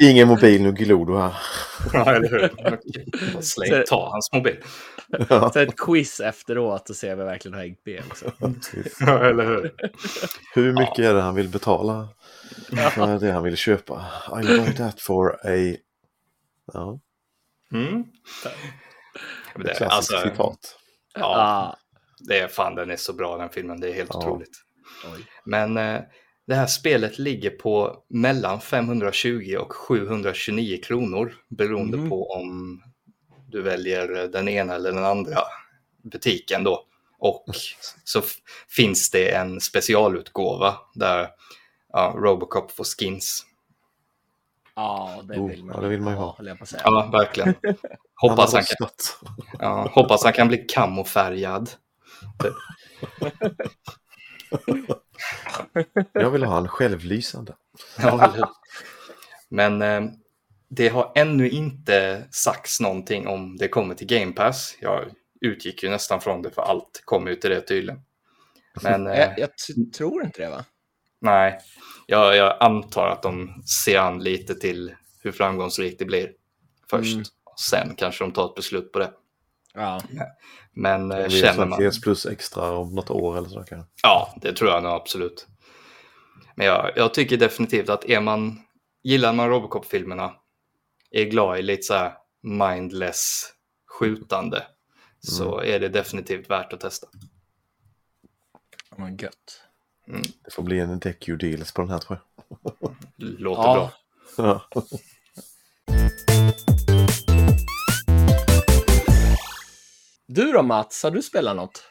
Ingen 0.00 0.28
mobil, 0.28 0.62
nu 0.62 0.72
glor 0.72 1.06
du 1.06 1.18
här. 1.18 1.34
Ja, 1.92 2.14
eller 2.14 2.28
hur? 2.28 3.42
Släng, 3.42 3.84
ta 3.88 4.10
hans 4.10 4.32
mobil. 4.32 4.56
Ja, 5.28 5.52
Så 5.52 5.58
ett 5.58 5.76
quiz 5.76 6.20
efteråt 6.20 6.90
och 6.90 6.96
se 6.96 7.12
om 7.12 7.18
jag 7.18 7.26
verkligen 7.26 7.54
har 7.54 7.62
hängt 7.62 7.86
med 7.86 8.02
också. 8.10 8.32
Ja, 9.00 9.18
eller 9.24 9.44
hur? 9.44 9.74
Hur 10.54 10.72
mycket 10.72 10.98
är 10.98 11.14
det 11.14 11.20
han 11.20 11.34
vill 11.34 11.48
betala 11.48 12.08
för 12.90 13.18
det 13.18 13.32
han 13.32 13.42
vill 13.42 13.56
köpa? 13.56 14.04
I'll 14.28 14.64
buy 14.64 14.72
that 14.72 15.00
for 15.00 15.46
a... 15.46 15.76
Ja, 16.72 16.98
Mm. 17.72 18.04
Men 19.54 19.66
det, 19.66 19.74
klassiskt 19.74 19.82
alltså, 20.12 20.20
citat. 20.30 20.78
ja, 21.14 21.20
Ja. 21.20 21.76
det 22.18 22.38
är 22.38 22.48
fan, 22.48 22.74
den 22.74 22.90
är 22.90 22.96
så 22.96 23.12
bra 23.12 23.36
den 23.36 23.48
filmen. 23.50 23.80
Det 23.80 23.88
är 23.90 23.94
helt 23.94 24.10
Ja. 24.12 24.18
otroligt. 24.18 24.62
Oj. 25.14 25.24
Men 25.44 25.76
eh, 25.76 26.00
det 26.46 26.54
här 26.54 26.66
spelet 26.66 27.18
ligger 27.18 27.50
på 27.50 28.04
mellan 28.08 28.60
520 28.60 29.56
och 29.60 29.72
729 29.72 30.80
kronor 30.84 31.34
beroende 31.48 31.96
Mm. 31.96 32.10
på 32.10 32.30
om 32.30 32.82
du 33.48 33.62
väljer 33.62 34.08
den 34.28 34.48
ena 34.48 34.74
eller 34.74 34.92
den 34.92 35.04
andra 35.04 35.38
butiken 36.02 36.64
då. 36.64 36.86
och 37.18 37.44
så 38.04 38.22
finns 38.68 39.10
det 39.10 39.30
en 39.34 39.60
specialutgåva 39.60 40.76
där 40.94 41.28
ja, 41.92 42.14
Robocop 42.16 42.72
får 42.72 42.84
skins. 42.84 43.46
Ja, 44.76 45.22
det 45.24 45.38
Oh, 45.38 45.48
vill 45.48 45.64
man, 45.64 45.74
ja, 45.76 45.80
det 45.82 45.88
vill 45.88 46.00
man 46.00 46.12
ju 46.12 46.18
ha. 46.18 46.34
höll 46.38 46.46
jag 46.46 46.58
på 46.58 46.62
att 46.62 46.68
säga. 46.68 46.82
Ja, 46.84 47.08
verkligen. 47.12 47.54
Hoppas 48.14 48.52
han, 48.54 48.62
kan, 48.62 48.76
rostat. 48.86 49.18
ja, 49.58 49.90
hoppas 49.94 50.24
han 50.24 50.32
kan 50.32 50.48
bli 50.48 50.58
kamofärgad. 50.58 51.70
Jag 56.12 56.30
vill 56.30 56.44
ha 56.44 56.58
en 56.58 56.68
självlysande. 56.68 57.54
Ja? 57.98 58.52
Men 59.48 59.82
eh, 59.82 60.02
det 60.68 60.88
har 60.88 61.12
ännu 61.14 61.48
inte 61.50 62.26
sagts 62.30 62.80
någonting 62.80 63.28
om 63.28 63.56
det 63.56 63.68
kommer 63.68 63.94
till 63.94 64.06
Game 64.06 64.32
Pass. 64.32 64.76
Jag 64.80 65.04
utgick 65.40 65.82
ju 65.82 65.90
nästan 65.90 66.20
från 66.20 66.42
det 66.42 66.50
för 66.50 66.62
allt 66.62 67.02
kommer 67.04 67.30
ju 67.30 67.36
till 67.36 67.50
det 67.50 67.60
tydligen. 67.60 68.00
Men 68.82 69.06
eh, 69.06 69.18
Jag, 69.18 69.38
jag 69.38 69.50
tror 69.92 70.24
inte 70.24 70.42
det 70.42 70.50
va? 70.50 70.64
nej, 71.20 71.58
jag, 72.06 72.36
jag 72.36 72.56
antar 72.60 73.08
att 73.08 73.22
de 73.22 73.62
ser 73.84 73.98
an 73.98 74.18
lite 74.18 74.54
till 74.54 74.94
hur 75.22 75.32
framgångsrikt 75.32 75.98
det 75.98 76.04
blir 76.04 76.32
först. 76.90 77.14
Mm. 77.14 77.24
Sen 77.70 77.94
kanske 77.96 78.24
de 78.24 78.32
tar 78.32 78.46
ett 78.46 78.54
beslut 78.54 78.92
på 78.92 78.98
det. 78.98 79.12
Ja. 79.74 80.00
Men 80.72 81.12
eh, 81.12 81.24
Vi 81.24 81.30
känner 81.30 81.66
man... 81.66 81.88
GS 81.88 82.00
plus 82.00 82.26
extra 82.26 82.70
om 82.70 82.94
något 82.94 83.10
år 83.10 83.38
eller 83.38 83.48
så. 83.48 83.64
Kan. 83.64 83.84
Ja, 84.02 84.34
det 84.42 84.52
tror 84.52 84.70
jag 84.70 84.82
nog 84.82 84.92
absolut. 84.92 85.46
Men 86.54 86.66
jag, 86.66 86.90
jag 86.96 87.14
tycker 87.14 87.36
definitivt 87.36 87.88
att 87.88 88.04
är 88.04 88.20
man, 88.20 88.62
gillar 89.02 89.32
man 89.32 89.48
Robocop-filmerna, 89.48 90.34
är 91.10 91.24
glad 91.24 91.58
i 91.58 91.62
lite 91.62 91.82
så 91.82 91.94
här 91.94 92.12
mindless 92.42 93.52
skjutande, 93.86 94.66
så 95.20 95.60
är 95.60 95.80
det 95.80 95.88
definitivt 95.88 96.50
värt 96.50 96.72
att 96.72 96.80
testa. 96.80 97.06
Men 98.96 99.16
gött. 99.16 99.65
Det 100.44 100.50
får 100.52 100.62
bli 100.62 100.80
en 100.80 101.00
Decu-deals 101.00 101.74
på 101.74 101.82
den 101.82 101.90
här 101.90 101.98
tror 101.98 102.18
Låter 103.16 103.62
Ja. 103.62 103.74
bra. 103.74 103.90
jag. 104.36 104.60
Ja. 104.72 104.82
Du 110.26 110.52
då 110.52 110.62
Mats, 110.62 111.02
har 111.02 111.10
du 111.10 111.22
spelat 111.22 111.56
något? 111.56 111.82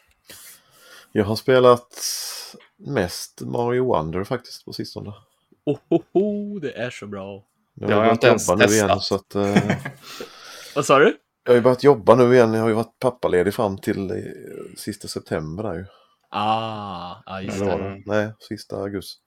Jag 1.11 1.25
har 1.25 1.35
spelat 1.35 1.93
mest 2.77 3.41
Mario 3.41 3.85
Wonder 3.85 4.23
faktiskt 4.23 4.65
på 4.65 4.73
sistone. 4.73 5.13
Oh, 5.65 5.77
oh, 5.89 6.01
oh, 6.13 6.61
det 6.61 6.71
är 6.71 6.89
så 6.89 7.07
bra. 7.07 7.43
Jag 7.73 7.89
Jag 7.89 7.95
har 7.95 8.01
börjat 8.01 8.13
inte 8.13 8.27
ens 8.27 8.47
jobba 8.49 8.55
nu 8.59 8.67
testat. 8.67 8.85
igen 8.87 8.99
så 9.01 9.15
att 9.15 9.35
eh, 9.35 9.77
Vad 10.75 10.85
sa 10.85 10.99
du? 10.99 11.17
jag 11.43 11.51
har 11.51 11.55
ju 11.55 11.61
börjat 11.61 11.83
jobba 11.83 12.15
nu 12.15 12.33
igen. 12.33 12.53
Jag 12.53 12.61
har 12.61 12.69
ju 12.69 12.75
varit 12.75 12.99
pappaledig 12.99 13.53
fram 13.53 13.77
till 13.77 14.11
eh, 14.11 14.17
sista 14.77 15.07
september 15.07 15.63
där 15.63 15.73
ju. 15.73 15.85
Ah, 16.37 17.15
ja 17.25 17.41
just 17.41 17.61
Eller 17.61 17.71
var 17.71 17.79
det. 17.79 17.89
det? 17.89 18.01
Nej, 18.05 18.33
sista 18.39 18.75
augusti. 18.77 19.21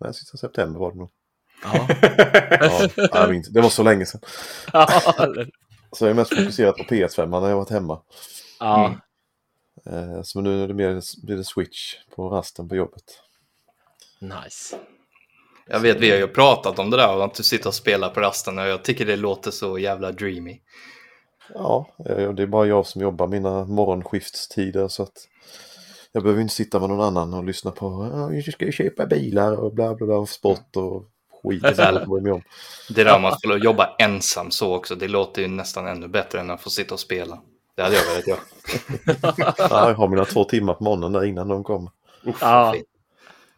Nej, 0.00 0.14
sista 0.14 0.36
september 0.38 0.80
var 0.80 0.92
det 0.92 0.98
nog. 0.98 1.10
Ja. 1.64 1.88
Ja, 2.96 3.08
jag 3.12 3.30
minns. 3.30 3.48
det 3.48 3.60
var 3.60 3.68
så 3.68 3.82
länge 3.82 4.06
sedan. 4.06 4.20
Så 5.92 6.04
jag 6.04 6.10
är 6.10 6.14
mest 6.14 6.34
fokuserad 6.36 6.76
på 6.76 6.82
PS5 6.82 7.40
när 7.40 7.48
jag 7.48 7.56
varit 7.56 7.70
hemma. 7.70 8.02
ja. 8.60 8.94
Eh, 9.86 10.22
Så 10.22 10.40
nu 10.40 10.62
är 10.64 10.68
det 10.68 10.74
mer 10.74 11.00
blir 11.26 11.36
det 11.36 11.44
switch 11.44 11.94
på 12.16 12.28
rasten 12.28 12.68
på 12.68 12.76
jobbet. 12.76 13.02
nice. 14.20 14.76
Jag 15.66 15.80
vet, 15.80 16.00
vi 16.00 16.10
har 16.10 16.18
ju 16.18 16.28
pratat 16.28 16.78
om 16.78 16.90
det 16.90 16.96
där 16.96 17.16
och 17.16 17.24
att 17.24 17.34
du 17.34 17.42
sitter 17.42 17.68
och 17.68 17.74
spelar 17.74 18.08
på 18.10 18.20
rasten 18.20 18.58
och 18.58 18.66
jag 18.66 18.84
tycker 18.84 19.06
det 19.06 19.16
låter 19.16 19.50
så 19.50 19.78
jävla 19.78 20.12
dreamy. 20.12 20.60
Ja, 21.54 21.86
eh, 22.08 22.32
det 22.32 22.42
är 22.42 22.46
bara 22.46 22.66
jag 22.66 22.86
som 22.86 23.02
jobbar 23.02 23.26
mina 23.26 23.64
morgonskiftstider 23.64 24.88
så 24.88 25.02
att 25.02 25.28
jag 26.12 26.22
behöver 26.22 26.42
inte 26.42 26.54
sitta 26.54 26.80
med 26.80 26.88
någon 26.88 27.00
annan 27.00 27.34
och 27.34 27.44
lyssna 27.44 27.70
på 27.70 28.10
ja, 28.12 28.32
jag 28.32 28.54
ska 28.54 28.64
ju 28.64 28.72
köpa 28.72 29.06
bilar 29.06 29.56
och 29.56 29.74
bla 29.74 29.94
bla 29.94 30.06
bla 30.06 30.16
och 30.16 30.28
sport 30.28 30.76
och 30.76 31.04
skit. 31.42 31.62
Det 31.62 31.74
där-. 31.74 32.42
Det 32.88 33.18
man 33.18 33.36
får 33.44 33.58
jobba 33.58 33.96
ensam 33.98 34.50
så 34.50 34.74
också, 34.76 34.94
det 34.94 35.08
låter 35.08 35.42
ju 35.42 35.48
nästan 35.48 35.86
ännu 35.86 36.08
bättre 36.08 36.40
än 36.40 36.50
att 36.50 36.60
få 36.60 36.70
sitta 36.70 36.94
och 36.94 37.00
spela. 37.00 37.42
Det 37.74 37.82
hade 37.82 37.96
jag 37.96 38.04
velat 38.04 38.26
göra. 38.26 38.40
Ja, 39.58 39.88
jag 39.88 39.94
har 39.94 40.08
mina 40.08 40.24
två 40.24 40.44
timmar 40.44 40.74
på 40.74 40.84
morgonen 40.84 41.12
där 41.12 41.24
innan 41.24 41.48
de 41.48 41.64
kommer. 41.64 41.90
Uff, 42.24 42.36
Ja. 42.40 42.74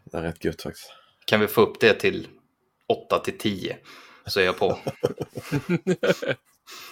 Det 0.05 0.19
är 0.19 0.23
rätt 0.23 0.45
gött 0.45 0.63
faktiskt. 0.63 0.91
Kan 1.25 1.41
vi 1.41 1.47
få 1.47 1.61
upp 1.61 1.81
det 1.81 1.95
till 1.95 2.29
8 2.89 3.19
till 3.19 3.39
10 3.39 3.77
så 4.27 4.41
är 4.41 4.45
jag 4.45 4.59
på. 4.59 4.79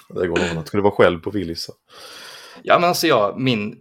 Det 0.09 0.27
går 0.27 0.55
nog. 0.55 0.67
Ska 0.67 0.77
du 0.77 0.83
vara 0.83 0.95
själv 0.95 1.21
på 1.21 1.31
Willys? 1.31 1.71
Ja, 2.63 2.79
men 2.79 2.89
alltså 2.89 3.07
jag, 3.07 3.41
min 3.41 3.79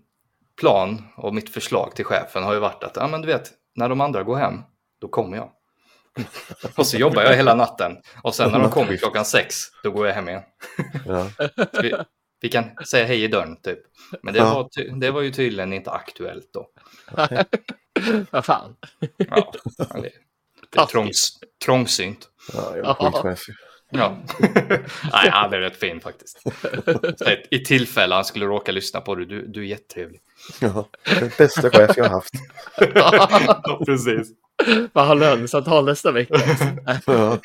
plan 0.62 1.04
och 1.16 1.34
mitt 1.36 1.50
förslag 1.50 1.96
till 1.96 2.06
chefen 2.06 2.44
har 2.44 2.54
ju 2.54 2.60
varit 2.60 2.84
att, 2.84 2.96
ja 2.96 3.08
men 3.08 3.22
du 3.22 3.28
vet, 3.28 3.52
när 3.76 3.90
de 3.90 4.02
andra 4.02 4.24
går 4.24 4.36
hem, 4.38 4.62
då 5.02 5.08
kommer 5.08 5.38
jag. 5.38 5.52
Och 6.78 6.88
så 6.88 6.98
jobbar 6.98 7.22
jag 7.24 7.36
hela 7.36 7.56
natten 7.56 7.98
och 8.24 8.36
sen 8.36 8.52
när 8.52 8.60
de 8.60 8.70
kommer 8.72 8.98
klockan 8.98 9.26
sex, 9.26 9.56
då 9.84 9.92
går 9.92 10.08
jag 10.08 10.14
hem 10.14 10.30
igen. 10.30 10.42
Ja. 11.06 11.28
Vi, 11.82 11.96
vi 12.42 12.50
kan 12.50 12.66
säga 12.86 13.06
hej 13.06 13.24
i 13.24 13.28
dörren 13.28 13.62
typ. 13.62 13.80
Men 14.24 14.34
det, 14.34 14.40
Ja. 14.40 14.54
var, 14.54 14.70
ty- 14.78 14.90
det 14.90 15.12
var 15.12 15.22
ju 15.22 15.32
tydligen 15.32 15.74
inte 15.74 15.92
aktuellt 15.92 16.50
då. 16.54 16.68
Vad 18.32 18.46
fan. 18.46 18.76
Ja, 19.18 19.52
det, 19.78 20.10
det 20.72 20.80
är 20.80 20.86
trångs, 20.86 21.40
trångsynt. 21.66 22.30
Ja, 22.54 22.78
jag 22.78 23.38
ju. 23.48 23.54
Ja. 23.92 24.18
Nej, 25.12 25.30
han 25.30 25.54
är 25.54 25.60
rätt 25.60 25.76
fin 25.76 26.00
faktiskt. 26.02 26.42
Ett- 27.26 27.48
I 27.52 27.64
tillfälle 27.66 28.16
han 28.16 28.26
skulle 28.26 28.46
råka 28.46 28.72
lyssna 28.72 29.02
på 29.02 29.16
det, 29.16 29.26
du, 29.26 29.48
du 29.48 29.62
är 29.62 29.66
jättetrevlig. 29.66 30.22
Ja, 30.62 30.86
den 31.20 31.32
bästa 31.38 31.70
chef 31.70 31.92
jag 31.98 32.04
har 32.04 32.10
haft. 32.10 32.34
Ja, 32.96 33.82
precis. 33.86 34.28
Vad 34.94 35.08
har 35.08 35.16
lönesamtal 35.16 35.86
nästa 35.86 36.12
vecka? 36.12 36.36
Ja. 37.06 37.38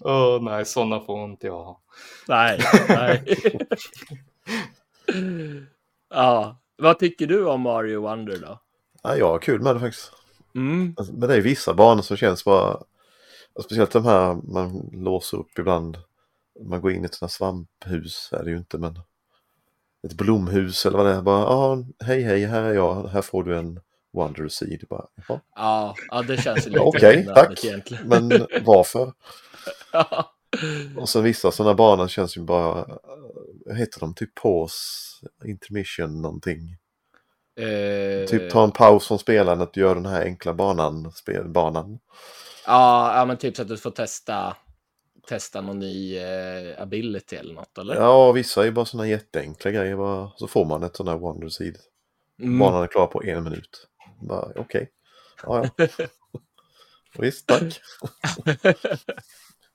Åh 0.00 0.42
nej, 0.42 0.64
sådana 0.64 1.00
får 1.00 1.24
inte 1.24 1.46
jag 1.46 1.64
ha. 1.64 1.80
nej, 2.28 2.60
nej. 2.88 3.38
ja, 6.14 6.56
vad 6.76 6.98
tycker 6.98 7.26
du 7.26 7.44
om 7.46 7.60
Mario 7.60 8.00
Wonder 8.00 8.38
då? 8.38 8.60
Ja, 9.02 9.16
jag 9.16 9.28
har 9.28 9.38
kul 9.38 9.60
med 9.60 9.76
det 9.76 9.80
faktiskt. 9.80 10.12
Mm. 10.54 10.94
Alltså, 10.96 11.12
Men 11.14 11.28
det 11.28 11.34
är 11.36 11.40
vissa 11.40 11.74
banor 11.74 12.02
som 12.02 12.16
känns 12.16 12.44
bara... 12.44 12.76
och 13.54 13.64
Speciellt 13.64 13.90
de 13.92 14.04
här 14.04 14.34
man 14.34 14.90
låser 14.92 15.36
upp 15.38 15.58
ibland. 15.58 15.98
Man 16.60 16.80
går 16.80 16.92
in 16.92 17.02
i 17.02 17.04
ett 17.04 17.14
sånt 17.14 17.30
här 17.32 17.36
svamphus 17.36 18.28
är 18.32 18.44
det 18.44 18.50
ju 18.50 18.56
inte 18.56 18.78
men 18.78 18.98
ett 20.06 20.14
blomhus 20.14 20.86
eller 20.86 20.96
vad 20.98 21.06
det 21.06 21.12
är. 21.12 21.22
Bara, 21.22 21.40
ja, 21.40 21.84
hej 22.04 22.22
hej, 22.22 22.44
här 22.46 22.62
är 22.62 22.72
jag, 22.74 23.08
här 23.08 23.22
får 23.22 23.44
du 23.44 23.58
en 23.58 23.80
Wonder 24.12 24.48
Seed. 24.48 24.84
Bara, 24.90 25.06
"Jaha, 25.28 25.40
Ja, 25.56 25.94
ja, 26.10 26.22
det 26.22 26.36
känns 26.36 26.66
ju 26.66 26.70
lite 26.70 26.80
Okej, 26.82 27.26
tack. 27.34 27.64
egentligen. 27.64 28.08
Men 28.08 28.28
varför? 28.64 29.12
Ja. 29.92 30.32
Och 30.96 31.08
sen 31.08 31.22
vissa 31.22 31.50
sådana 31.50 31.74
banor 31.74 32.08
känns 32.08 32.36
ju 32.36 32.40
bara, 32.40 32.86
vad 33.66 33.76
heter 33.76 34.00
de, 34.00 34.14
typ 34.14 34.34
pause, 34.34 35.26
intermission 35.44 36.22
någonting. 36.22 36.76
Eh, 37.66 38.26
Typ 38.28 38.50
ta 38.50 38.64
en 38.64 38.70
paus 38.72 39.06
från 39.08 39.18
spelandet 39.18 39.68
och 39.70 39.76
gör 39.76 39.94
den 39.94 40.06
här 40.06 40.22
enkla 40.24 40.54
banan, 40.54 41.12
spelbanan. 41.12 41.98
Ja, 42.66 43.16
ja, 43.18 43.24
men 43.24 43.36
typ 43.36 43.56
så 43.56 43.62
att 43.62 43.68
du 43.68 43.76
får 43.76 43.90
testa, 43.90 44.56
testa 45.28 45.60
någon 45.60 45.78
ny 45.78 46.16
eh, 46.18 46.82
ability 46.82 47.36
eller 47.36 47.54
något, 47.54 47.78
eller? 47.78 47.94
Ja, 47.94 48.32
vissa 48.32 48.66
är 48.66 48.70
bara 48.70 48.84
sådana 48.84 49.08
jätteenkla 49.08 49.70
grejer. 49.70 49.96
Bara, 49.96 50.30
så 50.36 50.46
får 50.48 50.64
man 50.64 50.82
ett 50.82 50.96
sån 50.96 51.08
här 51.08 51.16
Wonder 51.16 51.48
Seed. 51.48 51.76
Mm. 52.42 52.58
Banan 52.58 52.82
är 52.82 52.86
klar 52.86 53.06
på 53.06 53.22
en 53.24 53.44
minut. 53.44 53.88
Okej. 54.56 54.90
Ja, 55.42 55.64
ja. 55.76 55.86
Visst, 57.18 57.46
tack. 57.48 57.80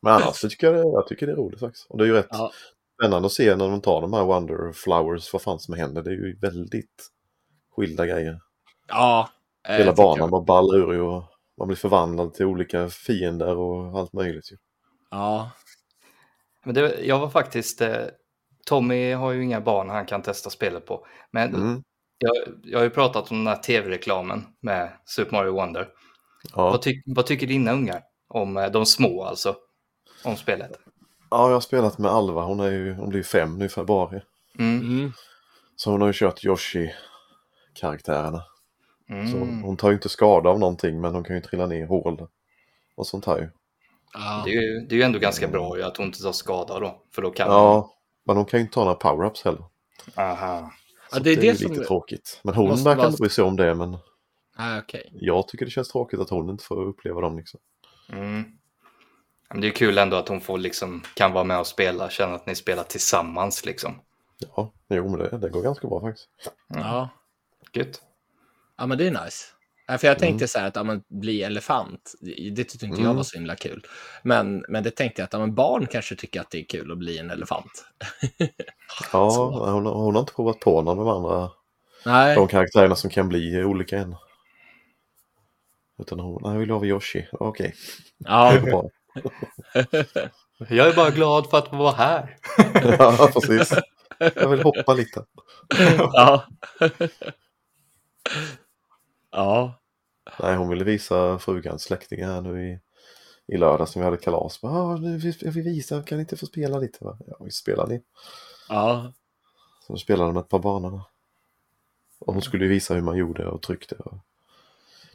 Men 0.02 0.14
annars 0.14 0.42
tycker 0.42 0.74
jag, 0.74 0.86
jag 0.86 1.08
tycker 1.08 1.26
det 1.28 1.32
är 1.32 1.38
roligt 1.38 1.60
faktiskt. 1.60 1.86
Och 1.90 1.98
det 1.98 2.04
är 2.04 2.08
ju 2.08 2.14
rätt 2.14 2.28
Ja. 2.30 2.52
spännande 3.00 3.26
att 3.26 3.32
se 3.32 3.56
när 3.56 3.70
de 3.70 3.82
tar 3.82 4.02
de 4.02 4.14
här 4.14 4.24
Wonder 4.24 4.72
Flowers, 4.74 5.34
vad 5.34 5.42
fan 5.42 5.60
som 5.60 5.74
händer. 5.74 6.02
Det 6.04 6.10
är 6.10 6.14
ju 6.14 6.38
väldigt 6.40 7.08
skilda 7.76 8.06
grejer. 8.06 8.40
Ja. 8.88 9.30
eh, 9.68 9.76
Hela 9.76 9.94
banan 9.94 10.30
bara 10.30 10.42
ballar 10.42 10.78
ur 10.78 10.94
ju 10.94 11.02
och 11.02 11.24
man 11.58 11.68
blir 11.68 11.78
förvandlad 11.78 12.34
till 12.34 12.46
olika 12.46 12.90
fiender 12.90 13.56
och 13.58 14.00
allt 14.00 14.14
möjligt. 14.14 14.52
Ju. 14.52 14.58
Ja. 15.12 15.52
Men 16.64 16.76
det, 16.76 17.06
jag 17.06 17.20
var 17.20 17.30
faktiskt, 17.30 17.82
eh, 17.82 18.06
Tommy 18.66 19.14
har 19.14 19.32
ju 19.32 19.44
inga 19.44 19.62
barn 19.62 19.90
han 19.90 20.06
kan 20.06 20.22
testa 20.22 20.50
spelet 20.50 20.86
på. 20.86 21.08
Men 21.32 21.56
Mm. 21.56 21.84
jag, 22.18 22.34
jag 22.64 22.80
har 22.80 22.84
ju 22.84 22.90
pratat 22.90 23.32
om 23.32 23.38
den 23.38 23.48
här 23.48 23.56
tv-reklamen 23.64 24.46
med 24.62 24.92
Super 25.06 25.32
Mario 25.32 25.52
Wonder. 25.52 25.90
Ja. 26.56 26.70
Vad, 26.70 26.82
tyck, 26.82 27.04
vad 27.06 27.26
tycker 27.26 27.48
dina 27.48 27.72
ungar 27.72 28.02
om 28.28 28.58
eh, 28.58 28.72
de 28.72 28.86
små 28.86 29.24
alltså? 29.24 29.56
Om 30.24 30.38
spelet? 30.38 30.72
ja, 31.30 31.48
jag 31.48 31.54
har 31.54 31.62
spelat 31.62 31.98
med 31.98 32.12
Alva. 32.12 32.42
Hon, 32.42 32.60
är 32.60 32.72
ju, 32.72 32.94
hon 32.94 33.10
blir 33.10 33.24
fem 33.24 33.58
nu 33.58 33.66
i 33.66 33.70
februari. 33.70 34.22
Mm. 34.60 34.82
Mm. 34.82 35.12
Så 35.76 35.92
hon 35.92 36.02
har 36.02 36.08
ju 36.08 36.14
kört 36.14 36.44
Yoshi-karaktärerna. 36.44 38.44
Så 39.08 39.14
Mm. 39.14 39.64
hon 39.64 39.78
tar 39.78 39.90
ju 39.90 39.96
inte 39.96 40.10
skada 40.10 40.50
av 40.50 40.60
någonting 40.60 41.02
men 41.02 41.14
hon 41.14 41.24
kan 41.24 41.36
ju 41.36 41.42
trilla 41.42 41.66
ner 41.66 41.84
i 41.84 41.86
hål 41.86 42.28
och 42.96 43.08
sånt 43.08 43.26
här 43.26 43.38
ju. 43.38 43.50
Ja. 44.14 44.42
Det, 44.46 44.52
är 44.52 44.62
ju, 44.62 44.80
det 44.80 44.96
är 44.96 44.98
ju 44.98 45.04
ändå 45.04 45.20
ganska 45.20 45.48
bra 45.48 45.78
ju 45.78 45.84
att 45.84 45.98
hon 45.98 46.06
inte 46.06 46.22
tar 46.22 46.32
skada 46.32 46.80
då. 46.80 47.02
För 47.12 47.22
då 47.22 47.32
kan 47.32 47.48
Ja, 47.48 47.94
men 48.26 48.38
hon 48.38 48.46
kan 48.46 48.60
ju 48.60 48.62
inte 48.62 48.74
ta 48.74 48.84
några 48.84 48.98
power-ups 48.98 49.46
heller. 49.46 49.64
Aha. 50.16 50.72
Så 51.14 51.20
det, 51.20 51.32
är, 51.32 51.36
det 51.36 51.50
är 51.50 51.54
lite 51.54 51.76
som... 51.76 51.86
tråkigt. 51.86 52.40
Men 52.44 52.56
hon 52.56 52.70
verkar 52.70 52.96
vara... 52.96 53.08
inte 53.08 53.22
bry 53.22 53.30
sig 53.30 53.44
om 53.44 53.56
det. 53.56 53.76
Men 53.76 53.98
ah, 54.56 54.78
okay. 54.80 55.04
jag 55.12 55.48
tycker 55.48 55.66
det 55.66 55.72
känns 55.72 55.90
tråkigt 55.90 56.20
att 56.20 56.30
hon 56.30 56.50
inte 56.50 56.64
får 56.64 56.84
uppleva 56.84 57.22
dem. 57.22 57.38
Liksom. 57.38 57.60
Mm. 58.10 58.44
Men 59.50 59.62
det 59.62 59.68
är 59.68 59.72
kul 59.72 59.98
ändå 59.98 60.18
att 60.18 60.28
hon 60.28 60.42
får 60.42 60.58
liksom, 60.58 61.04
kan 61.14 61.34
vara 61.34 61.44
med 61.44 61.60
och 61.60 61.68
spela, 61.68 62.10
känna 62.10 62.36
att 62.36 62.46
ni 62.46 62.56
spelar 62.56 62.84
tillsammans 62.84 63.66
liksom. 63.66 64.02
Ja, 64.38 64.74
jo 64.90 65.10
men 65.10 65.20
det, 65.20 65.38
det 65.38 65.50
går 65.50 65.62
ganska 65.64 65.88
bra 65.88 66.02
faktiskt. 66.02 66.30
Mm. 66.74 66.88
Ja. 66.88 67.10
Gött. 67.74 68.02
Ja 68.78 68.86
men 68.86 68.98
det 68.98 69.08
är 69.08 69.12
nice. 69.12 69.46
För 70.00 70.08
jag 70.08 70.20
tänkte 70.20 70.44
mm. 70.44 70.48
så 70.48 70.60
här 70.60 70.68
att 70.68 70.76
ja, 70.76 70.84
men, 70.84 71.04
bli 71.08 71.44
elefant, 71.44 72.14
det 72.56 72.64
tyckte 72.64 72.86
inte 72.86 72.98
mm. 72.98 73.08
jag 73.08 73.14
var 73.14 73.24
så 73.24 73.38
himla 73.38 73.56
kul. 73.56 73.86
Men, 74.24 74.66
men 74.70 74.84
det 74.84 74.92
tänkte 74.92 75.22
jag 75.22 75.26
att 75.26 75.34
ja, 75.34 75.40
men 75.40 75.56
barn 75.56 75.88
kanske 75.88 76.16
tycker 76.16 76.42
att 76.42 76.52
det 76.52 76.60
är 76.60 76.66
kul 76.66 76.92
att 76.92 76.98
bli 76.98 77.18
en 77.18 77.30
elefant. 77.30 77.86
ja, 79.14 79.30
hon, 79.72 79.86
hon, 79.86 80.16
har 80.16 80.20
inte 80.20 80.34
provat 80.34 80.60
på 80.60 80.82
någon 80.82 81.00
av 81.00 81.06
de 81.06 81.08
andra 81.08 81.52
Nej. 82.06 82.36
de 82.36 82.48
karaktärerna 82.48 82.96
som 82.96 83.10
kan 83.10 83.30
bli 83.30 83.64
olika 83.64 83.98
än. 83.98 84.16
Utan 86.00 86.20
hon, 86.20 86.42
nej, 86.44 86.52
jag 86.52 86.60
vill 86.60 86.72
vara 86.72 86.86
Yoshi. 86.86 87.28
Okej. 87.32 87.68
Okay. 87.68 87.72
Ja. 88.18 88.54
jag 90.70 90.88
är 90.88 90.96
bara 90.96 91.10
glad 91.10 91.50
för 91.50 91.58
att 91.58 91.72
vara 91.72 91.92
här. 91.92 92.38
ja, 93.00 93.30
precis. 93.34 93.74
Jag 94.36 94.50
vill 94.50 94.64
hoppa 94.64 94.94
lite. 94.94 95.24
ja. 95.98 96.44
Ja. 99.32 99.80
Nej, 100.40 100.56
hon 100.56 100.70
ville 100.70 100.84
visa 100.84 101.40
frugans 101.40 101.84
släktingar 101.84 102.34
här 102.34 102.42
nu 102.42 102.68
i, 102.68 102.80
i 103.54 103.58
lördag 103.58 103.90
som 103.90 104.02
vi 104.02 104.06
hade 104.06 104.18
kalas. 104.18 104.64
Ah, 104.64 104.98
jag 105.42 105.52
vill 105.52 105.64
visa, 105.64 106.04
kan 106.04 106.18
ni 106.18 106.22
inte 106.22 106.38
få 106.38 106.46
spela 106.46 106.78
lite? 106.78 107.06
Va? 107.06 107.18
Ja, 107.28 107.38
vi 107.40 107.52
spelar 107.52 107.88
ni. 107.88 108.02
Ja. 108.70 109.14
Så 109.88 109.94
då 109.94 110.00
spelade 110.00 110.34
med 110.34 110.42
ett 110.42 110.50
par 110.50 110.60
barnen. 110.60 111.02
Och 112.20 112.34
hon 112.34 112.42
skulle 112.42 112.68
visa 112.68 112.94
hur 112.94 113.02
man 113.02 113.18
gjorde 113.18 113.48
och 113.48 113.62
tryckte. 113.62 113.96
Och... 113.96 114.18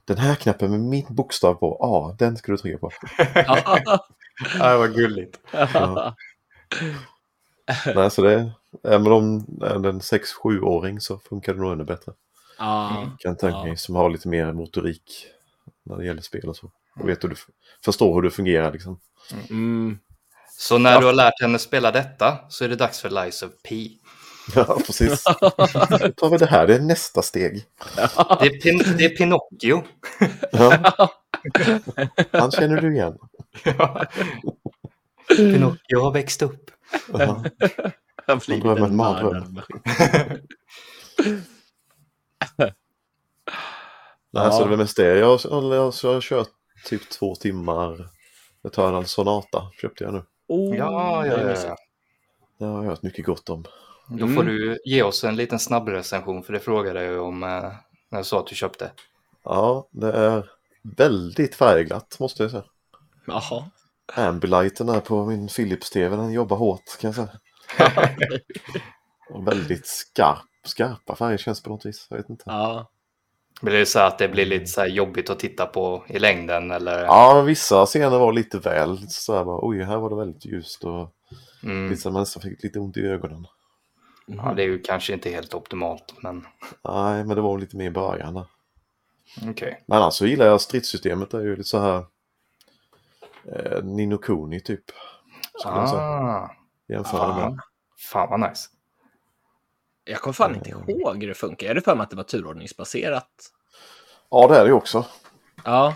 Den 0.05 0.19
här 0.19 0.35
knappen 0.35 0.71
med 0.71 0.81
min 0.81 1.07
bokstav 1.09 1.55
på, 1.55 1.77
ja, 1.81 1.87
ah, 1.87 2.17
den 2.19 2.37
ska 2.37 2.53
du 2.53 2.59
trycka 2.59 2.79
på. 2.79 2.91
ja, 4.59 4.79
vad 4.79 4.95
gulligt. 4.95 5.41
Ja. 5.53 6.15
Nej, 7.95 8.11
så 8.11 8.23
det, 8.23 8.53
även 8.83 9.13
om 9.13 9.35
en 9.63 10.01
6-7-åring 10.01 11.01
så 11.01 11.19
funkar 11.19 11.55
det 11.55 11.61
nog 11.61 11.73
ännu 11.73 11.85
bättre. 11.85 12.13
Ja. 12.63 13.11
Kan 13.19 13.37
tänka 13.37 13.65
mig, 13.65 13.77
som 13.77 13.95
har 13.95 14.11
lite 14.11 14.29
mer 14.29 14.53
motorik 14.53 15.27
när 15.83 15.97
det 15.97 16.05
gäller 16.05 16.23
spel 16.23 16.49
och 16.49 16.57
så. 16.57 16.71
Och 17.01 17.09
vet 17.09 17.25
hur 17.25 17.29
du 17.29 17.37
förstår 17.85 18.15
hur 18.15 18.23
det 18.23 18.31
fungerar 18.31 18.73
liksom. 18.73 19.01
Mm. 19.51 19.99
Så 20.59 20.79
när 20.79 20.93
ja. 20.93 21.01
du 21.01 21.07
har 21.07 21.13
lärt 21.13 21.41
henne 21.41 21.59
spela 21.59 21.91
detta 21.91 22.39
så 22.49 22.65
är 22.65 22.69
det 22.69 22.77
dags 22.77 23.01
för 23.01 23.11
Lies 23.11 23.43
of 23.43 23.51
P. 23.69 23.89
Ja, 24.55 24.79
precis. 24.87 25.25
Då 25.25 25.51
tar 26.17 26.31
vi 26.31 26.37
det 26.37 26.47
här, 26.47 26.67
det 26.67 26.75
är 26.75 26.81
nästa 26.81 27.23
steg. 27.23 27.65
Det 28.41 28.47
är, 28.47 28.61
pin 28.61 28.83
det 28.99 29.05
är 29.05 29.17
Pinocchio. 29.17 29.85
Ja. 30.53 30.95
Han 32.33 32.51
känner 32.51 32.81
du 32.81 32.95
igen. 32.95 33.19
Ja. 33.65 34.07
Pinocchio 35.37 36.01
har 36.01 36.11
växt 36.11 36.43
upp. 36.43 36.71
Ja. 37.13 37.45
Han 38.27 38.41
med 38.49 38.79
en 38.79 38.97
mardröm. 38.97 39.61
Nej, 44.33 44.45
ja. 44.45 44.51
så 44.51 44.65
det 44.65 44.71
var 44.71 44.77
mest 44.77 44.97
det. 44.97 45.19
Jag, 45.19 45.41
jag, 45.45 45.65
jag, 45.65 45.95
jag 46.03 46.13
har 46.13 46.21
kört 46.21 46.49
typ 46.85 47.11
två 47.11 47.35
timmar. 47.35 48.09
En 48.77 49.07
Sonata, 49.07 49.71
köpte 49.81 50.05
jag 50.05 50.13
nu. 50.13 50.23
Oh, 50.49 50.77
ja, 50.77 51.27
ja, 51.27 51.57
ja. 51.65 51.77
Det 52.59 52.65
har 52.65 52.83
jag 52.83 52.91
hört 52.91 53.03
mycket 53.03 53.27
gott 53.27 53.49
om. 53.49 53.65
Då 54.09 54.19
får 54.19 54.43
mm. 54.43 54.47
du 54.47 54.79
ge 54.85 55.03
oss 55.03 55.25
en 55.25 55.37
liten 55.37 55.59
snabb 55.59 55.89
recension 55.89 56.43
för 56.43 56.53
det 56.53 56.61
frågade 56.61 57.05
jag 57.05 57.23
om 57.23 57.43
eh, 57.43 57.49
när 58.09 58.19
jag 58.19 58.27
sa 58.27 58.41
att 58.41 58.47
du 58.47 58.55
köpte. 58.55 58.91
Ja, 59.45 59.89
det 59.91 60.13
är 60.13 60.51
väldigt 60.83 61.55
färgglatt 61.55 62.17
måste 62.21 62.43
jag 62.43 62.51
säga. 62.51 62.65
Jaha. 63.27 63.65
Ambilighten 64.15 64.89
här 64.89 65.01
på 65.01 65.27
min 65.27 65.49
Philips-TV, 65.49 66.17
den 66.17 66.33
jobbar 66.33 66.57
hårt 66.57 66.99
kan 67.01 67.13
jag 67.13 67.15
säga. 67.15 67.31
väldigt 69.45 69.87
skarp, 69.87 70.39
skarpa 70.65 71.17
färger 71.17 71.39
känns 71.39 71.63
på 71.63 71.71
något 71.71 71.87
vis. 71.87 72.07
Jag 72.11 72.17
vet 72.17 72.31
inte. 72.31 72.45
Ja. 72.47 72.91
Blir 73.63 73.79
det 73.79 73.87
så 73.87 73.99
att 73.99 74.19
det 74.19 74.29
blir 74.29 74.47
lite 74.47 74.67
så 74.67 74.85
jobbigt 74.85 75.31
att 75.31 75.39
titta 75.39 75.67
på 75.67 76.05
i 76.09 76.19
längden 76.19 76.71
eller? 76.71 77.05
Ja, 77.05 77.43
vissa 77.43 77.87
scener 77.87 78.19
var 78.19 78.33
lite 78.33 78.59
väl 78.59 78.99
så 79.09 79.37
här 79.37 79.45
bara, 79.45 79.59
oj, 79.63 79.83
här 79.83 79.97
var 79.97 80.11
det 80.11 80.17
väldigt 80.17 80.45
ljust 80.45 80.85
och 80.85 81.15
mm. 81.63 81.89
vissa 81.89 82.11
människor 82.11 82.41
fick 82.41 82.63
lite 82.63 82.79
ont 82.79 82.97
i 82.97 83.01
ögonen. 83.01 83.47
Ja, 84.27 84.53
det 84.57 84.63
är 84.63 84.67
ju 84.67 84.79
kanske 84.79 85.13
inte 85.13 85.31
helt 85.31 85.55
optimalt, 85.55 86.15
men... 86.23 86.47
Nej, 86.85 87.25
men 87.25 87.37
det 87.37 87.43
var 87.43 87.59
lite 87.59 87.77
mer 87.77 87.87
i 87.87 87.91
början. 87.91 88.37
Okej. 89.37 89.51
Okay. 89.51 89.75
Men 89.87 89.99
annars 89.99 90.15
så 90.15 90.27
gillar 90.27 90.47
jag 90.47 90.61
stridssystemet. 90.61 91.31
Det 91.31 91.37
är 91.37 91.43
ju 91.43 91.57
lite 91.57 91.69
så 91.69 91.79
här 91.79 92.05
eh, 93.53 93.85
Nino 93.85 94.19
Kuni 94.19 94.61
typ. 94.61 94.85
Ah. 95.65 96.49
Jämföra 96.89 97.37
med. 97.37 97.59
Fan 98.13 98.31
vad 98.31 98.41
nice. 98.41 98.69
Jag 100.05 100.21
kommer 100.21 100.33
fan 100.33 100.55
inte 100.55 100.71
mm. 100.71 100.91
ihåg 100.91 101.21
hur 101.21 101.29
det 101.29 101.35
funkar. 101.35 101.67
Är 101.67 101.75
det 101.75 101.81
för 101.81 101.95
mig 101.95 102.05
att 102.05 102.11
det 102.11 102.17
var 102.17 102.25
turordningsbaserat? 102.25 103.29
Ja, 104.31 104.49
det 104.49 104.57
är 104.57 104.63
det 104.63 104.69
ju 104.69 104.75
också. 104.75 105.07
Ja. 105.65 105.95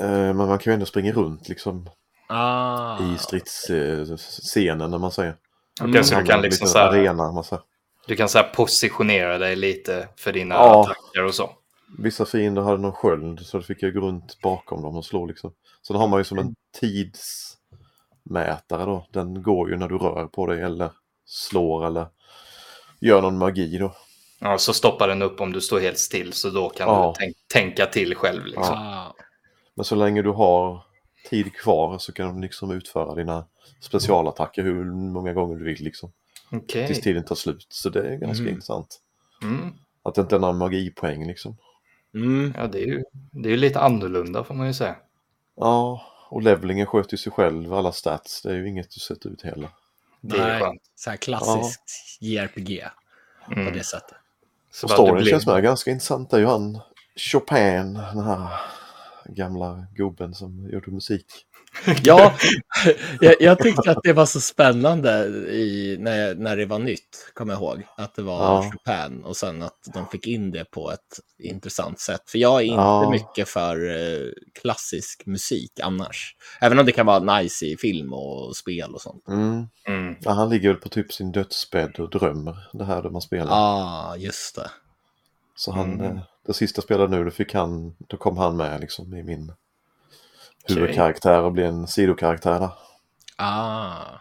Eh, 0.00 0.08
men 0.08 0.36
man 0.36 0.58
kan 0.58 0.70
ju 0.70 0.74
ändå 0.74 0.86
springa 0.86 1.12
runt 1.12 1.48
liksom. 1.48 1.90
Ah. 2.28 3.02
I 3.02 3.18
stridsscenen, 3.18 4.90
när 4.90 4.98
man 4.98 5.12
säger. 5.12 5.36
Mm. 5.80 6.04
så 6.04 6.14
du 6.14 6.24
kan 6.24 6.42
liksom 6.42 6.66
så 6.66 6.78
här, 6.78 6.88
arena, 6.88 7.32
man 7.32 7.44
säger. 7.44 7.62
Du 8.06 8.16
kan 8.16 8.28
så 8.28 8.38
här 8.38 8.50
positionera 8.54 9.38
dig 9.38 9.56
lite 9.56 10.08
för 10.16 10.32
dina 10.32 10.54
ja. 10.54 10.80
attacker 10.80 11.24
och 11.24 11.34
så. 11.34 11.50
Vissa 11.98 12.24
fiender 12.24 12.62
hade 12.62 12.78
någon 12.78 12.92
sköld 12.92 13.40
så 13.40 13.56
då 13.56 13.62
fick 13.62 13.82
jag 13.82 13.94
gå 13.94 14.00
runt 14.00 14.38
bakom 14.42 14.82
dem 14.82 14.96
och 14.96 15.04
slå 15.04 15.26
liksom. 15.26 15.52
Sen 15.86 15.96
har 15.96 16.08
man 16.08 16.20
ju 16.20 16.24
som 16.24 16.38
en 16.38 16.54
tidsmätare 16.80 18.84
då. 18.84 19.06
Den 19.12 19.42
går 19.42 19.70
ju 19.70 19.76
när 19.76 19.88
du 19.88 19.98
rör 19.98 20.26
på 20.26 20.46
dig 20.46 20.62
eller 20.62 20.90
slår 21.26 21.86
eller 21.86 22.06
gör 23.00 23.22
någon 23.22 23.38
magi 23.38 23.78
då. 23.78 23.92
Ja, 24.38 24.58
så 24.58 24.72
stoppar 24.72 25.08
den 25.08 25.22
upp 25.22 25.40
om 25.40 25.52
du 25.52 25.60
står 25.60 25.80
helt 25.80 25.98
still 25.98 26.32
så 26.32 26.50
då 26.50 26.68
kan 26.68 26.88
ja. 26.88 27.14
du 27.18 27.24
tänk 27.24 27.36
tänka 27.46 27.86
till 27.86 28.14
själv. 28.14 28.44
Liksom. 28.44 28.74
Ja. 28.74 29.14
Men 29.74 29.84
så 29.84 29.94
länge 29.94 30.22
du 30.22 30.30
har 30.30 30.82
tid 31.30 31.54
kvar 31.54 31.98
så 31.98 32.12
kan 32.12 32.34
du 32.34 32.40
liksom 32.40 32.70
utföra 32.70 33.14
dina 33.14 33.44
specialattacker 33.80 34.62
hur 34.62 34.84
många 34.84 35.32
gånger 35.32 35.56
du 35.56 35.64
vill 35.64 35.84
liksom. 35.84 36.12
Okay. 36.52 36.86
Tills 36.86 37.00
tiden 37.00 37.24
tar 37.24 37.34
slut. 37.34 37.66
Så 37.68 37.88
det 37.88 38.00
är 38.00 38.16
ganska 38.16 38.42
mm. 38.42 38.48
intressant. 38.48 39.00
Mm. 39.42 39.72
Att 40.02 40.14
det 40.14 40.20
inte 40.20 40.36
är 40.36 40.40
några 40.40 40.54
magipoäng 40.54 41.26
liksom. 41.26 41.56
Mm. 42.14 42.54
Ja, 42.56 42.66
det 42.66 42.82
är 42.82 42.86
ju 42.86 43.04
det 43.30 43.52
är 43.52 43.56
lite 43.56 43.80
annorlunda 43.80 44.44
får 44.44 44.54
man 44.54 44.66
ju 44.66 44.74
säga. 44.74 44.96
Ja, 45.56 46.02
och 46.28 46.42
levelingen 46.42 46.86
sköter 46.86 47.12
ju 47.12 47.18
sig 47.18 47.32
själv, 47.32 47.72
alla 47.72 47.92
stats. 47.92 48.42
Det 48.42 48.50
är 48.50 48.54
ju 48.54 48.68
inget 48.68 48.90
du 48.90 49.00
sätter 49.00 49.30
ut 49.30 49.42
heller. 49.42 49.68
Det 50.20 50.36
är 50.36 50.46
Nej, 50.46 50.60
skönt. 50.60 50.82
Så 50.94 51.10
här 51.10 51.16
klassiskt 51.16 52.18
ja. 52.20 52.42
JRPG 52.42 52.84
mm. 53.52 53.66
på 53.66 53.78
det 53.78 53.84
sättet. 53.84 54.16
Så 54.72 54.86
och 54.86 54.90
storyn 54.90 55.14
blir... 55.14 55.30
känns 55.30 55.46
med 55.46 55.62
ganska 55.62 55.90
intressant. 55.90 56.30
Det 56.30 56.36
är 56.36 56.40
ju 56.40 56.46
han 56.46 56.80
Chopin, 57.16 57.94
den 57.94 58.24
här 58.24 58.48
gamla 59.34 59.86
gubben 59.94 60.34
som 60.34 60.68
gjorde 60.72 60.90
musik. 60.90 61.26
Ja, 62.04 62.34
jag, 63.20 63.34
jag, 63.40 63.58
tyckte 63.58 63.90
att 63.90 64.02
det 64.02 64.12
var 64.12 64.26
så 64.26 64.40
spännande 64.40 65.26
i, 65.50 65.96
när, 66.00 66.34
när 66.34 66.56
det 66.56 66.66
var 66.66 66.78
nytt, 66.78 67.32
kommer 67.34 67.52
jag 67.52 67.62
ihåg. 67.62 67.86
Att 67.96 68.14
det 68.14 68.22
var 68.22 68.44
ja. 68.44 68.70
Chopin 68.72 69.24
och 69.24 69.36
sen 69.36 69.62
att 69.62 69.78
de 69.94 70.08
fick 70.08 70.26
in 70.26 70.50
det 70.50 70.64
på 70.64 70.90
ett 70.90 71.20
intressant 71.38 72.00
sätt. 72.00 72.30
För 72.30 72.38
jag 72.38 72.60
är 72.60 72.64
inte 72.64 72.74
ja. 72.76 73.10
mycket 73.10 73.48
för 73.48 73.90
eh, 73.90 74.28
klassisk 74.62 75.26
musik 75.26 75.80
annars. 75.82 76.36
Även 76.60 76.78
om 76.78 76.86
det 76.86 76.92
kan 76.92 77.06
vara 77.06 77.38
nice 77.38 77.66
i 77.66 77.76
film 77.76 78.12
och 78.12 78.56
spel 78.56 78.94
och 78.94 79.00
sånt. 79.00 79.28
Mm. 79.28 79.66
Mm. 79.88 80.16
Ja, 80.20 80.30
han 80.30 80.48
ligger 80.48 80.68
väl 80.68 80.80
på 80.80 80.88
typ 80.88 81.12
sin 81.12 81.32
dödsbädd 81.32 82.00
och 82.00 82.10
drömmer 82.10 82.68
det 82.72 82.84
här 82.84 83.02
där 83.02 83.10
man 83.10 83.22
spelar. 83.22 83.50
Ja, 83.50 84.10
ah, 84.10 84.16
just 84.16 84.54
det. 84.54 84.70
Så 85.56 85.72
han, 85.72 86.00
mm. 86.00 86.18
Det 86.46 86.54
sista 86.54 86.82
spelade 86.82 87.16
nu, 87.16 87.24
då, 87.24 87.30
fick 87.30 87.54
han, 87.54 87.96
då 87.98 88.16
kom 88.16 88.36
han 88.36 88.56
med 88.56 88.80
liksom 88.80 89.14
i 89.14 89.22
min 89.22 89.52
huvudkaraktär 90.68 91.42
och 91.42 91.52
bli 91.52 91.64
en 91.64 91.86
sidokaraktär 91.86 92.60
där. 92.60 92.70
Ah. 93.36 94.20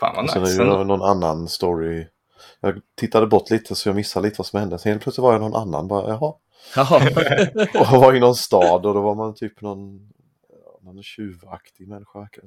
Fan 0.00 0.14
vad 0.16 0.24
nice. 0.24 0.46
Sen 0.46 0.68
är 0.68 0.78
det 0.78 0.84
någon 0.84 1.02
annan 1.02 1.48
story. 1.48 2.06
Jag 2.60 2.80
tittade 2.94 3.26
bort 3.26 3.50
lite 3.50 3.74
så 3.74 3.88
jag 3.88 3.96
missade 3.96 4.26
lite 4.26 4.38
vad 4.38 4.46
som 4.46 4.60
hände. 4.60 4.78
Sen 4.78 4.92
helt 4.92 5.02
plötsligt 5.02 5.22
var 5.22 5.32
jag 5.32 5.40
någon 5.40 5.54
annan. 5.54 5.88
Bara, 5.88 6.08
jaha. 6.08 6.34
och 7.80 8.00
var 8.00 8.14
i 8.14 8.20
någon 8.20 8.34
stad 8.34 8.86
och 8.86 8.94
då 8.94 9.00
var 9.00 9.14
man 9.14 9.34
typ 9.34 9.60
någon, 9.60 10.12
någon 10.80 11.02
tjuvaktig 11.02 11.88
människa. 11.88 12.18
Okej. 12.18 12.44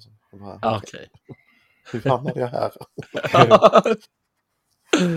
Okay. 0.61 1.07
Hur 1.91 2.09
hamnade 2.09 2.39
jag 2.39 2.47
här? 2.47 2.71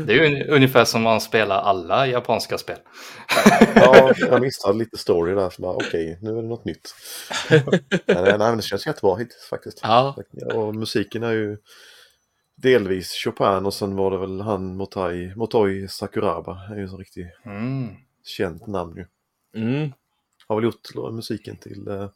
Det 0.06 0.12
är 0.12 0.24
ju 0.24 0.44
ungefär 0.48 0.84
som 0.84 1.02
man 1.02 1.20
spelar 1.20 1.56
alla 1.60 2.06
japanska 2.06 2.58
spel. 2.58 2.78
Ja, 3.74 4.12
jag 4.18 4.40
missade 4.40 4.78
lite 4.78 4.98
story 4.98 5.34
där. 5.34 5.52
Okej, 5.58 5.86
okay, 5.86 6.16
nu 6.22 6.38
är 6.38 6.42
det 6.42 6.48
något 6.48 6.64
nytt. 6.64 6.94
Men, 7.50 7.80
nej, 8.06 8.38
men 8.38 8.56
det 8.56 8.62
känns 8.62 8.86
jättebra 8.86 9.16
hittills 9.16 9.46
faktiskt. 9.50 9.80
Ja. 9.82 10.16
Och 10.54 10.74
musiken 10.74 11.22
är 11.22 11.32
ju 11.32 11.58
delvis 12.56 13.12
Chopin 13.24 13.66
och 13.66 13.74
sen 13.74 13.96
var 13.96 14.10
det 14.10 14.18
väl 14.18 14.40
han 14.40 14.76
Motai, 14.76 15.34
Motoi 15.36 15.88
Sakuraba. 15.88 16.60
är 16.70 16.76
ju 16.78 16.88
så 16.88 16.96
riktigt 16.96 17.26
Mm. 17.46 17.88
känt 18.24 18.66
namn 18.66 18.96
ju. 18.96 19.06
Mm. 19.62 19.92
Har 20.48 20.56
väl 20.56 20.64
gjort 20.64 21.12
musiken 21.12 21.56
till 21.56 21.88
eh, 21.88 22.08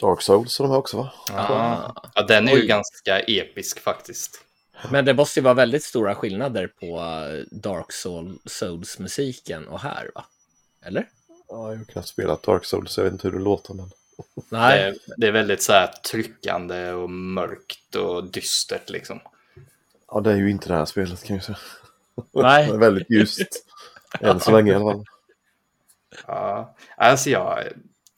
Dark 0.00 0.22
Souls 0.22 0.60
och 0.60 0.66
de 0.66 0.70
här 0.72 0.78
också 0.78 0.96
va? 0.96 1.12
Ja. 1.28 1.94
ja, 2.14 2.22
den 2.22 2.48
är 2.48 2.52
ju 2.52 2.60
Oj. 2.60 2.66
ganska 2.66 3.20
episk 3.20 3.80
faktiskt. 3.80 4.45
Men 4.90 5.04
det 5.04 5.14
måste 5.14 5.40
ju 5.40 5.44
vara 5.44 5.54
väldigt 5.54 5.84
stora 5.84 6.14
skillnader 6.14 6.66
på 6.66 6.86
eh, 6.98 7.44
Dark 7.58 7.92
Soul- 7.92 8.38
Souls-musiken 8.44 9.68
och 9.68 9.80
här, 9.80 10.10
va? 10.14 10.24
Eller? 10.84 11.08
Ja, 11.48 11.70
jag 11.72 11.78
har 11.78 11.84
knappt 11.84 12.08
spelat 12.08 12.42
Dark 12.42 12.64
Souls 12.64 12.92
så 12.92 13.00
jag 13.00 13.04
vet 13.04 13.12
inte 13.12 13.28
hur 13.28 13.38
det 13.38 13.44
låter 13.44 13.74
men. 13.74 13.88
Det 14.34 14.42
Nej. 14.48 14.80
är, 14.82 14.96
det 15.16 15.26
är 15.26 15.32
väldigt 15.32 15.62
så 15.62 15.72
här 15.72 15.86
tryckande 15.86 16.90
och 16.92 17.10
mörkt 17.10 17.94
och 17.94 18.24
dystert 18.24 18.90
liksom. 18.90 19.20
Ja, 20.08 20.20
det 20.20 20.32
är 20.32 20.36
ju 20.36 20.50
inte 20.50 20.68
det 20.68 20.74
här 20.74 20.84
spelet 20.84 21.24
kan 21.24 21.36
jag 21.36 21.44
säga. 21.44 21.58
Nej. 22.32 22.66
Det 22.66 22.74
är 22.74 22.78
väldigt 22.78 23.10
ljust. 23.10 23.66
Än 24.20 24.40
så 24.40 24.50
länge 24.52 24.72
i 24.72 24.74
alla 24.74 24.92
fall. 24.92 25.04
Ja, 26.26 26.76
alltså 26.96 27.30
jag, 27.30 27.64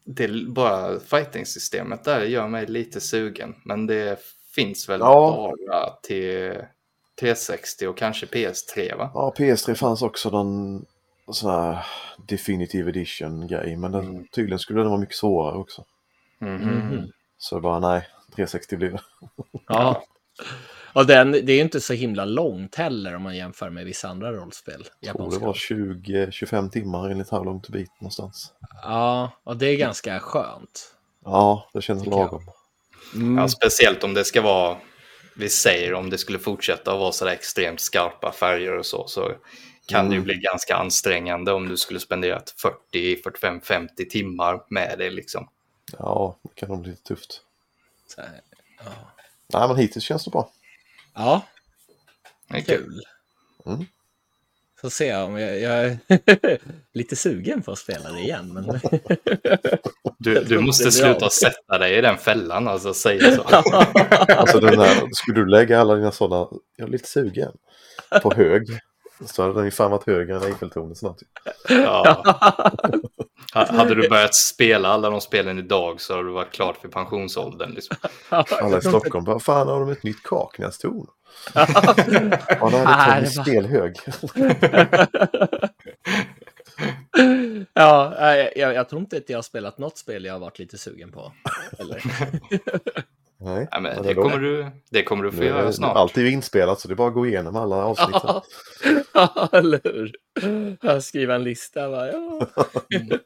det 0.05 0.25
är 0.25 0.47
bara 0.49 1.01
fighting-systemet 1.01 2.05
där 2.05 2.23
gör 2.23 2.49
mig 2.49 2.67
lite 2.67 3.01
sugen. 3.01 3.55
Men 3.65 3.87
det 3.87 4.19
finns 4.63 4.89
väl 4.89 5.01
Ja. 5.01 5.55
bara 5.69 5.91
till 6.03 6.55
360 7.21 7.87
och 7.87 7.97
kanske 7.97 8.27
PS3 8.27 8.97
va? 8.97 9.11
Ja, 9.15 9.35
PS3 9.39 9.75
fanns 9.75 10.03
också 10.03 10.31
någon 10.31 10.85
sån 11.33 11.51
här 11.51 11.87
Definitive 12.29 12.91
Edition-grej. 12.91 13.77
Men 13.77 13.93
den, 13.93 14.05
Mm. 14.09 14.27
tydligen 14.29 14.59
skulle 14.59 14.81
den 14.81 14.89
vara 14.91 15.01
mycket 15.01 15.17
svårare 15.17 15.57
också. 15.59 15.85
Mhm. 16.39 16.55
Mhm. 16.55 17.13
Så 17.39 17.61
bara 17.61 17.79
nej, 17.79 18.09
360 18.37 18.77
blir 18.77 18.91
det. 18.91 19.01
Ja. 19.69 20.03
Och 20.93 21.07
den, 21.07 21.33
det 21.33 21.53
är 21.53 21.57
ju 21.57 21.61
inte 21.63 21.81
så 21.81 21.93
himla 21.93 22.25
långt 22.25 22.75
heller 22.75 23.17
om 23.17 23.23
man 23.23 23.37
jämför 23.37 23.71
med 23.71 23.85
vissa 23.85 24.09
andra 24.09 24.33
rollspel. 24.33 24.85
Jag 25.01 25.17
tror 25.17 25.31
det 25.31 25.39
var 25.39 25.53
20-25 25.53 26.71
timmar 26.71 27.11
enligt 27.11 27.31
How 27.31 27.45
long 27.45 27.61
to 27.61 27.73
beat 27.73 28.01
någonstans. 28.01 28.53
Ja, 28.83 29.31
och 29.45 29.57
det 29.57 29.67
är 29.67 29.77
ganska 29.77 30.21
skönt. 30.21 30.95
Ja, 31.25 31.69
det 31.75 31.83
känns 31.83 32.03
Tycker 32.03 32.19
jag. 32.19 32.43
Mm. 33.15 33.39
Ja, 33.39 33.49
speciellt 33.49 34.05
om 34.05 34.15
det 34.15 34.25
ska 34.25 34.43
vara, 34.43 34.77
vi 35.37 35.49
säger 35.49 35.95
om 35.95 36.11
det 36.11 36.19
skulle 36.19 36.39
fortsätta 36.39 36.93
att 36.93 36.99
vara 36.99 37.13
sådär 37.13 37.33
extremt 37.33 37.81
skarpa 37.81 38.33
färger 38.33 38.79
och 38.79 38.87
så, 38.87 39.07
så 39.09 39.33
kan 39.87 40.05
det 40.09 40.11
ju 40.15 40.17
Mm. 40.17 40.25
bli 40.25 40.35
ganska 40.35 40.77
ansträngande 40.77 41.53
om 41.53 41.69
du 41.69 41.77
skulle 41.77 42.01
spendera 42.01 42.41
40, 42.63 43.23
45, 43.23 43.61
50 43.61 44.09
timmar 44.09 44.65
med 44.71 44.95
det 44.99 45.11
liksom. 45.11 45.49
Ja, 45.99 46.37
det 46.43 46.55
kan 46.61 46.69
nog 46.69 46.81
bli 46.83 46.91
lite 46.91 47.03
tufft. 47.03 47.43
Så 48.07 48.21
ja. 48.85 48.91
Nej, 49.53 49.69
men 49.69 49.77
hittills 49.77 50.05
känns 50.05 50.25
det 50.25 50.31
bra. 50.31 50.51
ja, 51.15 51.43
Det 52.49 52.57
är 52.57 52.61
kul. 52.63 52.77
kul. 52.77 53.03
Mm. 53.67 53.87
Får 54.81 54.89
se 54.89 55.17
om 55.17 55.39
jag, 55.39 55.61
jag 55.61 55.85
är 55.85 55.99
lite 56.95 57.17
sugen 57.17 57.63
på 57.63 57.73
att 57.73 57.79
spela 57.79 58.13
det 58.13 58.21
igen. 58.21 58.53
Men... 58.55 58.81
Du, 60.21 60.45
du 60.45 60.61
måste 60.61 60.93
sluta 60.93 61.31
sätta 61.31 61.79
dig 61.79 61.99
i 61.99 62.01
den 62.01 62.19
fällan, 62.19 62.69
alltså 62.69 62.95
säga 62.95 63.37
så. 63.37 63.43
Alltså 64.29 64.61
den 64.61 64.81
här, 64.81 65.09
skulle 65.13 65.41
du 65.41 65.47
lägga 65.47 65.81
alla 65.81 65.95
dina 65.95 66.13
sådana, 66.13 66.49
jag 66.77 66.89
är 66.89 66.93
lite 66.93 67.09
sugen, 67.09 67.53
på 68.23 68.35
hög. 68.35 68.63
Så 69.27 69.43
hade 69.43 69.55
den 69.55 69.65
ju 69.65 69.71
fan 69.71 69.91
varit 69.91 70.07
högre 70.07 70.37
än 70.37 70.43
Eiffeltornet 70.43 70.99
snart. 70.99 71.17
Ja. 71.69 72.25
Ha- 73.55 73.67
Hade 73.73 73.95
du 73.95 74.09
börjat 74.09 74.35
spela 74.35 74.89
alla 74.89 75.11
de 75.11 75.21
spelen 75.21 75.59
idag 75.59 76.01
så 76.01 76.13
hade 76.13 76.29
du 76.29 76.33
varit 76.33 76.53
klart 76.53 76.77
för 76.77 76.89
pensionsåldern. 76.89 77.71
Liksom. 77.71 77.97
Alla 78.29 78.79
i 78.79 78.81
Stockholm 78.81 79.25
bara, 79.25 79.41
fan 79.41 79.69
har 79.69 79.81
de 79.81 79.89
ett 79.91 80.03
nytt 80.03 80.23
Kaknästorn? 80.23 81.07
Ja, 81.55 81.67
det 81.97 82.13
hade 82.13 82.59
Tommy 82.61 82.75
det 82.81 83.37
var- 83.37 83.43
Spelhög. 83.45 83.97
ja, 87.75 88.15
jag, 88.37 88.57
jag, 88.57 88.75
jag 88.75 88.89
tror 88.89 89.01
inte 89.01 89.17
att 89.17 89.29
jag 89.29 89.39
har 89.39 89.43
spelat 89.43 89.79
något 89.79 89.99
spel 89.99 90.25
jag 90.25 90.33
har 90.33 90.41
varit 90.41 90.59
lite 90.59 90.79
sugen 90.79 91.13
på. 91.13 91.33
Ja, 93.85 93.95
men 93.95 94.03
det, 94.03 94.15
kommer 94.15 94.39
du, 94.39 94.67
det 94.91 95.03
kommer 95.03 95.25
du 95.25 95.33
få 95.33 95.43
är 95.43 95.47
göra 95.47 95.65
det- 95.65 95.73
snart. 95.73 95.97
Allt 95.97 96.17
är 96.17 96.21
ju 96.23 96.31
inspelat 96.31 96.81
så 96.81 96.89
det 96.89 96.95
är 96.95 96.97
bara 96.97 97.09
att 97.09 97.15
gå 97.15 97.27
igenom 97.27 97.57
alla 97.57 97.77
avsnitt. 97.77 98.23
Ja, 99.15 99.49
eller 99.53 99.81
hur? 99.85 100.15
Jag 100.83 101.03
skriver 101.03 101.35
en 101.35 101.45
lista. 101.45 101.89
Va? 101.89 102.07
Ja. 102.13 102.47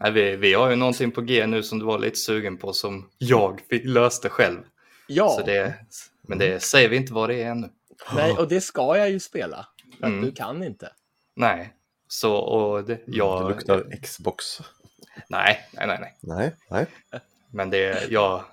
Nej, 0.00 0.12
vi, 0.12 0.36
vi 0.36 0.54
har 0.54 0.70
ju 0.70 0.76
någonting 0.76 1.10
på 1.10 1.20
G 1.20 1.46
nu 1.46 1.62
som 1.62 1.78
du 1.78 1.84
var 1.84 1.98
lite 1.98 2.18
sugen 2.18 2.56
på 2.58 2.72
som 2.72 3.08
jag 3.18 3.60
fick, 3.70 3.84
löste 3.84 4.28
själv. 4.28 4.58
ja, 5.06 5.28
Så 5.28 5.46
det, 5.46 5.74
men 6.22 6.38
det 6.38 6.62
säger 6.62 6.88
vi 6.88 6.96
inte 6.96 7.12
vad 7.12 7.28
det 7.28 7.42
är 7.42 7.50
ännu. 7.50 7.68
nej, 8.14 8.32
och 8.38 8.48
det 8.48 8.60
ska 8.60 8.96
jag 8.98 9.10
ju 9.10 9.20
spela. 9.20 9.66
För 10.00 10.06
att 10.06 10.12
Mm. 10.12 10.24
du 10.24 10.32
kan 10.32 10.62
inte. 10.62 10.92
Nej, 11.36 11.72
så 12.08 12.34
och 12.36 12.84
det, 12.84 12.94
Det 12.94 13.02
jag... 13.06 13.48
luktar 13.48 13.84
Xbox. 14.02 14.44
Nej, 15.28 15.60
nej, 15.72 15.86
nej, 15.86 15.98
nej. 16.00 16.14
Nej, 16.20 16.52
nej. 16.70 16.86
Men 17.50 17.70
det, 17.70 18.10
jag, 18.10 18.44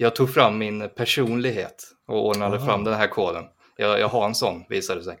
jag 0.00 0.16
tog 0.16 0.34
fram 0.34 0.58
min 0.58 0.88
personlighet 0.96 1.84
och 2.06 2.26
ordnade 2.26 2.56
Ah. 2.56 2.66
fram 2.66 2.84
den 2.84 2.94
här 2.94 3.06
koden. 3.08 3.44
Jag, 3.76 4.00
jag 4.00 4.08
har 4.08 4.26
en 4.26 4.34
sån, 4.34 4.64
visade 4.68 5.00
det 5.00 5.04
sig. 5.04 5.18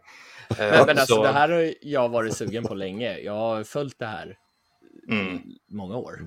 Eh, 0.50 0.56
Men, 0.58 0.86
men 0.86 0.98
alltså, 0.98 1.14
så- 1.14 1.22
det 1.22 1.32
här 1.32 1.48
har 1.48 1.74
jag 1.82 2.08
varit 2.08 2.36
sugen 2.36 2.64
på 2.64 2.74
länge. 2.74 3.18
Jag 3.18 3.32
har 3.32 3.64
följt 3.64 3.98
det 3.98 4.06
här 4.06 4.38
Mm. 5.08 5.42
många 5.68 5.96
år 5.96 6.18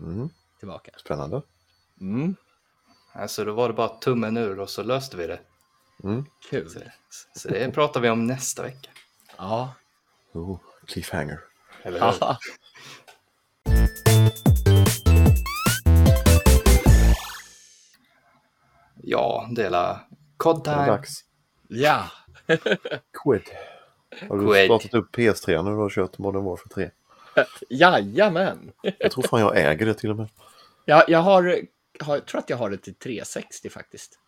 Mm, 0.00 0.28
tillbaka. 0.58 0.90
spännande. 1.04 1.42
Mm, 2.00 2.36
Alltså 3.14 3.44
då 3.44 3.52
var 3.52 3.68
det 3.68 3.74
bara 3.74 3.88
tummen 3.88 4.36
ur 4.36 4.60
och 4.60 4.70
så 4.70 4.82
löste 4.82 5.16
vi 5.16 5.26
det. 5.26 5.40
Mm. 6.04 6.24
Så, 6.42 6.48
kul. 6.50 6.68
så 7.34 7.48
det 7.48 7.70
pratar 7.74 8.00
vi 8.00 8.10
om 8.10 8.26
nästa 8.26 8.62
vecka. 8.62 8.90
Ja. 9.38 9.74
Oh, 10.32 10.58
cliffhanger. 10.86 11.40
Eller 11.82 12.00
hur? 12.00 12.36
Ja. 19.02 19.46
Ja, 19.48 19.54
dela 19.62 20.00
cod 20.36 20.64
Det 20.64 20.70
är 20.70 20.74
time. 20.74 20.86
dags. 20.86 21.20
ja. 21.68 22.04
Quid. 23.24 23.42
Har 24.28 24.38
du 24.38 24.46
Quid. 24.46 24.64
startat 24.64 24.94
upp 24.94 25.16
PS3 25.16 25.62
nu 25.62 25.70
och 25.70 25.76
har 25.76 25.90
kört 25.90 26.18
Modern 26.18 26.44
Warfare 26.44 26.68
3? 26.74 26.90
Jajamän. 27.70 28.72
Jag 28.98 29.10
tror 29.10 29.22
fan 29.28 29.40
jag 29.40 29.56
äger 29.58 29.86
det 29.86 29.94
till 29.94 30.10
och 30.10 30.16
med. 30.16 30.28
Jag, 30.84 31.04
jag 31.08 31.18
har, 31.18 31.60
har, 32.00 32.18
tror 32.18 32.38
att 32.38 32.50
jag 32.50 32.56
har 32.56 32.70
det 32.70 32.76
till 32.76 32.94
360 32.94 33.70
faktiskt. 33.70 34.18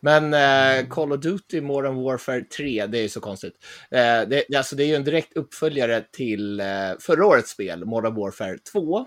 Men 0.00 0.34
eh, 0.34 0.86
Call 0.88 1.12
of 1.12 1.20
Duty 1.20 1.60
Modern 1.60 2.02
Warfare 2.02 2.40
3, 2.44 2.86
det 2.86 2.98
är 2.98 3.02
ju 3.02 3.08
så 3.08 3.20
konstigt. 3.20 3.54
Eh, 3.90 3.98
det, 4.00 4.44
det- 4.48 4.56
alltså, 4.56 4.76
det 4.76 4.84
är 4.84 4.86
ju 4.86 4.94
en 4.94 5.04
direkt 5.04 5.36
uppföljare 5.36 6.04
till 6.12 6.60
eh, 6.60 6.66
förra 7.00 7.26
årets 7.26 7.50
spel, 7.50 7.84
Modern 7.84 8.14
Warfare 8.14 8.58
2. 8.72 9.06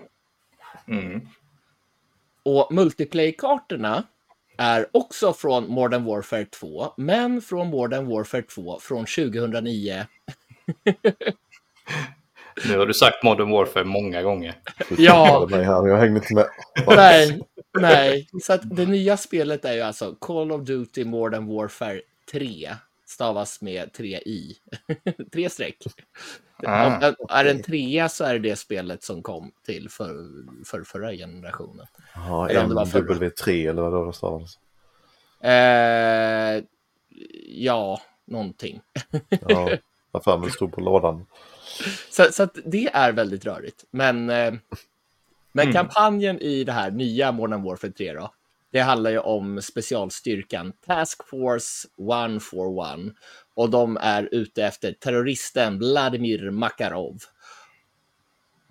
Mm. 0.88 1.20
Och 2.42 2.68
multiplayer-kartorna 2.72 4.02
är 4.58 4.86
också 4.92 5.32
från 5.32 5.68
Modern 5.68 6.04
Warfare 6.04 6.44
2, 6.44 6.92
men 6.96 7.42
från 7.42 7.66
Modern 7.66 8.06
Warfare 8.06 8.42
2 8.42 8.78
från 8.80 9.06
2009. 9.06 10.06
Nu 12.68 12.78
har 12.78 12.86
du 12.86 12.94
sagt 12.94 13.22
Modern 13.22 13.50
Warfare 13.50 13.84
många 13.84 14.22
gånger. 14.22 14.54
Ja. 14.98 15.48
Jag 15.50 15.96
hängde 15.96 16.20
inte 16.20 16.34
med. 16.34 16.46
Nej, 16.86 17.40
nej. 17.78 18.28
Så 18.42 18.52
att 18.52 18.76
det 18.76 18.86
nya 18.86 19.16
spelet 19.16 19.64
är 19.64 19.72
ju 19.72 19.80
alltså 19.80 20.14
Call 20.20 20.52
of 20.52 20.62
Duty 20.62 21.04
Modern 21.04 21.46
Warfare 21.56 22.00
3. 22.32 22.68
Stavas 23.06 23.60
med 23.60 23.92
3 23.92 24.18
i. 24.18 24.56
tre 25.32 25.50
streck. 25.50 25.76
Ah. 26.66 27.12
Är 27.28 27.44
det 27.44 27.50
en 27.50 27.62
trea 27.62 28.08
så 28.08 28.24
är 28.24 28.32
det 28.32 28.38
det 28.48 28.56
spelet 28.56 29.02
som 29.02 29.22
kom 29.22 29.52
till 29.66 29.88
för, 29.88 30.14
för 30.64 30.82
förra 30.82 31.12
generationen. 31.12 31.86
Ja, 32.14 32.48
förra. 32.48 32.62
MW3 32.62 33.70
eller 33.70 33.82
vad 33.82 33.92
det 33.92 33.96
var 33.96 34.06
det 34.06 34.12
stavades. 34.12 34.58
Eh, 35.40 36.64
ja, 37.48 38.00
någonting. 38.24 38.80
Ja, 39.48 39.70
jag 40.12 40.24
för 40.24 40.38
mig 40.38 40.50
stod 40.50 40.72
på 40.72 40.80
lådan. 40.80 41.26
Så, 42.10 42.32
så 42.32 42.48
det 42.64 42.88
är 42.92 43.12
väldigt 43.12 43.44
rörigt. 43.44 43.84
Men, 43.90 44.30
eh, 44.30 44.54
men 45.52 45.68
Mm. 45.68 45.72
kampanjen 45.72 46.38
i 46.40 46.64
det 46.64 46.72
här 46.72 46.90
nya 46.90 47.32
Modern 47.32 47.62
Warfare 47.62 47.90
3 47.90 48.12
då, 48.12 48.30
det 48.76 48.82
handlar 48.82 49.10
ju 49.10 49.18
om 49.18 49.62
specialstyrkan 49.62 50.72
Task 50.86 51.28
Force 51.28 51.88
141 51.98 53.16
och 53.54 53.70
de 53.70 53.96
är 54.00 54.28
ute 54.32 54.64
efter 54.64 54.92
terroristen 54.92 55.78
Vladimir 55.78 56.50
Makarov. 56.50 57.18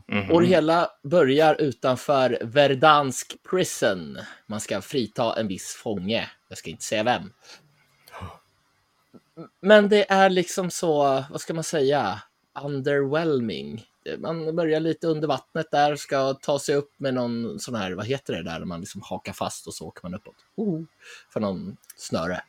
Mhm. 0.08 0.32
Och 0.32 0.41
det 0.41 0.47
hela 0.47 0.89
börjar 1.03 1.62
utanför 1.62 2.38
Verdansk 2.41 3.36
Prison. 3.49 4.18
Man 4.47 4.60
ska 4.60 4.82
frita 4.82 5.39
en 5.39 5.47
viss 5.47 5.76
fånge. 5.84 6.30
Jag 6.49 6.58
ska 6.58 6.70
inte 6.70 6.84
säga 6.84 7.03
vem. 7.03 7.32
Men 9.62 9.89
det 9.89 10.12
är 10.12 10.30
liksom 10.30 10.72
så, 10.72 11.24
vad 11.30 11.41
ska 11.41 11.53
man 11.53 11.64
säga, 11.64 12.22
underwhelming. 12.64 13.84
Man 14.18 14.56
börjar 14.56 14.80
lite 14.80 15.08
under 15.08 15.28
vattnet 15.28 15.72
där, 15.72 15.95
ska 15.95 16.34
ta 16.34 16.60
sig 16.60 16.76
upp 16.76 16.91
med 16.97 17.14
någon 17.14 17.60
sån 17.60 17.76
här, 17.76 17.91
vad 17.91 18.06
heter 18.06 18.34
det 18.34 18.43
där, 18.43 18.60
när 18.60 18.66
man 18.66 18.80
liksom 18.80 19.01
hakar 19.01 19.34
fast 19.34 19.68
och 19.68 19.74
så 19.74 19.88
åker 19.88 20.03
man 20.03 20.16
uppåt. 20.16 20.36
Oh, 20.56 20.84
för 21.30 21.39
någon 21.39 21.78
snöre. 21.97 22.43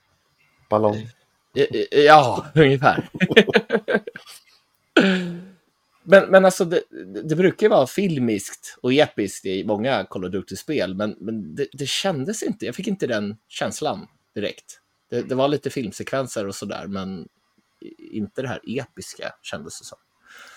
ballong. 0.71 1.09
Ja, 1.91 2.47
ungefär. 2.55 3.09
men, 6.03 6.31
men 6.31 6.45
alltså, 6.45 6.65
det, 6.65 6.83
det 7.25 7.37
brukar 7.37 7.67
ju 7.67 7.71
vara 7.71 7.87
filmiskt 7.87 8.79
och 8.83 8.93
episkt 8.93 9.47
i 9.47 9.65
många 9.65 10.05
Call 10.05 10.25
of 10.25 10.33
Duty-spel, 10.33 10.95
men, 10.95 11.17
men 11.21 11.55
det, 11.55 11.67
det, 11.73 11.89
kändes 11.89 12.43
inte, 12.43 12.67
jag 12.67 12.75
fick 12.75 12.87
inte 12.87 13.07
den 13.07 13.37
känslan 13.49 14.09
direkt. 14.35 14.81
Det, 15.11 15.23
det 15.23 15.35
var 15.35 15.49
lite 15.49 15.71
filmsekvenser 15.71 16.47
och 16.47 16.55
sådär, 16.55 16.87
men 16.87 17.29
inte 17.99 18.43
det 18.43 18.49
här 18.49 18.61
episka 18.67 19.33
kändes 19.43 19.79
det 19.79 19.85
som. 19.85 19.99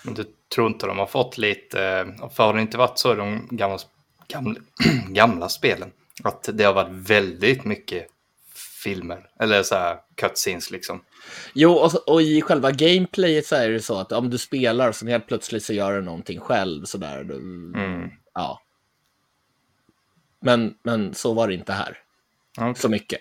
Men 0.04 0.14
du 0.14 0.24
tror 0.54 0.66
inte 0.66 0.86
de 0.86 0.98
har 0.98 1.06
fått 1.06 1.38
lite, 1.38 1.78
för 2.34 2.44
har 2.44 2.54
det 2.54 2.60
inte 2.60 2.78
varit 2.78 2.98
så 2.98 3.12
i 3.12 3.16
de 3.16 3.48
gamla, 3.50 3.78
gamla, 4.28 4.60
gamla 5.08 5.48
spelen, 5.48 5.92
att 6.24 6.48
det 6.52 6.64
har 6.64 6.72
varit 6.72 6.92
väldigt 6.92 7.64
mycket 7.64 8.06
filmer, 8.82 9.28
eller 9.40 9.62
så 9.62 9.74
här 9.74 9.98
cutscenes 10.14 10.70
liksom. 10.70 11.04
Jo, 11.54 11.72
och, 11.72 12.08
och, 12.08 12.22
i 12.22 12.42
själva 12.42 12.70
gameplayet 12.70 13.46
så 13.46 13.56
är 13.56 13.70
det 13.70 13.80
så 13.80 13.98
att 13.98 14.12
om 14.12 14.30
du 14.30 14.38
spelar 14.38 14.92
så 14.92 15.06
helt 15.06 15.26
plötsligt 15.26 15.64
så 15.64 15.72
gör 15.72 15.92
du 15.92 16.00
någonting 16.00 16.40
själv 16.40 16.84
sådär. 16.84 17.24
Du, 17.24 17.34
mm. 17.34 18.10
Ja. 18.34 18.60
Men, 20.40 20.74
men 20.82 21.14
så 21.14 21.34
var 21.34 21.48
det 21.48 21.54
inte 21.54 21.72
här. 21.72 21.98
Okay. 22.56 22.74
Så 22.74 22.88
mycket. 22.88 23.20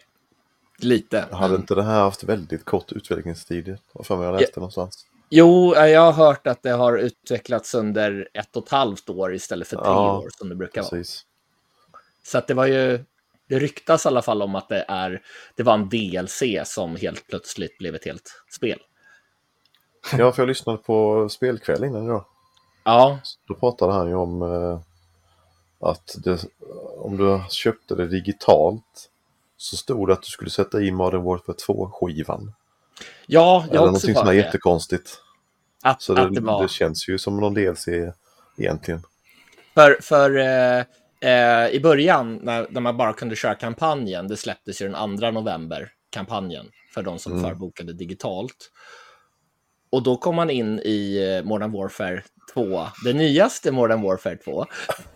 Lite. 0.77 1.27
Hade 1.31 1.51
men... 1.51 1.61
inte 1.61 1.75
det 1.75 1.83
här 1.83 1.99
haft 1.99 2.23
väldigt 2.23 2.65
kort 2.65 2.91
utvecklingstid? 2.91 3.77
För 4.03 4.17
mig 4.17 4.25
jag 4.25 4.33
läste 4.33 4.51
ja. 4.55 4.59
någonstans. 4.59 5.05
Jo, 5.29 5.75
jag 5.75 6.11
har 6.11 6.25
hört 6.25 6.47
att 6.47 6.63
det 6.63 6.71
har 6.71 6.97
utvecklats 6.97 7.75
under 7.75 8.29
ett 8.33 8.55
och 8.55 8.63
ett 8.63 8.69
halvt 8.69 9.09
år 9.09 9.33
istället 9.33 9.67
för 9.67 9.75
tre 9.75 9.85
ja, 9.85 10.17
år 10.17 10.29
som 10.37 10.49
det 10.49 10.55
brukar 10.55 10.81
precis. 10.81 11.25
vara. 11.91 12.01
Så 12.23 12.37
att 12.37 12.47
det 12.47 12.53
var 12.53 12.65
ju, 12.65 13.03
det 13.47 13.59
ryktas 13.59 14.05
i 14.05 14.07
alla 14.07 14.21
fall 14.21 14.41
om 14.41 14.55
att 14.55 14.69
det, 14.69 14.85
är, 14.87 15.21
det 15.55 15.63
var 15.63 15.73
en 15.73 15.89
DLC 15.89 16.43
som 16.65 16.95
helt 16.95 17.27
plötsligt 17.27 17.77
blev 17.77 17.95
ett 17.95 18.05
helt 18.05 18.43
spel. 18.55 18.79
Ja, 20.17 20.31
för 20.31 20.41
jag 20.41 20.47
lyssnade 20.47 20.77
på 20.77 21.29
spelkväll 21.29 21.83
innan 21.83 22.05
idag. 22.05 22.25
Ja. 22.83 23.19
Då 23.47 23.53
pratade 23.53 23.93
han 23.93 24.07
ju 24.07 24.15
om 24.15 24.41
eh, 24.41 24.79
att 25.79 26.15
det, 26.23 26.45
om 26.97 27.17
du 27.17 27.41
köpte 27.49 27.95
det 27.95 28.07
digitalt 28.07 29.09
så 29.57 29.77
stod 29.77 30.07
det 30.07 30.13
att 30.13 30.21
du 30.21 30.27
skulle 30.27 30.49
sätta 30.49 30.81
i 30.81 30.91
Modern 30.91 31.23
Warfare 31.23 31.55
2-skivan. 31.55 32.53
Ja, 33.27 33.65
jag 33.67 33.75
Eller 33.75 33.85
någonting 33.85 34.15
som 34.15 34.27
är 34.27 34.33
jättekonstigt. 34.33 35.21
Att, 35.83 36.01
så 36.01 36.13
det, 36.13 36.21
att 36.21 36.33
det, 36.33 36.41
var... 36.41 36.63
det 36.63 36.69
känns 36.69 37.09
ju 37.09 37.17
som 37.17 37.39
någon 37.39 37.53
DLC 37.53 37.87
egentligen. 38.57 39.01
För, 39.73 39.97
för 40.01 40.37
eh, 40.37 40.85
eh, 41.31 41.69
i 41.69 41.79
början 41.79 42.35
när, 42.35 42.67
när, 42.69 42.81
man 42.81 42.97
bara 42.97 43.13
kunde 43.13 43.35
köra 43.35 43.55
kampanjen, 43.55 44.27
det 44.27 44.37
släpptes 44.37 44.81
ju 44.81 44.89
den 44.89 45.17
2 45.17 45.31
november, 45.31 45.91
kampanjen, 46.09 46.65
för 46.93 47.03
de 47.03 47.19
som 47.19 47.31
mm. 47.31 47.43
förbokade 47.43 47.93
digitalt. 47.93 48.71
Och 49.91 50.03
då 50.03 50.17
kom 50.17 50.35
man 50.35 50.49
in 50.49 50.79
i 50.79 51.17
eh, 51.37 51.47
Modern 51.47 51.71
Warfare 51.71 52.23
2, 52.53 52.87
det 53.05 53.13
nyaste 53.13 53.71
Modern 53.71 54.01
Warfare 54.01 54.35
2, 54.35 54.65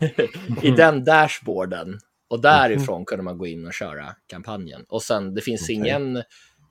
i 0.62 0.72
den 0.72 1.04
dashboarden. 1.04 2.00
Och 2.28 2.42
därifrån 2.42 2.96
mm. 2.96 3.06
kunde 3.06 3.24
man 3.24 3.38
gå 3.38 3.48
in 3.48 3.68
och 3.68 3.74
köra 3.74 4.16
kampanjen. 4.28 4.86
Och 4.90 5.04
sen, 5.04 5.34
det 5.34 5.42
finns 5.42 5.64
okay. 5.64 5.76
ingen 5.76 6.24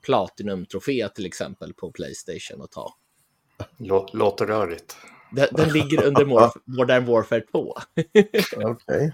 Platinum-trofé 0.03 1.09
till 1.09 1.25
exempel 1.25 1.73
på 1.73 1.91
Playstation 1.91 2.61
att 2.61 2.71
ta. 2.71 2.93
Låter 4.13 4.45
rörigt. 4.45 4.97
Den, 5.31 5.47
den 5.51 5.69
ligger 5.69 6.03
under 6.03 6.25
Modern 6.77 7.05
Warfare 7.05 7.41
2. 7.41 7.77
Okej. 7.95 8.29
Okay. 8.65 9.11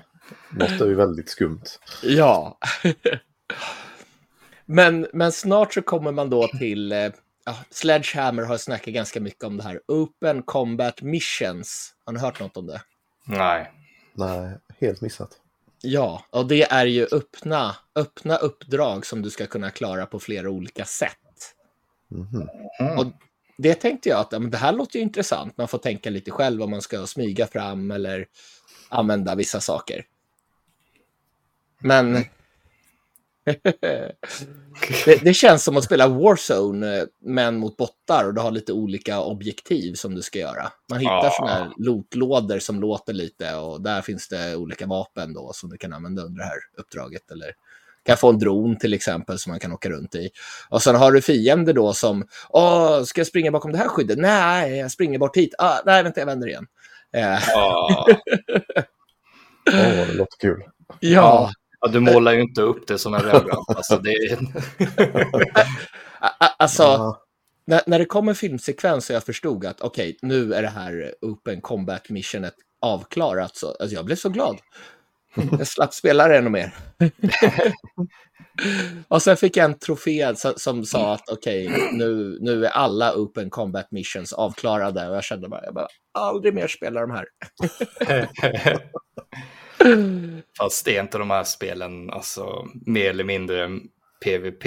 Något 0.50 0.82
är 0.82 0.86
ju 0.86 0.96
väldigt 0.96 1.30
skumt. 1.30 1.64
Ja. 2.04 2.58
men, 4.66 5.08
men 5.14 5.32
snart 5.32 5.74
så 5.74 5.82
kommer 5.82 6.12
man 6.12 6.30
då 6.30 6.48
till... 6.48 6.92
Eh, 6.92 7.10
Sledgehammer 7.70 8.44
har 8.44 8.58
snackat 8.58 8.94
ganska 8.94 9.20
mycket 9.20 9.44
om 9.44 9.58
det 9.58 9.64
här. 9.64 9.82
Open 9.88 10.44
Combat 10.44 11.02
Missions. 11.02 11.96
Har 12.06 12.14
ni 12.14 12.20
hört 12.20 12.40
något 12.40 12.58
om 12.58 12.68
det? 12.68 12.82
Nej. 13.26 13.72
Nej, 14.14 14.58
helt 14.80 15.02
missat. 15.02 15.40
Ja, 15.82 16.26
och 16.30 16.48
det 16.48 16.64
är 16.64 16.86
ju 16.86 17.08
öppna, 17.12 17.76
öppna 17.96 18.36
uppdrag 18.36 19.06
som 19.06 19.22
du 19.22 19.30
ska 19.30 19.48
kunna 19.48 19.72
klara 19.72 20.06
på 20.06 20.20
flera 20.20 20.50
olika 20.50 20.86
sätt. 20.86 21.56
Mm. 22.12 23.00
Och 23.00 23.06
det 23.58 23.74
tänkte 23.74 24.10
jag 24.10 24.20
att 24.20 24.32
men 24.32 24.52
det 24.52 24.58
här 24.58 24.74
låter 24.74 25.00
ju 25.00 25.04
intressant. 25.04 25.58
Man 25.58 25.68
får 25.68 25.78
tänka 25.78 26.10
lite 26.10 26.32
själv 26.32 26.62
om 26.62 26.72
man 26.72 26.82
ska 26.82 27.08
smyga 27.08 27.48
fram 27.48 27.92
eller 27.92 28.28
använda 28.90 29.36
vissa 29.36 29.60
saker. 29.60 30.06
Men 31.80 32.26
det, 35.06 35.24
det, 35.24 35.34
känns 35.34 35.64
som 35.64 35.78
att 35.78 35.84
spela 35.84 36.08
Warzone, 36.08 37.06
men 37.26 37.58
mot 37.58 37.78
bottar 37.78 38.26
och 38.28 38.34
du 38.34 38.42
har 38.42 38.52
lite 38.52 38.74
olika 38.74 39.22
objektiv 39.22 39.94
som 39.94 40.16
du 40.16 40.22
ska 40.22 40.40
göra. 40.40 40.72
Man 40.90 41.00
hittar 41.00 41.26
ah. 41.26 41.32
sådana 41.32 41.54
här 41.54 41.72
lootlådor 41.78 42.60
som 42.60 42.82
låter 42.82 43.14
lite 43.14 43.56
och 43.56 43.82
där 43.82 44.02
finns 44.02 44.28
det 44.28 44.56
olika 44.56 44.88
vapen 44.88 45.34
då 45.34 45.52
som 45.54 45.70
du 45.70 45.78
kan 45.78 45.94
använda 45.94 46.22
under 46.22 46.40
det 46.40 46.48
här 46.48 46.60
uppdraget. 46.78 47.32
Eller 47.32 47.52
kan 48.06 48.18
få 48.18 48.30
en 48.30 48.40
dron 48.40 48.78
till 48.78 48.94
exempel 48.94 49.40
som 49.40 49.52
man 49.52 49.60
kan 49.60 49.72
åka 49.72 49.90
runt 49.90 50.16
i. 50.16 50.30
Och 50.70 50.82
sen 50.82 50.96
har 50.96 51.12
du 51.12 51.22
fiender 51.22 51.74
då 51.74 51.94
som, 51.94 52.28
åh, 52.50 53.04
ska 53.04 53.20
jag 53.20 53.28
springa 53.28 53.52
bakom 53.52 53.72
det 53.72 53.78
här 53.78 53.88
skyddet? 53.88 54.20
Nej, 54.20 54.78
jag 54.78 54.92
springer 54.92 55.20
bort 55.20 55.38
hit. 55.38 55.56
Ah, 55.58 55.80
nej, 55.86 56.04
vänta, 56.04 56.20
jag 56.20 56.26
vänder 56.26 56.48
igen. 56.48 56.68
Åh, 57.56 58.02
oh. 58.02 58.10
oh, 59.68 60.08
det 60.08 60.14
låter 60.14 60.38
kul. 60.40 60.64
Ja. 61.00 61.52
Ja, 61.82 61.88
du 61.88 62.00
målar 62.00 62.34
ju 62.34 62.42
inte 62.42 62.62
upp 62.62 62.88
det 62.88 62.98
som 62.98 63.14
en 63.14 63.22
Rembrandt. 63.22 63.76
Alltså, 63.76 63.98
det 63.98 64.10
är... 64.10 64.40
alltså 66.58 66.84
ja. 66.84 67.24
när, 67.66 67.82
när 67.86 68.00
det 68.00 68.06
kom 68.06 68.30
en 68.30 68.36
filmsekvens 68.36 69.10
och 69.10 69.16
jag 69.16 69.24
förstod 69.24 69.66
att 69.66 69.82
okej, 69.82 70.10
okay, 70.10 70.30
nu 70.30 70.54
är 70.54 70.62
det 70.62 70.68
här 70.68 71.14
Open 71.22 71.62
Combat 71.62 72.10
Missionet 72.10 72.54
avklarat, 72.82 73.56
så 73.56 73.68
alltså, 73.68 73.96
jag 73.96 74.06
blev 74.06 74.16
så 74.16 74.30
glad. 74.30 74.58
Jag 75.34 75.68
slapp 75.68 75.94
spela 75.94 76.28
det 76.28 76.38
ännu 76.38 76.50
mer. 76.50 76.74
och 79.08 79.22
sen 79.22 79.38
fick 79.38 79.58
jag 79.58 79.66
en 79.66 79.80
trofé 79.80 80.36
som, 80.36 80.54
som 80.58 80.86
sa 80.86 81.14
att 81.14 81.30
okej, 81.30 81.68
okay, 81.68 81.92
nu, 81.92 82.38
nu 82.42 82.66
är 82.66 82.70
alla 82.70 83.16
Open 83.16 83.50
Combat 83.50 83.92
Missions 83.92 84.34
avklarade 84.34 85.10
och 85.10 85.16
jag 85.16 85.24
kände 85.24 85.50
bara, 85.50 85.66
jag 85.66 85.74
bara 85.74 85.88
aldrig 86.14 86.54
mer 86.54 86.68
spela 86.68 87.02
de 87.02 87.12
här. 87.12 87.26
Fast 90.58 90.86
det 90.86 90.98
är 90.98 91.02
inte 91.02 91.18
de 91.18 91.30
här 91.30 91.44
spelen, 91.44 92.10
alltså 92.10 92.68
mer 92.86 93.10
eller 93.10 93.24
mindre 93.24 93.70
PVP 94.24 94.66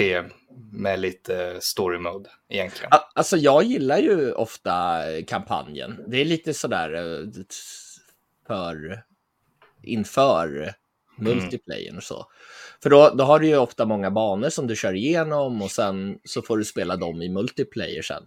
med 0.71 0.99
lite 0.99 1.57
story 1.61 1.99
mode 1.99 2.29
egentligen. 2.49 2.89
Alltså 3.15 3.37
jag 3.37 3.63
gillar 3.63 3.97
ju 3.97 4.31
ofta 4.31 5.01
kampanjen. 5.27 6.03
Det 6.07 6.21
är 6.21 6.25
lite 6.25 6.53
sådär 6.53 6.93
eh, 6.93 7.43
för 8.47 9.03
inför 9.83 10.73
multiplayer 11.15 11.97
och 11.97 12.03
så. 12.03 12.25
För 12.83 12.89
då, 12.89 13.13
då 13.17 13.23
har 13.23 13.39
du 13.39 13.47
ju 13.47 13.57
ofta 13.57 13.85
många 13.85 14.11
banor 14.11 14.49
som 14.49 14.67
du 14.67 14.75
kör 14.75 14.93
igenom 14.95 15.61
och 15.61 15.71
sen 15.71 16.19
så 16.23 16.41
får 16.41 16.57
du 16.57 16.65
spela 16.65 16.95
dem 16.95 17.21
i 17.21 17.29
multiplayer 17.29 18.01
sen. 18.01 18.23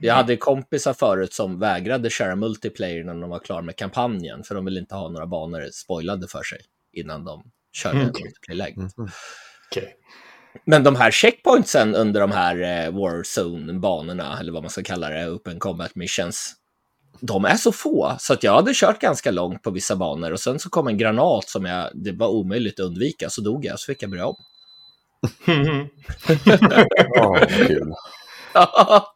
Jag 0.00 0.14
hade 0.14 0.36
kompisar 0.36 0.92
förut 0.92 1.32
som 1.32 1.58
vägrade 1.58 2.10
köra 2.10 2.36
multiplayer 2.36 3.04
när 3.04 3.14
de 3.14 3.30
var 3.30 3.38
klara 3.38 3.62
med 3.62 3.76
kampanjen, 3.76 4.44
för 4.44 4.54
de 4.54 4.64
ville 4.64 4.80
inte 4.80 4.94
ha 4.94 5.08
några 5.08 5.26
banor 5.26 5.68
spoilade 5.72 6.28
för 6.28 6.42
sig 6.42 6.58
innan 6.92 7.24
de 7.24 7.42
körde 7.72 7.96
mm. 7.96 8.06
multiplayer-läget. 8.06 8.76
Mm. 8.76 9.10
Okay. 9.70 9.88
Men 10.66 10.84
de 10.84 10.96
här 10.96 11.10
checkpointsen 11.10 11.94
under 11.94 12.20
de 12.20 12.30
här 12.30 12.56
eh, 12.56 12.92
Warzone-banorna, 12.92 14.40
eller 14.40 14.52
vad 14.52 14.62
man 14.62 14.70
ska 14.70 14.82
kalla 14.82 15.08
det, 15.08 15.30
Open 15.30 15.58
Combat 15.58 15.94
Missions, 15.94 16.54
de 17.20 17.44
är 17.44 17.56
så 17.56 17.72
få, 17.72 18.16
så 18.18 18.32
att 18.32 18.42
jag 18.42 18.54
hade 18.54 18.74
kört 18.74 19.00
ganska 19.00 19.30
långt 19.30 19.62
på 19.62 19.70
vissa 19.70 19.96
banor 19.96 20.32
och 20.32 20.40
sen 20.40 20.58
så 20.58 20.70
kom 20.70 20.88
en 20.88 20.98
granat 20.98 21.48
som 21.48 21.64
jag, 21.64 21.90
det 21.94 22.12
var 22.12 22.28
omöjligt 22.28 22.80
att 22.80 22.86
undvika, 22.86 23.30
så 23.30 23.40
dog 23.40 23.64
jag, 23.64 23.80
så 23.80 23.86
fick 23.86 24.02
jag 24.02 24.10
börja 24.10 24.26
om. 24.26 24.36
oh. 28.56 29.04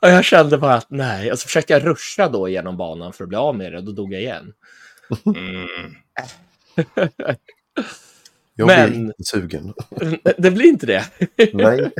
och 0.00 0.08
jag 0.08 0.24
kände 0.24 0.58
bara 0.58 0.74
att 0.74 0.90
nej, 0.90 1.32
och 1.32 1.38
så 1.38 1.46
försökte 1.46 1.72
jag 1.72 1.86
ruscha 1.86 2.28
då 2.28 2.48
genom 2.48 2.76
banan 2.76 3.12
för 3.12 3.24
att 3.24 3.28
bli 3.28 3.38
av 3.38 3.56
med 3.56 3.72
det, 3.72 3.78
och 3.78 3.84
då 3.84 3.92
dog 3.92 4.12
jag 4.12 4.20
igen. 4.20 4.52
Mm. 5.26 5.66
jag 8.54 8.66
Men, 8.66 8.90
blir 8.90 9.00
inte 9.00 9.24
sugen. 9.24 9.74
det 10.38 10.50
blir 10.50 10.66
inte 10.66 10.86
det. 10.86 11.04
nej. 11.52 11.92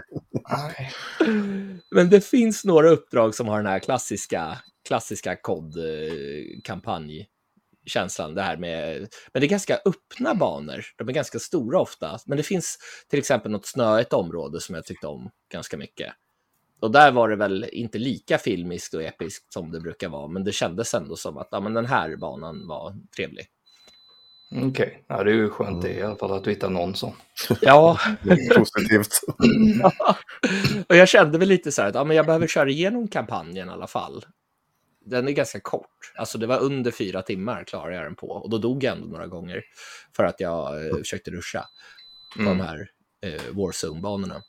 Men 1.90 2.10
det 2.10 2.20
finns 2.24 2.64
några 2.64 2.90
uppdrag 2.90 3.34
som 3.34 3.48
har 3.48 3.56
den 3.56 3.66
här 3.66 3.78
klassiska, 3.78 4.58
klassiska 4.88 5.36
kod-kampanj 5.36 7.26
känslan 7.86 8.34
det 8.34 8.42
här 8.42 8.56
med, 8.56 9.08
men 9.32 9.40
det 9.40 9.46
är 9.46 9.48
ganska 9.48 9.78
öppna 9.84 10.34
banor. 10.34 10.84
De 10.96 11.08
är 11.08 11.12
ganska 11.12 11.38
stora 11.38 11.80
ofta, 11.80 12.18
men 12.26 12.36
det 12.36 12.42
finns 12.42 12.78
till 13.10 13.18
exempel 13.18 13.52
något 13.52 13.66
snöigt 13.66 14.12
område 14.12 14.60
som 14.60 14.74
jag 14.74 14.84
tyckte 14.84 15.06
om 15.06 15.30
ganska 15.52 15.76
mycket. 15.76 16.12
Och 16.80 16.90
där 16.90 17.12
var 17.12 17.28
det 17.28 17.36
väl 17.36 17.66
inte 17.72 17.98
lika 17.98 18.38
filmiskt 18.38 18.94
och 18.94 19.02
episkt 19.02 19.52
som 19.52 19.72
det 19.72 19.80
brukar 19.80 20.08
vara, 20.08 20.28
men 20.28 20.44
det 20.44 20.52
kändes 20.52 20.94
ändå 20.94 21.16
som 21.16 21.38
att 21.38 21.48
ja, 21.50 21.60
men 21.60 21.74
den 21.74 21.86
här 21.86 22.16
banan 22.16 22.68
var 22.68 22.96
trevlig. 23.16 23.46
Okej, 24.56 24.66
okay. 24.68 24.90
ja, 25.06 25.24
det 25.24 25.30
är 25.30 25.34
ju 25.34 25.50
skönt 25.50 25.84
mm. 25.84 25.98
i 25.98 26.02
alla 26.02 26.16
fall 26.16 26.32
att 26.32 26.44
du 26.44 26.50
hittar 26.50 26.70
någon 26.70 26.94
sån. 26.94 27.12
Ja. 27.60 27.98
Positivt. 28.56 29.20
och 30.88 30.96
jag 30.96 31.08
kände 31.08 31.38
väl 31.38 31.48
lite 31.48 31.72
så 31.72 31.82
här 31.82 31.88
att 31.88 31.94
ja, 31.94 32.04
men 32.04 32.16
jag 32.16 32.26
behöver 32.26 32.46
köra 32.46 32.68
igenom 32.68 33.08
kampanjen 33.08 33.68
i 33.68 33.72
alla 33.72 33.86
fall. 33.86 34.24
Den 35.04 35.28
är 35.28 35.32
ganska 35.32 35.60
kort. 35.60 36.12
Alltså 36.14 36.38
det 36.38 36.46
var 36.46 36.58
under 36.58 36.90
fyra 36.90 37.22
timmar 37.22 37.64
klarade 37.64 37.94
jag 37.94 38.04
den 38.04 38.14
på. 38.14 38.26
Och 38.26 38.50
då 38.50 38.58
dog 38.58 38.84
jag 38.84 38.96
ändå 38.96 39.08
några 39.08 39.26
gånger. 39.26 39.62
För 40.16 40.24
att 40.24 40.40
jag 40.40 40.86
eh, 40.86 40.96
försökte 40.96 41.30
ruscha 41.30 41.64
på 42.36 42.42
mm. 42.42 42.58
de 42.58 42.64
här 42.64 42.90
eh, 43.22 43.52
Warzone-banorna. 43.52 44.42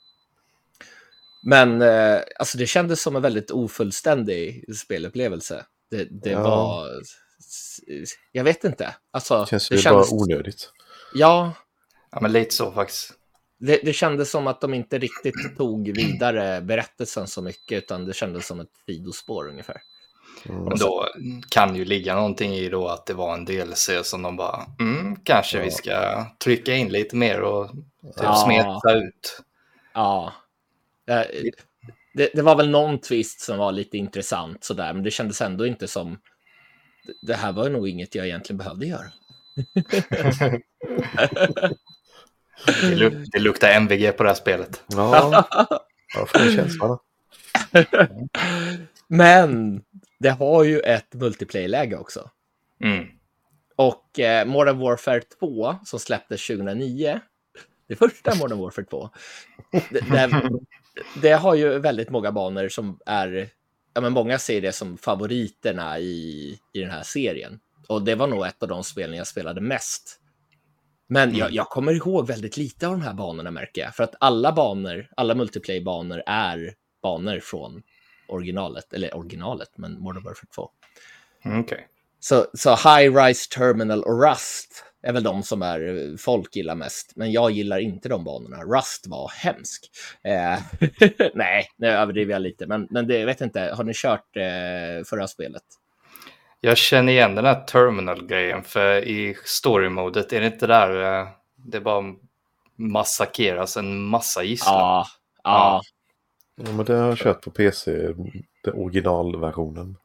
Men 1.42 1.82
eh, 1.82 2.20
alltså 2.40 2.58
det 2.58 2.66
kändes 2.66 3.02
som 3.02 3.16
en 3.16 3.22
väldigt 3.22 3.52
ofullständig 3.52 4.76
spelupplevelse. 4.76 5.66
Det, 5.92 6.08
det 6.24 6.30
ja. 6.30 6.42
var... 6.42 6.88
Jag 8.32 8.44
vet 8.44 8.64
inte. 8.64 8.96
Alltså, 9.12 9.40
det 9.40 9.50
känns 9.50 9.70
det 9.70 9.76
ju 9.76 9.82
kändes... 9.82 10.10
bara 10.10 10.22
onödigt. 10.22 10.72
Ja. 11.14 11.54
Ja, 12.12 12.22
men 12.22 12.32
lite 12.32 12.56
så 12.56 12.72
faktiskt. 12.72 13.14
Det, 13.60 13.80
det 13.84 13.94
kändes 13.94 14.32
som 14.32 14.48
att 14.48 14.62
de 14.62 14.74
inte 14.74 14.98
riktigt 14.98 15.58
tog 15.58 15.96
vidare 15.96 16.62
berättelsen 16.62 17.28
så 17.28 17.42
mycket, 17.42 17.78
utan 17.84 18.06
det 18.06 18.14
kändes 18.14 18.48
som 18.48 18.60
ett 18.60 18.72
sidospår 18.86 19.48
ungefär. 19.48 19.82
Mm. 20.46 20.78
Då 20.80 21.08
kan 21.50 21.76
ju 21.76 21.86
ligga 21.86 22.16
någonting 22.16 22.54
i 22.54 22.70
då 22.70 22.88
att 22.88 23.06
det 23.06 23.14
var 23.14 23.34
en 23.34 23.46
DLC 23.46 23.90
som 24.04 24.22
de 24.22 24.38
bara, 24.38 24.66
mm, 24.80 25.16
kanske 25.24 25.58
ja. 25.58 25.64
vi 25.64 25.72
ska 25.72 26.26
trycka 26.44 26.76
in 26.76 26.90
lite 26.90 27.16
mer 27.16 27.42
och 27.42 27.72
typ 27.72 28.14
ja. 28.16 28.36
smeta 28.36 28.94
ut. 28.94 29.42
Ja. 29.94 30.34
Det, 32.14 32.30
det, 32.34 32.42
var 32.42 32.56
väl 32.56 32.70
någon 32.70 33.00
twist 33.00 33.42
som 33.42 33.58
var 33.58 33.72
lite 33.72 33.98
intressant 33.98 34.64
sådär, 34.64 34.94
men 34.94 35.04
det 35.04 35.12
kändes 35.12 35.42
ändå 35.42 35.66
inte 35.66 35.88
som... 35.88 36.20
Det 37.22 37.34
här 37.34 37.52
var 37.52 37.70
nog 37.70 37.90
inget 37.90 38.16
jag 38.16 38.26
egentligen 38.26 38.58
behövde 38.58 38.86
göra. 38.86 39.12
det, 42.82 42.96
luk 42.96 43.14
det 43.32 43.40
luktar 43.40 43.70
MVG 43.70 44.18
på 44.18 44.24
det 44.24 44.30
här 44.30 44.36
spelet. 44.36 44.84
Ja, 44.88 45.48
jag 46.16 46.30
får 46.30 46.56
känslan. 46.56 46.98
Men 49.08 49.82
det 50.20 50.30
har 50.30 50.64
ju 50.64 50.80
ett 50.80 51.14
multiplayer-läge 51.14 51.98
också. 51.98 52.30
Mm. 52.84 53.08
Och 53.76 54.20
eh, 54.20 54.46
Modern 54.46 54.80
Warfare 54.80 55.22
2 55.22 55.76
som 55.86 56.00
släpptes 56.00 56.48
2009, 56.48 57.20
det 57.88 57.96
första 57.96 58.36
Modern 58.36 58.60
Warfare 58.60 58.86
2, 58.86 59.10
det, 59.90 60.02
det, 61.22 61.32
har 61.32 61.56
ju 61.56 61.80
väldigt 61.80 62.10
många 62.10 62.32
banor 62.32 62.70
som 62.70 63.00
är, 63.06 63.50
ja 63.94 64.02
men 64.02 64.14
många 64.14 64.40
ser 64.40 64.62
det 64.62 64.72
som 64.72 64.98
favoriterna 64.98 66.00
i, 66.00 66.60
i 66.74 66.80
den 66.80 66.90
här 66.90 67.04
serien. 67.04 67.60
Och 67.88 68.02
det 68.02 68.16
var 68.16 68.28
nog 68.28 68.46
ett 68.46 68.64
av 68.64 68.70
de 68.70 68.84
spelen 68.84 69.18
jag 69.18 69.28
spelade 69.28 69.62
mest. 69.62 70.20
Men 71.08 71.30
mm. 71.30 71.40
jag, 71.40 71.52
jag, 71.52 71.70
kommer 71.70 71.94
ihåg 71.94 72.28
väldigt 72.28 72.58
lite 72.58 72.88
av 72.88 72.92
de 72.94 73.02
här 73.02 73.14
banorna 73.14 73.52
märker 73.52 73.82
jag. 73.82 73.96
För 73.96 74.04
att 74.04 74.16
alla 74.20 74.52
banor, 74.52 75.08
alla 75.18 75.36
multiplayer-banor 75.36 76.24
är 76.26 76.74
banor 77.02 77.40
från 77.40 77.84
originalet, 78.28 78.94
eller 78.94 79.16
originalet, 79.18 79.70
men 79.76 80.00
Modern 80.00 80.24
Warfare 80.24 80.50
2. 80.56 80.70
Mm, 81.46 81.60
okay. 81.60 81.80
Så, 82.24 82.46
så 82.54 82.70
High 82.70 83.16
Rise 83.16 83.50
Terminal 83.50 84.04
och 84.04 84.24
Rust 84.30 84.84
är 85.04 85.14
väl 85.14 85.24
de 85.24 85.44
som 85.44 85.62
är, 85.62 86.18
folk 86.18 86.56
gillar 86.56 86.76
mest. 86.76 87.14
Men 87.16 87.32
jag 87.32 87.52
gillar 87.52 87.80
inte 87.80 88.10
de 88.10 88.24
banorna. 88.24 88.64
Rust 88.64 89.08
var 89.08 89.32
hemsk. 89.36 89.92
Eh, 90.24 90.60
nej, 91.34 91.68
nu 91.78 91.88
överdriver 91.88 92.34
jag 92.34 92.42
lite. 92.42 92.68
Men, 92.68 92.88
men 92.90 93.08
det, 93.08 93.20
jag 93.20 93.26
vet 93.26 93.42
inte, 93.42 93.74
har 93.78 93.84
ni 93.84 93.94
kört 93.96 94.38
eh, 94.38 95.06
förra 95.06 95.28
spelet? 95.28 95.64
Jag 96.60 96.78
känner 96.78 97.14
igen 97.14 97.36
den 97.36 97.46
här 97.46 97.64
terminal-grejen, 97.64 98.64
för 98.64 99.08
i 99.08 99.38
story-modet 99.46 100.34
är 100.34 100.42
det 100.42 100.48
inte 100.48 100.68
där, 100.68 101.20
eh, 101.22 101.28
det 101.56 101.82
bara 101.82 102.04
massakeras 102.76 103.78
en 103.78 104.02
massa 104.04 104.44
gisslan. 104.44 104.78
Ja, 104.78 105.06
ja. 105.44 105.82
Ja, 106.56 106.72
men 106.72 106.86
det 106.86 106.94
har 106.94 107.08
jag 107.08 107.18
kört 107.18 107.42
på 107.42 107.52
PC, 107.52 107.92
den 108.64 108.74
originalversionen. 108.74 109.98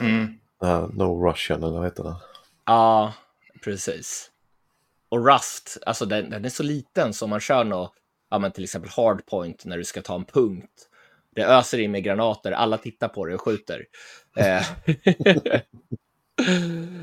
Mm. 0.00 0.38
No 0.92 1.28
Russian 1.28 1.62
eller 1.62 1.72
vad 1.72 1.84
heter 1.84 2.04
det? 2.04 2.16
Ja, 2.66 3.12
precis. 3.64 4.30
Och 5.08 5.26
Rust, 5.26 5.78
alltså 5.86 6.06
den, 6.06 6.30
den 6.30 6.44
är 6.44 6.48
så 6.48 6.62
liten 6.62 7.14
så 7.14 7.26
man 7.26 7.40
kör 7.40 7.64
något, 7.64 7.92
ja 8.30 8.38
men 8.38 8.52
till 8.52 8.64
exempel 8.64 8.90
hardpoint 8.90 9.64
när 9.64 9.78
du 9.78 9.84
ska 9.84 10.02
ta 10.02 10.14
en 10.14 10.24
punkt. 10.24 10.88
Det 11.34 11.42
öser 11.42 11.78
in 11.78 11.90
med 11.90 12.04
granater, 12.04 12.52
alla 12.52 12.78
tittar 12.78 13.08
på 13.08 13.26
det 13.26 13.34
och 13.34 13.40
skjuter. 13.40 13.86
Eh. 14.36 14.62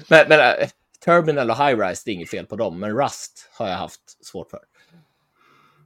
men, 0.09 0.28
men 0.30 0.39
uh, 0.39 0.68
Terminal 1.05 1.49
och 1.49 1.57
High 1.57 1.80
Rise, 1.80 2.01
det 2.05 2.12
är 2.12 2.14
inget 2.14 2.30
fel 2.30 2.45
på 2.45 2.55
dem, 2.55 2.80
men 2.80 2.97
Rust 2.97 3.49
har 3.51 3.68
jag 3.68 3.78
haft 3.78 4.26
svårt 4.26 4.49
för. 4.49 4.59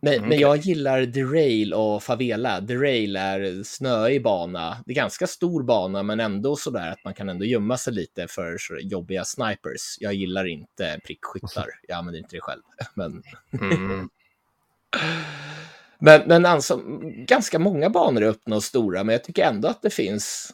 Men, 0.06 0.14
okay. 0.14 0.30
men 0.30 0.40
jag 0.40 0.58
gillar 0.58 1.02
Derail 1.02 1.74
och 1.74 2.04
Favela. 2.04 2.62
Derail 2.62 3.16
är 3.16 3.64
snöig 3.64 4.24
bana. 4.24 4.78
Det 4.86 4.92
är 4.92 4.96
ganska 4.96 5.28
stor 5.28 5.64
bana, 5.64 6.04
men 6.04 6.20
ändå 6.20 6.56
så 6.56 6.70
där 6.70 6.92
att 6.92 7.04
man 7.04 7.14
kan 7.14 7.30
ändå 7.30 7.46
gömma 7.46 7.78
sig 7.78 7.94
lite 7.94 8.28
för 8.28 8.58
jobbiga 8.82 9.26
snipers. 9.26 9.98
Jag 10.00 10.14
gillar 10.14 10.46
inte 10.46 11.00
prickskyttar. 11.06 11.68
Jag 11.88 11.98
använder 11.98 12.20
inte 12.20 12.36
det 12.36 12.42
själv. 12.42 12.62
Men, 12.96 13.24
mm. 13.62 14.10
men, 16.00 16.22
men 16.28 16.46
alltså, 16.46 16.82
ganska 17.28 17.60
många 17.60 17.90
banor 17.90 18.24
är 18.24 18.28
öppna 18.28 18.56
och 18.56 18.64
stora, 18.64 19.04
men 19.04 19.14
jag 19.14 19.24
tycker 19.24 19.44
ändå 19.44 19.68
att 19.68 19.82
det 19.82 19.90
finns 19.90 20.54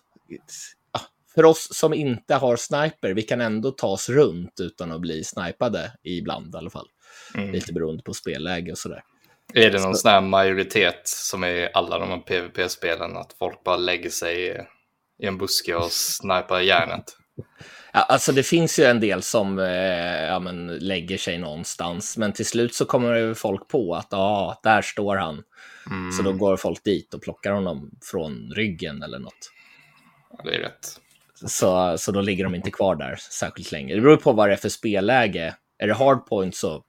för 1.36 1.46
oss 1.46 1.70
som 1.74 1.94
inte 1.94 2.36
har 2.36 2.56
sniper, 2.56 3.14
vi 3.14 3.22
kan 3.22 3.42
ändå 3.42 3.72
ta 3.72 3.88
oss 3.88 4.10
runt 4.10 4.60
utan 4.60 4.92
att 4.92 5.02
bli 5.02 5.24
snipade 5.24 5.92
ibland 6.04 6.56
i 6.56 6.58
alla 6.58 6.70
fall. 6.70 6.88
Mm. 7.36 7.52
Lite 7.52 7.74
beroende 7.74 8.04
på 8.04 8.14
spelläge 8.14 8.72
och 8.72 8.78
sådär. 8.78 9.04
Är 9.54 9.72
det 9.72 9.82
någon 9.82 9.96
sån 9.96 10.12
här 10.12 10.22
majoritet 10.22 11.02
som 11.04 11.44
är 11.44 11.50
i 11.50 11.70
alla 11.74 12.00
de 12.00 12.10
här 12.10 12.18
PVP-spelen, 12.18 13.18
att 13.18 13.34
folk 13.40 13.64
bara 13.64 13.78
lägger 13.78 14.10
sig 14.10 14.66
i 15.20 15.26
en 15.26 15.38
buske 15.38 15.76
och 15.76 15.92
snipar 15.92 16.60
järnet? 16.60 17.18
Ja, 17.94 18.00
alltså 18.02 18.32
det 18.32 18.44
finns 18.44 18.80
ju 18.80 18.84
en 18.84 19.00
del 19.00 19.22
som 19.22 19.60
eh, 19.60 20.26
ja, 20.26 20.40
men, 20.40 20.68
lägger 20.68 21.18
sig 21.18 21.38
någonstans, 21.38 22.18
men 22.18 22.34
till 22.34 22.46
slut 22.46 22.76
så 22.76 22.86
kommer 22.86 23.34
folk 23.34 23.68
på 23.68 23.96
att 23.96 24.14
ah, 24.14 24.60
där 24.64 24.82
står 24.82 25.16
han. 25.16 25.44
Mm. 25.90 26.12
Så 26.12 26.24
då 26.24 26.34
går 26.34 26.58
folk 26.58 26.84
dit 26.84 27.14
och 27.14 27.22
plockar 27.22 27.52
honom 27.52 27.92
från 28.12 28.52
ryggen 28.56 29.04
eller 29.04 29.20
något. 29.20 29.52
Ja, 30.32 30.44
det 30.44 30.56
är 30.56 30.60
rätt. 30.60 31.00
Så, 31.46 31.98
så 31.98 32.12
då 32.12 32.22
ligger 32.22 32.44
de 32.44 32.56
inte 32.56 32.72
kvar 32.72 32.96
där 32.96 33.16
särskilt 33.16 33.72
länge. 33.72 33.96
Det 33.96 34.02
beror 34.02 34.18
på 34.18 34.32
vad 34.32 34.50
det 34.50 34.54
är 34.54 34.58
för 34.58 34.70
spelläge. 34.70 35.56
Är 35.78 35.88
det 35.88 35.94
hardpoint 35.94 36.56
så 36.56 36.84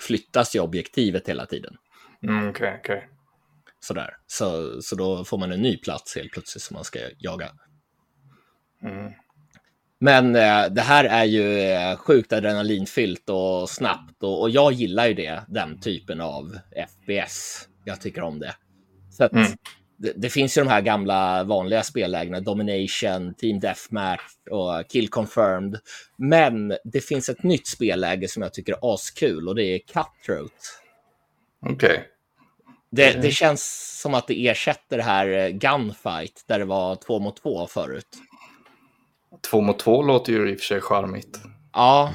flyttas 0.00 0.56
ju 0.56 0.60
objektivet 0.60 1.28
hela 1.28 1.46
tiden. 1.46 1.76
Mm, 2.22 2.48
okay, 2.48 2.78
okay. 2.78 3.00
Sådär. 3.80 4.16
Så, 4.26 4.78
så 4.82 4.96
då 4.96 5.24
får 5.24 5.38
man 5.38 5.52
en 5.52 5.62
ny 5.62 5.76
plats 5.76 6.16
helt 6.16 6.32
plötsligt 6.32 6.62
som 6.62 6.74
man 6.74 6.84
ska 6.84 6.98
jaga. 7.18 7.50
Mm. 8.82 9.12
Men 10.00 10.36
eh, 10.36 10.66
det 10.70 10.80
här 10.80 11.04
är 11.04 11.24
ju 11.24 11.60
eh, 11.60 11.96
sjukt 11.96 12.32
adrenalinfyllt 12.32 13.30
och 13.30 13.70
snabbt 13.70 14.22
och, 14.22 14.40
och, 14.40 14.50
jag 14.50 14.72
gillar 14.72 15.06
ju 15.06 15.14
det, 15.14 15.42
den 15.48 15.80
typen 15.80 16.20
av 16.20 16.58
FPS. 16.88 17.68
Jag 17.84 18.00
tycker 18.00 18.22
om 18.22 18.38
det. 18.38 18.54
Så 19.10 19.24
att, 19.24 19.32
mm. 19.32 19.46
det, 19.96 20.12
det, 20.16 20.30
finns 20.30 20.58
ju 20.58 20.62
de 20.62 20.68
här 20.68 20.80
gamla 20.80 21.44
vanliga 21.44 21.82
spellägena, 21.82 22.40
Domination, 22.40 23.34
Team 23.34 23.60
Deathmatch 23.60 24.22
och 24.50 24.90
Kill 24.90 25.08
Confirmed. 25.08 25.78
Men 26.18 26.76
det 26.84 27.00
finns 27.00 27.28
ett 27.28 27.42
nytt 27.42 27.66
spelläge 27.66 28.28
som 28.28 28.42
jag 28.42 28.54
tycker 28.54 28.72
är 28.72 28.94
askul 28.94 29.48
och 29.48 29.54
det 29.54 29.64
är 29.64 29.78
Cutthroat. 29.78 30.82
Okej. 31.60 31.74
Okay. 31.74 32.02
Det, 32.90 33.22
det, 33.22 33.30
känns 33.30 33.92
som 34.00 34.14
att 34.14 34.26
det 34.26 34.48
ersätter 34.48 34.96
det 34.96 35.02
här 35.02 35.28
eh, 35.28 35.48
Gunfight 35.48 36.44
där 36.46 36.58
det 36.58 36.64
var 36.64 36.96
två 36.96 37.18
mot 37.18 37.36
två 37.42 37.66
förut. 37.66 38.08
Två 39.50 39.60
mot 39.60 39.78
två 39.78 40.02
låter 40.02 40.32
ju 40.32 40.50
i 40.50 40.54
och 40.54 40.58
för 40.58 40.64
sig 40.64 40.80
charmigt. 40.80 41.40
Ja, 41.72 42.14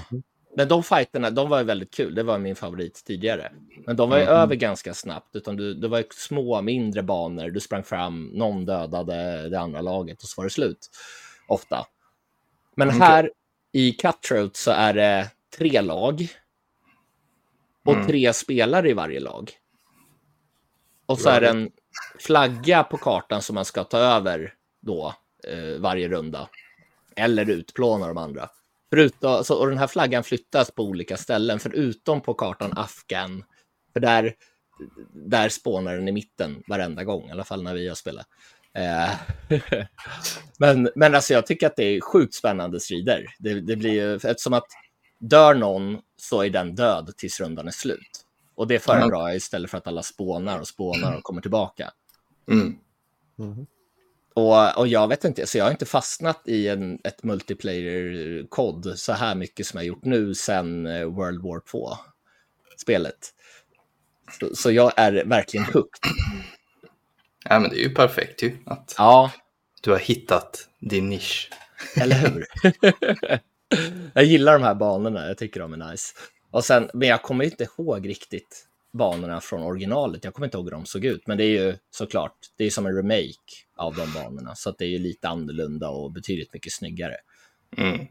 men 0.55 0.67
de 0.67 0.83
fighterna, 0.83 1.29
de 1.29 1.49
var 1.49 1.59
ju 1.59 1.63
väldigt 1.63 1.93
kul. 1.93 2.15
Det 2.15 2.23
var 2.23 2.37
min 2.37 2.55
favorit 2.55 3.03
tidigare. 3.05 3.51
Men 3.85 3.95
de 3.95 4.09
var 4.09 4.17
ju 4.17 4.23
mm. 4.23 4.35
över 4.35 4.55
ganska 4.55 4.93
snabbt, 4.93 5.35
utan 5.35 5.55
du, 5.55 5.73
det 5.73 5.87
var 5.87 5.97
ju 5.97 6.03
små, 6.11 6.61
mindre 6.61 7.03
banor. 7.03 7.49
Du 7.49 7.59
sprang 7.59 7.83
fram, 7.83 8.25
någon 8.25 8.65
dödade 8.65 9.49
det 9.49 9.59
andra 9.59 9.81
laget 9.81 10.23
och 10.23 10.29
så 10.29 10.41
var 10.41 10.45
det 10.45 10.49
slut. 10.49 10.89
Ofta. 11.47 11.85
Men 12.75 12.87
okay. 12.87 12.99
här 12.99 13.31
i 13.71 13.91
Cutthroat 13.91 14.55
så 14.55 14.71
är 14.71 14.93
det 14.93 15.27
tre 15.57 15.81
lag 15.81 16.27
och 17.85 17.93
mm. 17.93 18.07
tre 18.07 18.33
spelare 18.33 18.89
i 18.89 18.93
varje 18.93 19.19
lag. 19.19 19.51
Och 21.05 21.19
så 21.19 21.29
är 21.29 21.41
det 21.41 21.49
en 21.49 21.71
flagga 22.19 22.83
på 22.83 22.97
kartan 22.97 23.41
som 23.41 23.55
man 23.55 23.65
ska 23.65 23.83
ta 23.83 23.97
över 23.97 24.53
då 24.81 25.15
eh, 25.47 25.79
varje 25.81 26.09
runda. 26.09 26.49
Eller 27.15 27.49
utplåna 27.49 28.07
de 28.07 28.17
andra. 28.17 28.49
Förutom, 28.89 29.31
alltså, 29.31 29.53
och 29.53 29.67
den 29.67 29.77
här 29.77 29.87
flaggan 29.87 30.23
flyttas 30.23 30.71
på 30.71 30.83
olika 30.83 31.17
ställen, 31.17 31.59
förutom 31.59 32.21
på 32.21 32.33
kartan 32.33 32.73
Afghan. 32.77 33.43
För 33.93 33.99
där, 33.99 34.33
där 35.13 35.49
spånar 35.49 35.95
den 35.95 36.07
i 36.07 36.11
mitten 36.11 36.63
varenda 36.67 37.03
gång, 37.03 37.29
i 37.29 37.31
alla 37.31 37.43
fall 37.43 37.63
när 37.63 37.73
vi 37.73 37.87
har 37.87 37.95
spelat. 37.95 38.27
Eh, 38.73 39.11
men, 40.59 40.89
men 40.95 41.15
alltså 41.15 41.33
jag 41.33 41.45
tycker 41.45 41.67
att 41.67 41.75
det 41.75 41.83
är 41.83 42.01
sjukt 42.01 42.33
spännande 42.33 42.79
strider. 42.79 43.25
Det, 43.39 43.61
det 43.61 43.75
blir 43.75 43.93
ju, 43.93 44.15
eftersom 44.15 44.53
att 44.53 44.67
dör 45.21 45.53
någon 45.53 45.97
så 46.17 46.41
är 46.41 46.49
den 46.49 46.75
död 46.75 47.13
tills 47.17 47.39
rundan 47.39 47.67
är 47.67 47.71
slut. 47.71 48.25
Och 48.55 48.67
det 48.67 48.79
föredrar 48.79 49.27
jag 49.27 49.35
istället 49.35 49.71
för 49.71 49.77
att 49.77 49.87
alla 49.87 50.03
spånar 50.03 50.59
och 50.59 50.67
spånar 50.67 51.17
och 51.17 51.23
kommer 51.23 51.41
tillbaka. 51.41 51.91
Mm. 52.51 52.75
Mhm. 53.37 53.65
Och, 54.33 54.77
och 54.77 54.87
jag 54.87 55.07
vet 55.07 55.23
inte, 55.23 55.47
så 55.47 55.57
jag 55.57 55.65
har 55.65 55.71
inte 55.71 55.85
fastnat 55.85 56.41
i 56.45 56.67
en, 56.67 56.99
ett 57.03 57.23
multiplayer-kod 57.23 58.93
så 58.99 59.13
här 59.13 59.35
mycket 59.35 59.65
som 59.65 59.77
jag 59.77 59.85
gjort 59.85 60.03
nu 60.05 60.33
sedan 60.35 60.87
eh, 60.87 61.05
World 61.05 61.41
War 61.43 61.59
2-spelet. 61.59 63.29
Så, 64.39 64.55
så 64.55 64.71
jag 64.71 64.93
är 64.97 65.23
verkligen 65.25 65.65
hooked. 65.65 66.11
Ja, 67.49 67.59
men 67.59 67.69
det 67.69 67.75
är 67.75 67.83
ju 67.83 67.93
perfekt 67.95 68.43
ju. 68.43 68.57
Att 68.65 68.95
Ja, 68.97 69.31
du 69.81 69.91
har 69.91 69.99
hittat 69.99 70.67
din 70.79 71.09
nisch. 71.09 71.49
eller 71.95 72.15
hur? 72.15 72.45
jag 74.13 74.23
gillar 74.23 74.53
de 74.53 74.63
här 74.63 74.75
banorna, 74.75 75.27
jag 75.27 75.37
tycker 75.37 75.59
de 75.59 75.73
är 75.73 75.91
nice. 75.91 76.13
Och 76.51 76.65
sen, 76.65 76.89
men 76.93 77.07
jag 77.07 77.21
kommer 77.21 77.45
inte 77.45 77.63
ihåg 77.63 78.09
riktigt 78.09 78.67
banorna 78.93 79.41
från 79.41 79.61
originalet. 79.61 80.23
Jag 80.23 80.33
kommer 80.33 80.47
inte 80.47 80.57
ihåg 80.57 80.65
hur 80.65 80.71
de 80.71 80.85
såg 80.85 81.05
ut, 81.05 81.27
men 81.27 81.37
det 81.37 81.43
är 81.43 81.61
ju 81.61 81.75
såklart, 81.91 82.37
det 82.57 82.65
är 82.65 82.69
som 82.69 82.85
en 82.85 82.95
remake 82.95 83.35
av 83.77 83.95
de 83.95 84.13
banorna, 84.13 84.55
så 84.55 84.69
att 84.69 84.77
det 84.77 84.85
är 84.85 84.89
ju 84.89 84.99
lite 84.99 85.27
annorlunda 85.27 85.89
och 85.89 86.11
betydligt 86.11 86.53
mycket 86.53 86.73
snyggare. 86.73 87.15
Mm. 87.77 88.07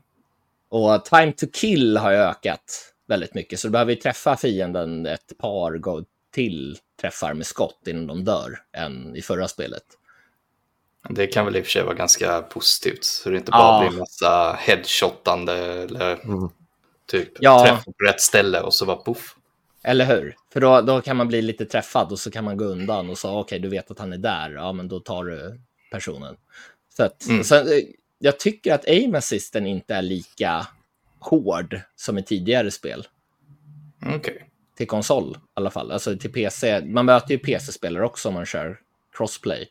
Och 0.68 1.04
time 1.04 1.32
to 1.32 1.46
kill 1.52 1.96
har 1.96 2.12
ökat 2.12 2.94
väldigt 3.08 3.34
mycket, 3.34 3.60
så 3.60 3.68
du 3.68 3.72
behöver 3.72 3.92
ju 3.92 4.00
träffa 4.00 4.36
fienden 4.36 5.06
ett 5.06 5.38
par 5.38 5.78
till 6.30 6.78
träffar 7.00 7.34
med 7.34 7.46
skott 7.46 7.86
innan 7.86 8.06
de 8.06 8.24
dör 8.24 8.58
än 8.72 9.16
i 9.16 9.22
förra 9.22 9.48
spelet. 9.48 9.82
Det 11.08 11.26
kan 11.26 11.44
väl 11.44 11.56
i 11.56 11.60
och 11.60 11.64
för 11.64 11.70
sig 11.70 11.82
vara 11.82 11.94
ganska 11.94 12.42
positivt. 12.42 13.04
Så 13.04 13.30
det 13.30 13.36
inte 13.36 13.50
Ja. 13.52 13.58
bara 13.58 13.80
blir 13.80 13.90
en 13.90 13.98
massa 13.98 14.52
headshotande 14.60 15.52
eller 15.54 16.24
Mm. 16.24 16.48
typ 17.06 17.28
Ja. 17.40 17.64
träff 17.66 17.84
på 17.84 18.04
rätt 18.06 18.20
ställe 18.20 18.60
och 18.60 18.74
så 18.74 18.86
bara 18.86 18.96
poff. 18.96 19.36
Eller 19.82 20.04
hur? 20.04 20.36
För 20.52 20.60
då, 20.60 20.80
då 20.80 21.00
kan 21.00 21.16
man 21.16 21.28
bli 21.28 21.42
lite 21.42 21.64
träffad 21.66 22.12
och 22.12 22.18
så 22.18 22.30
kan 22.30 22.44
man 22.44 22.56
gå 22.56 22.64
undan 22.64 23.10
och 23.10 23.18
så 23.18 23.38
okej, 23.38 23.58
du 23.58 23.68
vet 23.68 23.90
att 23.90 23.98
han 23.98 24.12
är 24.12 24.18
där, 24.18 24.50
ja 24.50 24.72
men 24.72 24.88
då 24.88 25.00
tar 25.00 25.24
du 25.24 25.60
personen. 25.92 26.36
Så 26.96 27.02
att, 27.04 27.26
Mm. 27.28 27.44
sen, 27.44 27.66
eh, 27.68 27.78
jag 28.18 28.38
tycker 28.38 28.74
att 28.74 28.86
aim 28.88 29.14
assisten 29.14 29.66
inte 29.66 29.94
är 29.94 30.02
lika 30.02 30.66
hård 31.20 31.80
som 31.96 32.18
i 32.18 32.22
tidigare 32.22 32.70
spel. 32.70 33.06
Okej. 34.16 34.46
Till 34.76 34.86
konsol 34.86 35.36
i 35.36 35.40
alla 35.54 35.70
fall, 35.70 35.92
alltså 35.92 36.16
till 36.16 36.32
PC. 36.32 36.80
Man 36.84 37.06
möter 37.06 37.30
ju 37.30 37.38
PC-spelare 37.38 38.04
också 38.04 38.28
om 38.28 38.34
man 38.34 38.46
kör 38.46 38.78
crossplay. 39.16 39.68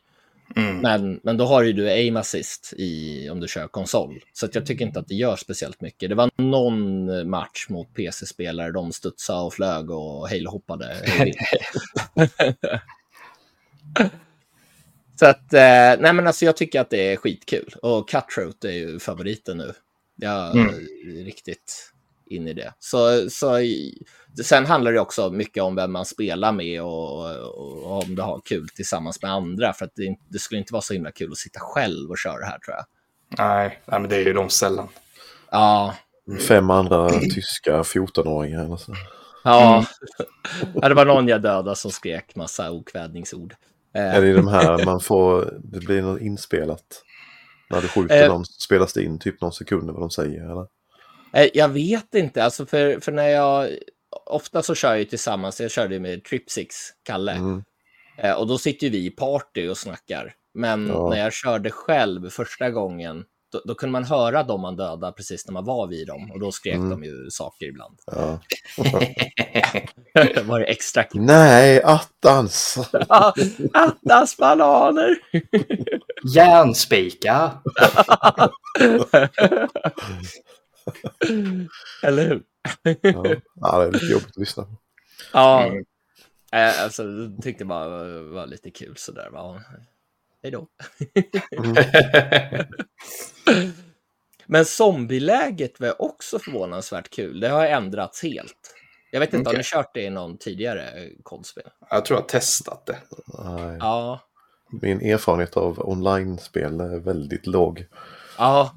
Mm. 0.56 0.76
Men, 0.78 1.20
men 1.22 1.36
då 1.36 1.44
har 1.44 1.62
ju 1.62 1.72
du 1.72 1.88
aim 1.90 2.16
assist 2.16 2.74
i, 2.76 3.28
om 3.30 3.40
du 3.40 3.48
kör 3.48 3.68
konsol. 3.68 4.24
Så 4.32 4.48
jag 4.52 4.66
tycker 4.66 4.84
inte 4.84 4.98
att 4.98 5.08
det 5.08 5.14
gör 5.14 5.36
speciellt 5.36 5.80
mycket. 5.80 6.08
Det 6.08 6.14
var 6.14 6.30
någon 6.36 7.28
match 7.30 7.66
mot 7.68 7.94
PC-spelare, 7.94 8.72
de 8.72 8.92
studsade 8.92 9.40
och 9.40 9.54
flög 9.54 9.90
och 9.90 10.28
hejlhoppade. 10.28 10.96
Så 15.18 15.26
att, 15.26 15.52
eh, 15.52 16.00
nej 16.00 16.12
men 16.12 16.26
alltså 16.26 16.44
jag 16.44 16.56
tycker 16.56 16.80
att 16.80 16.90
det 16.90 17.12
är 17.12 17.16
skitkul. 17.16 17.74
Och 17.82 18.08
Cutthroat 18.08 18.64
är 18.64 18.70
ju 18.70 18.98
favoriten 18.98 19.58
nu. 19.58 19.72
Jag 20.16 20.56
Mm. 20.56 20.74
riktigt 21.24 21.92
in 22.30 22.48
i 22.48 22.52
det. 22.52 22.74
Så, 22.78 23.30
så 23.30 23.58
sen 24.44 24.66
handlar 24.66 24.92
det 24.92 25.00
också 25.00 25.30
mycket 25.30 25.62
om 25.62 25.74
vem 25.74 25.92
man 25.92 26.04
spelar 26.06 26.52
med 26.52 26.82
och, 26.82 27.20
och, 27.26 27.84
och 27.84 28.02
om 28.02 28.14
du 28.14 28.22
har 28.22 28.40
kul 28.44 28.68
tillsammans 28.68 29.22
med 29.22 29.32
andra. 29.32 29.72
För 29.72 29.84
att 29.84 29.92
det, 29.94 30.16
det 30.28 30.38
skulle 30.38 30.58
inte 30.58 30.72
vara 30.72 30.82
så 30.82 30.92
himla 30.94 31.10
kul 31.10 31.32
att 31.32 31.38
sitta 31.38 31.60
själv 31.60 32.10
och 32.10 32.18
köra 32.18 32.44
här 32.44 32.58
tror 32.58 32.76
jag. 32.76 32.84
Nej, 33.38 33.80
nej, 33.86 34.00
men 34.00 34.10
det 34.10 34.16
är 34.16 34.24
ju 34.24 34.32
de 34.32 34.48
sällan. 34.50 34.88
Ja, 35.50 35.94
Fem 36.48 36.70
andra 36.70 37.08
tyska 37.10 37.82
14-åringar 37.82 38.64
eller 38.64 38.76
så. 38.76 38.94
ja. 39.44 39.86
ja 40.74 40.88
det 40.88 40.94
var 40.94 41.04
någon 41.04 41.28
jag 41.28 41.42
dödade 41.42 41.76
som 41.76 41.90
skrek 41.90 42.36
massa 42.36 42.70
okvädningsord. 42.70 43.54
Eh, 43.94 44.14
Är 44.14 44.20
det 44.22 44.32
de 44.32 44.48
här 44.48 44.84
man 44.84 45.00
får, 45.00 45.58
det 45.64 45.78
blir 45.80 46.02
något 46.02 46.20
inspelat. 46.20 47.02
När 47.70 47.80
du 47.80 47.88
skjuter 47.88 48.22
Eh. 48.22 48.28
någon 48.28 48.44
spelas 48.44 48.92
det 48.92 49.02
in 49.02 49.18
typ 49.18 49.40
någon 49.40 49.52
sekund 49.52 49.90
vad 49.90 50.00
de 50.00 50.10
säger 50.10 50.50
eller? 50.50 50.66
Eh, 51.32 51.48
Jag 51.54 51.68
vet 51.68 52.14
inte, 52.14 52.44
alltså 52.44 52.66
för, 52.66 53.00
för 53.00 53.12
när 53.12 53.28
jag... 53.28 53.68
Ofta 54.26 54.62
så 54.62 54.74
kör 54.74 54.88
jag 54.90 54.98
ju 54.98 55.04
tillsammans, 55.04 55.60
jag 55.60 55.70
körde 55.70 55.94
ju 55.94 56.00
med 56.00 56.24
Tripsix, 56.24 56.74
Kalle. 57.02 57.32
Mm. 57.32 57.64
Eh, 58.18 58.32
Och 58.32 58.46
då 58.46 58.58
sitter 58.58 58.86
ju 58.86 58.90
vi 58.92 59.06
i 59.06 59.10
party 59.10 59.68
och 59.68 59.78
snackar. 59.78 60.32
Men 60.54 60.88
Ja. 60.88 61.08
när 61.10 61.18
jag 61.18 61.32
körde 61.32 61.70
själv 61.70 62.30
första 62.30 62.70
gången, 62.70 63.24
då, 63.52 63.60
då 63.64 63.74
kunde 63.74 63.92
man 63.92 64.04
höra 64.04 64.42
dem 64.42 64.60
man 64.60 64.76
dödade 64.76 65.12
precis 65.12 65.46
när 65.46 65.52
man 65.52 65.64
var 65.64 65.86
vid 65.86 66.06
dem. 66.06 66.30
Och 66.30 66.40
då 66.40 66.52
skrek 66.52 66.74
Mm. 66.74 66.90
de 66.90 67.04
ju 67.04 67.30
saker 67.30 67.66
ibland. 67.66 67.98
Ja. 68.06 68.40
var 70.44 70.58
det 70.60 70.64
extra 70.66 71.02
kul. 71.02 71.20
Nej, 71.22 71.82
attans! 71.82 72.78
Attas 73.72 74.36
bananer! 74.36 75.16
Järnspika! 76.34 77.50
Eller 82.02 82.28
hur? 82.28 82.42
Ja. 82.82 83.24
ja, 83.54 83.78
det 83.78 83.86
är 83.86 83.92
lite 83.92 84.06
jobbigt 84.06 84.28
att 84.28 84.36
lyssna 84.36 84.62
på. 84.64 84.76
Ja, 85.32 85.66
Mm. 85.66 85.84
eh, 86.52 86.82
alltså 86.82 87.02
jag 87.04 87.42
tyckte 87.42 87.64
bara 87.64 88.04
det 88.04 88.22
var 88.22 88.46
lite 88.46 88.70
kul 88.70 88.94
sådär. 88.96 89.30
Va? 89.30 89.62
Hej 90.42 90.52
då. 90.52 90.66
Men 94.46 94.64
zombieläget 94.64 95.80
var 95.80 96.02
också 96.02 96.38
förvånansvärt 96.38 97.10
kul. 97.10 97.40
Det 97.40 97.48
har 97.48 97.66
ändrats 97.66 98.22
helt. 98.22 98.74
Jag 99.10 99.20
vet 99.20 99.34
inte, 99.34 99.48
har 99.48 99.52
Okej. 99.54 99.58
ni 99.58 99.64
kört 99.64 99.94
det 99.94 100.02
i 100.02 100.10
någon 100.10 100.38
tidigare 100.38 101.08
kodspel? 101.22 101.64
Jag 101.90 102.04
tror 102.04 102.16
jag 102.18 102.22
har 102.22 102.28
testat 102.28 102.86
det. 102.86 102.98
Nej. 103.44 103.76
Ja. 103.80 104.20
Min 104.82 105.00
erfarenhet 105.00 105.56
av 105.56 105.88
online-spel 105.88 106.80
är 106.80 106.98
väldigt 107.00 107.46
låg. 107.46 107.86
Ja. 108.38 108.74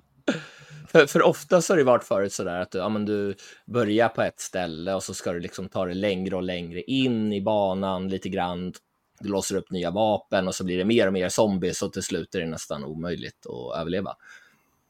För, 0.93 1.05
för 1.05 1.21
ofta 1.21 1.61
så 1.61 1.73
har 1.73 1.77
det 1.77 1.83
varit 1.83 2.03
förut 2.03 2.33
sådär 2.33 2.59
att 2.59 2.71
du, 2.71 2.77
ja, 2.77 2.89
men 2.89 3.05
du 3.05 3.35
börjar 3.65 4.09
på 4.09 4.21
ett 4.21 4.39
ställe 4.39 4.93
och 4.93 5.03
så 5.03 5.13
ska 5.13 5.33
du 5.33 5.39
liksom 5.39 5.69
ta 5.69 5.85
det 5.85 5.93
längre 5.93 6.35
och 6.35 6.43
längre 6.43 6.81
in 6.81 7.33
i 7.33 7.41
banan 7.41 8.07
lite 8.07 8.29
grann. 8.29 8.73
Du 9.19 9.29
låser 9.29 9.55
upp 9.55 9.71
nya 9.71 9.91
vapen 9.91 10.47
och 10.47 10.55
så 10.55 10.63
blir 10.63 10.77
det 10.77 10.85
mer 10.85 11.07
och 11.07 11.13
mer 11.13 11.29
zombies 11.29 11.81
och 11.81 11.93
till 11.93 12.03
slut 12.03 12.35
är 12.35 12.39
det 12.39 12.45
nästan 12.45 12.83
omöjligt 12.83 13.45
att 13.45 13.79
överleva. 13.79 14.15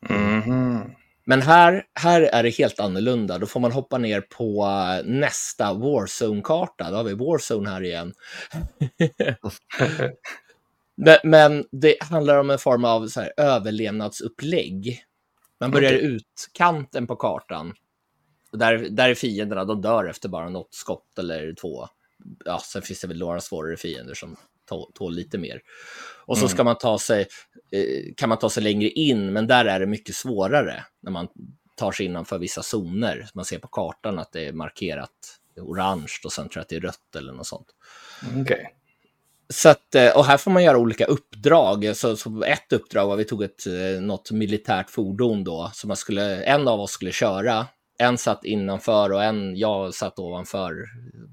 Mhm. 0.09 0.91
Men 1.25 1.41
här, 1.41 1.83
här 1.93 2.21
är 2.21 2.43
det 2.43 2.49
helt 2.49 2.79
annorlunda. 2.79 3.37
Då 3.37 3.45
får 3.45 3.59
man 3.59 3.71
hoppa 3.71 3.97
ner 3.97 4.21
på 4.21 4.67
nästa 5.05 5.73
Warzone-karta. 5.73 6.91
Då 6.91 6.97
har 6.97 7.03
vi 7.03 7.13
Warzone 7.13 7.69
här 7.69 7.83
igen. 7.83 8.13
men, 10.95 11.17
men 11.23 11.65
det 11.71 12.03
handlar 12.03 12.37
om 12.37 12.49
en 12.49 12.59
form 12.59 12.85
av 12.85 13.07
så 13.07 13.21
här, 13.21 13.33
överlevnadsupplägg. 13.37 15.03
Man 15.59 15.71
börjar 15.71 15.91
i 15.91 15.95
Okej. 15.97 16.05
utkanten 16.05 17.07
på 17.07 17.15
kartan. 17.15 17.73
Och 18.51 18.57
Där, 18.57 18.77
där 18.89 19.09
är 19.09 19.15
fienderna, 19.15 19.65
de 19.65 19.81
dör 19.81 20.05
efter 20.05 20.29
bara 20.29 20.49
något 20.49 20.73
skott 20.73 21.19
eller 21.19 21.53
två. 21.53 21.87
Ja, 22.45 22.59
sen 22.65 22.81
finns 22.81 23.01
det 23.01 23.07
väl 23.07 23.19
några 23.19 23.41
svårare 23.41 23.77
fiender 23.77 24.13
som 24.13 24.35
tå- 24.69 24.91
tål 24.93 25.13
lite 25.15 25.37
mer. 25.37 25.61
Och 26.25 26.37
så 26.37 26.43
Mm. 26.43 26.49
ska 26.49 26.63
man 26.63 26.77
ta 26.77 26.99
sig, 26.99 27.27
eh, 27.71 28.13
kan 28.17 28.29
man 28.29 28.39
ta 28.39 28.49
sig 28.49 28.63
längre 28.63 28.89
in, 28.89 29.33
men 29.33 29.47
där 29.47 29.65
är 29.65 29.79
det 29.79 29.85
mycket 29.85 30.15
svårare 30.15 30.85
när 31.01 31.11
man 31.11 31.27
tar 31.75 31.91
sig 31.91 32.05
innanför 32.05 32.39
vissa 32.39 32.63
zoner. 32.63 33.29
Man 33.33 33.45
ser 33.45 33.59
på 33.59 33.67
kartan 33.67 34.19
att 34.19 34.31
det 34.31 34.47
är 34.47 34.53
markerat 34.53 35.39
orange 35.57 36.11
och 36.25 36.31
sen 36.31 36.49
tror 36.49 36.57
jag 36.59 36.61
att 36.61 36.69
det 36.69 36.75
är 36.75 36.79
rött 36.81 37.15
eller 37.17 37.33
något 37.33 37.47
sånt. 37.47 37.67
Okej. 38.41 38.75
Så 39.53 39.69
att, 39.69 39.95
eh, 39.95 40.17
och 40.17 40.25
här 40.25 40.37
får 40.37 40.51
man 40.51 40.63
göra 40.63 40.77
olika 40.77 41.05
uppdrag. 41.05 41.91
Så, 41.95 42.15
så 42.15 42.43
ett 42.43 42.73
uppdrag 42.73 43.07
var 43.07 43.15
vi 43.15 43.25
tog 43.25 43.43
ett, 43.43 43.67
eh, 43.67 44.01
något 44.01 44.31
militärt 44.31 44.89
fordon 44.89 45.43
då, 45.43 45.71
som 45.73 45.87
man 45.87 45.97
skulle, 45.97 46.43
en 46.43 46.67
av 46.67 46.79
oss 46.79 46.91
skulle 46.91 47.11
köra. 47.11 47.67
En 47.97 48.17
satt 48.17 48.45
innanför 48.45 49.11
och 49.11 49.23
en, 49.23 49.55
jag 49.57 49.93
satt 49.93 50.19
ovanför 50.19 50.75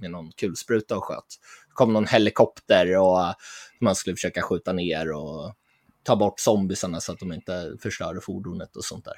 med 0.00 0.10
någon 0.10 0.32
kulspruta 0.32 0.96
och 0.96 1.04
sköt. 1.04 1.24
Det 1.68 1.74
kom 1.74 1.92
någon 1.92 2.06
helikopter 2.06 2.96
och 2.98 3.20
eh, 3.20 3.32
man 3.80 3.94
skulle 3.94 4.16
försöka 4.16 4.42
skjuta 4.42 4.72
ner 4.72 5.12
och 5.12 5.54
ta 6.02 6.16
bort 6.16 6.40
zombiesarna 6.40 7.00
så 7.00 7.12
att 7.12 7.18
de 7.18 7.32
inte 7.32 7.72
förstörde 7.82 8.20
fordonet 8.20 8.76
och 8.76 8.84
sånt 8.84 9.04
där. 9.04 9.14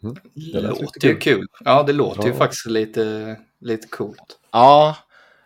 Det 0.00 0.60
lät 0.60 0.70
lite 0.70 0.84
låter 0.84 1.08
ju 1.08 1.18
kul. 1.18 1.36
kul. 1.38 1.46
Ja, 1.64 1.82
det 1.82 1.92
låter 1.92 2.22
ju 2.22 2.28
Ja. 2.28 2.34
faktiskt 2.34 2.66
lite, 2.66 3.36
lite 3.60 3.88
coolt. 3.88 4.38
Ja, 4.52 4.96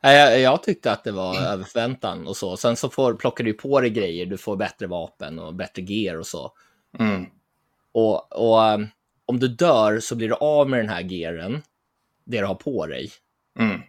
jag, 0.03 0.41
jag 0.41 0.63
tyckte 0.63 0.93
att 0.93 1.05
det 1.05 1.13
var 1.13 1.37
över 1.41 1.65
förväntan 1.65 2.27
och 2.27 2.37
så. 2.37 2.57
Sen 2.57 2.77
så 2.77 2.89
får, 2.89 3.15
plockar 3.15 3.45
du 3.45 3.53
på 3.53 3.81
dig 3.81 3.91
grejer, 3.91 4.27
du 4.27 4.39
får 4.39 4.57
bättre 4.57 4.87
vapen 4.87 5.39
och 5.39 5.55
bättre 5.55 5.83
gear 5.83 6.17
och 6.17 6.27
så. 6.27 6.53
Mm. 6.99 7.27
Och, 7.93 8.33
och 8.33 8.75
um, 8.75 8.89
om 9.27 9.39
du 9.39 9.49
dör 9.49 10.01
så 10.01 10.17
blir 10.17 10.29
du 10.29 10.35
av 10.35 10.71
med 10.71 10.79
den 10.79 10.89
här 10.89 11.01
gearen, 11.01 11.63
det 12.25 12.41
du 12.41 12.47
har 12.47 12.55
på 12.55 12.87
dig. 12.87 13.11
Mm. 13.59 13.81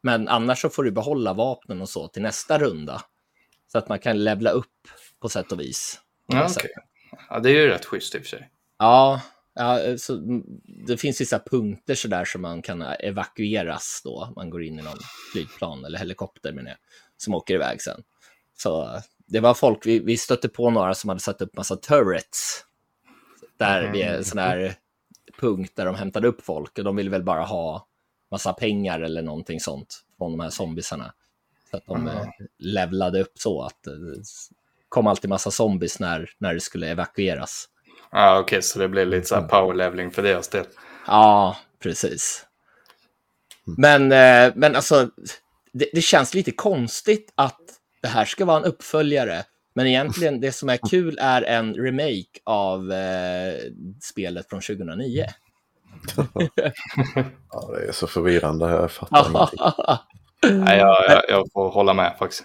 Men 0.00 0.28
annars 0.28 0.60
så 0.60 0.68
får 0.68 0.84
du 0.84 0.90
behålla 0.90 1.32
vapnen 1.32 1.82
och 1.82 1.88
så 1.88 2.08
till 2.08 2.22
nästa 2.22 2.58
runda. 2.58 3.02
Så 3.72 3.78
att 3.78 3.88
man 3.88 3.98
kan 3.98 4.24
levla 4.24 4.50
upp 4.50 4.88
på 5.20 5.28
sätt 5.28 5.52
och 5.52 5.60
vis. 5.60 6.00
Ja, 6.26 6.48
okej. 6.50 6.70
Ja, 7.28 7.38
det 7.38 7.50
är 7.50 7.54
ju 7.54 7.68
rätt 7.68 7.84
schysst 7.84 8.14
i 8.14 8.18
och 8.18 8.22
för 8.22 8.28
sig. 8.28 8.50
Ja, 8.78 9.20
ja, 9.60 9.98
så 9.98 10.42
det 10.86 10.96
finns 10.96 11.20
vissa 11.20 11.38
punkter 11.38 11.94
så 11.94 12.08
där 12.08 12.24
som 12.24 12.42
man 12.42 12.62
kan 12.62 12.82
evakueras 12.82 14.00
då. 14.04 14.32
Man 14.36 14.50
går 14.50 14.62
in 14.62 14.78
i 14.78 14.82
någon 14.82 14.98
flygplan 15.32 15.84
eller 15.84 15.98
helikopter 15.98 16.52
med 16.52 16.64
det, 16.64 16.76
som 17.16 17.34
åker 17.34 17.54
iväg 17.54 17.82
sen. 17.82 18.02
Så 18.56 19.00
det 19.26 19.40
var 19.40 19.54
folk, 19.54 19.86
vi, 19.86 19.98
vi 19.98 20.16
stötte 20.16 20.48
på 20.48 20.70
några 20.70 20.94
som 20.94 21.08
hade 21.08 21.20
satt 21.20 21.42
upp 21.42 21.56
massa 21.56 21.76
turrets. 21.76 22.64
Där 23.56 23.80
mm. 23.80 23.92
vid 23.92 24.02
en 24.02 24.24
sån 24.24 24.38
här 24.38 24.74
punkt 25.40 25.72
där 25.76 25.86
de 25.86 25.94
hämtade 25.94 26.28
upp 26.28 26.42
folk 26.42 26.78
och 26.78 26.84
de 26.84 26.96
ville 26.96 27.10
väl 27.10 27.24
bara 27.24 27.44
ha 27.44 27.86
massa 28.30 28.52
pengar 28.52 29.00
eller 29.00 29.22
någonting 29.22 29.60
sånt 29.60 30.04
från 30.18 30.30
de 30.30 30.40
här 30.40 30.50
zombisarna. 30.50 31.14
Så 31.70 31.76
att 31.76 31.86
de 31.86 32.08
mm. 32.08 32.26
levlade 32.58 33.20
upp 33.20 33.32
så 33.34 33.62
att 33.62 33.82
det 33.82 34.24
kom 34.88 35.06
alltid 35.06 35.30
massa 35.30 35.50
zombies 35.50 36.00
när, 36.00 36.30
när 36.38 36.54
det 36.54 36.60
skulle 36.60 36.88
evakueras. 36.88 37.68
Ja, 38.12 38.18
ah, 38.18 38.38
okej, 38.38 38.42
okay, 38.42 38.62
så 38.62 38.78
det 38.78 38.88
blev 38.88 39.06
lite 39.06 39.26
så 39.26 39.34
här 39.34 39.42
power 39.42 39.74
leveling 39.74 40.10
för 40.10 40.22
deras 40.22 40.48
del. 40.48 40.64
Ja, 41.06 41.56
precis. 41.82 42.46
Men, 43.64 44.12
eh, 44.12 44.52
men 44.54 44.76
alltså, 44.76 45.10
det, 45.72 45.90
det, 45.92 46.00
känns 46.00 46.34
lite 46.34 46.52
konstigt 46.52 47.32
att 47.34 47.60
det 48.02 48.08
här 48.08 48.24
ska 48.24 48.44
vara 48.44 48.56
en 48.56 48.64
uppföljare. 48.64 49.44
Men 49.74 49.86
egentligen 49.86 50.40
det 50.40 50.52
som 50.52 50.68
är 50.68 50.78
kul 50.90 51.18
är 51.20 51.42
en 51.42 51.74
remake 51.74 52.40
av 52.44 52.92
eh, 52.92 53.54
spelet 54.02 54.48
från 54.48 54.60
2009. 54.60 55.24
ja, 57.50 57.70
det 57.74 57.88
är 57.88 57.92
så 57.92 58.06
förvirrande. 58.06 58.70
Jag 58.70 58.90
fattar 58.90 59.30
ingenting. 59.30 59.60
Nej, 60.42 60.78
jag, 60.78 60.96
jag, 61.08 61.22
jag, 61.28 61.46
får 61.52 61.70
hålla 61.70 61.94
med 61.94 62.16
faktiskt. 62.18 62.44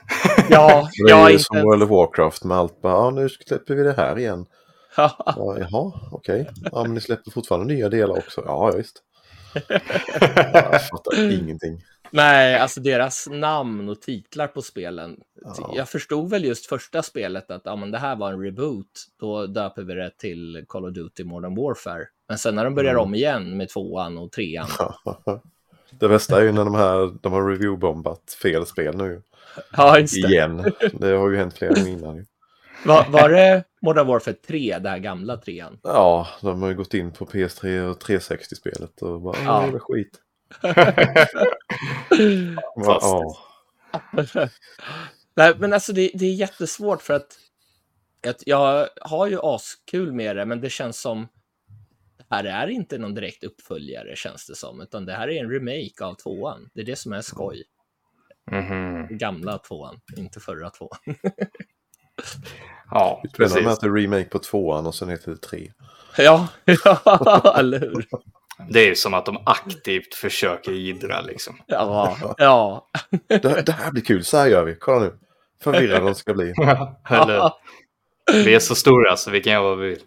ja, 0.50 0.90
det 1.06 1.12
är 1.12 1.28
ju 1.28 1.32
inte... 1.32 1.44
som 1.44 1.62
World 1.62 1.84
of 1.84 1.90
Warcraft 1.90 2.44
med 2.44 2.58
allt. 2.58 2.82
Bara, 2.82 2.94
ja, 2.94 3.10
nu 3.10 3.30
släpper 3.30 3.76
vi 3.76 3.84
det 3.84 3.94
här 3.94 4.18
igen. 4.18 4.46
Ja, 4.98 5.36
jaha, 5.36 5.94
okej. 6.12 6.42
Okay. 6.42 6.54
Ja, 6.72 6.84
men 6.84 6.94
ni 6.94 7.02
släpper 7.02 7.32
fortfarande 7.32 7.74
nya 7.74 7.90
delar 7.90 8.18
också. 8.18 8.44
Ja, 8.46 8.72
visst. 8.72 9.04
jag 10.54 10.88
fattar 10.88 11.32
ingenting. 11.42 11.82
Nej, 12.12 12.60
alltså 12.60 12.80
deras 12.82 13.28
namn 13.32 13.90
och 13.90 14.02
titlar 14.02 14.48
på 14.48 14.62
spelen. 14.62 15.20
Ja. 15.42 15.74
Jag 15.76 15.90
förstod 15.90 16.30
väl 16.30 16.46
just 16.46 16.66
första 16.66 17.04
spelet 17.04 17.52
att 17.52 17.62
ja, 17.66 17.76
men 17.76 17.92
det 17.92 17.98
här 17.98 18.16
var 18.16 18.34
en 18.34 18.42
reboot. 18.42 19.06
Då 19.20 19.48
döper 19.48 19.84
vi 19.84 19.94
det 19.94 20.12
till 20.18 20.66
Call 20.68 20.86
of 20.86 20.94
Duty 20.94 21.24
Modern 21.24 21.56
Warfare. 21.56 22.06
Men 22.28 22.38
sen 22.38 22.56
när 22.56 22.64
de 22.64 22.76
börjar 22.76 22.92
mm. 22.92 23.04
om 23.04 23.16
igen 23.16 23.58
med 23.58 23.70
tvåan 23.70 24.18
och 24.18 24.32
trean. 24.32 24.68
det 26.00 26.08
bästa 26.08 26.40
är 26.40 26.44
ju 26.44 26.52
när 26.52 26.66
de 26.66 26.76
här 26.76 27.18
de 27.22 27.34
har 27.34 27.42
review-bombat 27.42 28.36
fel 28.42 28.66
spel 28.66 28.98
nu. 28.98 29.22
Ja, 29.78 30.00
just 30.00 30.22
det. 30.22 30.28
Igen. 30.28 30.74
Det 30.94 31.08
har 31.08 31.30
ju 31.30 31.38
hänt 31.38 31.58
flera 31.58 31.74
gånger 31.74 31.92
innan. 31.92 32.26
Var, 32.86 33.06
var 33.10 33.30
det 33.30 33.64
Modern 33.86 34.07
Warfare 34.07 34.34
3, 34.34 34.80
det 34.80 34.90
här 34.90 34.99
gamla 34.99 35.38
trean? 35.38 35.80
Ja, 35.84 36.28
de 36.41 36.62
har 36.62 36.70
ju 36.70 36.76
gått 36.76 36.94
in 36.94 37.12
på 37.12 37.26
PS3 37.26 37.82
och 37.82 38.03
360-spelet 38.03 39.02
och 39.02 39.22
bara, 39.22 39.38
ja, 39.44 39.70
det 39.72 39.78
är 39.78 39.80
skit. 39.80 40.22
ja. 42.76 43.38
Nej, 45.36 45.53
men 45.57 45.74
alltså 45.74 45.94
det, 45.94 46.12
det 46.14 46.26
är 46.26 46.34
jättesvårt 46.34 47.02
för 47.02 47.14
att, 47.14 47.38
att 48.28 48.48
jag 48.48 48.90
har 49.02 49.28
ju 49.28 49.40
askul 49.41 50.14
med 50.14 50.36
det, 50.36 50.45
men 50.45 50.62
det 50.62 50.70
känns 50.70 51.02
som 51.02 51.28
det 52.30 52.30
här 52.30 52.44
är 52.44 52.68
inte 52.68 52.98
någon 52.98 53.14
direkt 53.14 53.44
uppföljare 53.44 54.16
känns 54.16 54.48
det 54.48 54.56
som, 54.56 54.82
utan 54.82 55.06
det 55.06 55.14
här 55.14 55.30
är 55.30 55.44
en 55.44 55.52
remake 55.52 56.06
av 56.06 56.14
tvåan. 56.14 56.70
Det 56.74 56.82
är 56.82 56.86
det 56.86 56.95
som 56.95 57.14
är 57.14 57.22
skoj. 57.22 57.64
Mm 58.52 58.66
-hmm. 58.66 59.18
Gamla 59.18 59.57
tvåan, 59.57 59.99
inte 60.18 60.40
förra 60.40 60.70
tvåan. 60.70 60.99
ja, 62.92 63.24
precis. 63.38 63.64
med 63.64 63.74
att 63.74 63.82
det 63.82 63.88
är 63.88 63.92
remake 63.92 64.30
på 64.30 64.40
tvåan 64.40 64.86
och 64.86 64.96
sen 64.96 65.10
heter 65.10 65.32
det 65.32 65.38
tre. 65.38 65.72
Ja, 66.18 66.48
ja 66.66 67.56
eller 67.60 67.80
hur? 67.80 68.06
Det 68.70 68.90
är 68.90 68.96
som 68.96 69.14
att 69.14 69.26
de 69.26 69.38
aktivt 69.46 70.16
försöker 70.16 70.72
jiddra 70.72 71.22
liksom. 71.22 71.58
Ja, 71.68 72.18
ja. 72.38 72.88
Det, 73.28 73.66
det, 73.66 73.72
här 73.72 73.92
blir 73.92 74.04
kul, 74.04 74.26
så 74.26 74.38
här 74.38 74.48
gör 74.48 74.64
vi. 74.64 74.76
Kolla 74.76 75.00
nu. 75.00 75.18
Förvirrade 75.64 76.06
de 76.06 76.16
ska 76.16 76.34
bli. 76.34 76.54
Eller, 77.10 77.52
vi 78.34 78.56
är 78.56 78.60
så 78.60 78.76
stora 78.76 79.18
så 79.18 79.32
vi 79.32 79.42
kan 79.42 79.54
göra 79.54 79.64
vad 79.64 79.78
vi 79.78 79.90
vill. 79.90 80.04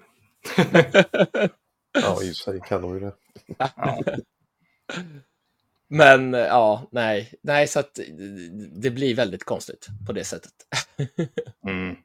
ja, 2.02 2.22
i 2.22 2.32
och 2.32 2.36
för 2.36 2.52
sig 2.52 2.60
kan 2.68 2.82
de 2.82 2.94
ju 2.94 3.00
det. 3.00 3.12
Ja. 3.58 4.02
Men 5.88 6.32
ja, 6.32 6.88
nej, 6.92 7.32
nej, 7.42 7.66
så 7.66 7.80
att 7.80 8.00
det 8.76 8.90
blir 8.90 9.14
väldigt 9.14 9.44
konstigt 9.44 9.86
på 10.06 10.12
det 10.12 10.24
sättet. 10.24 10.52
Mm. 11.68 11.96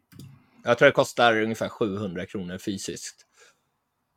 Jag 0.63 0.77
tror 0.77 0.85
det 0.85 0.91
kostar 0.91 1.41
ungefär 1.41 1.69
700 1.69 2.25
kronor 2.25 2.57
fysiskt. 2.57 3.25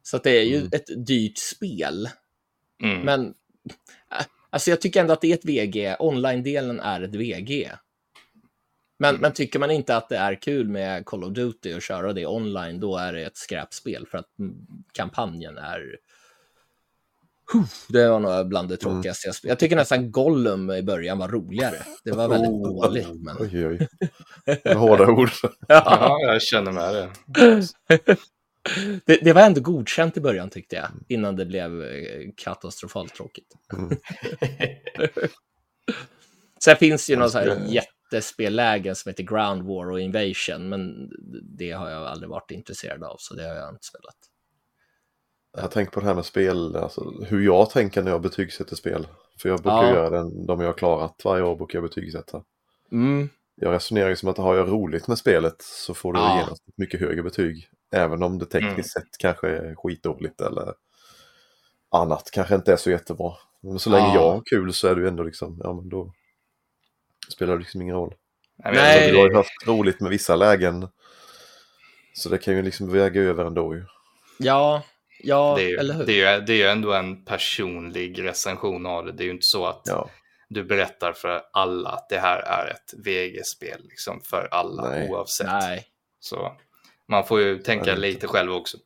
Så 0.03 0.19
det 0.19 0.31
är 0.31 0.45
ju 0.45 0.57
mm. 0.57 0.69
ett 0.73 1.07
dyrt 1.07 1.39
spel. 1.39 2.09
Mm. 2.83 3.01
Men 3.01 3.27
äh, 4.13 4.27
alltså 4.51 4.71
jag 4.71 4.81
tycker 4.81 5.01
ändå 5.01 5.13
att 5.13 5.21
det 5.21 5.33
är 5.33 5.35
ett 5.35 5.45
VG. 5.45 5.97
Online-delen 5.99 6.81
är 6.81 7.01
ett 7.01 7.15
VG. 7.15 7.71
Men, 8.99 9.09
mm. 9.09 9.21
men 9.21 9.33
tycker 9.33 9.59
man 9.59 9.71
inte 9.71 9.97
att 9.97 10.09
det 10.09 10.17
är 10.17 10.43
kul 10.43 10.69
med 10.69 11.07
Call 11.07 11.25
of 11.25 11.33
Duty 11.33 11.75
och 11.75 11.83
köra 11.83 12.13
det 12.13 12.27
online, 12.27 12.81
då 12.81 12.97
är 12.97 13.13
det 13.13 13.23
ett 13.23 13.37
skräpspel 13.37 14.07
för 14.07 14.19
att 14.19 14.31
kampanjen 14.93 15.59
är 15.59 15.97
det 17.89 18.09
var 18.09 18.21
nog 18.21 18.49
bland 18.49 18.69
det 18.69 18.83
mm. 18.85 18.95
tråkigaste 18.95 19.29
jag 19.29 19.37
Jag 19.43 19.59
tycker 19.59 19.77
nästan 19.77 20.11
Gollum 20.11 20.71
i 20.71 20.83
början 20.83 21.19
var 21.19 21.29
roligare. 21.29 21.77
Det 22.05 22.13
var 22.13 22.29
väldigt 22.29 22.51
oh, 22.51 22.85
dåligt. 22.85 23.09
Men... 23.15 23.37
Oj, 23.41 23.67
oj. 23.67 23.89
Hårda 24.75 25.07
ord. 25.07 25.31
ja, 25.69 26.19
jag 26.23 26.43
känner 26.43 26.73
med 26.73 26.95
det. 26.95 27.09
det. 29.07 29.21
det. 29.25 29.33
var 29.33 29.43
ändå 29.43 29.61
godkänt 29.61 30.17
i 30.17 30.21
början 30.21 30.51
tyckte 30.51 30.77
jag, 30.77 30.89
innan 31.09 31.37
det 31.37 31.47
blev 31.47 31.83
eh, 31.83 32.31
katastrofalt 32.37 33.15
tråkigt. 33.15 33.55
Mm. 33.73 33.91
Sen 36.65 36.77
finns 36.77 37.07
det 37.07 37.13
ju 37.13 37.17
några 37.17 37.31
så 37.31 37.39
här 37.39 37.67
jättespellägen 37.69 38.97
som 38.97 39.11
heter 39.11 39.23
Ground 39.23 39.63
War 39.63 39.91
och 39.91 40.01
Invasion, 40.01 40.69
men 40.69 41.11
det 41.59 41.73
har 41.73 41.91
jag 41.91 42.07
aldrig 42.07 42.31
varit 42.31 42.51
intresserad 42.51 43.05
av, 43.05 43.17
så 43.19 43.35
det 43.35 43.43
har 43.43 43.55
jag 43.55 43.71
inte 43.71 43.87
spelat. 43.87 44.17
Jag 45.57 45.71
tänker 45.71 45.93
på 45.93 46.01
det 46.01 46.07
här 46.07 46.15
med 46.15 46.25
spel, 46.25 46.77
alltså, 46.77 47.13
hur 47.27 47.41
jag 47.41 47.71
tänker 47.71 48.03
när 48.03 48.11
jag 48.11 48.21
betygsätter 48.21 48.77
spel. 48.77 49.07
För 49.39 49.49
jag 49.49 49.63
brukar 49.63 49.83
ja. 49.83 49.95
göra 49.95 50.11
den, 50.11 50.47
de 50.47 50.61
jag 50.61 50.69
har 50.69 50.75
klarat 50.75 51.21
varje 51.25 51.43
år 51.43 51.57
brukar 51.57 51.79
jag 51.79 51.89
betygsätta. 51.89 52.43
Mm. 52.93 53.29
Jag 53.55 53.73
resonerar 53.73 54.09
ju 54.09 54.17
som 54.17 54.29
att 54.29 54.39
har 54.39 54.55
jag 54.55 54.69
roligt 54.69 55.09
med 55.09 55.19
spelet 55.19 55.63
så 55.63 55.95
får 55.95 56.13
du 56.13 56.19
ja. 56.19 56.39
genast 56.39 56.69
ett 56.69 56.79
mycket 56.79 57.01
högre 57.01 57.23
betyg. 57.23 57.69
Även 57.93 58.23
om 58.23 58.39
det 58.39 58.47
tekniskt 58.47 58.97
mm. 58.97 59.05
sett 59.07 59.19
kanske 59.19 59.49
är 59.49 59.75
skitdåligt 59.75 60.41
eller 60.41 60.75
annat 61.91 62.31
kanske 62.33 62.55
inte 62.55 62.73
är 62.73 62.77
så 62.77 62.91
jättebra. 62.91 63.33
Men 63.63 63.79
så 63.79 63.91
länge 63.91 64.07
ja. 64.07 64.15
jag 64.15 64.33
har 64.33 64.43
kul 64.45 64.73
så 64.73 64.89
är 64.89 64.95
det 64.95 65.01
ju 65.01 65.09
ändå 65.09 65.23
liksom, 65.23 65.61
ja 65.65 65.73
men 65.73 65.89
då 65.89 66.13
spelar 67.33 67.53
det 67.53 67.59
liksom 67.59 67.83
ingen 67.83 67.97
roll. 67.97 68.15
Nej. 68.65 69.11
du 69.11 69.19
har 69.19 69.29
ju 69.29 69.35
haft 69.35 69.67
roligt 69.67 70.01
med 70.01 70.11
vissa 70.11 70.37
lägen. 70.37 70.89
Så 72.15 72.29
det 72.29 72.39
kan 72.39 72.55
ju 72.55 72.63
liksom 72.63 72.93
väga 72.93 73.23
över 73.23 73.45
ändå 73.45 73.75
ju. 73.75 73.85
Ja, 74.39 74.83
Ja, 75.19 75.55
det 75.57 75.65
är, 75.65 75.69
ju, 75.69 75.77
eller 75.77 75.95
hur? 75.95 76.07
Det 76.07 76.23
är, 76.23 76.41
det 76.41 76.53
är 76.53 76.57
ju 76.57 76.67
ändå 76.67 76.93
en 76.93 77.25
personlig 77.25 78.25
recension 78.25 78.87
av 78.87 79.07
det. 79.07 79.13
Det 79.13 79.23
är 79.23 79.27
ju 79.27 79.31
inte 79.31 79.47
så 79.47 79.67
att 79.67 79.83
ja. 79.85 80.11
du 80.49 80.65
berättar 80.65 81.13
för 81.13 81.43
alla 81.53 81.91
att 81.91 82.09
det 82.09 82.19
här 82.19 82.39
är 82.39 82.71
ett 82.71 82.95
VG-spel 83.07 83.81
liksom 83.89 84.21
för 84.21 84.49
alla 84.51 84.91
Nej. 84.91 85.11
oavsett. 85.11 85.47
Nej. 85.47 85.85
Så 86.21 86.57
man 87.09 87.25
får 87.25 87.41
ju 87.41 87.59
tänka 87.59 87.95
lite 87.95 88.27
själv 88.27 88.53
också. 88.53 88.79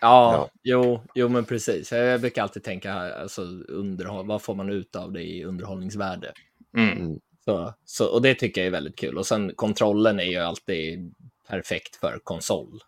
Ja, 0.00 0.32
ja, 0.34 0.50
Jo, 0.62 1.02
jo, 1.14 1.28
men 1.28 1.44
precis. 1.44 1.92
Jag 1.92 2.20
brukar 2.20 2.42
alltid 2.42 2.64
tänka, 2.64 2.92
alltså, 2.94 3.42
underhåll, 3.68 4.26
vad 4.26 4.42
får 4.42 4.54
man 4.54 4.70
ut 4.70 4.96
av 4.96 5.12
det 5.12 5.22
i 5.22 5.44
underhållningsvärde? 5.44 6.32
Mm. 6.76 6.98
mm. 6.98 7.18
Så, 7.44 7.74
så, 7.84 8.06
och 8.06 8.22
det 8.22 8.34
tycker 8.34 8.60
jag 8.60 8.66
är 8.66 8.70
väldigt 8.70 8.98
kul. 8.98 9.18
Och 9.18 9.26
sen 9.26 9.52
kontrollen 9.54 10.20
är 10.20 10.24
ju 10.24 10.36
alltid 10.36 11.14
perfekt 11.48 11.96
för 11.96 12.20
konsol. 12.24 12.82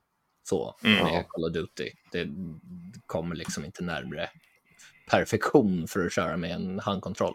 Så, 0.51 0.75
mm. 0.85 1.05
med 1.05 1.29
Call 1.29 1.45
of 1.45 1.53
Duty. 1.53 1.91
Det 2.13 2.29
kommer 3.07 3.37
liksom 3.37 3.65
inte 3.65 3.85
närmre 3.85 4.31
perfektion 5.11 5.89
för 5.89 6.07
att 6.07 6.13
köra 6.13 6.37
med 6.37 6.51
en 6.51 6.79
handkontroll. 6.79 7.35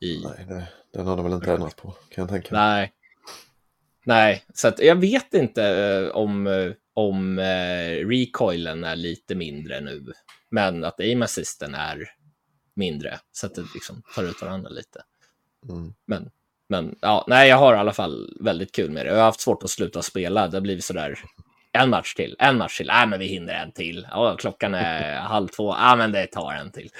I... 0.00 0.20
Nej, 0.24 0.46
det, 0.48 0.68
den 0.92 1.06
har 1.06 1.16
de 1.16 1.24
väl 1.24 1.32
inte 1.32 1.52
ändrat 1.52 1.76
på, 1.76 1.90
kan 1.90 2.22
jag 2.22 2.28
tänka 2.28 2.54
mig. 2.54 2.60
Nej, 2.60 2.92
Nej, 4.04 4.44
så 4.54 4.68
att 4.68 4.78
jag 4.78 4.96
vet 4.96 5.34
inte 5.34 5.62
uh, 5.62 6.16
om, 6.16 6.46
uh, 6.46 6.72
om 6.94 7.38
uh, 7.38 8.08
recoilen 8.08 8.84
är 8.84 8.96
lite 8.96 9.34
mindre 9.34 9.80
nu, 9.80 10.12
men 10.50 10.84
att 10.84 11.00
aim 11.00 11.22
assisten 11.22 11.74
är 11.74 12.08
mindre, 12.74 13.18
så 13.32 13.46
att 13.46 13.54
det 13.54 13.64
liksom 13.74 14.02
tar 14.14 14.22
ut 14.22 14.42
varandra 14.42 14.70
lite. 14.70 15.02
Mm. 15.68 15.94
Men, 16.06 16.30
men 16.68 16.98
ja, 17.00 17.24
nej, 17.28 17.48
jag 17.48 17.56
har 17.56 17.74
i 17.74 17.78
alla 17.78 17.92
fall 17.92 18.36
väldigt 18.40 18.72
kul 18.72 18.90
med 18.90 19.06
det. 19.06 19.10
Jag 19.10 19.16
har 19.16 19.24
haft 19.24 19.40
svårt 19.40 19.62
att 19.62 19.70
sluta 19.70 20.02
spela. 20.02 20.48
Det 20.48 20.56
har 20.56 20.62
blivit 20.62 20.84
sådär 20.84 21.18
en 21.72 21.90
match 21.90 22.14
till, 22.14 22.36
en 22.38 22.58
match 22.58 22.76
till. 22.76 22.86
Nej, 22.86 23.06
men 23.06 23.18
vi 23.18 23.26
hinner 23.26 23.54
en 23.54 23.72
till. 23.72 24.06
Oh, 24.12 24.36
klockan 24.36 24.74
är 24.74 25.20
halv 25.20 25.48
två. 25.48 25.74
Ja, 25.78 25.96
men 25.96 26.12
det 26.12 26.26
tar 26.26 26.52
en 26.52 26.72
till. 26.72 26.90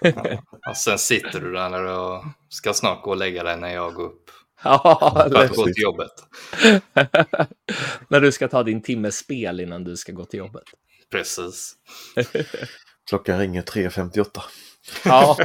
ja, 0.00 0.42
och 0.68 0.76
sen 0.76 0.98
sitter 0.98 1.40
du 1.40 1.52
där 1.52 1.84
och 1.84 2.24
ska 2.48 2.72
snart 2.72 3.02
gå 3.02 3.10
och 3.10 3.16
lägga 3.16 3.42
dig 3.42 3.56
när 3.56 3.74
jag 3.74 3.94
går 3.94 4.04
upp. 4.04 4.22
Ja, 4.62 5.28
för 5.30 5.44
att 5.44 5.56
gå 5.56 5.64
till 5.64 5.82
jobbet. 5.82 6.12
när 8.08 8.20
du 8.20 8.32
ska 8.32 8.48
ta 8.48 8.62
din 8.62 8.82
timmes 8.82 9.16
spel 9.16 9.60
innan 9.60 9.84
du 9.84 9.96
ska 9.96 10.12
gå 10.12 10.24
till 10.24 10.38
jobbet. 10.38 10.62
Precis. 11.10 11.74
Klockan 13.08 13.38
ringer 13.38 13.62
3.58. 13.62 14.40
Ja. 15.04 15.36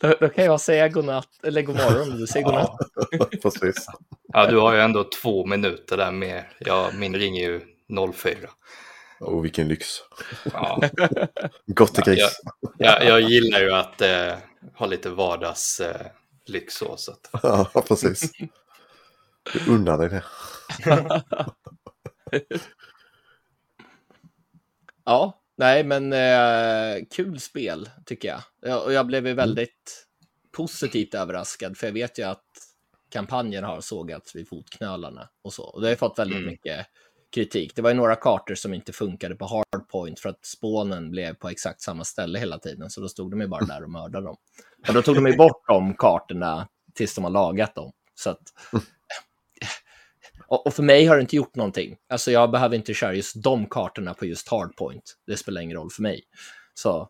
då, 0.00 0.14
då, 0.20 0.28
kan 0.28 0.44
jag 0.44 0.60
säga 0.60 0.88
godnatt, 0.88 1.28
eller 1.42 1.62
god 1.62 1.76
morgon, 1.76 2.18
du 2.18 2.26
säger 2.26 2.46
godnatt. 2.46 2.76
Ja, 3.10 3.28
precis. 3.42 3.86
Ja, 4.36 4.46
du 4.46 4.56
har 4.56 4.74
ju 4.74 4.80
ändå 4.80 5.04
två 5.04 5.46
minuter 5.46 5.96
där 5.96 6.12
med. 6.12 6.44
Ja, 6.58 6.90
min 6.94 7.16
ringer 7.16 7.42
ju 7.42 7.60
04. 8.12 8.36
Oh, 9.20 9.42
vilken 9.42 9.68
lyx. 9.68 9.86
Ja. 10.52 10.80
Gott. 11.66 12.06
Ja, 12.06 12.30
jag, 12.78 13.04
jag, 13.04 13.20
gillar 13.20 13.60
ju 13.60 13.72
att 13.72 14.00
eh, 14.00 14.34
ha 14.74 14.86
lite 14.86 15.10
vardagslyx 15.10 16.00
eh, 16.00 16.06
lyx 16.46 16.74
så. 16.74 16.92
att... 16.92 17.30
Ja, 17.42 17.84
precis. 17.88 18.32
Du 19.52 19.72
unnar 19.72 19.98
dig 19.98 20.08
det. 20.08 20.24
ja, 25.04 25.40
nej 25.56 25.84
men 25.84 26.12
eh, 26.12 27.04
kul 27.10 27.40
spel 27.40 27.90
tycker 28.06 28.28
jag. 28.62 28.84
Och 28.84 28.92
jag 28.92 29.06
blev 29.06 29.26
ju 29.26 29.32
mm. 29.32 29.46
väldigt 29.46 30.06
positivt 30.52 31.14
överraskad 31.14 31.76
för 31.76 31.86
jag 31.86 31.94
vet 31.94 32.18
ju 32.18 32.22
att 32.22 32.65
kampanjen 33.08 33.64
har 33.64 33.80
sågats 33.80 34.36
vid 34.36 34.48
fotknölarna 34.48 35.28
och 35.42 35.52
så. 35.52 35.62
Och 35.62 35.80
det 35.80 35.88
har 35.88 35.96
fått 35.96 36.18
väldigt 36.18 36.38
mm. 36.38 36.50
mycket 36.50 36.86
kritik. 37.34 37.76
Det 37.76 37.82
var 37.82 37.90
ju 37.90 37.96
några 37.96 38.16
kartor 38.16 38.54
som 38.54 38.74
inte 38.74 38.92
funkade 38.92 39.34
på 39.34 39.46
hardpoint 39.46 40.20
för 40.20 40.28
att 40.28 40.44
spånen 40.44 41.10
blev 41.10 41.34
på 41.34 41.48
exakt 41.48 41.80
samma 41.80 42.04
ställe 42.04 42.38
hela 42.38 42.58
tiden. 42.58 42.90
Så 42.90 43.00
då 43.00 43.08
stod 43.08 43.30
de 43.30 43.40
ju 43.40 43.46
bara 43.46 43.64
där 43.64 43.82
och 43.82 43.90
mördade 43.90 44.26
dem. 44.26 44.36
Och 44.88 44.94
då 44.94 45.02
tog 45.02 45.14
de 45.14 45.26
ju 45.26 45.36
bort 45.36 45.66
de 45.66 45.94
kartorna 45.94 46.68
tills 46.94 47.14
de 47.14 47.24
har 47.24 47.30
lagat 47.30 47.74
dem. 47.74 47.92
Så 48.14 48.30
att, 48.30 48.42
och 50.46 50.74
för 50.74 50.82
mig 50.82 51.06
har 51.06 51.16
det 51.16 51.20
inte 51.20 51.36
gjort 51.36 51.54
någonting. 51.54 51.96
Alltså 52.08 52.30
jag 52.30 52.50
behöver 52.50 52.76
inte 52.76 52.94
köra 52.94 53.14
just 53.14 53.42
de 53.42 53.66
kartorna 53.66 54.14
på 54.14 54.26
just 54.26 54.48
hardpoint. 54.48 55.16
Det 55.26 55.36
spelar 55.36 55.60
ingen 55.60 55.76
roll 55.76 55.90
för 55.90 56.02
mig. 56.02 56.22
Så 56.74 57.08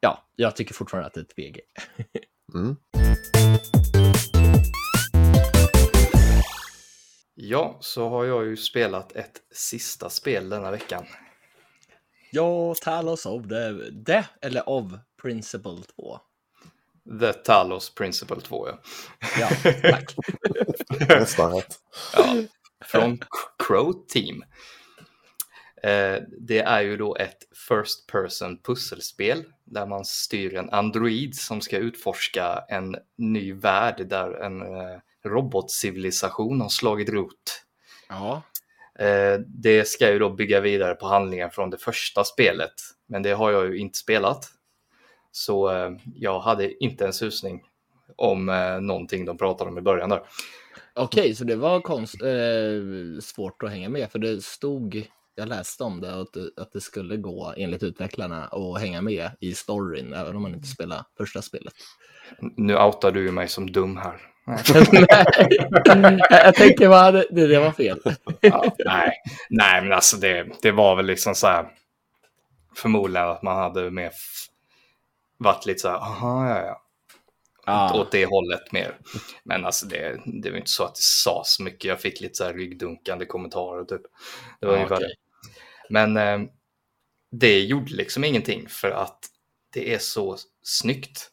ja, 0.00 0.24
jag 0.36 0.56
tycker 0.56 0.74
fortfarande 0.74 1.06
att 1.06 1.14
det 1.14 1.20
är 1.20 1.24
ett 1.24 1.36
BG. 1.36 1.60
mm. 2.54 2.76
Ja, 7.34 7.78
så 7.80 8.08
har 8.08 8.24
jag 8.24 8.44
ju 8.46 8.56
spelat 8.56 9.12
ett 9.12 9.40
sista 9.50 10.10
spel 10.10 10.48
denna 10.48 10.70
veckan. 10.70 11.06
Ja, 12.30 12.74
Talos 12.74 13.26
of 13.26 13.42
the, 13.48 13.90
the 14.06 14.24
eller 14.40 14.68
of 14.68 14.92
Principle 15.22 15.78
2. 15.96 16.20
The 17.20 17.32
Talos 17.32 17.94
Principle 17.94 18.40
2, 18.40 18.68
ja. 18.68 18.78
Ja, 19.40 19.48
tack. 19.90 20.14
Nästan 21.08 21.52
rätt. 21.52 21.78
Ja, 22.16 22.36
från 22.84 23.18
Crow 23.58 23.92
Team. 24.08 24.44
Eh, 25.82 26.22
det 26.40 26.58
är 26.58 26.80
ju 26.80 26.96
då 26.96 27.16
ett 27.16 27.38
First 27.68 28.06
Person 28.06 28.58
pusselspel 28.62 29.44
där 29.64 29.86
man 29.86 30.04
styr 30.04 30.54
en 30.54 30.70
android 30.70 31.36
som 31.36 31.60
ska 31.60 31.78
utforska 31.78 32.64
en 32.68 32.96
ny 33.16 33.52
värld 33.52 34.08
där 34.08 34.42
en 34.42 34.62
eh, 34.62 34.98
robotcivilisation 35.24 36.60
har 36.60 36.68
slagit 36.68 37.08
rot. 37.08 37.64
Ja. 38.08 38.42
Eh, 38.98 39.40
det 39.46 39.88
ska 39.88 40.12
ju 40.12 40.18
då 40.18 40.30
bygga 40.30 40.60
vidare 40.60 40.94
på 40.94 41.06
handlingen 41.06 41.50
från 41.50 41.70
det 41.70 41.78
första 41.78 42.24
spelet, 42.24 42.72
men 43.06 43.22
det 43.22 43.32
har 43.32 43.50
jag 43.50 43.66
ju 43.66 43.78
inte 43.78 43.98
spelat. 43.98 44.50
Så 45.30 45.70
eh, 45.70 45.90
jag 46.14 46.40
hade 46.40 46.84
inte 46.84 47.06
en 47.06 47.12
susning 47.12 47.62
om 48.16 48.48
eh, 48.48 48.80
någonting 48.80 49.24
de 49.24 49.38
pratade 49.38 49.70
om 49.70 49.78
i 49.78 49.82
början 49.82 50.08
där. 50.08 50.22
Okej, 50.94 51.20
okay, 51.20 51.34
så 51.34 51.44
det 51.44 51.56
var 51.56 51.80
konst, 51.80 52.22
eh, 52.22 53.20
svårt 53.20 53.62
att 53.62 53.70
hänga 53.70 53.88
med, 53.88 54.12
för 54.12 54.18
det 54.18 54.44
stod, 54.44 55.06
jag 55.34 55.48
läste 55.48 55.84
om 55.84 56.00
det, 56.00 56.20
att, 56.20 56.36
att 56.56 56.72
det 56.72 56.80
skulle 56.80 57.16
gå 57.16 57.54
enligt 57.56 57.82
utvecklarna 57.82 58.48
och 58.48 58.78
hänga 58.78 59.02
med 59.02 59.30
i 59.40 59.54
storyn, 59.54 60.12
även 60.12 60.36
om 60.36 60.42
man 60.42 60.54
inte 60.54 60.68
spelar 60.68 61.04
första 61.16 61.42
spelet. 61.42 61.74
Nu 62.56 62.76
outar 62.76 63.12
du 63.12 63.30
mig 63.30 63.48
som 63.48 63.72
dum 63.72 63.96
här. 63.96 64.31
Nej, 64.44 66.18
jag 66.30 66.54
tänker 66.54 66.88
bara 66.88 67.12
det, 67.12 67.46
det 67.46 67.58
var 67.58 67.72
fel. 67.72 68.00
ja, 68.40 68.76
nej, 68.78 69.12
nej, 69.50 69.82
men 69.82 69.92
alltså 69.92 70.16
det, 70.16 70.46
det 70.62 70.72
var 70.72 70.96
väl 70.96 71.06
liksom 71.06 71.34
så 71.34 71.46
här. 71.46 71.68
Förmodligen 72.76 73.28
att 73.28 73.42
man 73.42 73.56
hade 73.56 73.90
mer 73.90 74.10
varit 75.38 75.66
lite 75.66 75.80
så 75.80 75.88
här, 75.88 75.96
aha, 75.96 76.48
ja, 76.48 76.64
ja. 76.66 76.82
Ah. 77.64 78.00
Åt 78.00 78.12
det 78.12 78.26
hållet 78.26 78.72
mer. 78.72 78.96
Men 79.44 79.64
alltså 79.64 79.86
det, 79.86 80.20
det 80.24 80.50
var 80.50 80.58
inte 80.58 80.70
så 80.70 80.84
att 80.84 80.94
det 80.94 81.02
sa 81.02 81.42
så 81.44 81.62
mycket. 81.62 81.84
Jag 81.84 82.00
fick 82.00 82.20
lite 82.20 82.34
så 82.34 82.44
här 82.44 82.54
ryggdunkande 82.54 83.26
kommentarer 83.26 83.84
typ. 83.84 84.02
Det 84.60 84.66
var 84.66 84.76
ah, 84.76 84.84
okay. 84.84 84.98
det. 84.98 85.14
Men 85.88 86.16
eh, 86.16 86.48
det 87.30 87.60
gjorde 87.60 87.94
liksom 87.94 88.24
ingenting 88.24 88.68
för 88.68 88.90
att 88.90 89.18
det 89.72 89.94
är 89.94 89.98
så 89.98 90.36
snyggt. 90.62 91.31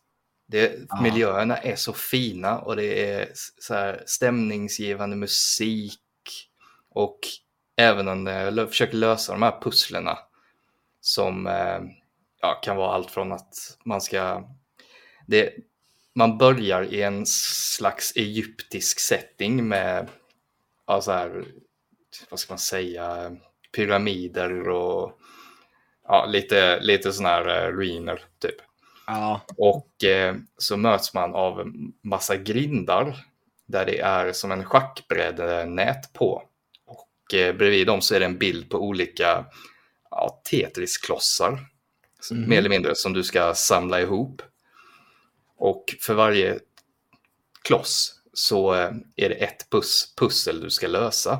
Det, 0.52 0.92
miljöerna 1.02 1.58
är 1.58 1.76
så 1.76 1.94
fina 1.94 2.60
och 2.60 2.76
det 2.76 3.12
är 3.12 3.32
så 3.60 3.74
här 3.74 4.04
stämningsgivande 4.06 5.16
musik. 5.16 6.00
Och 6.90 7.20
även 7.78 8.24
när 8.24 8.52
jag 8.52 8.70
försöker 8.70 8.98
lösa 8.98 9.32
de 9.32 9.42
här 9.42 9.62
pusslerna 9.62 10.18
som 11.02 11.48
eh, 11.48 11.80
ja, 12.42 12.60
kan 12.64 12.78
vara 12.78 12.94
allt 12.94 13.12
från 13.12 13.32
att 13.32 13.78
man 13.86 14.02
ska... 14.02 14.44
Det, 15.28 15.54
man 16.16 16.38
börjar 16.38 16.94
i 16.94 17.02
en 17.02 17.26
slags 17.26 18.14
egyptisk 18.16 19.00
setting 19.00 19.68
med 19.68 20.10
ja, 20.88 21.02
så 21.02 21.12
här, 21.12 21.46
vad 22.30 22.40
ska 22.40 22.54
man 22.54 22.60
säga, 22.60 23.38
pyramider 23.76 24.70
och 24.70 25.20
ja, 26.08 26.26
lite, 26.26 26.80
lite 26.80 27.12
sån 27.14 27.26
här 27.26 27.48
uh, 27.48 27.78
ruiner 27.78 28.22
typ. 28.40 28.56
Ja. 29.10 29.42
Och 29.58 30.04
eh, 30.04 30.36
så 30.58 30.78
möts 30.78 31.14
man 31.14 31.36
av 31.36 31.72
massa 32.02 32.38
grindar 32.38 33.26
där 33.66 33.86
det 33.86 34.00
är 34.00 34.32
som 34.32 34.52
en 34.52 34.66
schackbrädnät 34.66 36.14
på. 36.14 36.44
Och 36.86 37.34
eh, 37.34 37.56
bredvid 37.56 37.88
dem 37.88 38.02
så 38.02 38.16
är 38.16 38.20
det 38.20 38.26
en 38.26 38.38
bild 38.38 38.70
på 38.70 38.78
olika 38.78 39.46
ja, 40.12 40.42
Tetris-klossar. 40.52 41.60
Mm. 42.32 42.50
Mer 42.50 42.58
eller 42.58 42.70
mindre 42.70 42.96
som 42.96 43.14
du 43.14 43.24
ska 43.24 43.54
samla 43.54 44.02
ihop. 44.02 44.42
Och 45.58 45.96
för 46.02 46.14
varje 46.14 46.60
kloss 47.62 48.16
så 48.34 48.74
eh, 48.74 48.92
är 49.16 49.30
det 49.30 49.36
ett 49.36 49.70
pus 49.70 50.14
pussel 50.18 50.62
du 50.62 50.70
ska 50.70 50.88
lösa. 50.88 51.40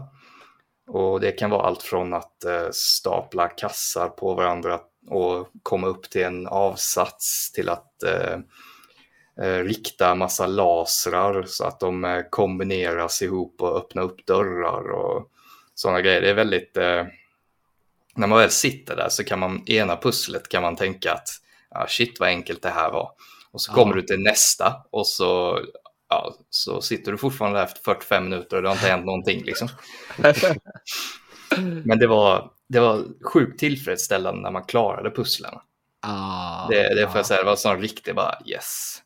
Och 0.88 1.20
det 1.20 1.32
kan 1.32 1.50
vara 1.50 1.68
allt 1.68 1.84
från 1.84 2.14
att 2.14 2.44
eh, 2.44 2.70
stapla 2.72 3.48
kassar 3.48 4.10
på 4.10 4.34
varandra 4.34 4.80
och 5.10 5.50
komma 5.64 5.88
upp 5.88 6.10
till 6.10 6.24
en 6.24 6.48
avsats 6.48 7.52
till 7.52 7.70
att 7.70 8.04
eh, 8.04 8.40
eh, 9.42 9.64
rikta 9.64 10.16
massa 10.16 10.48
lasrar 10.48 11.44
så 11.44 11.66
att 11.66 11.80
de 11.80 12.06
eh, 12.06 12.22
kombineras 12.30 13.22
ihop 13.22 13.62
och 13.62 13.78
öppna 13.78 14.02
upp 14.02 14.26
dörrar 14.26 14.92
och 14.92 15.32
sådana 15.76 16.02
grejer. 16.02 16.22
Det 16.22 16.30
är 16.30 16.34
väldigt, 16.34 16.78
eh, 16.78 17.06
när 18.16 18.28
man 18.28 18.38
väl 18.38 18.50
sitter 18.50 18.96
där 18.96 19.10
så 19.10 19.24
kan 19.24 19.40
man, 19.40 19.64
ena 19.66 19.98
pusslet 19.98 20.50
kan 20.50 20.62
man 20.62 20.76
tänka 20.76 21.14
att 21.14 21.28
ah, 21.70 21.88
shit 21.88 22.20
vad 22.20 22.30
enkelt 22.30 22.62
det 22.62 22.70
här 22.70 22.92
var. 22.92 23.12
Och 23.52 23.62
så 23.62 23.74
kommer 23.74 23.96
ja. 23.96 23.96
du 23.96 24.02
till 24.02 24.20
nästa 24.20 24.76
och 24.92 25.08
så, 25.08 25.60
ja, 26.10 26.36
så 26.50 26.82
sitter 26.82 27.12
du 27.12 27.18
fortfarande 27.18 27.60
där 27.60 27.66
efter 27.66 27.82
45 27.82 28.24
minuter 28.24 28.58
och 28.58 28.64
det 28.64 28.70
har 28.70 28.76
inte 28.76 28.88
hänt 28.88 29.06
någonting. 29.06 29.44
Liksom. 29.44 29.68
Men 31.84 32.00
det 32.00 32.08
var, 32.08 32.52
det 32.70 32.80
var 32.80 33.06
sjukt 33.22 33.60
tillfredsställande 33.60 34.42
när 34.42 34.52
man 34.52 34.64
klarade 34.64 35.12
pusslen. 35.12 35.54
Ah, 36.02 36.68
det, 36.68 36.96
det 36.96 37.10
får 37.12 37.24
säga, 37.24 37.40
det 37.40 37.46
var 37.46 37.56
sån 37.56 37.82
riktig 37.82 38.16
bara 38.16 38.36
yes. 38.46 39.02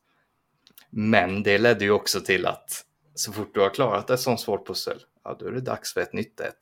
Men 0.90 1.44
det 1.44 1.58
ledde 1.58 1.86
ju 1.86 1.92
också 1.92 2.22
till 2.22 2.46
att 2.46 2.86
så 3.16 3.32
fort 3.32 3.54
du 3.54 3.60
har 3.60 3.70
klarat 3.70 4.10
ett 4.10 4.20
sånt 4.20 4.40
svårt 4.40 4.68
pussel, 4.68 5.00
ja 5.24 5.36
då 5.40 5.46
är 5.46 5.52
det 5.52 5.62
dags 5.62 5.94
för 5.94 6.02
ett 6.02 6.14
nytt 6.14 6.40
ett. 6.40 6.58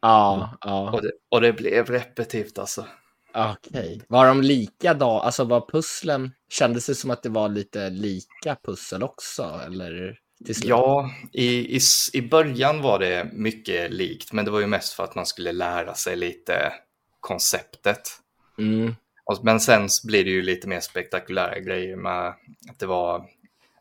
Ja, 0.00 0.58
ja. 0.60 0.90
Och 0.90 1.02
det, 1.02 1.12
och 1.28 1.40
det 1.40 1.52
blev 1.52 1.86
repetitivt 1.86 2.58
alltså. 2.58 2.86
Okej. 3.34 3.56
Okay. 3.70 4.00
Var 4.08 4.26
de 4.26 4.42
lika 4.42 4.94
då? 4.94 5.10
Alltså 5.10 5.44
var 5.44 5.68
pusslen, 5.72 6.30
kändes 6.48 6.86
det 6.86 6.94
som 6.94 7.10
att 7.10 7.22
det 7.22 7.28
var 7.28 7.48
lite 7.48 7.90
lika 7.90 8.56
pussel 8.62 9.02
också? 9.02 9.60
Eller? 9.66 10.18
Ja, 10.48 11.10
i, 11.32 11.76
i, 11.76 11.80
i 12.12 12.22
början 12.22 12.82
var 12.82 12.98
det 12.98 13.30
mycket 13.32 13.92
likt, 13.92 14.32
men 14.32 14.44
det 14.44 14.50
var 14.50 14.60
ju 14.60 14.66
mest 14.66 14.92
för 14.92 15.04
att 15.04 15.14
man 15.14 15.26
skulle 15.26 15.52
lära 15.52 15.94
sig 15.94 16.16
lite 16.16 16.72
konceptet. 17.20 18.10
Mm. 18.58 18.94
Men 19.42 19.60
sen 19.60 19.88
blir 20.04 20.24
det 20.24 20.30
ju 20.30 20.42
lite 20.42 20.68
mer 20.68 20.80
spektakulära 20.80 21.58
grejer 21.58 21.96
med 21.96 22.26
att 22.68 22.78
det 22.78 22.86
var, 22.86 23.26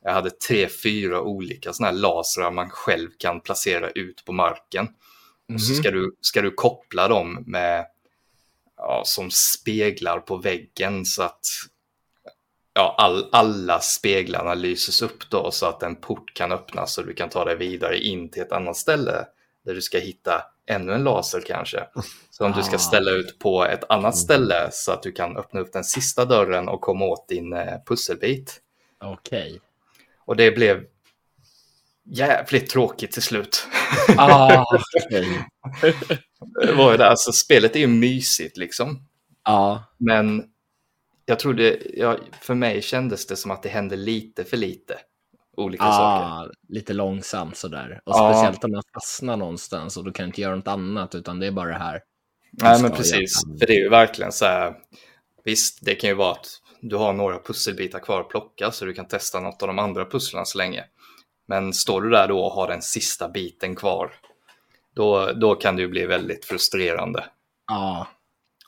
jag 0.04 0.14
hade 0.14 0.30
tre, 0.30 0.68
fyra 0.84 1.22
olika 1.22 1.74
sådana 1.74 1.92
här 1.92 2.00
lasrar 2.00 2.52
man 2.52 2.70
själv 2.70 3.10
kan 3.18 3.42
placera 3.42 3.90
ut 3.90 4.26
på 4.26 4.32
marken. 4.32 4.86
Mm. 4.86 5.56
Och 5.56 5.62
så 5.62 5.74
mhm. 5.74 5.82
ska 5.82 5.92
du, 5.92 6.16
ska 6.22 6.42
du 6.42 6.52
koppla 6.52 7.08
dem 7.08 7.44
med, 7.48 7.86
ja, 8.78 9.02
som 9.06 9.30
speglar 9.32 10.20
på 10.20 10.38
väggen 10.38 11.06
så 11.06 11.24
att 11.24 11.46
ja, 12.80 12.96
all, 12.98 13.30
alla 13.32 13.80
speglarna 13.80 14.54
lyses 14.54 15.02
upp 15.02 15.30
då 15.30 15.52
så 15.52 15.66
att 15.66 15.84
en 15.84 15.96
port 15.96 16.34
kan 16.34 16.52
öppnas 16.52 16.98
och 16.98 17.06
du 17.06 17.14
kan 17.14 17.30
ta 17.30 17.46
dig 17.46 17.56
vidare 17.58 18.00
in 18.00 18.30
till 18.30 18.42
ett 18.42 18.52
annat 18.52 18.78
ställe 18.78 19.26
där 19.66 19.74
du 19.74 19.82
ska 19.82 20.00
hitta 20.00 20.42
ännu 20.68 20.94
en 20.94 21.04
laser 21.04 21.42
kanske. 21.48 21.84
Som 22.30 22.52
du 22.52 22.64
ska 22.64 22.76
Ah. 22.76 22.80
ställa 22.80 23.12
ut 23.12 23.40
på 23.40 23.66
ett 23.66 23.84
annat 23.90 24.02
Mm. 24.04 24.12
ställe 24.14 24.70
så 24.72 24.92
att 24.92 25.04
du 25.04 25.12
kan 25.12 25.38
öppna 25.38 25.60
upp 25.60 25.74
den 25.74 25.84
sista 25.84 26.26
dörren 26.26 26.70
och 26.70 26.82
komma 26.82 27.06
åt 27.06 27.28
din 27.28 27.54
eh, 27.54 27.74
pusselbit. 27.88 28.62
Okej. 29.04 29.60
Och 30.26 30.36
det 30.36 30.52
blev 30.52 30.84
jävligt 32.06 32.70
tråkigt 32.70 33.12
till 33.12 33.22
slut. 33.22 33.68
Ah, 34.18 34.66
okej. 34.96 35.48
det 36.66 36.74
var 36.74 36.92
ju 36.92 36.98
det, 36.98 37.10
alltså 37.10 37.32
spelet 37.32 37.76
är 37.76 37.80
ju 37.80 37.88
mysigt 37.88 38.58
liksom. 38.58 39.06
Ja, 39.46 39.84
Men 39.98 40.44
jag 41.30 41.40
tror 41.40 41.54
det, 41.54 41.80
ja, 41.94 42.18
för 42.42 42.54
mig 42.54 42.82
kändes 42.82 43.28
det 43.28 43.36
som 43.36 43.52
att 43.52 43.64
det 43.64 43.70
hände 43.70 43.96
lite 43.96 44.44
för 44.44 44.58
lite 44.58 44.98
olika 45.58 45.84
saker. 45.84 46.26
ah, 46.26 46.48
lite 46.68 46.94
långsamt 46.94 47.58
sådär. 47.58 48.02
Och 48.06 48.14
Ja. 48.16 48.34
speciellt 48.34 48.64
om 48.64 48.72
man 48.72 48.84
fastnar 48.94 49.38
någonstans 49.38 49.98
och 49.98 50.04
du 50.06 50.12
kan 50.12 50.26
inte 50.26 50.42
göra 50.42 50.56
något 50.56 50.68
annat 50.68 51.16
utan 51.16 51.40
det 51.40 51.48
är 51.48 51.52
bara 51.52 51.70
det 51.70 51.80
här. 51.80 52.02
Nej, 52.52 52.82
men 52.82 52.92
precis. 52.92 53.34
För 53.60 53.68
det 53.68 53.74
är 53.74 53.80
ju 53.84 53.90
verkligen 53.90 54.32
så 54.32 54.46
här. 54.46 54.74
Visst, 55.44 55.80
det 55.82 55.96
kan 55.96 56.10
ju 56.10 56.16
vara 56.16 56.32
att 56.32 56.48
du 56.82 56.96
har 56.96 57.14
några 57.14 57.40
pusselbitar 57.40 58.00
kvar 58.00 58.20
att 58.22 58.30
plocka 58.30 58.72
så 58.72 58.86
du 58.86 58.94
kan 58.94 59.08
testa 59.08 59.40
något 59.40 59.62
av 59.62 59.68
de 59.68 59.80
andra 59.80 60.06
pusslen 60.06 60.46
så 60.46 60.58
länge. 60.58 60.84
Men 61.48 61.74
står 61.74 62.02
du 62.02 62.10
där 62.10 62.28
då 62.28 62.40
och 62.40 62.52
har 62.52 62.68
den 62.68 62.82
sista 62.82 63.30
biten 63.30 63.76
kvar, 63.76 64.12
då, 64.96 65.32
då 65.32 65.56
kan 65.56 65.76
det 65.76 65.82
ju 65.82 65.88
bli 65.88 66.06
väldigt 66.06 66.46
frustrerande. 66.46 67.26
Ja, 67.68 68.08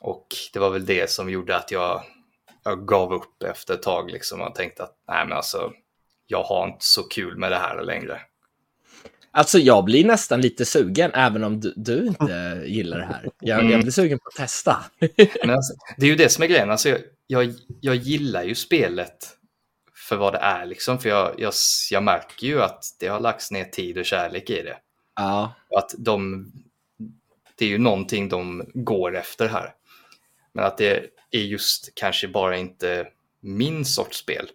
Och 0.00 0.26
det 0.52 0.58
var 0.58 0.70
väl 0.70 0.86
det 0.86 1.10
som 1.10 1.30
gjorde 1.30 1.56
att 1.56 1.70
jag, 1.70 2.02
jag 2.64 2.86
gav 2.88 3.12
upp 3.12 3.42
efter 3.42 3.74
ett 3.74 3.82
tag 3.82 4.10
liksom 4.10 4.40
och 4.40 4.54
tänkte 4.54 4.82
att 4.82 4.96
nej 5.08 5.24
men 5.26 5.36
alltså, 5.36 5.72
jag 6.26 6.42
har 6.42 6.66
inte 6.66 6.84
så 6.84 7.02
kul 7.02 7.36
med 7.36 7.52
det 7.52 7.58
här 7.58 7.82
längre. 7.82 8.20
Alltså 9.34 9.58
jag 9.58 9.84
blir 9.84 10.04
nästan 10.04 10.40
lite 10.40 10.64
sugen, 10.64 11.10
även 11.14 11.44
om 11.44 11.60
du, 11.60 11.72
du 11.76 12.06
inte 12.06 12.62
gillar 12.66 12.98
det 12.98 13.04
här. 13.04 13.28
Jag, 13.40 13.58
Mm. 13.60 13.72
jag 13.72 13.80
blir 13.80 13.92
sugen 13.92 14.18
på 14.18 14.28
att 14.28 14.34
testa. 14.34 14.84
Men 15.44 15.50
alltså, 15.50 15.74
det 15.96 16.06
är 16.06 16.10
ju 16.10 16.16
det 16.16 16.28
som 16.28 16.44
är 16.44 16.48
grejen. 16.48 16.70
Alltså, 16.70 16.88
jag, 16.88 17.00
jag, 17.26 17.54
jag 17.80 17.96
gillar 17.96 18.42
ju 18.42 18.54
spelet 18.54 19.28
för 19.94 20.16
vad 20.16 20.32
det 20.32 20.38
är. 20.38 20.66
Liksom. 20.66 20.98
För 20.98 21.08
jag, 21.08 21.34
jag, 21.38 21.52
jag 21.90 22.02
märker 22.02 22.46
ju 22.46 22.62
att 22.62 22.84
det 23.00 23.06
har 23.06 23.20
lagts 23.20 23.50
ner 23.50 23.64
tid 23.64 23.98
och 23.98 24.04
kärlek 24.04 24.50
i 24.50 24.62
det. 24.62 24.76
Ja, 25.16 25.54
att 25.76 25.94
de, 25.98 26.46
det 27.54 27.64
är 27.64 27.68
ju 27.68 27.78
någonting 27.78 28.28
de 28.28 28.70
går 28.74 29.16
efter 29.16 29.48
här. 29.48 29.74
Men 30.52 30.64
att 30.64 30.78
det 30.78 31.06
är 31.32 31.42
just 31.42 31.94
kanske 31.94 32.28
bara 32.28 32.56
inte 32.56 33.08
min 33.40 33.84
sorts 33.84 34.18
spel. 34.18 34.48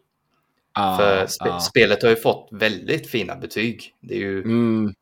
ja, 0.73 0.95
för 0.99 1.27
spe, 1.27 1.49
ja. 1.49 1.59
spelet 1.59 2.03
har 2.03 2.09
ju 2.09 2.15
fått 2.15 2.49
väldigt 2.51 3.09
fina 3.09 3.35
betyg. 3.35 3.95
Det 3.99 4.13
är 4.15 4.19
ju 4.19 4.41
Mm, 4.41 4.93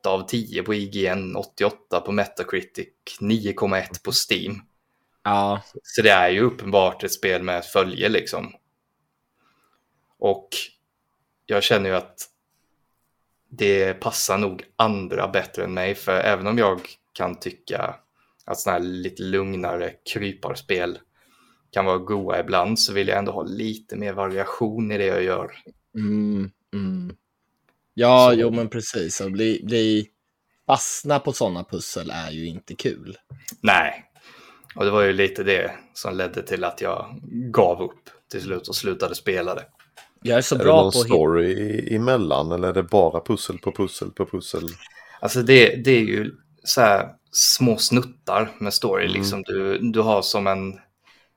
8 0.00 0.10
av 0.10 0.26
10 0.28 0.62
på 0.62 0.74
IGN, 0.74 1.36
88 1.36 2.00
på 2.00 2.12
Metacritic, 2.12 2.88
9,1 3.20 4.02
på 4.04 4.12
Steam. 4.12 4.62
ja, 5.24 5.62
Så 5.82 6.02
det 6.02 6.10
är 6.10 6.28
ju 6.28 6.40
uppenbart 6.40 7.04
ett 7.04 7.12
spel 7.12 7.42
med 7.42 7.64
följe 7.64 8.08
liksom. 8.08 8.52
Och 10.18 10.48
jag 11.46 11.62
känner 11.62 11.90
ju 11.90 11.96
att 11.96 12.26
det 13.50 13.94
passar 13.94 14.38
nog 14.38 14.64
andra 14.76 15.28
bättre 15.28 15.64
än 15.64 15.74
mig. 15.74 15.94
För 15.94 16.20
även 16.20 16.46
om 16.46 16.58
jag 16.58 16.80
kan 17.12 17.40
tycka 17.40 17.94
att 18.44 18.58
sådana 18.60 18.78
här 18.78 18.86
lite 18.86 19.22
lugnare 19.22 19.94
kryparspel 20.12 20.98
kan 21.70 21.84
vara 21.84 21.98
goa 21.98 22.40
ibland 22.40 22.78
så 22.80 22.92
vill 22.92 23.08
jag 23.08 23.18
ändå 23.18 23.32
ha 23.32 23.42
lite 23.42 23.96
mer 23.96 24.12
variation 24.12 24.92
i 24.92 24.98
det 24.98 25.06
jag 25.06 25.22
gör. 25.22 25.50
mm, 25.96 26.50
mm. 26.74 27.16
Ja, 27.94 28.30
Så- 28.32 28.40
jo 28.40 28.50
men 28.50 28.68
precis. 28.68 29.20
Att 29.20 29.32
bli, 29.32 29.60
bli 29.64 30.08
fastna 30.66 31.18
på 31.18 31.32
sådana 31.32 31.64
pussel 31.64 32.10
är 32.14 32.30
ju 32.30 32.46
inte 32.46 32.74
kul. 32.74 33.16
Nej, 33.60 34.04
och 34.74 34.84
det 34.84 34.90
var 34.90 35.02
ju 35.02 35.12
lite 35.12 35.42
det 35.42 35.70
som 35.94 36.16
ledde 36.16 36.42
till 36.42 36.64
att 36.64 36.80
jag 36.80 37.20
gav 37.52 37.82
upp 37.82 38.10
till 38.30 38.42
slut 38.42 38.68
och 38.68 38.76
slutade 38.76 39.14
spela 39.14 39.54
det. 39.54 39.64
Jag 40.22 40.38
är 40.38 40.42
så 40.42 40.54
Är 40.54 40.58
det 40.58 40.64
bra 40.64 40.76
någon 40.82 40.92
på 40.92 40.98
story 40.98 41.52
i- 41.52 41.96
emellan 41.96 42.52
eller 42.52 42.68
är 42.68 42.72
det 42.72 42.82
bara 42.82 43.20
pussel 43.20 43.58
på 43.58 43.72
pussel 43.72 44.10
på 44.10 44.26
pussel? 44.26 44.62
Alltså 45.20 45.42
det, 45.42 45.76
det 45.84 45.90
är 45.90 46.00
ju 46.00 46.32
så 46.64 46.80
här 46.80 47.08
små 47.32 47.76
snuttar 47.76 48.50
med 48.60 48.74
story. 48.74 49.04
Mm. 49.04 49.16
Liksom 49.16 49.42
du, 49.42 49.78
du 49.78 50.00
har 50.00 50.22
som 50.22 50.46
en 50.46 50.78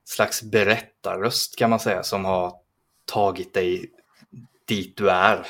slags 0.05 0.43
berättarröst 0.43 1.55
kan 1.57 1.69
man 1.69 1.80
säga 1.80 2.03
som 2.03 2.25
har 2.25 2.53
tagit 3.05 3.53
dig 3.53 3.91
dit 4.67 4.97
du 4.97 5.09
är. 5.09 5.47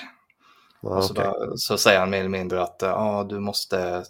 Och 0.82 1.04
så, 1.04 1.14
okej. 1.14 1.26
bara, 1.26 1.58
så 1.58 1.78
säger 1.78 2.00
han 2.00 2.10
mer 2.10 2.20
eller 2.20 2.30
mindre 2.30 2.64
att 2.64 2.78
ja, 2.80 3.26
du 3.30 3.40
måste 3.40 4.04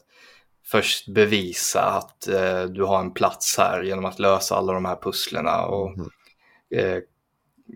först 0.66 1.08
bevisa 1.08 1.82
att 1.82 2.28
eh, 2.28 2.64
du 2.64 2.84
har 2.84 3.00
en 3.00 3.14
plats 3.14 3.58
här 3.58 3.84
genom 3.84 4.06
att 4.06 4.20
lösa 4.20 4.56
alla 4.56 4.74
de 4.74 4.86
här 4.86 4.96
pusslerna 4.96 5.66
och 5.66 5.98
Mhm. 5.98 6.10
eh, 6.76 6.98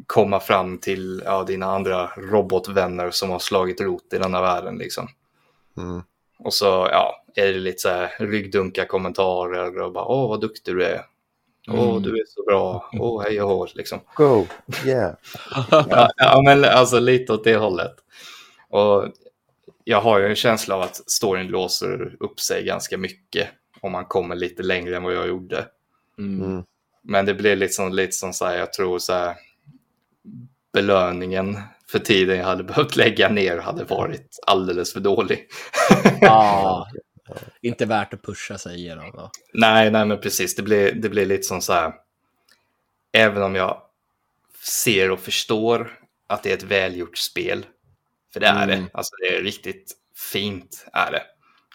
komma 0.07 0.39
fram 0.39 0.77
till 0.77 1.21
ja, 1.25 1.43
dina 1.43 1.65
andra 1.65 2.07
robotvänner 2.17 3.11
som 3.11 3.29
har 3.29 3.39
slagit 3.39 3.81
rot 3.81 4.13
i 4.13 4.17
denna 4.17 4.41
världen. 4.41 4.77
Liksom. 4.77 5.07
Mm. 5.77 6.01
Och 6.39 6.53
så 6.53 6.65
ja, 6.91 7.23
är 7.35 7.45
det 7.53 7.59
lite 7.59 7.79
så 7.81 7.89
här 7.89 8.11
ryggdunka 8.19 8.85
kommentarer 8.85 9.81
och 9.81 9.91
bara 9.91 10.05
åh 10.05 10.29
vad 10.29 10.41
duktig 10.41 10.75
du 10.75 10.85
är. 10.85 11.01
Åh 11.67 11.89
Mm. 11.89 12.03
du 12.03 12.09
är 12.09 12.25
så 12.27 12.43
bra. 12.43 12.89
Åh 12.93 13.23
hej 13.23 13.41
och 13.41 13.49
hå 13.49 13.67
liksom. 13.75 13.99
Go! 14.15 14.45
Yeah! 14.85 15.13
Ja, 15.71 16.09
ja 16.17 16.41
men 16.45 16.65
alltså 16.65 16.99
lite 16.99 17.33
åt 17.33 17.43
det 17.43 17.55
hållet. 17.55 17.95
Och 18.69 19.05
jag 19.83 20.01
har 20.01 20.19
ju 20.19 20.25
en 20.27 20.35
känsla 20.35 20.75
av 20.75 20.81
att 20.81 21.09
storyn 21.11 21.47
låser 21.47 22.15
upp 22.19 22.39
sig 22.39 22.63
ganska 22.65 22.97
mycket 22.97 23.47
om 23.81 23.91
man 23.91 24.05
kommer 24.05 24.35
lite 24.35 24.63
längre 24.63 24.95
än 24.97 25.03
vad 25.03 25.13
jag 25.15 25.27
gjorde. 25.27 25.65
Mm. 26.17 26.45
Mm. 26.45 26.63
Men 27.03 27.25
det 27.25 27.33
blir 27.33 27.55
liksom 27.55 27.93
lite 27.93 28.11
som 28.11 28.33
så 28.33 28.45
här, 28.45 28.57
jag 28.57 28.73
tror 28.73 28.99
så 28.99 29.13
här 29.13 29.35
belöningen 30.73 31.57
för 31.91 31.99
tiden 31.99 32.37
jag 32.37 32.45
hade 32.45 32.63
behövt 32.63 32.95
lägga 32.95 33.29
ner 33.29 33.57
hade 33.57 33.83
varit 33.83 34.39
alldeles 34.47 34.93
för 34.93 34.99
dålig. 34.99 35.47
Ja, 36.21 36.87
inte 37.61 37.85
värt 37.85 38.13
att 38.13 38.21
pusha 38.23 38.57
sig 38.57 38.75
igenom. 38.77 39.11
Då. 39.11 39.31
Nej, 39.53 39.91
nej 39.91 40.05
men 40.05 40.19
precis. 40.19 40.55
Det 40.55 40.61
blir, 40.63 40.91
det 40.91 41.09
blir 41.09 41.25
lite 41.25 41.43
som 41.43 41.61
så 41.61 41.73
här. 41.73 41.93
Även 43.11 43.43
om 43.43 43.55
jag 43.55 43.81
ser 44.83 45.11
och 45.11 45.19
förstår 45.19 45.99
att 46.27 46.43
det 46.43 46.51
är 46.51 46.57
ett 46.57 46.63
välgjort 46.63 47.17
spel. 47.17 47.65
För 48.33 48.39
det 48.39 48.47
är 48.47 48.63
Mm. 48.63 48.83
det. 48.83 48.89
Alltså 48.93 49.15
det 49.15 49.37
är 49.37 49.43
riktigt 49.43 49.93
fint 50.31 50.85
är 50.93 51.11
det. 51.11 51.23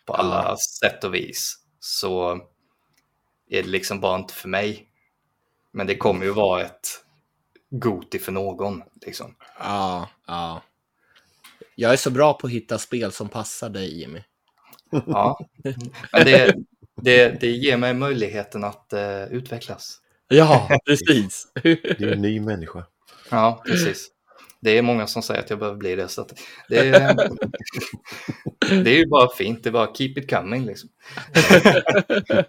På 0.06 0.14
alla 0.14 0.42
Ja. 0.48 0.56
sätt 0.80 1.04
och 1.04 1.14
vis. 1.14 1.58
Så 1.80 2.32
är 3.50 3.62
det 3.62 3.68
liksom 3.68 4.00
bara 4.00 4.18
inte 4.18 4.34
för 4.34 4.48
mig. 4.48 4.88
Men 5.72 5.86
det 5.86 5.96
kommer 5.96 6.24
ju 6.24 6.30
vara 6.32 6.62
ett 6.62 7.04
Goti 7.70 8.18
för 8.18 8.32
någon. 8.32 8.82
Liksom. 9.06 9.34
Ja, 9.58 10.08
ja. 10.26 10.62
Jag 11.74 11.92
är 11.92 11.96
så 11.96 12.10
bra 12.10 12.34
på 12.34 12.46
att 12.46 12.52
hitta 12.52 12.78
spel 12.78 13.12
som 13.12 13.28
passar 13.28 13.70
dig, 13.70 14.00
Jimmy. 14.00 14.20
Ja. 15.06 15.38
Det, 16.12 16.54
det, 17.02 17.40
det 17.40 17.50
ger 17.50 17.76
mig 17.76 17.94
möjligheten 17.94 18.64
att 18.64 18.92
eh, 18.92 19.24
utvecklas. 19.24 19.98
Ja, 20.28 20.68
precis. 20.86 21.46
Det 21.62 22.00
är 22.00 22.12
en 22.12 22.22
ny 22.22 22.40
människa. 22.40 22.84
Ja, 23.30 23.62
precis. 23.66 24.08
Det 24.60 24.78
är 24.78 24.82
många 24.82 25.06
som 25.06 25.22
säger 25.22 25.40
att 25.40 25.50
jag 25.50 25.58
behöver 25.58 25.78
bli 25.78 25.96
det. 25.96 26.08
Så 26.08 26.20
att 26.20 26.40
det, 26.68 26.88
är, 26.88 27.14
det 28.84 28.90
är 28.90 28.98
ju 28.98 29.06
bara 29.06 29.28
fint. 29.28 29.62
Det 29.62 29.68
är 29.68 29.72
bara 29.72 29.94
keep 29.94 30.14
it 30.16 30.30
coming. 30.30 30.64
Liksom. 30.66 30.88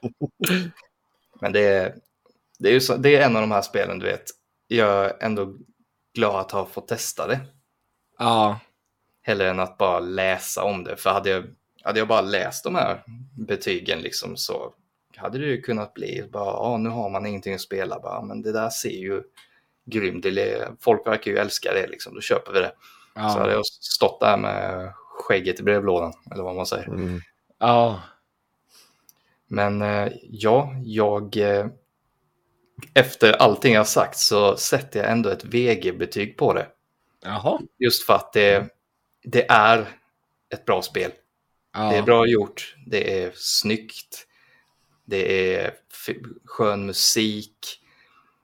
Men 1.42 1.54
det 1.54 1.60
är, 1.68 1.96
det, 2.60 2.70
är 2.70 2.74
ju 2.74 2.82
så, 2.82 2.98
det 2.98 3.16
är 3.16 3.26
en 3.26 3.36
av 3.36 3.42
de 3.42 3.52
här 3.52 3.62
spelen, 3.62 4.00
du 4.00 4.06
vet. 4.06 4.24
Jag 4.68 5.06
är 5.06 5.14
ändå 5.20 5.56
glad 6.16 6.40
att 6.40 6.52
ha 6.52 6.66
fått 6.66 6.88
testa 6.88 7.28
det. 7.28 7.40
ja, 8.20 8.60
Hellre 9.22 9.50
än 9.50 9.60
att 9.60 9.78
bara 9.78 10.00
läsa 10.00 10.64
om 10.64 10.84
det. 10.84 10.98
För 10.98 11.10
hade 11.10 11.30
jag, 11.30 11.46
hade 11.84 12.00
jag 12.00 12.08
bara 12.08 12.22
läst 12.22 12.64
de 12.64 12.76
här 12.76 13.04
betygen 13.48 14.00
liksom, 14.00 14.38
så 14.38 14.74
hade 15.18 15.38
det 15.38 15.46
ju 15.46 15.62
kunnat 15.62 15.94
bli 15.94 16.30
bara, 16.32 16.54
ah, 16.54 16.78
nu 16.78 16.90
har 16.90 17.10
man 17.10 17.26
ingenting 17.26 17.54
att 17.54 17.62
spela. 17.62 18.00
Bara, 18.00 18.22
men 18.22 18.42
det 18.42 18.52
där 18.52 18.70
ser 18.70 18.90
ju 18.90 19.24
grymt 19.86 20.26
ut. 20.26 20.40
Folk 20.80 21.08
verkar 21.08 21.32
ju 21.32 21.38
älska 21.38 21.74
det, 21.74 21.88
liksom. 21.88 22.16
då 22.16 22.22
köper 22.22 22.54
vi 22.54 22.60
det. 22.60 22.72
Så 23.14 23.20
hade 23.20 23.52
ja, 23.52 23.56
jag 23.56 23.66
stått 23.66 24.20
där 24.20 24.38
med 24.38 24.94
skägget 24.96 25.60
i 25.60 25.64
brevlådan, 25.64 26.14
eller 26.32 26.44
vad 26.44 26.56
man 26.56 26.66
säger. 26.66 26.88
Mm. 26.88 27.22
ja. 27.60 28.02
Men 29.48 29.82
eh, 29.82 30.12
ja, 30.30 30.76
jag... 30.84 31.38
Eh, 31.38 31.66
efter 32.94 33.34
allting 33.34 33.74
jag 33.74 33.88
sagt 33.88 34.18
så 34.18 34.58
sätter 34.58 35.00
jag 35.00 35.12
ändå 35.12 35.30
ett 35.30 35.46
VG-betyg 35.46 36.38
på 36.38 36.54
det. 36.54 36.68
Jaha. 37.24 37.60
Just 37.80 38.06
för 38.06 38.14
att 38.14 38.34
det, 38.34 38.68
det 39.24 39.52
är 39.52 39.88
ett 40.54 40.66
bra 40.66 40.82
spel. 40.82 41.12
Ja. 41.74 41.90
Det 41.90 41.98
är 41.98 42.04
bra 42.04 42.28
gjort, 42.28 42.76
det 42.86 43.24
är 43.24 43.32
snyggt, 43.36 44.28
det 45.06 45.56
är 45.56 45.74
skön 46.46 46.86
musik 46.86 47.80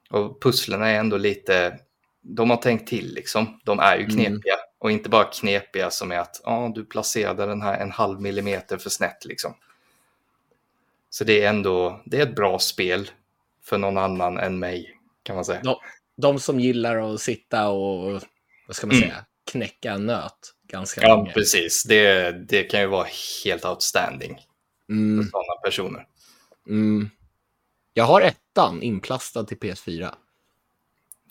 och 0.10 0.41
pusslen 0.41 0.81
är 0.81 0.93
ändå 0.99 1.18
lite, 1.18 1.80
de 2.22 2.49
har 2.49 2.57
tänkt 2.57 2.89
till 2.89 3.14
liksom. 3.14 3.60
De 3.64 3.80
är 3.80 3.97
ju 3.97 4.03
Mm. 4.03 4.15
knepiga 4.15 4.56
och 4.80 4.91
inte 4.91 5.10
bara 5.10 5.23
knepiga 5.23 5.91
som 5.91 6.11
är 6.11 6.18
att 6.18 6.41
ah, 6.43 6.68
du 6.69 6.85
placerade 6.85 7.45
den 7.45 7.61
här 7.61 7.80
en 7.80 7.91
halv 7.91 8.22
millimeter 8.22 8.77
för 8.77 8.89
snett 8.89 9.26
liksom. 9.26 9.53
Så 11.10 11.23
det 11.23 11.43
är 11.43 11.49
ändå 11.49 12.01
det 12.06 12.18
är 12.18 12.23
ett 12.23 12.35
bra 12.35 12.60
spel 12.60 13.11
för 13.64 13.77
någon 13.77 13.97
annan 13.97 14.38
än 14.38 14.60
mig, 14.60 14.97
kan 15.23 15.35
man 15.35 15.45
säga. 15.45 15.61
De, 15.64 15.76
de 16.18 16.39
som 16.39 16.60
gillar 16.60 17.14
att 17.14 17.22
sitta 17.22 17.69
och, 17.69 18.22
vad 18.68 18.76
ska 18.76 18.88
man 18.88 18.95
Mm. 18.97 19.10
Knäcka 19.51 19.91
en 19.91 20.05
nöt 20.05 20.53
ganska 20.67 21.01
Ja, 21.01 21.15
länge. 21.15 21.34
precis. 21.34 21.84
Det, 21.84 22.31
det 22.31 22.63
kan 22.63 22.81
ju 22.81 22.88
vara 22.88 23.07
helt 23.45 23.65
outstanding 23.65 24.35
för 24.88 24.93
Mm, 24.93 25.30
sådana 25.31 25.61
personer. 25.63 26.07
mm. 26.67 27.09
Jag 27.93 28.03
har 28.03 28.21
ettan 28.21 28.81
inplastad 28.84 29.43
till 29.43 29.57
PS4. 29.57 30.13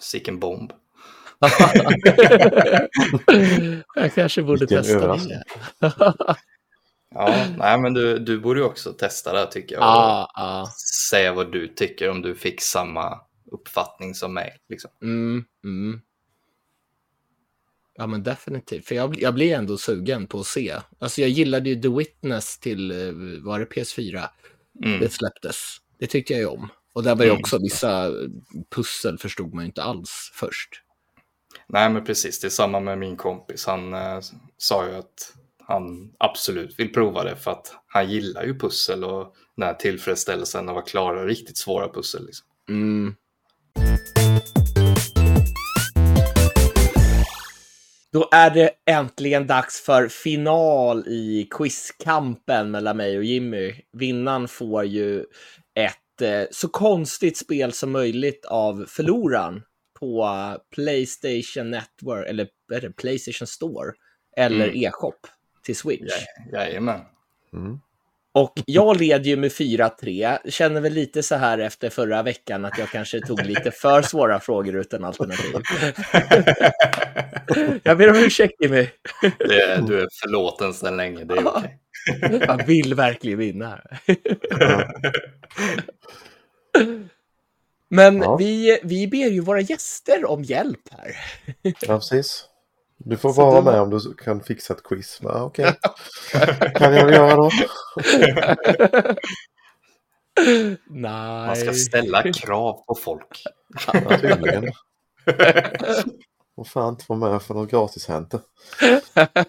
Sicken 0.00 0.40
bomb. 0.40 0.72
jag 3.94 4.14
kanske 4.14 4.42
borde 4.42 4.58
Vilken 4.60 4.82
testa 4.82 5.16
det. 5.16 5.44
Ja, 7.14 7.46
nej, 7.58 7.78
men 7.78 7.94
du, 7.94 8.18
du 8.18 8.40
borde 8.40 8.60
ju 8.60 8.66
också 8.66 8.92
testa 8.92 9.32
det 9.32 9.52
tycker 9.52 9.74
jag. 9.74 9.82
Ja, 9.84 10.30
ja. 10.34 10.68
Säga 11.10 11.32
vad 11.32 11.52
du 11.52 11.68
tycker 11.68 12.10
om 12.10 12.22
du 12.22 12.34
fick 12.34 12.60
samma 12.60 13.20
uppfattning 13.52 14.14
som 14.14 14.34
mig. 14.34 14.56
Liksom. 14.68 14.90
Mm, 15.02 15.44
mm. 15.64 16.00
Ja, 18.00 18.06
men 18.06 18.22
definitivt. 18.22 18.86
För 18.86 18.94
jag, 18.94 19.20
jag 19.20 19.34
blir 19.34 19.54
ändå 19.54 19.78
sugen 19.78 20.26
på 20.26 20.40
att 20.40 20.46
se. 20.46 20.76
Alltså, 20.98 21.20
jag 21.20 21.30
gillade 21.30 21.68
ju 21.68 21.82
The 21.82 21.88
Witness 21.88 22.58
till, 22.58 22.90
eh, 22.90 23.14
var 23.44 23.58
det 23.58 23.64
PS4? 23.64 24.28
Mm. 24.84 25.00
Det 25.00 25.12
släpptes. 25.12 25.56
Det 25.98 26.06
tyckte 26.06 26.32
jag 26.32 26.40
ju 26.40 26.46
om. 26.46 26.68
Och 26.92 27.02
där 27.02 27.14
var 27.14 27.24
ju 27.24 27.30
Mm. 27.30 27.40
också 27.40 27.58
vissa 27.58 28.10
pussel 28.74 29.18
förstod 29.18 29.54
man 29.54 29.64
ju 29.64 29.66
inte 29.66 29.82
alls 29.82 30.30
först. 30.34 30.68
Nej, 31.68 31.90
men 31.90 32.04
precis. 32.04 32.40
Det 32.40 32.46
är 32.48 32.50
samma 32.50 32.80
med 32.80 32.98
min 32.98 33.16
kompis. 33.16 33.66
Han 33.66 33.94
eh, 33.94 34.20
sa 34.58 34.86
ju 34.88 34.94
att 34.94 35.34
han 35.66 36.12
absolut 36.18 36.78
vill 36.80 36.92
prova 36.92 37.24
det 37.24 37.36
för 37.36 37.50
att 37.50 37.74
han 37.86 38.10
gillar 38.10 38.44
ju 38.44 38.58
pussel 38.58 39.04
och 39.04 39.34
den 39.56 39.66
här 39.66 39.74
tillfredsställelsen 39.74 40.68
av 40.68 40.76
att 40.78 40.88
klara 40.88 41.26
riktigt 41.26 41.56
svåra 41.58 41.92
pussel. 41.92 42.26
Liksom. 42.26 42.46
Mm. 42.68 43.14
Då 48.12 48.28
är 48.32 48.50
det 48.50 48.70
äntligen 48.90 49.46
dags 49.46 49.80
för 49.80 50.08
final 50.08 51.04
i 51.08 51.48
quizkampen 51.50 52.70
mellan 52.70 52.96
mig 52.96 53.18
och 53.18 53.24
Jimmy. 53.24 53.74
Vinnaren 53.92 54.48
får 54.48 54.84
ju 54.84 55.20
ett 55.74 56.22
eh, 56.22 56.42
så 56.50 56.68
konstigt 56.68 57.36
spel 57.36 57.72
som 57.72 57.90
möjligt 57.92 58.44
av 58.44 58.84
förloraren 58.88 59.62
på 60.00 60.28
Playstation 60.74 61.70
Network, 61.70 62.28
eller 62.28 62.48
är 62.72 62.80
det, 62.80 62.90
Playstation 62.92 63.46
Store, 63.46 63.92
eller 64.36 64.64
Mm. 64.68 64.84
e-shop 64.84 65.14
till 65.64 65.76
Switch. 65.76 66.12
Ja, 66.52 66.58
jajamän. 66.58 67.00
Mm. 67.52 67.78
Och 68.32 68.52
jag 68.66 69.00
leder 69.00 69.24
ju 69.24 69.36
med 69.36 69.50
4-3. 69.52 70.38
Känner 70.50 70.80
väl 70.80 70.92
lite 70.92 71.22
så 71.22 71.34
här 71.34 71.58
efter 71.58 71.90
förra 71.90 72.22
veckan 72.22 72.64
att 72.64 72.78
jag 72.78 72.88
kanske 72.88 73.20
tog 73.20 73.46
lite 73.46 73.70
för 73.70 74.02
svåra 74.02 74.40
frågor 74.40 74.76
utan 74.76 75.04
alternativ. 75.04 75.54
jag 77.82 77.98
ber 77.98 78.10
om 78.10 78.16
ursäkt 78.16 78.54
Jimmy. 78.62 78.88
Det 79.38 79.84
du 79.86 80.00
är 80.00 80.08
förlåten 80.22 80.74
sedan 80.74 80.96
länge, 80.96 81.24
det 81.24 81.34
är 81.34 81.46
okej. 81.46 81.78
Jag 82.46 82.66
vill 82.66 82.94
verkligen 82.94 83.38
vinna. 83.38 83.80
Men 87.90 88.22
Ja. 88.22 88.36
vi, 88.36 88.78
vi 88.82 89.06
ber 89.08 89.28
ju 89.28 89.40
våra 89.40 89.60
gäster 89.60 90.24
om 90.30 90.42
hjälp 90.42 90.80
här. 90.90 91.16
Ja, 91.62 91.98
precis. 91.98 92.44
Du 92.98 93.16
får 93.16 93.32
Så 93.32 93.40
vara 93.50 93.60
du- 93.60 93.64
med 93.70 93.80
om 93.80 93.90
du 93.90 94.14
kan 94.14 94.40
fixa 94.42 94.74
ett 94.74 94.82
quiz. 94.82 95.18
Men, 95.22 95.42
Okej, 95.42 95.72
kan 96.74 96.94
jag 96.94 97.12
göra 97.12 97.36
då. 97.36 97.50
Nej. 100.90 101.46
Man 101.46 101.56
ska 101.56 101.72
ställa 101.72 102.32
krav 102.32 102.72
på 102.86 102.94
folk. 102.94 103.42
Ja, 103.86 104.18
tydligen. 104.18 104.70
Och 106.58 106.66
fan 106.66 106.88
inte 106.88 107.04
vara 107.08 107.30
med 107.30 107.42
för 107.42 107.54
något 107.54 107.70
gratishämte. 107.70 108.40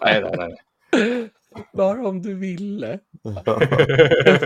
Nej, 0.00 0.22
nej, 0.22 0.32
nej. 0.36 1.30
Bara 1.72 2.08
om 2.08 2.22
du 2.22 2.34
ville. 2.34 2.98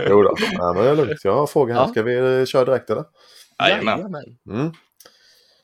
jo 0.09 0.21
då, 0.21 0.35
Nej, 0.39 0.73
men 0.73 0.75
det 0.75 0.89
är 0.89 0.95
lugnt. 0.95 1.23
Jag 1.23 1.33
har 1.33 1.41
en 1.41 1.47
fråga 1.47 1.73
här. 1.73 1.81
Ja. 1.81 1.87
Ska 1.87 2.03
vi 2.03 2.39
eh, 2.39 2.45
köra 2.45 2.65
direkt 2.65 2.89
eller? 2.89 3.05
Jajamän. 3.59 4.15
Mm. 4.49 4.71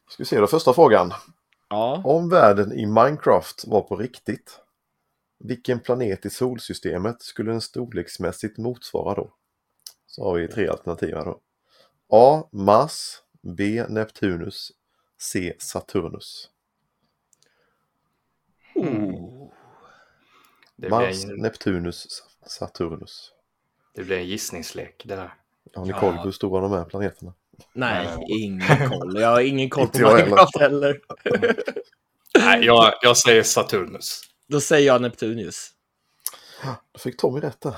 Ska 0.10 0.18
vi 0.18 0.26
se 0.26 0.40
då, 0.40 0.48
första 0.48 0.74
frågan. 0.74 1.14
Ja. 1.70 2.02
Om 2.06 2.30
världen 2.30 2.74
i 2.74 2.86
Minecraft 2.86 3.64
var 3.68 3.82
på 3.82 3.96
riktigt, 3.96 4.60
vilken 5.40 5.80
planet 5.80 6.26
i 6.26 6.30
solsystemet 6.30 7.22
skulle 7.22 7.52
den 7.52 7.62
storleksmässigt 7.62 8.58
motsvara 8.58 9.16
då? 9.16 9.34
Så 10.08 10.24
har 10.24 10.40
vi 10.40 10.48
tre 10.48 10.68
alternativ 10.68 11.16
här 11.16 11.26
då. 11.26 11.40
A. 12.10 12.50
Mars, 12.52 13.22
B. 13.58 13.86
Neptunus, 13.90 14.72
C. 15.22 15.54
Saturnus. 15.60 16.50
Oh. 18.76 19.50
Det 20.76 20.88
blir, 20.88 20.90
Mars, 20.90 21.24
en, 21.26 21.36
Neptunus, 21.36 22.24
Saturnus. 22.48 23.32
det 23.96 24.04
blir 24.04 24.18
en 24.18 24.28
gissningslek 24.28 25.02
det 25.06 25.16
där. 25.16 25.34
Har 25.76 25.86
ni 25.86 25.92
Ja. 25.92 26.00
koll 26.00 26.18
på 26.18 26.24
hur 26.24 26.32
stora 26.32 26.62
de 26.62 26.74
är 26.74 26.86
planeterna? 26.86 27.34
Nej, 27.74 28.08
ingen 28.28 28.90
koll. 28.90 29.20
Jag 29.22 29.28
har 29.30 29.42
ingen 29.42 29.70
koll 29.70 29.88
på 29.88 29.98
Minecraft 29.98 30.60
heller. 30.60 31.00
Nej, 32.40 32.66
jag, 32.66 32.94
jag 33.02 33.18
säger 33.18 33.44
Saturnus. 33.44 34.22
Då 34.48 34.62
säger 34.62 34.88
jag 34.88 35.02
Neptunius. 35.02 35.72
Då 36.92 37.00
fick 37.00 37.18
Tommy 37.18 37.40
rätt 37.40 37.62
där. 37.62 37.76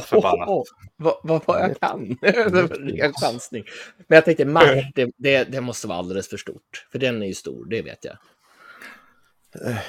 Förbannat. 0.00 0.48
Vad 0.96 1.16
vad 1.22 1.42
vad 1.46 1.60
jag 1.60 1.80
kan. 1.80 2.18
en 3.02 3.12
chansning. 3.12 3.64
Men 4.06 4.16
jag 4.16 4.24
tänkte 4.24 4.44
Mars, 4.44 4.84
det, 4.94 5.10
det, 5.16 5.44
det 5.44 5.60
måste 5.60 5.86
vara 5.88 5.98
alldeles 5.98 6.28
för 6.28 6.36
stort. 6.36 6.86
För 6.92 6.98
den 6.98 7.22
är 7.22 7.26
ju 7.26 7.34
stor, 7.34 7.66
det 7.66 7.82
vet 7.82 8.04
jag. 8.04 8.16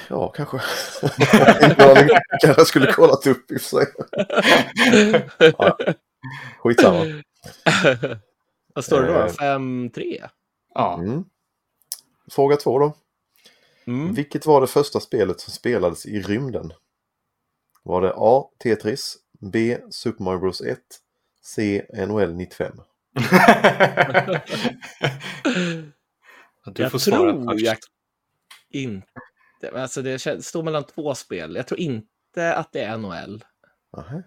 Ja, 0.08 0.28
kanske. 0.28 0.60
jag 1.78 2.08
kanske 2.40 2.64
skulle 2.64 2.92
kollat 2.92 3.26
upp 3.26 3.50
i 3.50 3.56
och 3.56 3.60
för 3.60 3.68
sig. 3.68 3.86
Ja, 5.58 5.78
skitsamma. 6.58 7.22
Vad 8.74 8.84
står 8.84 9.02
det 9.02 9.12
då? 9.12 9.18
Eh. 9.18 9.32
5-3? 9.58 10.28
Ja, 10.74 10.98
Mm. 10.98 11.24
Fråga 12.30 12.56
två 12.56 12.78
då. 12.78 12.96
Mm. 13.86 14.14
Vilket 14.14 14.46
var 14.46 14.60
det 14.60 14.66
första 14.66 15.00
spelet 15.00 15.40
som 15.40 15.52
spelades 15.52 16.06
i 16.06 16.20
rymden? 16.20 16.72
Var 17.82 18.02
det 18.02 18.12
A. 18.16 18.44
Tetris, 18.62 19.16
B. 19.40 19.78
Super 19.90 20.24
Mario 20.24 20.38
Bros 20.38 20.60
1, 20.60 20.78
C. 21.42 21.86
NHL 22.06 22.34
95? 22.34 22.72
du 26.66 26.82
jag 26.82 26.92
får 26.92 26.98
svara 26.98 27.32
tror 27.32 27.50
först. 27.52 27.64
jag 27.64 27.76
inte... 28.70 29.06
Alltså 29.74 30.02
det 30.02 30.44
står 30.44 30.62
mellan 30.62 30.84
två 30.84 31.14
spel. 31.14 31.56
Jag 31.56 31.66
tror 31.66 31.80
inte 31.80 32.54
att 32.54 32.72
det 32.72 32.80
är 32.80 32.98
NHL. 32.98 33.44
Aha. 33.96 34.22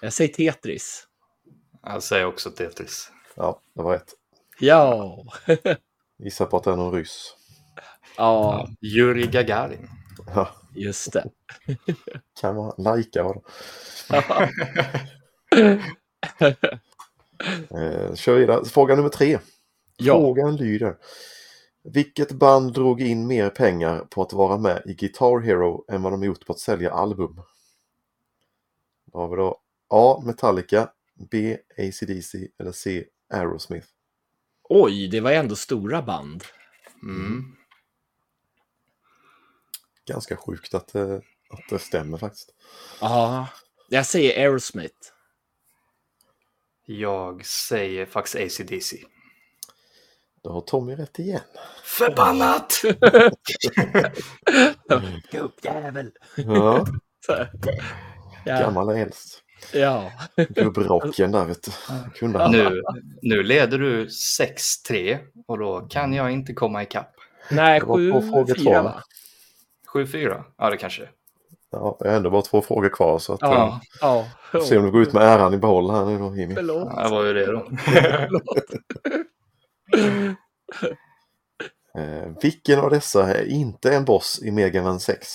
Jag 0.00 0.12
säger 0.12 0.34
Tetris. 0.34 1.06
Jag 1.82 2.02
säger 2.02 2.24
också 2.26 2.50
Tetris. 2.50 3.10
ja, 3.34 3.60
det 3.74 3.82
var 3.82 3.92
rätt. 3.92 4.14
Ja. 4.60 5.24
Gissa 6.18 6.46
på 6.46 6.56
att 6.56 6.64
det 6.64 6.70
är 6.70 6.76
någon 6.76 6.94
ryss. 6.94 7.36
ja, 8.16 8.68
Yuri 8.82 9.26
Gagarin. 9.26 9.88
Ja, 10.34 10.48
just 10.74 11.12
det. 11.12 11.24
kan 12.40 12.56
vara 12.56 12.74
Laika 12.78 13.22
var 13.22 13.34
det. 13.34 13.42
Eh, 17.70 18.14
kör 18.14 18.34
vidare. 18.34 18.64
Fråga 18.64 18.96
nummer 18.96 19.08
tre. 19.08 19.38
Ja. 19.96 20.14
Frågan 20.14 20.56
lyder. 20.56 20.96
Vilket 21.92 22.32
band 22.32 22.72
drog 22.72 23.00
in 23.00 23.26
mer 23.26 23.50
pengar 23.50 24.00
på 24.00 24.22
att 24.22 24.32
vara 24.32 24.58
med 24.58 24.82
i 24.86 24.94
Guitar 24.94 25.40
Hero 25.40 25.84
än 25.88 26.02
vad 26.02 26.12
de 26.12 26.22
gjort 26.22 26.46
på 26.46 26.52
att 26.52 26.58
sälja 26.58 26.92
album? 26.92 27.40
Då 29.12 29.18
har 29.18 29.28
vi 29.28 29.36
då 29.36 29.60
A. 29.88 30.22
Metallica, 30.26 30.90
B. 31.30 31.58
AC/DC 31.78 32.48
eller 32.58 32.72
C. 32.72 33.04
Aerosmith. 33.30 33.86
Oj, 34.62 35.08
det 35.08 35.20
var 35.20 35.32
ändå 35.32 35.56
stora 35.56 36.02
band. 36.02 36.44
Mm. 37.02 37.56
Ganska 40.06 40.36
sjukt 40.36 40.74
att, 40.74 40.94
eh, 40.94 41.16
att 41.50 41.68
det 41.70 41.78
stämmer 41.78 42.18
faktiskt. 42.18 42.54
Ja, 43.00 43.48
jag 43.88 44.06
säger 44.06 44.40
Aerosmith. 44.40 45.12
Jag 46.84 47.46
säger 47.46 48.06
faktiskt 48.06 48.36
ACDC. 48.60 48.96
Då 50.42 50.50
har 50.52 50.60
Tommy 50.60 50.94
rätt 50.94 51.18
igen. 51.18 51.40
Förbannat! 51.84 52.82
Gubbjävel. 55.32 56.10
Ja. 56.36 56.86
Ja, 58.44 58.58
gammal 58.60 58.88
är 58.88 58.94
äldst. 59.02 59.42
ja. 59.74 60.10
Gubbrocken 60.48 61.32
där 61.32 61.44
vet 61.44 61.62
du. 61.62 61.70
Kunde 62.18 62.38
han. 62.38 62.52
Nu, 62.52 62.82
nu 63.22 63.42
leder 63.42 63.78
du 63.78 64.06
6-3 64.90 65.18
och 65.46 65.58
då 65.58 65.80
kan 65.80 66.12
jag 66.12 66.30
inte 66.30 66.52
komma 66.54 66.82
ikapp. 66.82 67.14
Nej, 67.50 67.80
Det 67.80 67.86
var 67.86 67.94
på 67.96 68.20
sju, 68.20 68.28
fråga 68.30 68.54
två, 68.54 68.62
fyra 68.64 68.82
va? 68.82 69.02
va? 69.94 70.00
7-4? 70.02 70.42
Ja, 70.58 70.70
det 70.70 70.76
kanske 70.76 71.02
är. 71.02 71.10
Ja, 71.70 71.96
jag 72.00 72.08
har 72.10 72.16
ändå 72.16 72.30
bara 72.30 72.42
två 72.42 72.62
frågor 72.62 72.88
kvar 72.88 73.18
så 73.18 73.32
att... 73.32 73.40
Ja, 73.42 73.80
ja. 74.00 74.26
eh, 74.54 74.60
Se 74.60 74.78
om 74.78 74.84
du 74.84 74.90
går 74.90 75.02
ut 75.02 75.12
med 75.12 75.22
äran 75.22 75.54
i 75.54 75.58
behåll 75.58 75.90
här 75.90 76.04
nu 76.04 76.18
då 76.18 76.36
Jimmy. 76.36 76.54
Förlåt. 76.54 76.88
Ja, 76.96 77.02
det 77.02 77.08
var 77.10 77.24
ju 77.24 77.32
det 77.34 77.46
då. 77.46 77.68
Eh, 81.98 82.32
vilken 82.42 82.78
av 82.80 82.90
dessa 82.90 83.34
är 83.38 83.44
inte 83.44 83.94
en 83.94 84.04
boss 84.04 84.40
i 84.42 84.50
Mega 84.50 84.82
Man 84.82 85.00
6? 85.00 85.26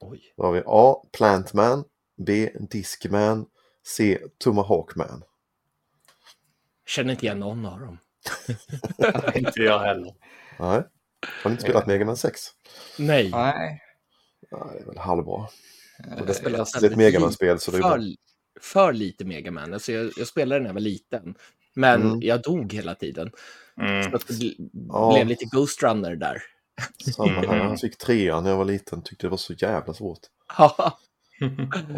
Oj. 0.00 0.34
Då 0.36 0.42
har 0.42 0.52
vi 0.52 0.62
A. 0.66 0.96
Plantman, 1.12 1.84
B. 2.26 2.50
Discman, 2.70 3.46
C. 3.86 4.18
Tomahawkman. 4.38 5.22
Känner 6.86 7.10
inte 7.10 7.26
igen 7.26 7.38
någon 7.40 7.66
av 7.66 7.80
dem. 7.80 7.98
inte 9.34 9.60
jag 9.62 9.78
heller. 9.78 10.14
Nej. 10.58 10.82
Har 11.42 11.50
ni 11.50 11.50
inte 11.50 11.62
spelat 11.62 11.86
Mega 11.86 12.04
Man 12.04 12.16
6? 12.16 12.40
Nej. 12.98 13.30
Nej. 13.30 13.82
Ja, 14.50 14.70
det 14.74 14.80
är 14.80 14.84
väl 14.84 14.98
halvbra. 14.98 15.48
Eh, 16.04 16.24
Det 16.26 16.46
är 16.46 16.84
ett 16.84 16.96
Mega 16.96 17.20
Man-spel 17.20 17.58
så 17.60 17.70
det 17.70 17.76
är 17.76 17.80
bra. 17.82 17.90
för, 17.90 18.02
för 18.60 18.92
lite 18.92 19.24
Megaman. 19.24 19.74
Alltså 19.74 19.92
jag, 19.92 20.12
jag 20.16 20.26
spelade 20.26 20.60
när 20.60 20.68
jag 20.68 20.74
var 20.74 20.80
liten. 20.80 21.34
Men 21.74 22.02
Mm. 22.02 22.18
jag 22.22 22.42
dog 22.42 22.72
hela 22.72 22.94
tiden. 22.94 23.30
Mm. 23.80 24.10
Så 24.10 24.16
att 24.16 24.26
det 24.28 24.54
Ja. 24.88 25.12
blev 25.14 25.26
lite 25.26 25.44
Ghost 25.44 25.82
Runner 25.82 26.16
där. 26.16 26.42
Samma 27.16 27.32
här. 27.32 27.56
Jag 27.56 27.80
fick 27.80 27.98
trean 27.98 28.42
när 28.42 28.50
jag 28.50 28.56
var 28.56 28.64
liten. 28.64 29.02
Tyckte 29.02 29.26
det 29.26 29.30
var 29.30 29.36
så 29.36 29.52
jävla 29.52 29.94
svårt. 29.94 30.18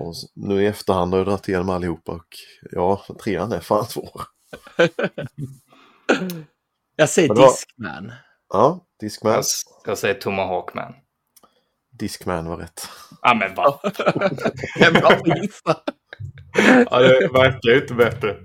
Och 0.01 0.14
nu 0.34 0.62
i 0.62 0.66
efterhand 0.66 1.12
har 1.12 1.18
jag 1.18 1.26
dragit 1.26 1.48
igenom 1.48 1.68
allihopa 1.70 2.12
och 2.12 2.26
ja, 2.70 3.05
trean 3.24 3.52
är 3.52 3.60
fan 3.60 3.84
svår. 3.86 4.22
jag 6.96 7.09
säger 7.09 7.28
det 7.28 7.34
var- 7.34 7.48
Discman. 7.51 8.12
Ja, 8.52 8.84
Discman. 9.01 9.32
Jag, 9.32 9.44
jag 9.86 9.98
säger 9.98 10.14
Tomahawk 10.14 10.74
Man. 10.74 10.94
Discman 11.98 12.46
var 12.48 12.56
rätt. 12.56 12.88
Ja 13.22 13.34
men 13.34 13.55
va? 13.55 13.80
Jag 14.78 14.88
är 14.96 15.01
bra 15.01 15.09
att 15.10 15.42
gissa. 15.42 15.76
Ja, 16.90 16.98
det 16.98 17.28
verkar 17.32 17.70
ju 17.70 17.80
inte 17.82 17.94
bättre. 17.94 18.36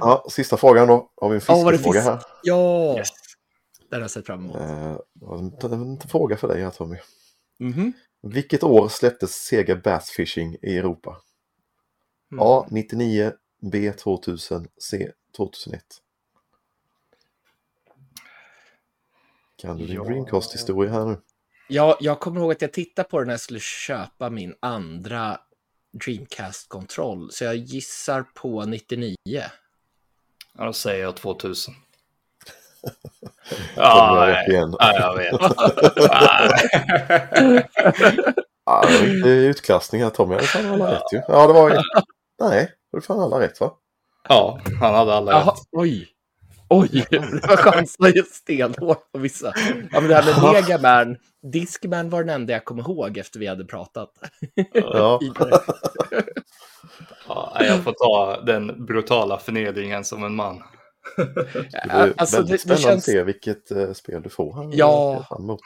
Ja, 0.00 0.26
sista 0.30 0.56
frågan 0.56 0.88
då. 0.88 1.10
Har 1.16 1.28
vi 1.28 1.34
en 1.36 1.40
Ja, 1.48 1.54
var 1.54 1.72
det 1.72 1.78
fiskefråga 1.78 2.00
fisk? 2.00 2.10
här. 2.10 2.22
Ja, 2.42 2.96
Yes. 2.98 3.08
den 3.90 3.96
har 3.96 4.00
jag 4.00 4.10
sett 4.10 4.26
fram 4.26 4.40
emot. 4.44 4.56
Eh, 4.56 4.96
en, 5.64 5.72
en 5.72 6.00
fråga 6.00 6.36
för 6.36 6.48
dig 6.48 6.62
här 6.62 6.70
Tommy. 6.70 6.96
Mhm. 7.58 7.92
Vilket 8.22 8.62
år 8.62 8.88
släpptes 8.88 9.30
Sega 9.32 9.76
Bass 9.76 10.10
Fishing 10.10 10.56
i 10.62 10.78
Europa? 10.78 11.16
Mm. 12.32 12.42
A. 12.46 12.66
99, 12.70 13.32
B. 13.62 13.92
2000, 13.92 14.68
C. 14.90 15.10
2001. 15.36 15.82
Kan 19.56 19.76
du 19.78 19.86
din 19.86 19.96
Ja. 19.96 20.04
Dreamcast-historia 20.04 20.92
här 20.92 21.04
nu? 21.06 21.20
Ja, 21.68 21.96
jag 22.00 22.20
kommer 22.20 22.40
ihåg 22.40 22.52
att 22.52 22.62
jag 22.62 22.72
tittade 22.72 23.08
på 23.08 23.18
den 23.18 23.26
när 23.26 23.32
jag 23.32 23.40
skulle 23.40 23.60
köpa 23.60 24.30
min 24.30 24.54
andra 24.60 25.40
Dreamcast-kontroll. 26.04 27.30
Så 27.32 27.44
jag 27.44 27.56
gissar 27.56 28.22
på 28.34 28.64
99. 28.64 29.16
Ja, 29.24 29.44
då 30.64 30.72
säger 30.72 31.02
jag 31.02 31.16
2000. 31.16 31.74
Kommer 33.74 33.76
Ja, 33.76 34.28
jag 34.30 34.48
igen. 34.48 34.76
ja, 34.78 34.94
jag 34.94 35.16
vet. 35.16 35.40
Ja, 38.66 38.84
det 38.86 38.94
inte 39.16 39.28
utklassning 39.28 40.02
här 40.02 40.10
Tommy. 40.10 40.34
Jag 40.34 40.40
hade 40.42 40.48
fan 40.48 40.66
alla 40.72 40.92
rätt 40.94 41.12
ju. 41.12 41.20
Ja, 41.28 41.46
det 41.46 41.52
var 41.52 41.70
ju... 41.70 41.76
Nej, 42.40 42.60
det 42.64 42.96
var 42.96 43.00
fan 43.00 43.20
alla 43.20 43.40
rätt 43.40 43.60
va? 43.60 43.72
Ja, 44.28 44.58
han 44.80 44.94
hade 44.94 45.14
alla 45.14 45.40
rätt. 45.40 45.54
oj. 45.72 46.08
Oj, 46.68 47.06
det 47.10 47.18
var 47.18 47.56
chansar 47.56 48.08
ju 48.08 48.22
stenhårt 48.22 49.12
på 49.12 49.18
vissa. 49.18 49.52
Ja, 49.92 50.00
men 50.00 50.08
det 50.08 50.14
här 50.14 50.42
med 50.42 50.52
Megaman, 50.52 51.16
Discman 51.52 52.10
var 52.10 52.24
den 52.24 52.34
enda 52.34 52.52
jag 52.52 52.64
kom 52.64 52.78
ihåg 52.78 53.18
efter 53.18 53.40
vi 53.40 53.46
hade 53.46 53.64
pratat. 53.64 54.10
Ja. 54.72 55.20
Ja, 57.28 57.56
jag 57.60 57.84
får 57.84 57.92
ta 57.92 58.40
den 58.40 58.86
brutala 58.86 59.38
förnedringen 59.38 60.04
som 60.04 60.24
en 60.24 60.34
man. 60.34 60.62
det 61.70 62.14
Alltså, 62.16 62.36
väldigt 62.36 62.50
det, 62.50 62.52
det 62.52 62.58
spännande 62.58 62.82
känns... 62.82 62.98
att 62.98 63.04
se 63.04 63.22
vilket 63.22 63.70
eh, 63.70 63.92
spel 63.92 64.22
du 64.22 64.28
får 64.28 64.54
här. 64.54 64.70
Ja. 64.72 65.16
Ser 65.18 65.34
fram 65.34 65.42
emot. 65.44 65.60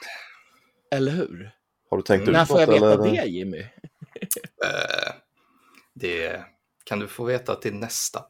Eller 0.91 1.11
hur? 1.11 1.51
Har 1.89 1.97
du 1.97 2.03
tänkt 2.03 2.27
ut 2.27 2.33
När 2.33 2.45
får 2.45 2.59
jag 2.59 2.67
veta 2.67 2.93
eller? 2.93 3.11
det, 3.11 3.25
Jimmy? 3.25 3.59
Eh, 3.59 5.13
Det 5.93 6.43
kan 6.85 6.99
du 6.99 7.07
få 7.07 7.23
veta 7.23 7.55
till 7.55 7.73
nästa. 7.73 8.25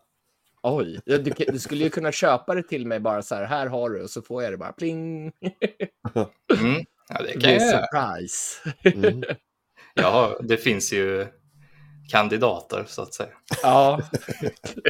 Oj, 0.64 1.00
du, 1.06 1.18
du 1.48 1.60
skulle 1.60 1.84
ju 1.84 1.90
kunna 1.90 2.12
köpa 2.12 2.56
det 2.56 2.64
till 2.64 2.86
mig 2.88 3.00
bara 3.00 3.22
så 3.22 3.36
här, 3.36 3.44
här 3.44 3.68
har 3.68 3.90
du, 3.90 4.04
och 4.04 4.10
så 4.10 4.22
får 4.22 4.44
jag 4.44 4.54
det 4.54 4.58
bara 4.58 4.72
pling. 4.72 5.32
Mm. 6.60 6.86
Ja, 7.10 7.22
det 7.24 7.42
kan 7.42 7.54
jag 7.54 7.62
surprise. 7.62 8.74
Mm. 8.84 9.24
Har, 10.04 10.38
det 10.44 10.58
finns 10.58 10.94
ju 10.94 11.28
kandidater 12.10 12.86
så 12.88 13.02
att 13.02 13.14
säga. 13.14 13.30
Ja, 13.64 14.02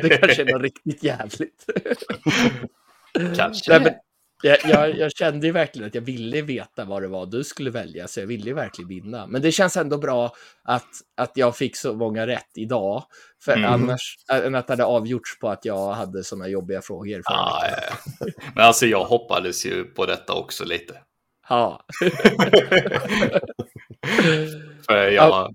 det 0.01 0.09
kanske 0.09 0.41
är 0.41 0.53
något 0.53 0.61
riktigt 0.61 1.03
jävligt. 1.03 1.65
Kanske. 3.35 3.71
Nej, 3.71 3.81
men 3.81 3.93
jag, 4.43 4.57
jag, 4.63 4.97
jag 4.97 5.11
kände 5.11 5.47
ju 5.47 5.53
verkligen 5.53 5.87
att 5.87 5.95
jag 5.95 6.01
ville 6.01 6.41
veta 6.41 6.85
vad 6.85 7.01
det 7.01 7.07
var 7.07 7.25
du 7.25 7.43
skulle 7.43 7.69
välja, 7.69 8.07
så 8.07 8.19
jag 8.19 8.27
ville 8.27 8.45
ju 8.45 8.53
verkligen 8.53 8.87
vinna. 8.89 9.27
Men 9.27 9.41
det 9.41 9.51
känns 9.51 9.77
ändå 9.77 9.97
bra 9.97 10.31
att, 10.63 10.87
att 11.17 11.31
jag 11.35 11.57
fick 11.57 11.75
så 11.75 11.93
många 11.93 12.27
rätt 12.27 12.49
idag. 12.55 13.03
För 13.45 13.51
Mm. 13.51 13.73
annars, 13.73 14.15
än 14.31 14.55
att 14.55 14.67
det 14.67 14.73
hade 14.73 14.85
avgjorts 14.85 15.39
på 15.39 15.49
att 15.49 15.65
jag 15.65 15.91
hade 15.93 16.23
sådana 16.23 16.47
jobbiga 16.47 16.81
frågor. 16.81 17.21
Förra 17.27 17.37
Ja. 17.37 17.63
Men 18.55 18.65
alltså 18.65 18.85
jag 18.85 19.05
hoppades 19.05 19.65
ju 19.65 19.83
på 19.83 20.05
detta 20.05 20.33
också 20.33 20.65
lite. 20.65 20.93
ja. 21.49 21.85
För 24.87 24.95
jag, 24.97 25.13
Ja. 25.13 25.51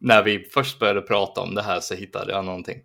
när 0.00 0.22
vi 0.22 0.44
först 0.54 0.78
började 0.78 1.00
prata 1.02 1.40
om 1.40 1.54
det 1.54 1.62
här 1.62 1.80
så 1.80 1.94
hittade 1.94 2.32
jag 2.32 2.44
någonting. 2.44 2.80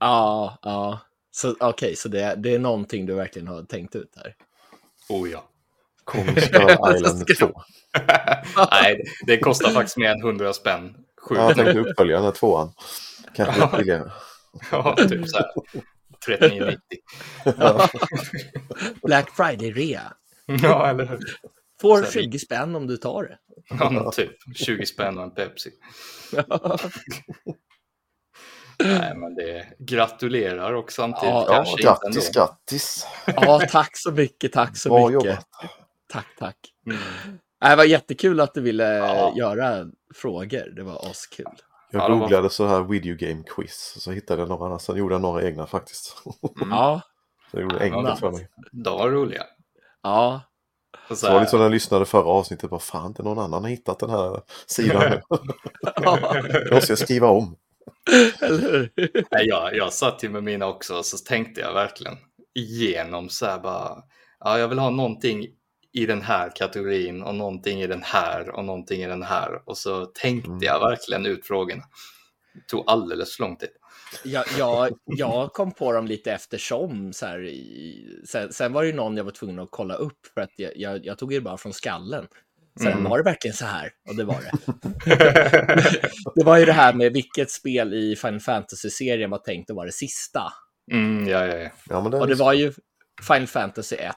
Ja, 0.00 0.58
ja. 0.62 1.00
Så 1.30 1.54
okej, 1.60 1.96
så 1.96 2.08
det, 2.08 2.34
det 2.38 2.54
är 2.54 2.58
någonting 2.58 3.06
du 3.06 3.14
verkligen 3.14 3.48
har 3.48 3.62
tänkt 3.62 3.96
ut 3.96 4.12
här. 4.16 4.34
Oh 5.08 5.30
ja. 5.30 5.48
Skull 6.10 6.20
Island 6.96 7.28
Ska- 7.28 7.46
2. 7.46 7.62
Nej, 8.70 9.04
det- 9.26 9.38
kostar 9.38 9.70
faktiskt 9.70 9.96
mer 9.96 10.10
än 10.10 10.20
100 10.20 10.52
spänn. 10.52 10.94
Sjukt. 11.28 11.38
Ja, 11.40 11.46
jag 11.46 11.56
tänkte 11.56 11.78
uppfölja 11.78 12.16
den 12.16 12.24
här 12.24 12.32
tvåan. 12.32 12.72
Kanske 13.34 13.60
lite 13.60 13.76
billigare. 13.76 14.10
Ja, 14.70 14.96
typ 14.96 15.28
så 15.28 15.36
här. 15.36 15.46
39,90. 16.26 16.78
Ja. 17.58 17.88
Black 19.02 19.30
Friday-rea. 19.36 20.12
Ja, 20.62 20.88
eller 20.90 21.06
hur? 21.06 21.18
Får 21.80 21.98
Så 21.98 22.04
här, 22.04 22.10
20 22.10 22.38
spänn 22.38 22.74
om 22.74 22.86
du 22.86 22.96
tar 22.96 23.22
det. 23.22 23.38
Ja, 23.78 24.12
typ 24.12 24.32
20 24.56 24.86
spänn 24.86 25.18
och 25.18 25.24
en 25.24 25.34
Pepsi. 25.34 25.70
Nej, 28.84 29.14
men 29.16 29.34
det 29.34 29.66
gratulerar 29.78 30.72
och 30.72 30.92
samtidigt 30.92 31.28
Ja, 31.34 31.44
Ja, 31.48 31.54
kanske 31.54 31.82
grattis, 31.82 32.16
inte 32.16 32.28
ändå. 32.40 32.40
grattis. 32.40 33.06
Ja, 33.26 33.60
tack 33.70 33.96
så 33.96 34.10
mycket, 34.12 34.52
tack 34.52 34.76
så 34.76 34.88
Bra 34.88 35.08
mycket. 35.08 35.24
jobbat. 35.24 35.46
Tack, 36.12 36.26
tack. 36.38 36.56
Mm. 36.86 36.98
Det 37.70 37.76
var 37.76 37.84
jättekul 37.84 38.40
att 38.40 38.54
du 38.54 38.60
ville 38.60 38.84
Ja. 38.84 39.32
göra 39.36 39.86
frågor. 40.14 40.72
Det 40.76 40.82
var 40.82 41.10
askul. 41.10 41.46
Jag 41.90 42.02
Ja, 42.02 42.08
var- 42.08 42.16
googlade 42.18 42.50
så 42.50 42.66
här 42.66 42.82
video 42.82 43.16
game 43.16 43.42
quiz. 43.56 43.94
Så 43.98 44.10
hittade 44.10 44.42
jag 44.42 44.48
några. 44.48 44.78
Sen 44.78 44.96
gjorde 44.96 45.14
jag 45.14 45.22
några 45.22 45.42
egna 45.42 45.66
faktiskt. 45.66 46.16
Mm. 46.60 46.70
Ja, 46.70 47.00
Så 47.50 47.56
det 47.56 47.62
gjorde 47.62 47.78
det 47.78 47.86
Ja, 47.86 47.96
enkelt 47.98 48.20
för 48.20 48.30
mig. 48.30 48.48
De 48.72 48.98
var 48.98 49.10
roliga. 49.10 49.42
ja. 50.02 50.40
Så 51.08 51.16
Så 51.16 51.32
var 51.32 51.40
det 51.40 51.46
så 51.46 51.56
när 51.56 51.62
jag 51.64 51.72
lyssnade 51.72 52.04
förra 52.04 52.24
avsnittet. 52.28 52.70
Bara 52.70 52.80
fan, 52.80 53.06
inte 53.06 53.22
någon 53.22 53.38
annan 53.38 53.62
har 53.62 53.70
hittat 53.70 53.98
den 53.98 54.10
här 54.10 54.40
sidan. 54.66 55.02
Det 56.64 56.74
måste 56.74 56.92
jag 56.92 56.98
skriva 56.98 57.28
om. 57.28 57.56
Eller 58.40 58.58
hur? 58.58 58.90
Nej, 59.30 59.46
jag, 59.46 59.76
jag 59.76 59.92
satt 59.92 60.24
ju 60.24 60.28
med 60.28 60.44
mina 60.44 60.66
också 60.66 60.96
och 60.96 61.06
så 61.06 61.18
tänkte 61.18 61.60
jag 61.60 61.74
verkligen 61.74 62.16
igenom 62.54 63.28
så 63.28 63.46
här 63.46 63.58
bara. 63.58 64.02
Ja, 64.40 64.58
jag 64.58 64.68
vill 64.68 64.78
ha 64.78 64.90
någonting 64.90 65.46
i 65.92 66.06
den 66.06 66.22
här 66.22 66.52
kategorin 66.56 67.22
och 67.22 67.34
någonting 67.34 67.80
i 67.80 67.86
den 67.86 68.02
här 68.02 68.50
och 68.50 68.64
någonting 68.64 69.02
i 69.02 69.06
den 69.06 69.22
här. 69.22 69.68
Och 69.68 69.78
så 69.78 70.06
tänkte 70.06 70.50
Mm. 70.50 70.62
jag 70.62 70.80
verkligen 70.80 71.26
ut 71.26 71.46
frågorna. 71.46 71.82
Det 72.54 72.60
tog 72.68 72.84
alldeles 72.86 73.36
för 73.36 73.42
lång 73.42 73.56
tid. 73.56 73.68
Jag, 74.24 74.44
jag, 74.58 74.90
jag 75.04 75.52
kom 75.52 75.72
på 75.72 75.92
dem 75.92 76.06
lite 76.06 76.32
eftersom. 76.32 77.12
Så 77.12 77.26
här, 77.26 77.50
sen, 78.26 78.52
sen 78.52 78.72
var 78.72 78.84
det 78.84 78.92
någon 78.92 79.16
jag 79.16 79.24
var 79.24 79.30
tvungen 79.30 79.58
att 79.58 79.68
kolla 79.70 79.94
upp 79.94 80.26
för 80.34 80.40
att 80.40 80.50
jag, 80.56 80.72
jag, 80.76 81.06
jag 81.06 81.18
tog 81.18 81.30
det 81.30 81.40
bara 81.40 81.56
från 81.56 81.72
skallen. 81.72 82.26
Sen 82.80 82.92
Mm. 82.92 83.04
var 83.04 83.18
det 83.18 83.24
verkligen 83.24 83.56
så 83.56 83.64
här, 83.64 83.90
och 84.08 84.16
det 84.16 84.24
var 84.24 84.40
det. 84.42 84.52
det 86.34 86.44
var 86.44 86.58
ju 86.58 86.64
det 86.64 86.72
här 86.72 86.92
med 86.94 87.12
vilket 87.12 87.50
spel 87.50 87.94
i 87.94 88.16
Final 88.16 88.40
Fantasy-serien 88.40 89.30
var 89.30 89.38
tänkt 89.38 89.70
att 89.70 89.76
vara 89.76 89.86
det 89.86 89.92
sista. 89.92 90.42
Mm, 90.92 91.28
ja, 91.28 91.46
ja, 91.46 91.56
ja. 91.56 91.70
Ja, 91.88 92.02
men 92.02 92.10
det, 92.10 92.18
Och 92.18 92.26
det 92.28 92.34
var 92.34 92.52
ju 92.52 92.72
Final 93.28 93.46
Fantasy 93.46 93.96
1. 93.96 94.14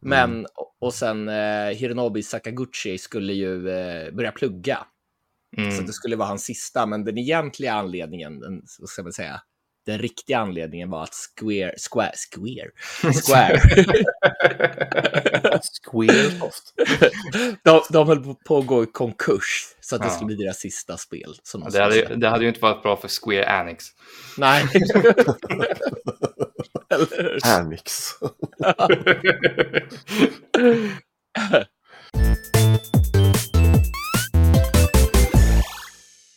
Men, 0.00 0.46
och 0.80 0.94
sen 0.94 1.28
eh, 1.28 1.66
Hironobu 1.68 2.22
Sakaguchi 2.22 2.98
skulle 2.98 3.32
ju 3.32 3.68
eh, 3.70 4.14
börja 4.14 4.32
plugga. 4.32 4.78
Så 5.56 5.60
Mm. 5.60 5.86
det 5.86 5.92
skulle 5.92 6.16
vara 6.16 6.28
hans 6.28 6.44
sista, 6.44 6.86
men 6.86 7.04
den 7.04 7.18
egentliga 7.18 7.72
anledningen, 7.72 8.40
den, 8.40 8.62
ska 8.66 9.02
man 9.02 9.12
säga, 9.12 9.40
den 9.86 9.98
riktiga 9.98 10.38
anledningen 10.38 10.90
var 10.90 11.02
att 11.02 11.14
Square, 11.38 11.74
Square, 11.90 12.12
Square, 12.34 12.70
Square. 13.26 13.60
Squaresoft. 15.82 16.74
de, 17.64 17.82
de 17.90 18.08
höll 18.08 18.34
på 18.34 18.58
att 18.58 18.66
gå 18.66 18.82
i 18.82 18.86
konkurs 18.86 19.66
så 19.80 19.96
att 19.96 20.02
det 20.02 20.08
Ja. 20.08 20.12
skulle 20.14 20.26
bli 20.26 20.36
deras 20.44 20.56
sista 20.56 20.96
spel. 20.96 21.34
Som 21.42 21.60
de 21.60 21.70
Det 21.70 21.82
hade, 21.82 21.92
släppa. 21.94 22.14
det 22.14 22.28
hade 22.28 22.42
ju 22.44 22.48
inte 22.48 22.60
varit 22.60 22.82
bra 22.82 22.96
för 22.96 23.08
Square 23.08 23.48
Anix. 23.48 23.84
Nej. 24.38 24.64
Eller? 26.90 27.38
Amix. 27.58 27.92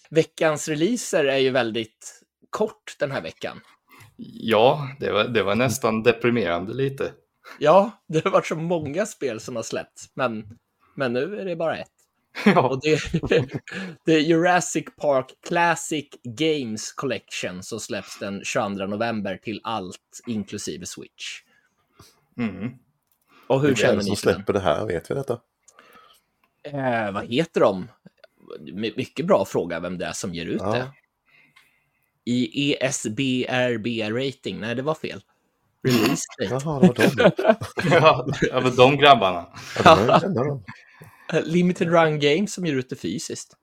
Veckans 0.09 0.67
releaser 0.67 1.25
är 1.25 1.37
ju 1.37 1.49
väldigt 1.49 2.21
kort 2.57 2.95
den 2.99 3.11
här 3.11 3.21
veckan. 3.21 3.61
Ja, 4.17 4.89
det 4.99 5.11
var, 5.11 5.23
det 5.23 5.43
var 5.43 5.55
nästan 5.55 6.03
deprimerande 6.03 6.73
lite. 6.73 7.11
Ja, 7.59 7.91
det 8.07 8.23
har 8.23 8.31
varit 8.31 8.45
så 8.47 8.55
många 8.55 9.05
spel 9.05 9.39
som 9.39 9.55
har 9.55 9.63
släppts, 9.63 10.09
men, 10.13 10.57
men 10.95 11.13
nu 11.13 11.39
är 11.39 11.45
det 11.45 11.55
bara 11.55 11.77
ett. 11.77 11.87
Ja, 12.45 12.69
Och 12.69 12.79
det, 12.81 12.99
det 14.05 14.13
är 14.13 14.19
Jurassic 14.19 14.85
Park 15.01 15.33
Classic 15.47 16.05
Games 16.23 16.91
Collection 16.91 17.63
som 17.63 17.79
släpps 17.79 18.19
den 18.19 18.41
22 18.43 18.85
november 18.85 19.37
till 19.43 19.61
allt, 19.63 20.21
inklusive 20.27 20.85
Switch. 20.85 21.41
mm. 22.37 22.71
Och 23.47 23.61
hur 23.61 23.71
är 23.71 23.75
känner 23.75 23.93
det 23.93 23.97
ni 23.99 24.03
som 24.05 24.15
för 24.15 24.25
den? 24.25 24.35
släpper 24.35 24.53
det 24.53 24.59
här? 24.59 24.85
Vet 24.85 25.11
vi 25.11 25.15
detta? 25.15 25.39
Eh, 26.63 27.11
vad 27.11 27.25
heter 27.25 27.61
de? 27.61 27.87
My- 28.59 28.93
Mycket 28.97 29.25
bra 29.25 29.45
fråga 29.45 29.79
vem 29.79 29.97
det 29.97 30.05
är 30.05 30.11
som 30.13 30.33
ger 30.33 30.45
ut 30.45 30.61
Ja. 30.61 30.71
det. 30.73 30.91
I 32.27 32.49
E 32.71 32.77
ESBRB-rating? 32.81 34.59
Nej, 34.59 34.75
det 34.75 34.81
var 34.81 34.95
fel. 34.95 35.21
Release 35.83 36.23
date. 36.39 36.65
Jaha, 36.65 36.79
det 36.79 36.87
var 36.87 36.93
de. 36.93 37.31
ja, 37.91 38.27
ja, 38.41 38.61
men 38.61 38.75
de 38.75 38.97
grabbarna. 38.97 39.45
Ja, 39.83 39.95
de 39.95 40.09
är 40.09 40.19
kända 40.19 40.43
de. 40.43 40.63
Limited 41.43 41.87
Run 41.91 42.19
Games 42.19 42.53
som 42.53 42.65
ger 42.65 42.73
ut 42.73 42.89
det 42.89 42.95
fysiskt. 42.95 43.53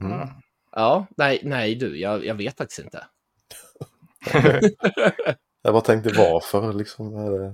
Mm. 0.00 0.28
Ja, 0.72 1.06
nej, 1.16 1.40
nej 1.44 1.74
du, 1.74 2.00
jag, 2.00 2.24
jag 2.26 2.34
vet 2.34 2.56
faktiskt 2.56 2.80
inte. 2.80 3.06
Jag 5.62 5.72
bara 5.74 5.80
tänkte 5.80 6.12
varför 6.18 6.72
liksom. 6.72 7.14
Är 7.16 7.30
det, 7.30 7.44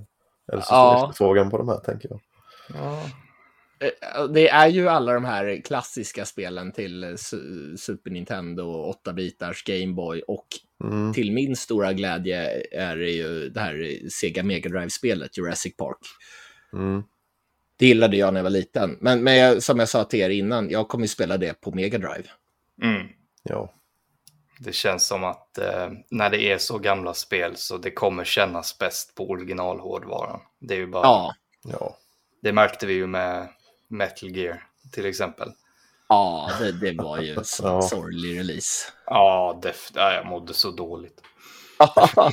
är 0.53 0.57
det 0.57 0.63
så 0.63 0.67
stor 0.67 0.77
Ja. 0.77 1.05
efterfrågan 1.05 1.51
på 1.51 1.59
de 1.59 1.69
här 1.69 1.77
tänker 1.79 2.09
jag. 2.09 2.21
Ja. 2.75 3.03
Eh, 3.81 4.25
Det 4.25 4.49
är 4.49 4.69
ju 4.69 4.89
alla 4.89 5.13
de 5.13 5.25
här 5.25 5.61
klassiska 5.65 6.25
spelen 6.25 6.73
till 6.73 7.05
eh, 7.05 7.09
Su- 7.09 7.77
Super 7.77 8.11
Nintendo, 8.11 8.93
8-bitars 9.07 9.63
Game 9.67 9.93
Boy 9.95 10.23
och 10.29 10.47
Mm. 10.85 11.13
till 11.13 11.33
min 11.33 11.57
stora 11.57 11.93
glädje 11.93 12.63
är 12.73 12.97
det 12.97 13.11
ju 13.11 13.49
det 13.49 13.61
här 13.61 14.09
Sega 14.11 14.43
Mega 14.43 14.69
Drive-spelet 14.71 15.39
Jurassic 15.39 15.77
Park. 15.77 15.99
Mm. 16.73 17.03
Det 17.79 17.87
gillade 17.87 18.17
jag 18.17 18.33
när 18.35 18.39
jag 18.41 18.43
var 18.43 18.51
liten. 18.51 18.99
Men, 19.01 19.25
men 19.25 19.37
jag, 19.37 19.63
som 19.63 19.79
jag 19.79 19.89
sa 19.89 20.05
till 20.05 20.21
er 20.21 20.31
innan, 20.31 20.71
jag 20.71 20.89
kommer 20.89 21.05
ju 21.05 21.09
spela 21.09 21.37
det 21.37 21.61
på 21.61 21.71
Mega 21.73 21.99
Drive. 21.99 22.29
Mm. 22.83 23.07
Ja. 23.43 23.73
Det 24.61 24.73
känns 24.75 25.07
som 25.07 25.25
att 25.25 25.59
eh, 25.59 25.91
när 26.11 26.31
det 26.31 26.43
är 26.53 26.59
så 26.59 26.79
gamla 26.79 27.15
spel 27.15 27.57
så 27.57 27.77
det 27.79 27.91
kommer 27.91 28.25
kännas 28.25 28.79
bäst 28.79 29.15
på 29.15 29.31
originalhårdvaran. 29.31 30.41
Det 30.61 30.75
är 30.75 30.79
ju 30.79 30.87
bara, 30.87 31.03
Ja, 31.07 31.35
Ja. 31.73 31.97
det 32.43 32.53
märkte 32.53 32.87
vi 32.87 32.95
ju 32.95 33.07
med 33.07 33.49
Metal 33.89 34.29
Gear 34.37 34.63
till 34.93 35.07
exempel. 35.07 35.49
ja 36.09 36.51
det, 36.61 36.73
det 36.73 36.93
var 37.03 37.21
ju 37.21 37.31
en 37.37 37.45
Ja. 37.63 37.83
sorglig 37.83 38.39
release. 38.39 38.93
Ja, 39.07 39.61
def- 39.63 39.93
ja, 39.95 40.13
jag 40.13 40.27
mådde 40.27 40.55
så 40.55 40.71
dåligt. 40.71 41.23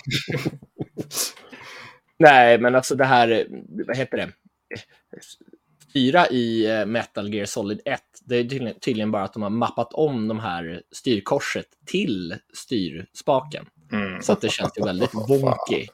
Nej, 2.20 2.58
men 2.60 2.76
alltså 2.76 2.96
det 2.96 3.06
här, 3.06 3.46
vad 3.88 3.98
heter 3.98 4.18
det? 4.18 4.30
Fyra 5.94 6.28
i 6.28 6.66
eh, 6.72 6.86
Metal 6.86 7.34
Gear 7.34 7.46
Solid 7.46 7.82
1, 7.86 8.02
det 8.26 8.36
är 8.36 8.44
tydligen, 8.44 8.80
tydligen 8.80 9.12
bara 9.12 9.24
att 9.24 9.34
de 9.34 9.42
har 9.42 9.50
mappat 9.50 9.94
om 9.94 10.28
de 10.28 10.40
här 10.40 10.82
styrkorset 10.92 11.66
till 11.86 12.36
styrspaken. 12.54 13.66
Mm. 13.92 14.22
Så 14.22 14.32
att 14.34 14.42
det 14.42 14.50
känns 14.50 14.78
ju 14.78 14.84
väldigt 14.84 15.14
wonky. 15.30 15.88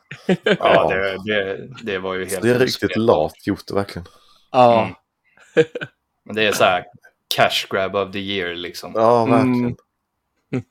Ja, 0.60 0.90
det, 0.90 1.18
det, 1.26 1.68
det 1.84 2.00
var 2.00 2.16
ju 2.16 2.26
helt 2.26 2.42
Det 2.42 2.50
är 2.50 2.60
riktigt 2.60 2.96
lat 2.96 3.48
gjort 3.48 3.72
verkligen. 3.72 4.06
Ja, 4.52 4.82
Mm. 4.84 4.96
Men 6.24 6.36
det 6.36 6.48
är 6.48 6.52
så 6.52 6.64
här 6.64 6.86
cash 7.28 7.68
grab 7.70 7.96
of 7.96 8.12
the 8.14 8.20
year 8.20 8.56
liksom. 8.56 8.92
Ja, 8.96 9.26
verkligen. 9.26 9.56
Mm. 9.56 9.76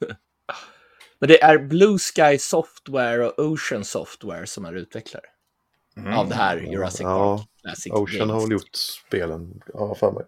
men 1.18 1.28
det 1.28 1.42
är 1.42 1.58
Blue 1.58 1.98
Sky 1.98 2.38
Software 2.38 3.26
och 3.28 3.38
Ocean 3.38 3.84
Software 3.84 4.46
som 4.46 4.64
är 4.64 4.72
utvecklare 4.72 5.24
Mm. 5.96 6.18
av 6.18 6.28
det 6.28 6.34
här 6.34 6.56
Jurassic 6.56 7.00
Ja, 7.00 7.36
Park 7.38 7.48
Classic 7.62 7.92
Ocean 7.92 8.30
har 8.30 8.36
Games. 8.36 8.44
väl 8.44 8.52
gjort 8.52 8.74
spelen, 8.74 9.62
ja 9.74 9.94
för 9.94 10.12
mig. 10.12 10.24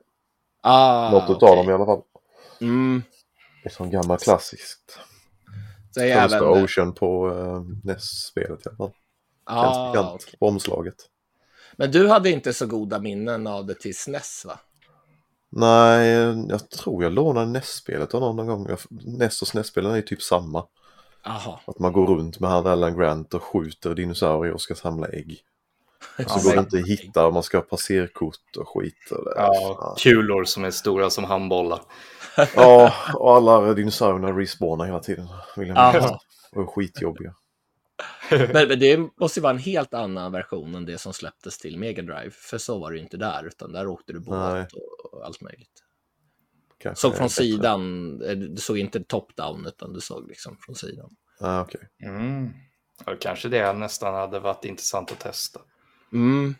Ah, 0.60 1.10
Något 1.10 1.22
okej. 1.22 1.36
utav 1.36 1.56
dem 1.56 1.70
i 1.70 1.72
alla 1.72 1.86
fall. 1.86 2.02
Mm. 2.60 3.02
Det 3.62 3.68
är 3.68 3.72
som 3.72 3.90
gammal 3.90 4.18
klassiskt. 4.18 4.98
Så 5.90 6.01
är 6.01 6.20
Första 6.22 6.36
även... 6.36 6.64
Ocean 6.64 6.94
på 6.94 7.28
uh, 7.28 7.62
NES-spelet 7.85 8.66
i 8.66 8.68
alla 8.68 8.77
fall. 8.77 8.90
Ah, 9.44 9.62
Ganska 9.62 9.90
bekant 10.02 10.22
okej. 10.22 10.35
på 10.40 10.47
omslaget. 10.48 10.94
Men 11.81 11.90
du 11.90 12.09
hade 12.09 12.31
inte 12.31 12.52
så 12.52 12.66
goda 12.66 12.98
minnen 12.98 13.47
av 13.47 13.66
det 13.66 13.74
till 13.74 13.97
SNES 13.97 14.44
va? 14.44 14.59
Nej, 15.51 16.09
jag 16.48 16.70
tror 16.70 17.02
jag 17.02 17.12
lånade 17.12 17.47
NES-spelet 17.47 18.15
av 18.15 18.20
någon 18.20 18.36
någon 18.36 18.47
gång. 18.47 18.77
NES 18.90 19.43
och 19.43 19.48
SNES-spelen 19.48 19.93
är 19.93 19.97
ju 19.97 20.02
typ 20.02 20.23
samma. 20.23 20.66
Jaha. 21.24 21.59
Att 21.66 21.78
man 21.78 21.93
går 21.93 22.07
runt 22.07 22.40
med 22.40 22.51
han 22.51 22.66
Alan 22.66 22.98
Grant 22.98 23.35
och 23.35 23.43
skjuter 23.43 23.94
dinosaurier 23.94 24.55
och 24.55 24.61
ska 24.61 24.74
samla 24.74 25.09
ägg. 25.09 25.39
Och 26.19 26.31
så 26.31 26.39
Ja, 26.39 26.43
går 26.44 26.52
det 26.52 26.61
inte 26.61 26.78
att 26.78 26.86
hitta 26.86 27.27
och 27.27 27.35
man 27.35 27.43
ska 27.43 27.57
ha 27.59 27.62
passerkort 27.62 28.57
och 28.59 28.69
skit. 28.69 29.11
Och 29.11 29.24
det. 29.24 29.32
Ja, 29.36 29.97
kulor 29.98 30.44
som 30.44 30.65
är 30.65 30.70
stora 30.70 31.11
som 31.11 31.24
handbollar. 31.24 31.81
ja, 32.57 32.93
och 33.15 33.36
alla 33.36 33.74
dinosaurierna 33.74 34.39
respawnar 34.39 34.86
hela 34.86 35.01
tiden. 35.01 35.28
Vill 35.57 35.69
jag 35.69 35.78
Aha. 35.78 36.20
Och 36.52 36.62
är 36.62 36.66
skitjobbiga. 36.66 37.35
Men, 38.52 38.69
men 38.69 38.78
det 38.78 38.97
måste 39.20 39.40
ju 39.40 39.43
vara 39.43 39.52
en 39.52 39.59
helt 39.59 39.94
annan 39.94 40.32
version 40.32 40.74
än 40.74 40.86
det 40.86 40.98
som 40.98 41.12
släpptes 41.12 41.59
till 41.59 41.78
Mega 41.78 42.02
Drive. 42.02 42.31
För 42.31 42.59
så 42.59 42.78
var 42.78 42.90
det 42.90 42.97
ju 42.97 43.02
inte 43.02 43.16
där, 43.16 43.47
utan 43.47 43.73
där 43.73 43.86
åkte 43.86 44.12
du 44.12 44.20
båt 44.20 44.73
och, 44.73 45.12
och 45.12 45.27
allt 45.27 45.40
möjligt. 45.40 45.85
Kanske 46.78 47.01
Såg 47.01 47.16
från 47.16 47.31
sidan, 47.31 48.12
eh, 48.23 48.36
du 48.36 48.57
såg 48.57 48.78
inte 48.78 49.01
top-down, 49.01 49.66
utan 49.66 49.93
du 49.93 50.01
såg 50.01 50.28
liksom 50.28 50.57
från 50.61 50.74
sidan. 50.74 51.11
Ah, 51.40 51.61
okej. 51.61 51.81
Mm. 52.02 52.51
Ja, 53.07 53.16
kanske 53.20 53.48
det 53.48 53.73
nästan 53.73 54.15
hade 54.15 54.40
varit 54.40 54.65
intressant 54.65 55.12
att 55.12 55.20
testa. 55.20 55.61
Mm. 56.12 56.55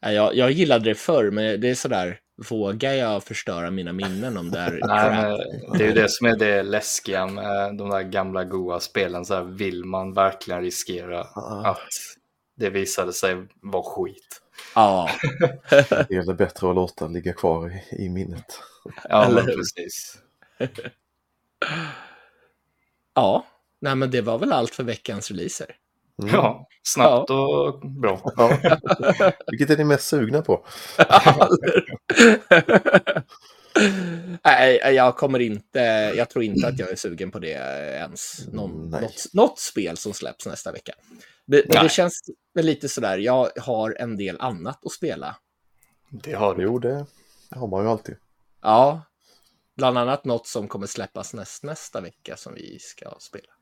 Ja, 0.00 0.12
Jag, 0.12 0.34
jag 0.34 0.50
gillade 0.50 0.84
det 0.84 0.94
förr, 0.94 1.30
men 1.30 1.60
det 1.60 1.70
är 1.70 1.74
sådär, 1.74 2.20
vågar 2.50 2.92
jag 2.92 3.24
förstöra 3.24 3.70
mina 3.70 3.92
minnen 3.92 4.36
om 4.36 4.50
det 4.50 4.58
är 4.58 4.70
Nej, 4.82 5.10
crap? 5.10 5.68
men 5.68 5.78
det 5.78 5.84
är 5.84 5.88
ju 5.88 5.94
det 5.94 6.10
som 6.10 6.26
är 6.26 6.36
det 6.36 6.62
läskiga 6.62 7.26
med 7.26 7.76
de 7.76 7.90
där 7.90 8.02
gamla 8.02 8.44
goa 8.44 8.80
spelen. 8.80 9.24
Så 9.24 9.34
här, 9.34 9.42
vill 9.42 9.84
man 9.84 10.12
verkligen 10.14 10.60
riskera 10.62 11.20
Ah, 11.34 11.70
att 11.70 11.88
det 12.56 12.70
visade 12.70 13.12
sig 13.12 13.36
vara 13.60 13.82
skit? 13.82 14.42
Ja, 14.74 15.10
det 16.08 16.14
är 16.14 16.26
väl 16.26 16.36
bättre 16.36 16.68
att 16.68 16.74
låta 16.74 17.06
ligga 17.06 17.32
kvar 17.32 17.82
i, 17.90 18.04
i 18.04 18.08
minnet. 18.08 18.60
Ja, 19.08 19.24
Eller 19.26 19.42
precis. 19.42 20.18
ja. 23.14 23.46
Nej, 23.80 23.94
men 23.96 24.10
det 24.10 24.20
var 24.20 24.38
väl 24.38 24.52
allt 24.52 24.74
för 24.74 24.84
veckans 24.84 25.30
releaser. 25.30 25.66
Mm. 26.22 26.34
Ja, 26.34 26.66
snabbt 26.82 27.30
och 27.30 27.80
bra. 27.80 28.32
Ja. 28.36 28.58
Vilket 29.46 29.70
är 29.70 29.76
ni 29.76 29.84
mest 29.84 30.08
sugna 30.08 30.42
på? 30.42 30.66
Nej, 34.44 34.80
jag 34.94 35.16
kommer 35.16 35.38
inte, 35.38 35.78
jag 36.16 36.30
tror 36.30 36.44
inte 36.44 36.68
att 36.68 36.78
jag 36.78 36.90
är 36.90 36.96
sugen 36.96 37.30
på 37.30 37.38
det 37.38 37.52
ens. 37.96 38.48
Någon, 38.52 38.70
Mm, 38.70 38.90
något, 38.90 39.26
något 39.32 39.58
spel 39.58 39.96
som 39.96 40.12
släpps 40.12 40.46
nästa 40.46 40.72
vecka. 40.72 40.92
Det, 41.46 41.62
det 41.62 41.90
känns 41.90 42.22
väl 42.54 42.66
lite 42.66 42.88
sådär, 42.88 43.18
jag 43.18 43.50
har 43.60 43.96
en 43.98 44.16
del 44.16 44.40
annat 44.40 44.86
att 44.86 44.92
spela. 44.92 45.36
Det 46.10 46.32
har 46.32 46.54
du. 46.54 46.62
Jo, 46.62 46.78
det 46.78 47.06
har 47.50 47.66
man 47.68 47.84
ju 47.84 47.90
alltid. 47.90 48.16
Ja, 48.62 49.02
bland 49.76 49.98
annat 49.98 50.24
något 50.24 50.46
som 50.46 50.68
kommer 50.68 50.86
släppas 50.86 51.34
näst, 51.34 51.62
nästa 51.62 52.00
vecka 52.00 52.36
som 52.36 52.54
vi 52.54 52.78
ska 52.80 53.14
spela. 53.18 53.52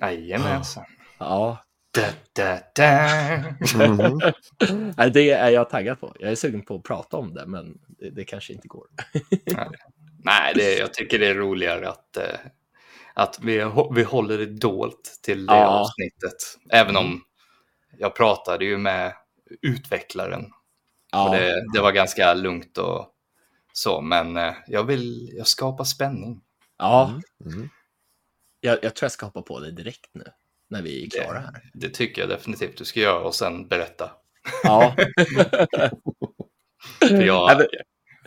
Jajamensan. 0.00 0.84
Ja, 1.18 1.64
Da, 1.94 2.08
da, 2.32 2.58
da. 2.74 3.08
Nej, 4.96 5.10
det 5.10 5.30
är 5.30 5.50
jag 5.50 5.70
taggad 5.70 6.00
på. 6.00 6.16
Jag 6.20 6.30
är 6.30 6.34
sugen 6.34 6.62
på 6.62 6.74
att 6.74 6.82
prata 6.82 7.16
om 7.16 7.34
det, 7.34 7.46
men 7.46 7.78
det, 7.88 8.10
det 8.10 8.24
kanske 8.24 8.52
inte 8.52 8.68
går. 8.68 8.86
Nej, 10.24 10.52
det, 10.54 10.78
jag 10.78 10.94
tycker 10.94 11.18
det 11.18 11.26
är 11.26 11.34
roligare 11.34 11.88
att, 11.88 12.16
eh, 12.16 12.38
att 13.14 13.38
vi, 13.42 13.70
vi 13.94 14.02
håller 14.02 14.38
det 14.38 14.46
dolt 14.46 15.18
till 15.22 15.46
det 15.46 15.54
Ja. 15.54 15.66
avsnittet. 15.66 16.36
Även 16.70 16.96
om 16.96 17.24
jag 17.98 18.16
pratade 18.16 18.64
ju 18.64 18.78
med 18.78 19.12
utvecklaren 19.62 20.44
och 20.44 20.50
Ja, 21.12 21.30
det, 21.32 21.64
det 21.74 21.80
var 21.80 21.92
ganska 21.92 22.34
lugnt 22.34 22.78
och 22.78 23.14
så, 23.72 24.00
men 24.00 24.36
eh, 24.36 24.54
jag 24.66 24.84
vill 24.84 25.30
jag 25.36 25.46
skapar 25.46 25.84
spänning. 25.84 26.40
ja. 26.78 27.20
Mhm. 27.44 27.68
Jag, 28.60 28.78
jag 28.82 28.94
tror 28.96 29.04
jag 29.04 29.12
ska 29.12 29.26
hoppa 29.26 29.42
på 29.42 29.60
det 29.60 29.70
direkt 29.70 30.10
nu, 30.12 30.24
när 30.70 30.82
vi 30.82 31.04
är 31.06 31.10
klara 31.10 31.38
här. 31.38 31.52
Det, 31.52 31.88
det 31.88 31.94
tycker 31.94 32.22
jag 32.22 32.28
definitivt 32.28 32.76
du 32.76 32.84
ska 32.84 33.00
göra 33.00 33.20
och 33.20 33.34
sen 33.34 33.68
berätta. 33.68 34.10
Ja. 34.62 34.94
För 36.98 37.22
jag, 37.22 37.60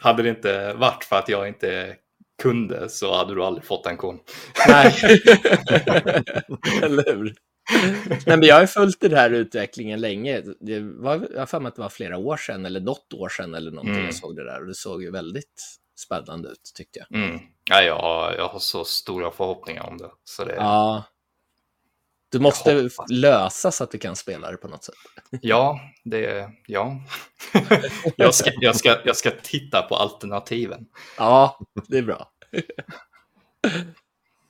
hade 0.01 0.23
det 0.23 0.29
inte 0.29 0.73
varit 0.73 1.03
för 1.03 1.15
att 1.15 1.29
jag 1.29 1.47
inte 1.47 1.95
kunde 2.41 2.89
så 2.89 3.15
hade 3.15 3.35
du 3.35 3.43
aldrig 3.43 3.65
fått 3.65 3.85
en 3.85 3.97
kon. 3.97 4.19
Nej, 4.67 4.93
eller 6.81 7.15
hur? 7.15 7.35
Nej, 8.09 8.37
men 8.37 8.43
jag 8.43 8.55
har 8.55 8.65
följt 8.65 9.01
den 9.01 9.13
här 9.13 9.29
utvecklingen 9.29 10.01
länge. 10.01 10.41
Det 10.59 10.79
var, 10.79 11.27
jag 11.33 11.39
har 11.39 11.45
för 11.45 11.59
mig 11.59 11.67
att 11.69 11.75
det 11.75 11.81
var 11.81 11.89
flera 11.89 12.17
år 12.17 12.37
sedan, 12.37 12.65
eller 12.65 12.79
något 12.79 13.13
år 13.13 13.29
sedan 13.29 13.53
eller 13.53 13.71
någonting 13.71 13.93
Mm. 13.93 14.05
jag 14.05 14.15
såg 14.15 14.35
det 14.35 14.43
där. 14.43 14.61
Och 14.61 14.67
det 14.67 14.75
såg 14.75 15.03
ju 15.03 15.11
väldigt 15.11 15.61
spännande 15.99 16.49
ut, 16.49 16.71
tyckte 16.77 16.99
jag. 16.99 17.23
Mm. 17.23 17.39
Ja, 17.69 17.81
jag, 17.81 17.99
har, 17.99 18.33
jag 18.33 18.47
har 18.47 18.59
så 18.59 18.85
stora 18.85 19.31
förhoppningar 19.31 19.83
om 19.83 19.97
det. 19.97 20.09
Så 20.23 20.45
det 20.45 20.55
Ja. 20.55 21.03
Du 22.31 22.39
måste 22.39 22.89
lösa 23.09 23.71
så 23.71 23.83
att 23.83 23.91
du 23.91 23.97
kan 23.97 24.15
spela 24.15 24.51
det 24.51 24.57
på 24.57 24.67
något 24.67 24.83
sätt. 24.83 24.95
Ja, 25.29 25.79
det 26.03 26.49
ja. 26.67 26.95
jag, 28.15 28.35
ska, 28.35 28.51
jag, 28.61 28.75
ska, 28.75 28.97
jag 29.05 29.15
ska 29.17 29.31
titta 29.43 29.81
på 29.81 29.95
alternativen. 29.95 30.85
Ja, 31.17 31.59
det 31.87 31.97
är 31.97 32.01
bra. 32.01 32.31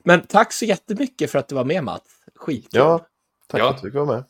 Men 0.03 0.21
tack 0.27 0.53
så 0.53 0.65
jättemycket 0.65 1.31
för 1.31 1.39
att 1.39 1.47
du 1.47 1.55
var 1.55 1.65
med, 1.65 1.83
Matt. 1.83 2.03
Skitkul. 2.35 2.79
Ja, 2.79 2.97
tack 3.47 3.59
Ja. 3.61 3.65
för 3.67 3.75
att 3.75 3.81
du 3.81 3.87
fick 3.87 3.95
vara 3.95 4.05
med. 4.05 4.23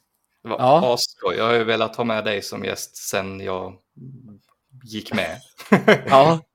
Det 0.44 0.49
var 0.49 0.57
Ja. 0.60 0.94
asskoj. 0.94 1.36
Jag 1.38 1.45
har 1.45 1.53
ju 1.53 1.64
velat 1.64 1.95
ha 1.95 2.03
med 2.03 2.26
dig 2.26 2.41
som 2.41 2.64
gäst 2.65 2.95
sen 2.95 3.40
jag 3.40 3.76
gick 4.84 5.14
med. 5.14 5.40
Ja, 6.07 6.40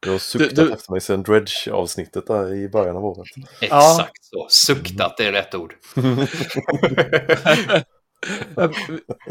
Du 0.00 0.10
har 0.10 0.18
suktat 0.18 0.56
du- 0.56 0.72
efter 0.72 0.92
mig 0.92 1.00
sedan 1.00 1.22
Dredge-avsnittet 1.22 2.26
där 2.26 2.54
i 2.54 2.68
början 2.68 2.96
av 2.96 3.04
året. 3.04 3.26
Exakt 3.60 4.24
så. 4.24 4.46
Suktat, 4.50 5.16
det 5.16 5.26
är 5.26 5.32
rätt 5.32 5.54
ord. 5.54 5.74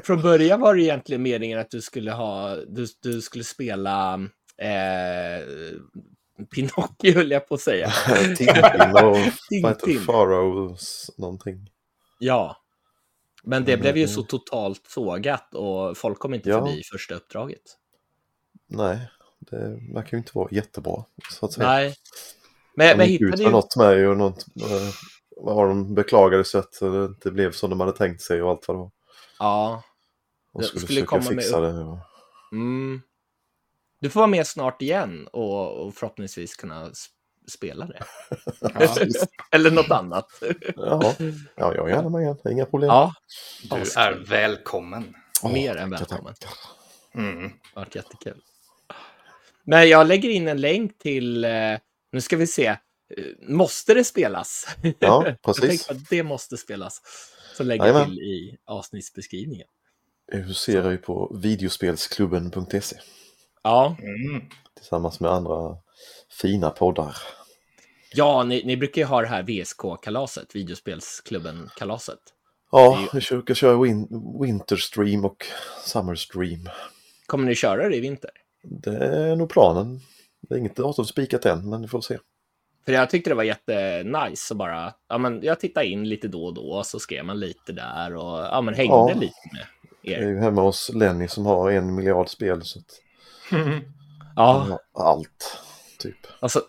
Från 0.04 0.22
början 0.22 0.62
var 0.62 0.76
det 0.76 0.82
egentligen 0.84 1.22
meningen 1.22 1.60
att 1.60 1.72
du 1.72 1.82
skulle 1.82 2.12
ha, 2.12 2.56
du, 2.56 2.86
du 3.02 3.22
skulle 3.22 3.44
spela 3.44 4.14
eh, 4.58 5.46
Pinocchio 6.56 7.14
höll 7.14 7.32
jag 7.32 7.48
på 7.48 7.56
att 7.56 7.62
säga. 7.62 7.90
Tintin 8.38 8.96
och? 9.04 9.18
Tintin. 9.50 10.06
Pharaohs 10.06 11.12
någonting. 11.18 11.70
Ja. 12.20 12.58
Men 13.44 13.66
det 13.66 13.74
Mm, 13.74 13.82
blev 13.82 13.98
ju 13.98 14.04
mm. 14.04 14.16
så 14.16 14.24
totalt 14.24 14.82
sågat 14.88 15.56
och 15.56 15.98
folk 15.98 16.20
kom 16.20 16.34
inte 16.34 16.50
Ja. 16.50 16.66
förbi 16.66 16.82
första 16.92 17.16
uppdraget. 17.16 17.62
Nej, 18.70 19.10
det 19.50 19.80
verkar 19.94 20.12
ju 20.12 20.18
inte 20.18 20.32
vara 20.34 20.48
jättebra. 20.52 21.04
Så 21.32 21.46
att 21.46 21.54
säga. 21.54 21.68
Nej. 21.68 21.96
Men, 22.76 22.88
De 22.90 22.98
men 22.98 23.08
gick 23.08 23.22
ut 23.22 23.30
med 23.30 23.40
ju... 23.40 23.50
något 23.50 23.76
med 23.76 24.08
och 24.10 24.18
något, 24.18 24.46
eh, 24.62 24.90
vad 25.38 25.56
har 25.56 25.68
de 25.68 25.94
beklagade 25.96 26.44
sig 26.46 26.60
att 26.60 26.80
det 26.80 27.06
inte 27.06 27.32
blev 27.32 27.52
som 27.52 27.70
de 27.70 27.80
hade 27.80 27.92
tänkt 27.92 28.22
sig 28.22 28.42
och 28.42 28.50
allt 28.50 28.68
vad 28.68 28.78
det 28.78 28.82
var. 28.82 28.92
Ja. 29.40 29.84
Och 30.52 30.62
Det 30.62 30.68
skulle, 30.68 30.80
skulle 30.82 31.02
försöka 31.02 31.08
komma 31.08 31.32
med 31.36 31.44
fixa 31.44 31.58
upp- 31.58 31.74
det. 31.76 31.84
Och... 31.84 31.98
Mm. 32.52 33.02
Du 34.00 34.10
får 34.10 34.20
vara 34.20 34.28
med 34.28 34.48
snart 34.48 34.82
igen 34.82 35.28
och, 35.28 35.72
och 35.86 35.96
förhoppningsvis 35.96 36.56
kunna 36.56 36.92
spela 37.52 37.86
det. 37.86 38.04
Ja, 38.62 38.96
Eller 39.52 39.72
något 39.72 39.92
annat. 39.92 40.28
Ja, 40.76 41.14
jag 41.56 41.78
är 41.78 41.88
gärna 41.88 42.10
med 42.10 42.22
igen. 42.22 42.38
Inga 42.52 42.66
problem. 42.66 42.88
Ja, 42.88 43.14
du 43.70 43.76
är 43.76 44.24
välkommen. 44.28 45.16
Mer 45.44 45.76
än 45.76 45.90
välkommen. 45.90 46.34
Mm. 47.14 47.42
Det 47.42 47.50
har 47.74 47.82
varit 47.82 47.96
jättekul. 47.96 48.42
Men 49.68 49.90
jag 49.90 50.08
lägger 50.08 50.30
in 50.30 50.48
en 50.48 50.62
länk 50.62 50.98
till, 50.98 51.44
eh, 51.44 51.52
nu 52.12 52.22
ska 52.22 52.38
vi 52.38 52.48
se, 52.48 52.66
eh, 52.68 52.78
måste 53.50 53.94
det 53.94 54.04
spelas? 54.04 54.68
Ja, 54.82 54.92
jag 55.28 55.42
precis. 55.42 55.90
att 55.90 56.10
det 56.10 56.24
måste 56.24 56.58
spelas. 56.58 57.02
Så 57.58 57.64
lägger 57.64 57.86
jag 57.86 58.06
till 58.06 58.20
i 58.20 58.58
avsnittsbeskrivningen. 58.66 59.68
Huserar 60.32 60.92
ju 60.92 60.98
på 60.98 61.38
videospelsklubben.se 61.44 62.98
Ja, 63.64 63.96
Mm. 64.00 64.44
tillsammans 64.78 65.20
med 65.20 65.32
andra 65.32 65.78
fina 66.42 66.70
poddar. 66.70 67.18
ja 68.14 68.44
ni, 68.44 68.64
ni 68.66 68.78
brukar 68.78 69.02
ju 69.02 69.06
ha 69.06 69.22
det 69.22 69.28
här 69.28 69.44
VSK-kalaset, 69.44 70.56
videospelsklubben-kalaset. 70.56 72.20
Ja, 72.72 73.00
vi 73.14 73.20
försöker 73.20 73.54
köra 73.54 73.82
win 73.82 74.08
Winterstream 74.42 75.26
och 75.26 75.46
Summerstream. 75.86 76.70
Kommer 77.26 77.46
ni 77.46 77.56
köra 77.56 77.90
det 77.90 77.96
i 77.96 78.00
vinter? 78.00 78.32
Det 78.70 78.98
är 78.98 79.36
nog 79.36 79.50
planen. 79.50 80.00
Det 80.42 80.56
är 80.56 80.60
inget 80.60 80.76
datum 80.76 81.06
spikat 81.06 81.46
än, 81.46 81.70
men 81.70 81.82
vi 81.82 81.88
får 81.88 82.02
se. 82.02 82.18
För 82.86 82.92
jag 82.94 83.10
tyckte 83.10 83.30
det 83.30 83.36
var 83.36 83.44
jättenice 83.44 84.54
att 84.54 84.58
bara, 84.58 84.94
ja 85.10 85.18
men 85.18 85.44
jag 85.44 85.60
tittade 85.60 85.86
in 85.86 86.10
lite 86.10 86.28
då 86.28 86.46
och 86.46 86.54
då, 86.54 86.84
så 86.84 87.00
skrev 87.00 87.26
man 87.26 87.40
lite 87.40 87.72
där 87.74 88.16
och 88.16 88.40
ja 88.40 88.62
men 88.62 88.74
hängde 88.74 88.94
Ja. 88.96 89.08
lite 89.14 89.50
med 89.54 89.66
Jag 90.02 90.14
är 90.20 90.24
er. 90.24 90.30
ju 90.30 90.40
hemma 90.40 90.62
hos 90.62 90.92
Lenny 90.94 91.28
som 91.28 91.46
har 91.46 91.72
en 91.72 91.96
miljard 91.96 92.30
spel. 92.30 92.62
Så 92.64 92.80
att 92.80 93.02
Mm. 93.52 93.80
Ja, 94.36 94.80
allt, 94.94 95.58
typ. 96.00 96.18
alltså 96.40 96.62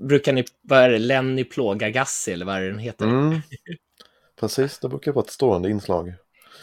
brukar 0.00 0.32
ni, 0.32 0.44
vad 0.62 0.78
är 0.78 0.90
det, 0.90 0.98
Lenny 0.98 1.44
plåga 1.44 1.90
Gassi 1.90 2.32
eller 2.32 2.46
vad 2.46 2.56
är 2.56 2.60
det 2.60 2.70
den 2.70 2.78
heter? 2.78 3.06
Mm. 3.06 3.40
Precis, 4.40 4.78
det 4.78 4.88
brukar 4.88 5.12
vara 5.12 5.24
ett 5.24 5.30
stående 5.30 5.70
inslag. 5.70 6.14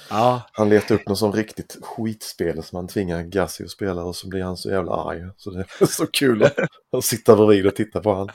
Ja, 0.10 0.42
Han 0.52 0.70
letar 0.70 0.96
upp 0.96 1.08
något 1.08 1.18
sån 1.20 1.32
riktigt 1.34 1.78
skitspel 1.82 2.64
som 2.64 2.76
han 2.76 2.88
tvingar 2.88 3.24
Gassi 3.24 3.64
att 3.64 3.70
spela 3.70 4.04
och 4.04 4.16
så 4.16 4.28
blir 4.28 4.44
han 4.44 4.58
så 4.58 4.70
jävla 4.70 4.92
arg. 4.92 5.22
Så 5.38 5.50
det 5.52 5.66
är 5.80 5.86
så 5.86 6.08
kul 6.08 6.44
att, 6.44 6.56
att 6.92 7.04
sitta 7.04 7.36
bredvid 7.36 7.68
och 7.68 7.76
titta 7.76 8.00
på 8.02 8.14
han. 8.14 8.30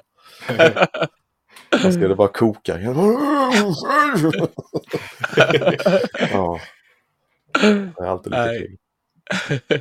Han 1.70 1.93
ska 1.93 2.09
det 2.09 2.15
bara 2.15 2.28
koka 2.28 2.78
igen. 2.81 2.97
ja. 6.32 6.61
Det 7.61 8.03
är 8.03 8.07
alltid 8.07 8.32
lite 8.32 8.47
Nej. 8.47 8.59
kul. 9.49 9.81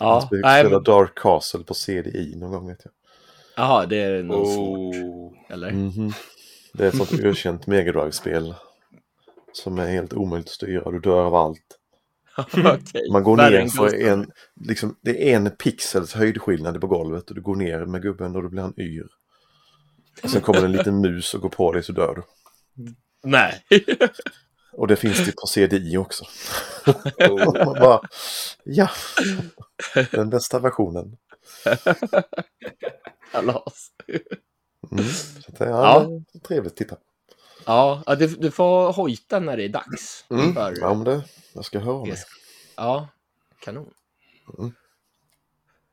ja, 0.00 0.12
Han 0.12 0.22
spelar 0.22 0.42
nej, 0.42 0.70
men, 0.70 0.82
Dark 0.82 1.14
Castle 1.18 1.64
på 1.64 1.74
CDI 1.74 2.34
någon 2.36 2.50
gång 2.50 2.68
vet 2.68 2.80
jag. 2.84 2.92
jaha, 3.56 3.86
det 3.86 3.96
är 3.96 4.22
nog 4.22 4.46
svårt, 4.46 4.94
Oh. 4.96 5.32
eller? 5.52 5.70
Mhm. 5.70 6.12
Det 6.72 6.84
är 6.84 6.88
ett 6.88 6.96
sånt 6.96 7.12
ökänt 7.24 7.66
Mega 7.66 7.92
Drive-spel. 7.92 8.54
Som 9.52 9.78
är 9.78 9.86
helt 9.86 10.12
omöjligt 10.12 10.48
att 10.48 10.54
styra. 10.54 10.90
Du 10.90 11.00
dör 11.00 11.24
av 11.24 11.34
allt. 11.34 11.78
Okej. 12.38 13.10
Man 13.12 13.22
går 13.22 13.36
ner 13.36 13.66
för 13.68 13.94
en, 13.94 14.30
liksom, 14.60 14.96
det 15.02 15.32
är 15.32 15.36
en 15.36 15.50
pixels 15.50 16.14
höjdskillnad 16.14 16.80
på 16.80 16.86
golvet 16.86 17.28
och 17.28 17.34
du 17.34 17.42
går 17.42 17.56
ner 17.56 17.86
med 17.86 18.02
gubben 18.02 18.36
och 18.36 18.42
då 18.42 18.48
blir 18.48 18.62
han 18.62 18.74
yr. 18.80 19.06
Och 20.22 20.30
sen 20.30 20.40
kommer 20.40 20.64
en 20.64 20.72
liten 20.72 21.00
mus 21.00 21.34
och 21.34 21.40
går 21.40 21.48
på 21.48 21.72
dig 21.72 21.82
så 21.82 21.92
dör 21.92 22.14
du. 22.14 22.22
Nej. 23.24 23.64
Och 24.74 24.88
det 24.88 24.96
finns 24.96 25.26
det 25.26 25.32
på 25.32 25.46
CDI 25.46 25.96
också. 25.96 26.24
Oh. 27.18 27.64
Man 27.64 27.74
bara, 27.74 28.00
ja, 28.64 28.90
den 30.10 30.30
bästa 30.30 30.58
versionen. 30.58 31.16
Kalas. 33.32 33.88
Mm. 34.92 35.04
Så 35.04 35.52
det 35.58 35.64
är 35.64 35.68
Ja. 35.68 36.08
trevligt 36.48 36.72
att 36.72 36.76
titta. 36.76 36.96
Ja, 36.96 37.11
ja, 37.66 38.16
du, 38.18 38.26
du 38.26 38.50
får 38.50 38.92
hojta 38.92 39.40
när 39.40 39.56
det 39.56 39.64
är 39.64 39.68
dags. 39.68 40.24
Mm. 40.30 40.54
För, 40.54 40.74
Ja, 40.80 40.94
men 40.94 41.04
det, 41.04 41.24
jag 41.54 41.64
ska 41.64 41.78
höra 41.78 42.04
mig. 42.04 42.16
Ja, 42.76 43.08
kanon. 43.60 43.90
Mm. 44.58 44.72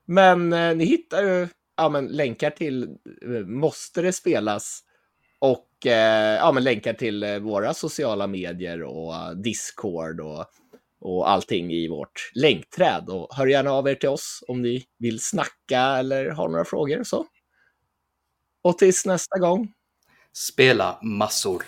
Men 0.05 0.53
eh, 0.53 0.75
ni 0.75 0.85
hittar 0.85 1.23
ju 1.23 1.47
ja, 1.77 1.89
men, 1.89 2.07
länkar 2.07 2.49
till 2.49 2.83
eh, 3.21 3.45
Måste 3.45 4.01
det 4.01 4.13
spelas? 4.13 4.83
Och 5.39 5.85
eh, 5.85 6.35
ja, 6.35 6.51
men, 6.51 6.63
länkar 6.63 6.93
till 6.93 7.23
eh, 7.23 7.39
våra 7.39 7.73
sociala 7.73 8.27
medier 8.27 8.83
och 8.83 9.15
eh, 9.15 9.31
Discord 9.31 10.19
och, 10.19 10.45
och 10.99 11.29
allting 11.29 11.71
i 11.71 11.87
vårt 11.87 12.31
länkträd. 12.33 13.09
Och 13.09 13.35
hör 13.35 13.47
gärna 13.47 13.71
av 13.71 13.87
er 13.87 13.95
till 13.95 14.09
oss 14.09 14.43
om 14.47 14.61
ni 14.61 14.85
vill 14.99 15.19
snacka 15.19 15.81
eller 15.81 16.29
har 16.29 16.49
några 16.49 16.65
frågor 16.65 16.99
och 16.99 17.07
så. 17.07 17.25
Och 18.61 18.77
tills 18.77 19.05
nästa 19.05 19.39
gång. 19.39 19.73
Spela 20.31 20.99
massor. 21.01 21.65